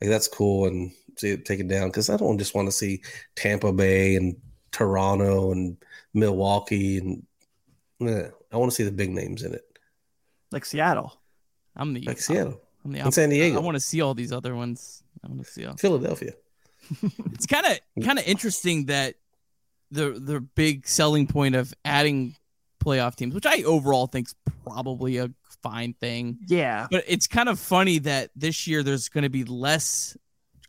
Like 0.00 0.10
that's 0.10 0.28
cool 0.28 0.66
and 0.66 0.92
see 1.16 1.30
it 1.30 1.44
taken 1.44 1.68
down 1.68 1.88
because 1.88 2.10
I 2.10 2.16
don't 2.16 2.38
just 2.38 2.54
want 2.54 2.68
to 2.68 2.72
see 2.72 3.02
Tampa 3.36 3.72
Bay 3.72 4.16
and 4.16 4.36
Toronto 4.72 5.52
and 5.52 5.76
Milwaukee 6.14 6.98
and 6.98 7.26
eh, 8.00 8.28
I 8.50 8.56
want 8.56 8.70
to 8.70 8.74
see 8.74 8.84
the 8.84 8.90
big 8.90 9.10
names 9.10 9.42
in 9.42 9.54
it, 9.54 9.71
like 10.52 10.64
Seattle. 10.64 11.18
I'm 11.76 11.94
the 11.94 12.02
like 12.02 12.20
Seattle. 12.20 12.60
I'm 12.84 12.92
the 12.92 13.00
and 13.00 13.14
San 13.14 13.30
Diego. 13.30 13.56
I 13.56 13.60
want 13.60 13.76
to 13.76 13.80
see 13.80 14.00
all 14.00 14.14
these 14.14 14.32
other 14.32 14.54
ones. 14.54 15.02
I 15.24 15.28
want 15.28 15.44
to 15.44 15.50
see 15.50 15.64
all. 15.64 15.76
Philadelphia. 15.76 16.32
it's 17.32 17.46
kind 17.46 17.66
of 17.66 18.04
kind 18.04 18.18
of 18.18 18.26
interesting 18.26 18.86
that 18.86 19.14
the 19.90 20.10
the 20.10 20.40
big 20.40 20.86
selling 20.86 21.26
point 21.26 21.54
of 21.54 21.72
adding 21.84 22.34
playoff 22.84 23.14
teams, 23.14 23.34
which 23.34 23.46
I 23.46 23.62
overall 23.62 24.06
think's 24.06 24.34
probably 24.64 25.18
a 25.18 25.30
fine 25.62 25.94
thing. 25.94 26.38
Yeah. 26.46 26.88
But 26.90 27.04
it's 27.06 27.26
kind 27.26 27.48
of 27.48 27.58
funny 27.58 27.98
that 28.00 28.30
this 28.34 28.66
year 28.66 28.82
there's 28.82 29.08
going 29.08 29.22
to 29.22 29.30
be 29.30 29.44
less 29.44 30.16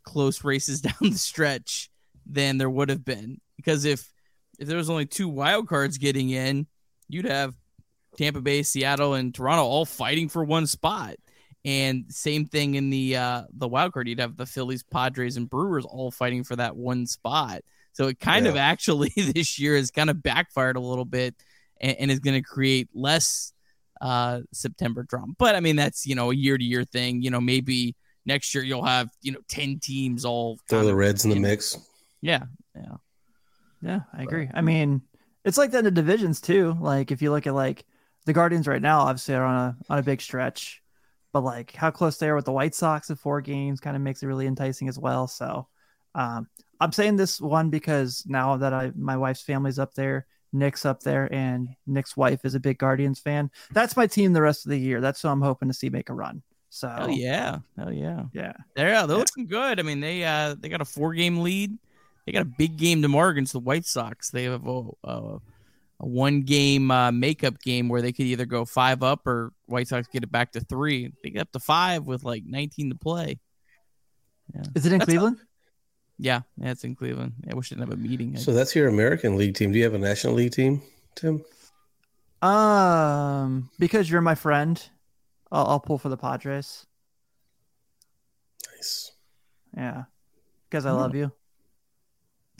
close 0.04 0.44
races 0.44 0.80
down 0.82 0.94
the 1.00 1.18
stretch 1.18 1.90
than 2.26 2.58
there 2.58 2.70
would 2.70 2.88
have 2.88 3.04
been 3.04 3.40
because 3.56 3.84
if 3.84 4.12
if 4.58 4.68
there 4.68 4.76
was 4.76 4.88
only 4.88 5.06
two 5.06 5.28
wild 5.28 5.66
cards 5.66 5.98
getting 5.98 6.30
in, 6.30 6.66
you'd 7.08 7.24
have 7.24 7.54
Tampa 8.16 8.40
Bay, 8.40 8.62
Seattle, 8.62 9.14
and 9.14 9.34
Toronto 9.34 9.64
all 9.64 9.84
fighting 9.84 10.28
for 10.28 10.44
one 10.44 10.66
spot. 10.66 11.16
And 11.64 12.04
same 12.10 12.44
thing 12.46 12.74
in 12.74 12.90
the 12.90 13.16
uh, 13.16 13.42
the 13.52 13.68
wild 13.68 13.92
card, 13.92 14.06
you'd 14.06 14.20
have 14.20 14.36
the 14.36 14.46
Phillies, 14.46 14.82
Padres, 14.82 15.36
and 15.36 15.48
Brewers 15.48 15.86
all 15.86 16.10
fighting 16.10 16.44
for 16.44 16.56
that 16.56 16.76
one 16.76 17.06
spot. 17.06 17.62
So 17.92 18.08
it 18.08 18.20
kind 18.20 18.44
yeah. 18.44 18.52
of 18.52 18.56
actually 18.56 19.12
this 19.16 19.58
year 19.58 19.76
has 19.76 19.90
kind 19.90 20.10
of 20.10 20.22
backfired 20.22 20.76
a 20.76 20.80
little 20.80 21.06
bit 21.06 21.34
and, 21.80 21.96
and 21.98 22.10
is 22.10 22.20
going 22.20 22.34
to 22.34 22.42
create 22.42 22.88
less 22.92 23.52
uh, 24.00 24.40
September 24.52 25.04
drama. 25.04 25.32
But 25.38 25.54
I 25.54 25.60
mean, 25.60 25.76
that's 25.76 26.06
you 26.06 26.14
know 26.14 26.30
a 26.30 26.34
year 26.34 26.58
to 26.58 26.64
year 26.64 26.84
thing. 26.84 27.22
You 27.22 27.30
know, 27.30 27.40
maybe 27.40 27.96
next 28.26 28.54
year 28.54 28.62
you'll 28.62 28.84
have 28.84 29.08
you 29.22 29.32
know 29.32 29.40
ten 29.48 29.78
teams 29.78 30.26
all 30.26 30.58
throw 30.68 30.84
the 30.84 30.94
Reds 30.94 31.24
in 31.24 31.30
the 31.30 31.40
mix. 31.40 31.78
Yeah, 32.20 32.44
yeah, 32.74 32.96
yeah. 33.80 34.00
I 34.12 34.22
agree. 34.22 34.50
I 34.52 34.60
mean, 34.60 35.00
it's 35.44 35.56
like 35.56 35.70
that 35.70 35.78
in 35.78 35.84
the 35.84 35.90
divisions 35.90 36.42
too. 36.42 36.76
Like 36.78 37.10
if 37.10 37.22
you 37.22 37.30
look 37.30 37.46
at 37.46 37.54
like 37.54 37.86
the 38.24 38.32
Guardians 38.32 38.66
right 38.66 38.82
now, 38.82 39.00
obviously 39.00 39.34
are 39.34 39.44
on 39.44 39.56
a 39.56 39.76
on 39.90 39.98
a 39.98 40.02
big 40.02 40.20
stretch, 40.20 40.82
but 41.32 41.42
like 41.42 41.72
how 41.72 41.90
close 41.90 42.18
they 42.18 42.28
are 42.28 42.36
with 42.36 42.44
the 42.44 42.52
White 42.52 42.74
Sox 42.74 43.10
at 43.10 43.18
four 43.18 43.40
games 43.40 43.80
kind 43.80 43.96
of 43.96 44.02
makes 44.02 44.22
it 44.22 44.26
really 44.26 44.46
enticing 44.46 44.88
as 44.88 44.98
well. 44.98 45.26
So 45.26 45.68
um, 46.14 46.48
I'm 46.80 46.92
saying 46.92 47.16
this 47.16 47.40
one 47.40 47.70
because 47.70 48.24
now 48.26 48.56
that 48.56 48.72
I 48.72 48.92
my 48.96 49.16
wife's 49.16 49.42
family's 49.42 49.78
up 49.78 49.94
there, 49.94 50.26
Nick's 50.52 50.86
up 50.86 51.00
there, 51.00 51.32
and 51.32 51.68
Nick's 51.86 52.16
wife 52.16 52.44
is 52.44 52.54
a 52.54 52.60
big 52.60 52.78
Guardians 52.78 53.18
fan. 53.18 53.50
That's 53.72 53.96
my 53.96 54.06
team 54.06 54.32
the 54.32 54.42
rest 54.42 54.64
of 54.64 54.70
the 54.70 54.78
year. 54.78 55.00
That's 55.00 55.20
who 55.20 55.28
I'm 55.28 55.42
hoping 55.42 55.68
to 55.68 55.74
see 55.74 55.90
make 55.90 56.10
a 56.10 56.14
run. 56.14 56.42
So 56.70 56.88
Hell 56.88 57.10
yeah. 57.10 57.58
Hell 57.78 57.92
yeah. 57.92 58.24
Yeah. 58.32 58.52
They're 58.74 58.88
they're 58.88 58.92
yeah. 58.92 59.04
looking 59.04 59.46
good. 59.46 59.78
I 59.78 59.82
mean, 59.82 60.00
they 60.00 60.24
uh 60.24 60.56
they 60.58 60.68
got 60.68 60.80
a 60.80 60.84
four 60.84 61.14
game 61.14 61.38
lead. 61.38 61.76
They 62.26 62.32
got 62.32 62.42
a 62.42 62.46
big 62.58 62.76
game 62.76 63.02
tomorrow 63.02 63.30
against 63.30 63.52
the 63.52 63.60
White 63.60 63.84
Sox. 63.84 64.30
They 64.30 64.44
have 64.44 64.66
a, 64.66 64.82
a, 65.04 65.38
a 66.04 66.06
one 66.06 66.42
game 66.42 66.90
uh, 66.90 67.10
makeup 67.10 67.58
game 67.60 67.88
where 67.88 68.02
they 68.02 68.12
could 68.12 68.26
either 68.26 68.44
go 68.44 68.64
five 68.64 69.02
up 69.02 69.26
or 69.26 69.52
White 69.66 69.88
Sox 69.88 70.06
get 70.06 70.22
it 70.22 70.30
back 70.30 70.52
to 70.52 70.60
three. 70.60 71.12
They 71.22 71.30
get 71.30 71.42
up 71.42 71.52
to 71.52 71.60
five 71.60 72.04
with 72.04 72.24
like 72.24 72.44
19 72.46 72.90
to 72.90 72.96
play. 72.96 73.40
Yeah. 74.54 74.62
Is 74.74 74.84
it 74.84 74.92
in 74.92 74.98
that's 74.98 75.08
Cleveland? 75.08 75.38
A, 75.40 75.46
yeah, 76.18 76.42
yeah, 76.58 76.70
it's 76.70 76.84
in 76.84 76.94
Cleveland. 76.94 77.32
I 77.50 77.54
wish 77.54 77.72
I 77.72 77.76
didn't 77.76 77.88
have 77.88 77.98
a 77.98 78.00
meeting. 78.00 78.36
So 78.36 78.52
that's 78.52 78.76
your 78.76 78.88
American 78.88 79.36
League 79.36 79.54
team. 79.54 79.72
Do 79.72 79.78
you 79.78 79.84
have 79.84 79.94
a 79.94 79.98
National 79.98 80.34
League 80.34 80.52
team, 80.52 80.82
Tim? 81.14 81.42
Um, 82.42 83.70
because 83.78 84.10
you're 84.10 84.20
my 84.20 84.34
friend, 84.34 84.80
I'll, 85.50 85.66
I'll 85.66 85.80
pull 85.80 85.96
for 85.96 86.10
the 86.10 86.18
Padres. 86.18 86.86
Nice. 88.76 89.12
Yeah, 89.74 90.04
because 90.68 90.84
I 90.84 90.90
hmm. 90.90 90.98
love 90.98 91.14
you. 91.14 91.32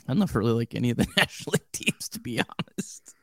I 0.07 0.13
don't 0.13 0.19
know 0.19 0.25
if 0.25 0.35
I 0.35 0.39
really 0.39 0.53
like 0.53 0.75
any 0.75 0.91
of 0.91 0.97
the 0.97 1.07
National 1.17 1.53
League 1.53 1.73
teams, 1.73 2.09
to 2.09 2.21
be 2.21 2.41
honest. 2.41 3.14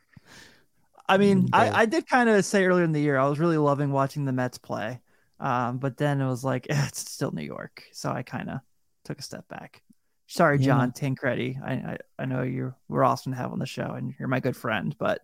I 1.12 1.18
mean, 1.18 1.48
I, 1.52 1.70
I 1.70 1.86
did 1.86 2.06
kind 2.06 2.28
of 2.28 2.44
say 2.44 2.64
earlier 2.64 2.84
in 2.84 2.92
the 2.92 3.00
year 3.00 3.18
I 3.18 3.28
was 3.28 3.38
really 3.38 3.58
loving 3.58 3.92
watching 3.92 4.24
the 4.24 4.32
Mets 4.32 4.58
play, 4.58 5.00
um, 5.38 5.78
but 5.78 5.96
then 5.96 6.20
it 6.20 6.26
was 6.26 6.42
like 6.42 6.66
eh, 6.70 6.84
it's 6.88 7.10
still 7.10 7.30
New 7.32 7.44
York, 7.44 7.84
so 7.92 8.10
I 8.10 8.22
kind 8.22 8.50
of 8.50 8.60
took 9.04 9.18
a 9.18 9.22
step 9.22 9.46
back. 9.48 9.82
Sorry, 10.26 10.58
John 10.58 10.88
yeah. 10.88 10.92
Tancredi. 11.00 11.58
I, 11.62 11.72
I 11.72 11.98
I 12.20 12.24
know 12.24 12.42
you 12.42 12.74
we're 12.88 13.04
awesome 13.04 13.32
to 13.32 13.38
have 13.38 13.52
on 13.52 13.58
the 13.58 13.66
show, 13.66 13.92
and 13.92 14.14
you're 14.18 14.28
my 14.28 14.40
good 14.40 14.56
friend. 14.56 14.96
But 14.98 15.20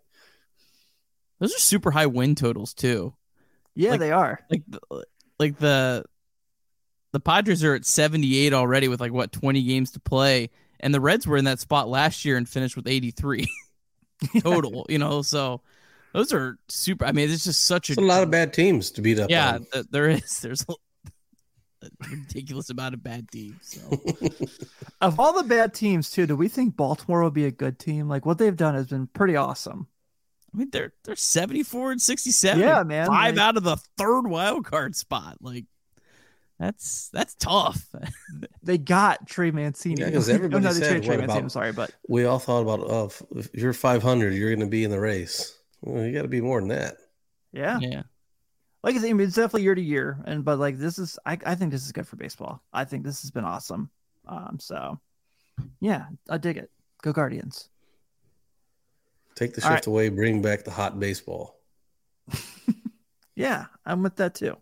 those 1.39 1.55
are 1.55 1.59
super 1.59 1.91
high 1.91 2.07
win 2.07 2.35
totals 2.35 2.75
too. 2.75 3.15
Yeah, 3.75 3.93
like, 3.93 4.01
they 4.01 4.13
are. 4.13 4.41
Like 4.51 4.63
like 5.39 5.59
the 5.59 6.05
the 7.13 7.21
Padres 7.21 7.65
are 7.65 7.75
at 7.75 7.87
78 7.87 8.53
already 8.53 8.89
with 8.89 9.01
like 9.01 9.13
what 9.13 9.33
20 9.33 9.63
games 9.63 9.93
to 9.93 10.01
play, 10.01 10.51
and 10.81 10.93
the 10.93 11.01
Reds 11.01 11.27
were 11.27 11.39
in 11.39 11.47
that 11.47 11.61
spot 11.61 11.89
last 11.89 12.27
year 12.27 12.37
and 12.37 12.47
finished 12.47 12.77
with 12.77 12.87
83 12.87 13.47
total. 14.41 14.85
you 14.89 14.99
know, 14.99 15.23
so 15.23 15.63
those 16.13 16.33
are 16.33 16.59
super. 16.69 17.05
I 17.05 17.13
mean, 17.13 17.31
it's 17.31 17.45
just 17.45 17.65
such 17.65 17.91
a, 17.91 17.99
a 17.99 18.03
lot 18.03 18.23
of 18.23 18.31
bad 18.31 18.53
teams 18.53 18.91
to 18.93 19.03
beat 19.03 19.19
up. 19.19 19.31
Yeah, 19.31 19.59
th- 19.73 19.87
there 19.91 20.09
is. 20.09 20.41
There's 20.41 20.65
ridiculous 22.11 22.71
amount 22.71 22.95
of 22.95 23.03
bad 23.03 23.31
teams. 23.31 23.57
So. 23.63 24.01
of 25.01 25.21
all 25.21 25.33
the 25.33 25.45
bad 25.45 25.75
teams, 25.75 26.11
too, 26.11 26.27
do 26.27 26.37
we 26.37 26.49
think 26.49 26.77
Baltimore 26.77 27.23
will 27.23 27.31
be 27.31 27.45
a 27.45 27.51
good 27.51 27.79
team? 27.79 28.09
Like 28.09 28.27
what 28.27 28.39
they've 28.39 28.57
done 28.57 28.75
has 28.75 28.87
been 28.87 29.07
pretty 29.09 29.37
awesome. 29.37 29.87
I 30.53 30.59
mean, 30.59 30.71
they're 30.71 30.95
they're 31.05 31.17
seventy 31.17 31.63
four 31.63 31.93
and 31.93 32.01
sixty 32.01 32.31
seven. 32.31 32.63
Yeah, 32.63 32.83
man. 32.83 33.07
Five 33.07 33.37
like, 33.37 33.45
out 33.45 33.57
of 33.57 33.65
the 33.65 33.77
third 33.99 34.27
wild 34.27 34.65
card 34.65 34.97
spot. 34.97 35.37
Like 35.41 35.67
that's 36.59 37.11
that's 37.11 37.35
tough. 37.35 37.87
they 38.63 38.79
got 38.79 39.29
Trey 39.29 39.51
Mancini. 39.51 40.01
Yeah, 40.01 40.07
because 40.07 40.31
oh, 40.31 40.35
everybody 40.35 40.65
no, 40.65 40.73
said, 40.73 41.03
Trey, 41.03 41.17
Mancini, 41.17 41.25
about, 41.25 41.37
I'm 41.37 41.49
sorry, 41.51 41.73
but 41.73 41.91
we 42.09 42.25
all 42.25 42.39
thought 42.39 42.63
about 42.63 42.81
oh, 42.81 43.11
if 43.37 43.51
you're 43.55 43.75
500, 43.75 44.33
you're 44.35 44.51
going 44.51 44.61
to 44.61 44.67
be 44.67 44.85
in 44.85 44.91
the 44.91 45.01
race. 45.01 45.58
Well, 45.83 46.05
you 46.05 46.13
got 46.13 46.23
to 46.23 46.29
be 46.29 46.41
more 46.41 46.61
than 46.61 46.69
that. 46.69 46.97
Yeah, 47.53 47.79
yeah 47.81 48.03
like 48.83 48.97
I 48.97 49.01
mean, 49.01 49.21
it's 49.21 49.35
definitely 49.35 49.63
year 49.63 49.75
to 49.75 49.83
year, 49.83 50.19
and 50.25 50.45
but 50.45 50.59
like 50.59 50.79
this 50.79 50.99
is, 50.99 51.19
I, 51.27 51.39
I 51.45 51.55
think 51.55 51.73
this 51.73 51.85
is 51.85 51.93
good 51.93 52.07
for 52.07 52.17
baseball. 52.17 52.63
I 52.73 52.85
think 52.85 53.05
this 53.05 53.23
has 53.23 53.31
been 53.31 53.45
awesome. 53.45 53.91
Um, 54.27 54.59
so 54.61 55.01
yeah, 55.81 56.07
I 56.29 56.39
dig 56.39 56.57
it. 56.57 56.71
Go 57.03 57.13
Guardians. 57.13 57.69
Take 59.35 59.55
the 59.55 59.61
shift 59.61 59.71
right. 59.71 59.87
away, 59.87 60.09
bring 60.09 60.43
back 60.43 60.65
the 60.65 60.71
hot 60.71 60.99
baseball. 60.99 61.61
yeah, 63.37 63.67
I'm 63.85 64.03
with 64.03 64.17
that 64.17 64.35
too. 64.35 64.57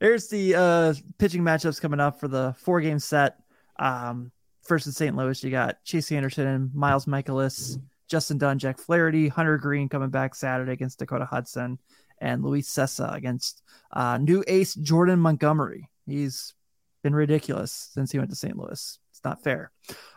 Here's 0.00 0.28
the 0.28 0.54
uh, 0.54 0.94
pitching 1.18 1.42
matchups 1.42 1.80
coming 1.80 2.00
up 2.00 2.20
for 2.20 2.28
the 2.28 2.54
four 2.58 2.80
game 2.80 2.98
set. 2.98 3.38
Um, 3.78 4.30
first 4.62 4.86
in 4.86 4.92
St. 4.92 5.16
Louis, 5.16 5.42
you 5.42 5.50
got 5.50 5.82
Chase 5.84 6.12
Anderson 6.12 6.46
and 6.46 6.74
Miles 6.74 7.06
Mikolas, 7.06 7.80
Justin 8.08 8.38
Dunn, 8.38 8.58
Jack 8.58 8.78
Flaherty, 8.78 9.28
Hunter 9.28 9.58
Greene 9.58 9.88
coming 9.88 10.10
back 10.10 10.34
Saturday 10.34 10.72
against 10.72 10.98
Dakota 10.98 11.24
Hudson, 11.24 11.78
and 12.20 12.42
Luis 12.42 12.68
Cessa 12.68 13.14
against 13.14 13.62
uh, 13.92 14.18
new 14.18 14.42
ace 14.46 14.74
Jordan 14.74 15.18
Montgomery. 15.18 15.90
He's 16.06 16.54
been 17.02 17.14
ridiculous 17.14 17.90
since 17.92 18.10
he 18.10 18.18
went 18.18 18.30
to 18.30 18.36
St. 18.36 18.56
Louis. 18.56 18.98
It's 19.10 19.24
not 19.24 19.42
fair. 19.42 19.70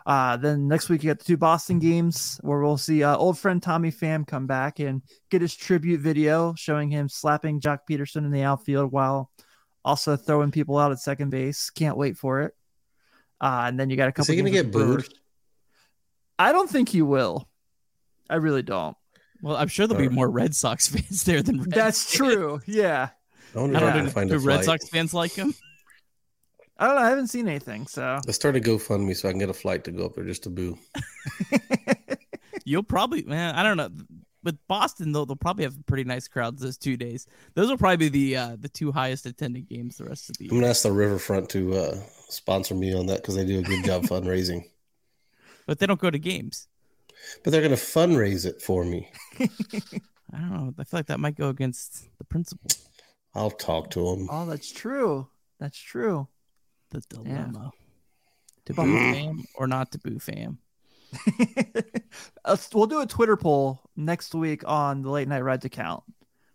Uh, 0.04 0.36
then 0.36 0.68
next 0.68 0.88
week 0.88 1.02
you 1.02 1.10
got 1.10 1.18
the 1.18 1.24
two 1.24 1.36
Boston 1.36 1.78
games 1.78 2.38
where 2.42 2.60
we'll 2.60 2.76
see 2.76 3.02
uh, 3.02 3.16
old 3.16 3.38
friend 3.38 3.62
Tommy 3.62 3.90
Pham 3.90 4.26
come 4.26 4.46
back 4.46 4.78
and 4.78 5.02
get 5.30 5.42
his 5.42 5.54
tribute 5.54 6.00
video 6.00 6.54
showing 6.54 6.90
him 6.90 7.08
slapping 7.08 7.60
Joc 7.60 7.80
Pederson 7.88 8.24
in 8.24 8.30
the 8.30 8.42
outfield 8.42 8.92
while 8.92 9.30
also 9.84 10.16
throwing 10.16 10.50
people 10.50 10.78
out 10.78 10.92
at 10.92 10.98
second 10.98 11.30
base. 11.30 11.70
Can't 11.70 11.96
wait 11.96 12.16
for 12.16 12.42
it. 12.42 12.54
Uh, 13.40 13.64
and 13.66 13.80
then 13.80 13.88
you 13.88 13.96
got 13.96 14.08
a 14.08 14.12
couple. 14.12 14.24
Is 14.24 14.28
he 14.28 14.36
going 14.36 14.52
to 14.52 14.62
get 14.62 14.70
booed? 14.70 15.08
I 16.38 16.52
don't 16.52 16.68
think 16.68 16.88
he 16.88 17.02
will. 17.02 17.48
I 18.30 18.36
really 18.36 18.62
don't. 18.62 18.96
Well, 19.42 19.56
I'm 19.56 19.68
sure 19.68 19.86
there'll 19.86 20.08
be 20.08 20.14
more 20.14 20.30
Red 20.30 20.54
Sox 20.54 20.88
fans 20.94 21.24
there 21.24 21.42
than 21.42 21.60
Red 21.60 21.70
That's 21.72 22.10
true. 22.12 22.60
Yeah. 22.66 23.10
I, 23.54 23.58
I 23.58 23.62
don't 23.68 24.14
know. 24.14 24.24
Do 24.26 24.38
Red 24.38 24.64
Sox 24.64 24.88
fans 24.88 25.12
like 25.12 25.32
him? 25.32 25.52
I 26.78 26.86
don't 26.86 26.94
know. 26.94 27.02
I 27.02 27.08
haven't 27.08 27.26
seen 27.26 27.48
anything. 27.48 27.88
So 27.88 28.20
let's 28.24 28.36
start 28.36 28.54
a 28.54 28.60
GoFundMe 28.60 29.16
so 29.16 29.28
I 29.28 29.32
can 29.32 29.40
get 29.40 29.50
a 29.50 29.54
flight 29.54 29.82
to 29.84 29.90
go 29.90 30.06
up 30.06 30.14
there 30.14 30.24
just 30.24 30.44
to 30.44 30.50
boo. 30.50 30.78
You'll 32.64 32.84
probably, 32.84 33.24
man. 33.24 33.56
I 33.56 33.64
don't 33.64 33.76
know. 33.76 33.90
With 34.44 34.56
Boston, 34.68 35.10
though, 35.10 35.24
they'll 35.24 35.36
probably 35.36 35.64
have 35.64 35.74
pretty 35.86 36.04
nice 36.04 36.28
crowds 36.28 36.62
those 36.62 36.78
two 36.78 36.96
days. 36.96 37.26
Those 37.54 37.68
will 37.68 37.76
probably 37.76 38.08
be 38.08 38.08
the 38.08 38.36
uh, 38.36 38.56
the 38.58 38.68
two 38.68 38.92
highest 38.92 39.26
attended 39.26 39.68
games 39.68 39.98
the 39.98 40.04
rest 40.04 40.30
of 40.30 40.38
the 40.38 40.44
year. 40.44 40.52
I'm 40.52 40.60
gonna 40.60 40.70
ask 40.70 40.82
the 40.82 40.92
Riverfront 40.92 41.50
to 41.50 41.74
uh, 41.74 42.00
sponsor 42.28 42.74
me 42.74 42.94
on 42.94 43.06
that 43.06 43.16
because 43.16 43.34
they 43.34 43.44
do 43.44 43.58
a 43.58 43.62
good 43.62 43.84
job 43.84 44.04
fundraising. 44.04 44.64
But 45.66 45.80
they 45.80 45.86
don't 45.86 46.00
go 46.00 46.10
to 46.10 46.18
games. 46.18 46.68
But 47.42 47.50
they're 47.50 47.60
going 47.60 47.70
to 47.70 47.76
fundraise 47.76 48.46
it 48.46 48.60
for 48.62 48.84
me. 48.84 49.10
I 49.40 50.38
don't 50.38 50.50
know. 50.50 50.74
I 50.78 50.84
feel 50.84 50.98
like 50.98 51.06
that 51.06 51.20
might 51.20 51.36
go 51.36 51.48
against 51.48 52.08
the 52.18 52.24
principle. 52.24 52.70
I'll 53.34 53.50
talk 53.50 53.90
to 53.90 54.04
them. 54.04 54.28
Oh, 54.30 54.46
that's 54.46 54.70
true. 54.70 55.28
That's 55.58 55.78
true. 55.78 56.28
The 56.90 57.00
dilemma. 57.08 57.72
Yeah. 57.72 57.80
To 58.66 58.74
boo 58.74 58.82
Pham 58.82 59.44
or 59.56 59.66
not 59.66 59.92
to 59.92 59.98
boo 59.98 60.18
Pham? 60.18 60.58
we'll 62.74 62.86
do 62.86 63.00
a 63.00 63.06
Twitter 63.06 63.36
poll 63.36 63.80
next 63.96 64.34
week 64.34 64.62
on 64.66 65.02
the 65.02 65.10
Late 65.10 65.28
Night 65.28 65.42
Reds 65.42 65.64
account. 65.64 66.04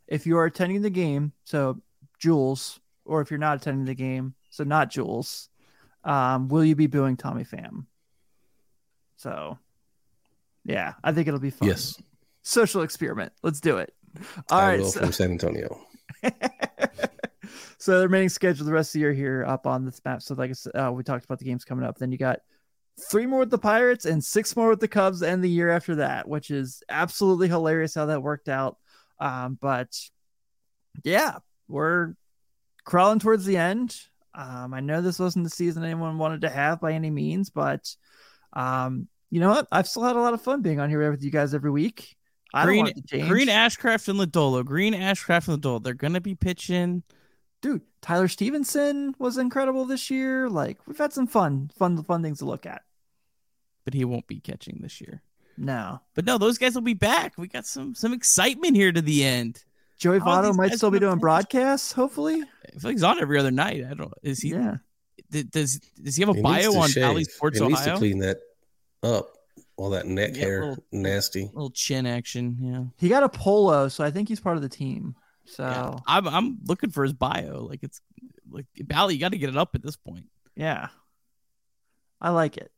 If 0.08 0.26
you 0.26 0.38
are 0.38 0.46
attending 0.46 0.82
the 0.82 0.90
game, 0.90 1.34
so 1.44 1.82
Jules, 2.20 2.80
or 3.06 3.22
if 3.22 3.32
you're 3.32 3.38
not 3.40 3.58
attending 3.58 3.86
the 3.86 3.96
game, 3.96 4.36
so 4.50 4.64
not 4.64 4.92
Jules, 4.92 5.50
um, 6.04 6.48
will 6.48 6.64
you 6.64 6.76
be 6.76 6.88
booing 6.88 7.18
Tommy 7.18 7.44
Pham? 7.44 7.86
So, 9.18 9.58
yeah, 10.66 10.94
I 11.04 11.12
think 11.14 11.28
it'll 11.28 11.40
be 11.40 11.52
fun. 11.52 11.70
Yes. 11.70 12.02
Social 12.44 12.82
experiment. 12.82 13.32
Let's 13.44 13.60
do 13.62 13.78
it. 13.78 13.94
All 14.50 14.60
I 14.60 14.68
right, 14.72 14.80
will 14.80 14.90
so- 14.90 15.00
from 15.02 15.12
San 15.12 15.32
Antonio. 15.32 15.80
so 17.78 18.00
the 18.00 18.06
remaining 18.08 18.30
schedule 18.30 18.66
the 18.66 18.72
rest 18.74 18.90
of 18.90 18.94
the 18.94 19.00
year 19.00 19.14
here 19.14 19.46
up 19.46 19.68
on 19.68 19.86
this 19.86 20.02
map. 20.04 20.22
So 20.22 20.34
like 20.36 20.50
I 20.50 20.54
said, 20.54 20.72
uh, 20.76 20.92
we 20.92 21.04
talked 21.04 21.26
about 21.26 21.40
the 21.40 21.46
games 21.46 21.66
coming 21.66 21.86
up. 21.86 21.98
Then 21.98 22.12
you 22.12 22.18
got 22.18 22.40
three 23.10 23.26
more 23.26 23.40
with 23.40 23.50
the 23.52 23.58
Pirates 23.58 24.06
and 24.06 24.24
six 24.24 24.56
more 24.56 24.70
with 24.70 24.80
the 24.80 24.88
Cubs, 24.88 25.22
and 25.22 25.44
the 25.44 25.50
year 25.50 25.70
after 25.70 25.96
that, 25.96 26.28
which 26.28 26.50
is 26.52 26.82
absolutely 26.90 27.48
hilarious 27.48 27.94
how 27.96 28.08
that 28.08 28.24
worked 28.24 28.50
out. 28.50 28.78
Um, 29.20 29.58
but 29.62 29.90
yeah, 31.04 31.38
we're 31.68 32.14
crawling 32.86 33.20
towards 33.20 33.46
the 33.46 33.58
end. 33.58 33.96
Um, 34.34 34.74
I 34.74 34.80
know 34.82 35.02
this 35.02 35.20
wasn't 35.20 35.46
the 35.46 35.50
season 35.50 35.84
anyone 35.84 36.18
wanted 36.18 36.42
to 36.42 36.50
have 36.50 36.82
by 36.82 36.94
any 36.94 37.10
means, 37.10 37.50
but 37.50 37.88
um, 38.54 39.08
you 39.30 39.40
know 39.40 39.50
what? 39.50 39.68
I've 39.72 39.88
still 39.88 40.04
had 40.04 40.16
a 40.16 40.20
lot 40.22 40.34
of 40.34 40.42
fun 40.42 40.62
being 40.62 40.80
on 40.80 40.90
here 40.90 41.10
with 41.12 41.24
you 41.24 41.32
guys 41.32 41.54
every 41.54 41.72
week. 41.72 42.16
I 42.54 42.60
don't 42.62 42.68
Greene, 42.68 42.84
want 42.86 42.96
to 42.96 43.02
change. 43.04 43.28
Greene 43.28 43.48
Ashcraft 43.50 44.08
and 44.08 44.20
Lodolo. 44.20 44.64
Greene 44.64 44.94
Ashcraft 44.94 45.48
and 45.50 45.62
Lodolo. 45.62 45.84
They're 45.84 45.94
gonna 45.94 46.22
be 46.22 46.36
pitching. 46.36 47.04
dude, 47.62 47.82
Tyler 48.02 48.28
Stephenson 48.28 49.14
was 49.20 49.38
incredible 49.38 49.86
this 49.86 50.10
year. 50.10 50.50
Like 50.50 50.78
we've 50.88 50.98
had 50.98 51.12
some 51.12 51.28
fun, 51.28 51.70
fun, 51.78 52.02
fun 52.04 52.22
things 52.24 52.40
to 52.40 52.46
look 52.46 52.66
at. 52.66 52.84
but 53.84 53.94
he 53.94 54.06
won't 54.06 54.28
be 54.28 54.40
catching 54.40 54.80
this 54.82 55.02
year. 55.02 55.22
No, 55.58 56.02
But 56.16 56.26
no, 56.26 56.38
those 56.38 56.58
guys 56.58 56.76
will 56.76 56.82
be 56.82 56.94
back. 56.94 57.38
We 57.38 57.48
got 57.48 57.66
some 57.66 57.96
some 57.96 58.12
excitement 58.14 58.76
here 58.76 58.92
to 58.92 59.02
the 59.02 59.24
end. 59.24 59.64
Joey 59.98 60.20
How 60.20 60.42
Votto 60.42 60.56
might 60.56 60.74
still 60.74 60.92
be 60.92 61.00
doing 61.00 61.14
finish? 61.14 61.22
broadcasts. 61.22 61.92
Hopefully, 61.94 62.42
I 62.44 62.72
feel 62.80 62.90
like 62.90 62.96
he's 62.96 63.04
on 63.04 63.20
every 63.22 63.40
other 63.40 63.52
night. 63.52 63.84
I 63.90 63.94
don't. 63.94 64.14
Is 64.22 64.40
he? 64.42 64.50
yeah. 64.50 64.76
Does 65.32 65.80
does 66.02 66.16
he 66.18 66.22
have 66.24 66.30
a 66.30 66.34
He 66.34 66.42
bio 66.42 66.76
on 66.76 66.90
shave. 66.90 67.04
Bally 67.04 67.24
Sports 67.24 67.60
he 67.60 67.68
needs 67.68 67.80
Ohio? 67.82 67.94
to 67.94 67.98
clean 68.00 68.20
that 68.20 68.38
up. 69.06 69.30
All 69.78 69.90
that 69.92 70.06
neck 70.08 70.32
Yeah, 70.36 70.42
hair, 70.42 70.66
little- 70.70 70.84
nasty. 70.94 71.44
little 71.54 71.70
chin 71.70 72.06
action. 72.06 72.58
Yeah. 72.62 72.84
He 72.98 73.10
got 73.10 73.24
a 73.24 73.30
polo, 73.30 73.90
so 73.90 74.04
I 74.06 74.12
think 74.12 74.30
he's 74.30 74.40
part 74.40 74.56
of 74.56 74.62
the 74.64 74.70
team. 74.70 75.16
So 75.46 75.64
yeah. 75.64 75.90
yeah, 75.92 75.98
I'm 76.08 76.28
I'm 76.28 76.58
looking 76.66 76.90
for 76.92 77.04
his 77.04 77.12
bio. 77.14 77.66
Like 77.70 77.84
it's 77.84 78.00
like 78.50 78.66
Bally. 78.86 79.16
You 79.16 79.20
got 79.20 79.34
to 79.34 79.38
get 79.38 79.50
it 79.50 79.58
up 79.58 79.76
at 79.76 79.84
this 79.84 79.96
point. 79.98 80.26
Yeah. 80.56 80.88
I 82.22 82.30
like 82.30 82.56
it. 82.58 82.72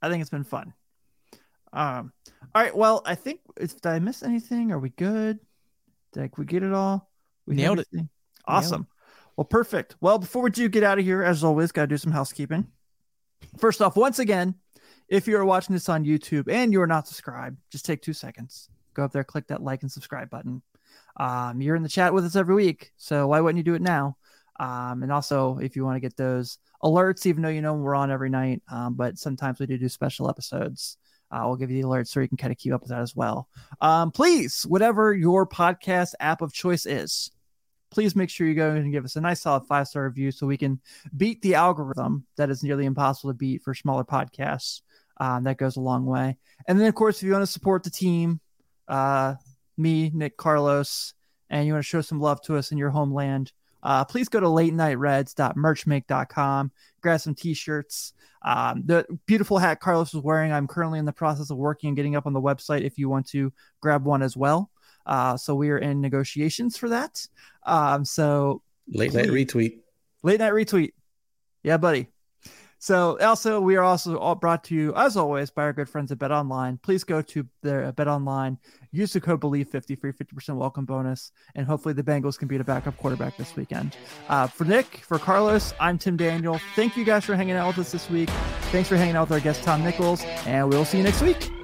I 0.00 0.08
think 0.08 0.20
it's 0.20 0.30
been 0.30 0.44
fun. 0.44 0.72
Um, 1.72 2.12
all 2.54 2.62
right. 2.62 2.74
Well, 2.76 3.02
I 3.04 3.16
think 3.16 3.40
if 3.56 3.74
did 3.80 3.86
I 3.86 3.98
miss 3.98 4.22
anything? 4.22 4.70
Are 4.70 4.78
we 4.78 4.90
good? 4.90 5.40
Did 6.12 6.30
we 6.38 6.44
get 6.44 6.62
it 6.62 6.72
all? 6.72 7.10
We 7.46 7.56
Nailed 7.56 7.80
it. 7.80 7.88
everything? 7.92 8.08
Awesome. 8.46 8.86
Well, 9.36 9.44
perfect. 9.44 9.96
Well, 10.00 10.18
before 10.18 10.42
we 10.42 10.50
do 10.50 10.68
get 10.68 10.84
out 10.84 10.98
of 11.00 11.04
here, 11.04 11.22
as 11.24 11.42
always, 11.42 11.72
got 11.72 11.82
to 11.82 11.86
do 11.88 11.96
some 11.96 12.12
housekeeping. 12.12 12.68
First 13.58 13.82
off, 13.82 13.96
once 13.96 14.20
again, 14.20 14.54
if 15.08 15.28
you 15.28 15.36
are 15.36 15.44
watching 15.44 15.74
this 15.74 15.88
on 15.88 16.04
YouTube 16.04 16.50
and 16.50 16.72
you 16.72 16.80
are 16.80 16.86
not 16.86 17.06
subscribed, 17.06 17.58
just 17.70 17.84
take 17.84 18.02
two 18.02 18.12
seconds. 18.12 18.68
Go 18.94 19.04
up 19.04 19.12
there, 19.12 19.24
click 19.24 19.46
that 19.48 19.62
like 19.62 19.82
and 19.82 19.90
subscribe 19.90 20.30
button. 20.30 20.62
Um, 21.16 21.60
you're 21.60 21.76
in 21.76 21.82
the 21.82 21.88
chat 21.88 22.14
with 22.14 22.24
us 22.24 22.36
every 22.36 22.54
week, 22.54 22.92
so 22.96 23.28
why 23.28 23.40
wouldn't 23.40 23.58
you 23.58 23.64
do 23.64 23.74
it 23.74 23.82
now? 23.82 24.16
Um, 24.60 25.02
and 25.02 25.10
also, 25.10 25.58
if 25.58 25.76
you 25.76 25.84
want 25.84 25.96
to 25.96 26.00
get 26.00 26.16
those 26.16 26.58
alerts, 26.82 27.26
even 27.26 27.42
though 27.42 27.48
you 27.48 27.62
know 27.62 27.74
we're 27.74 27.94
on 27.94 28.10
every 28.10 28.30
night, 28.30 28.62
um, 28.70 28.94
but 28.94 29.18
sometimes 29.18 29.58
we 29.58 29.66
do 29.66 29.78
do 29.78 29.88
special 29.88 30.28
episodes. 30.28 30.96
Uh, 31.30 31.42
we'll 31.46 31.56
give 31.56 31.70
you 31.70 31.82
the 31.82 31.88
alerts 31.88 32.08
so 32.08 32.20
you 32.20 32.28
can 32.28 32.36
kind 32.36 32.52
of 32.52 32.58
keep 32.58 32.72
up 32.72 32.82
with 32.82 32.90
that 32.90 33.00
as 33.00 33.16
well. 33.16 33.48
Um, 33.80 34.12
please, 34.12 34.62
whatever 34.62 35.12
your 35.12 35.46
podcast 35.46 36.12
app 36.20 36.42
of 36.42 36.52
choice 36.52 36.86
is, 36.86 37.32
please 37.90 38.14
make 38.14 38.30
sure 38.30 38.46
you 38.46 38.54
go 38.54 38.70
and 38.70 38.92
give 38.92 39.04
us 39.04 39.16
a 39.16 39.20
nice 39.20 39.40
solid 39.40 39.64
five 39.66 39.88
star 39.88 40.04
review 40.04 40.30
so 40.30 40.46
we 40.46 40.56
can 40.56 40.80
beat 41.16 41.40
the 41.42 41.54
algorithm 41.54 42.26
that 42.36 42.50
is 42.50 42.62
nearly 42.62 42.84
impossible 42.84 43.30
to 43.30 43.34
beat 43.34 43.62
for 43.62 43.74
smaller 43.74 44.04
podcasts. 44.04 44.82
Um, 45.18 45.44
that 45.44 45.58
goes 45.58 45.76
a 45.76 45.80
long 45.80 46.06
way. 46.06 46.36
And 46.66 46.78
then, 46.78 46.86
of 46.88 46.94
course, 46.94 47.18
if 47.18 47.22
you 47.22 47.32
want 47.32 47.42
to 47.42 47.46
support 47.46 47.82
the 47.84 47.90
team, 47.90 48.40
uh, 48.88 49.34
me, 49.76 50.10
Nick, 50.14 50.36
Carlos, 50.36 51.14
and 51.50 51.66
you 51.66 51.72
want 51.72 51.84
to 51.84 51.88
show 51.88 52.00
some 52.00 52.20
love 52.20 52.40
to 52.42 52.56
us 52.56 52.72
in 52.72 52.78
your 52.78 52.90
homeland, 52.90 53.52
uh, 53.82 54.04
please 54.04 54.28
go 54.28 54.40
to 54.40 54.48
late 54.48 54.72
night 54.74 54.98
reds.merchmake.com, 54.98 56.72
grab 57.00 57.20
some 57.20 57.34
t 57.34 57.54
shirts. 57.54 58.12
Um, 58.42 58.82
the 58.84 59.06
beautiful 59.26 59.58
hat 59.58 59.80
Carlos 59.80 60.12
is 60.14 60.20
wearing, 60.22 60.52
I'm 60.52 60.66
currently 60.66 60.98
in 60.98 61.04
the 61.04 61.12
process 61.12 61.50
of 61.50 61.56
working 61.56 61.88
and 61.88 61.96
getting 61.96 62.16
up 62.16 62.26
on 62.26 62.32
the 62.32 62.40
website 62.40 62.82
if 62.82 62.98
you 62.98 63.08
want 63.08 63.26
to 63.28 63.52
grab 63.80 64.04
one 64.04 64.22
as 64.22 64.36
well. 64.36 64.70
Uh, 65.06 65.36
so 65.36 65.54
we 65.54 65.70
are 65.70 65.78
in 65.78 66.00
negotiations 66.00 66.76
for 66.76 66.88
that. 66.88 67.26
Um, 67.64 68.04
so 68.04 68.62
Late 68.88 69.14
night 69.14 69.26
retweet. 69.28 69.78
late 70.22 70.40
night 70.40 70.52
retweet. 70.52 70.92
Yeah, 71.62 71.76
buddy. 71.78 72.08
So 72.84 73.18
also 73.20 73.62
we 73.62 73.76
are 73.76 73.82
also 73.82 74.34
brought 74.34 74.62
to 74.64 74.74
you 74.74 74.94
as 74.94 75.16
always 75.16 75.48
by 75.48 75.62
our 75.62 75.72
good 75.72 75.88
friends 75.88 76.12
at 76.12 76.18
Bet 76.18 76.30
Online. 76.30 76.76
Please 76.76 77.02
go 77.02 77.22
to 77.22 77.46
their 77.62 77.90
Bet 77.92 78.08
Online, 78.08 78.58
use 78.92 79.14
the 79.14 79.22
code 79.22 79.40
BLEAV50 79.40 79.98
for 79.98 80.08
your 80.08 80.12
50% 80.12 80.56
welcome 80.56 80.84
bonus, 80.84 81.32
and 81.54 81.66
hopefully 81.66 81.94
the 81.94 82.02
Bengals 82.02 82.38
can 82.38 82.46
beat 82.46 82.60
a 82.60 82.64
backup 82.64 82.98
quarterback 82.98 83.38
this 83.38 83.56
weekend. 83.56 83.96
Uh, 84.28 84.46
for 84.46 84.66
Nick, 84.66 84.98
for 84.98 85.18
Carlos, 85.18 85.72
I'm 85.80 85.96
Tim 85.96 86.18
Daniel. 86.18 86.60
Thank 86.76 86.94
you 86.94 87.06
guys 87.06 87.24
for 87.24 87.34
hanging 87.34 87.56
out 87.56 87.68
with 87.68 87.78
us 87.78 87.90
this 87.90 88.10
week. 88.10 88.28
Thanks 88.70 88.90
for 88.90 88.98
hanging 88.98 89.16
out 89.16 89.30
with 89.30 89.32
our 89.32 89.40
guest 89.40 89.62
Tom 89.62 89.82
Nichols, 89.82 90.22
and 90.44 90.68
we'll 90.68 90.84
see 90.84 90.98
you 90.98 91.04
next 91.04 91.22
week. 91.22 91.63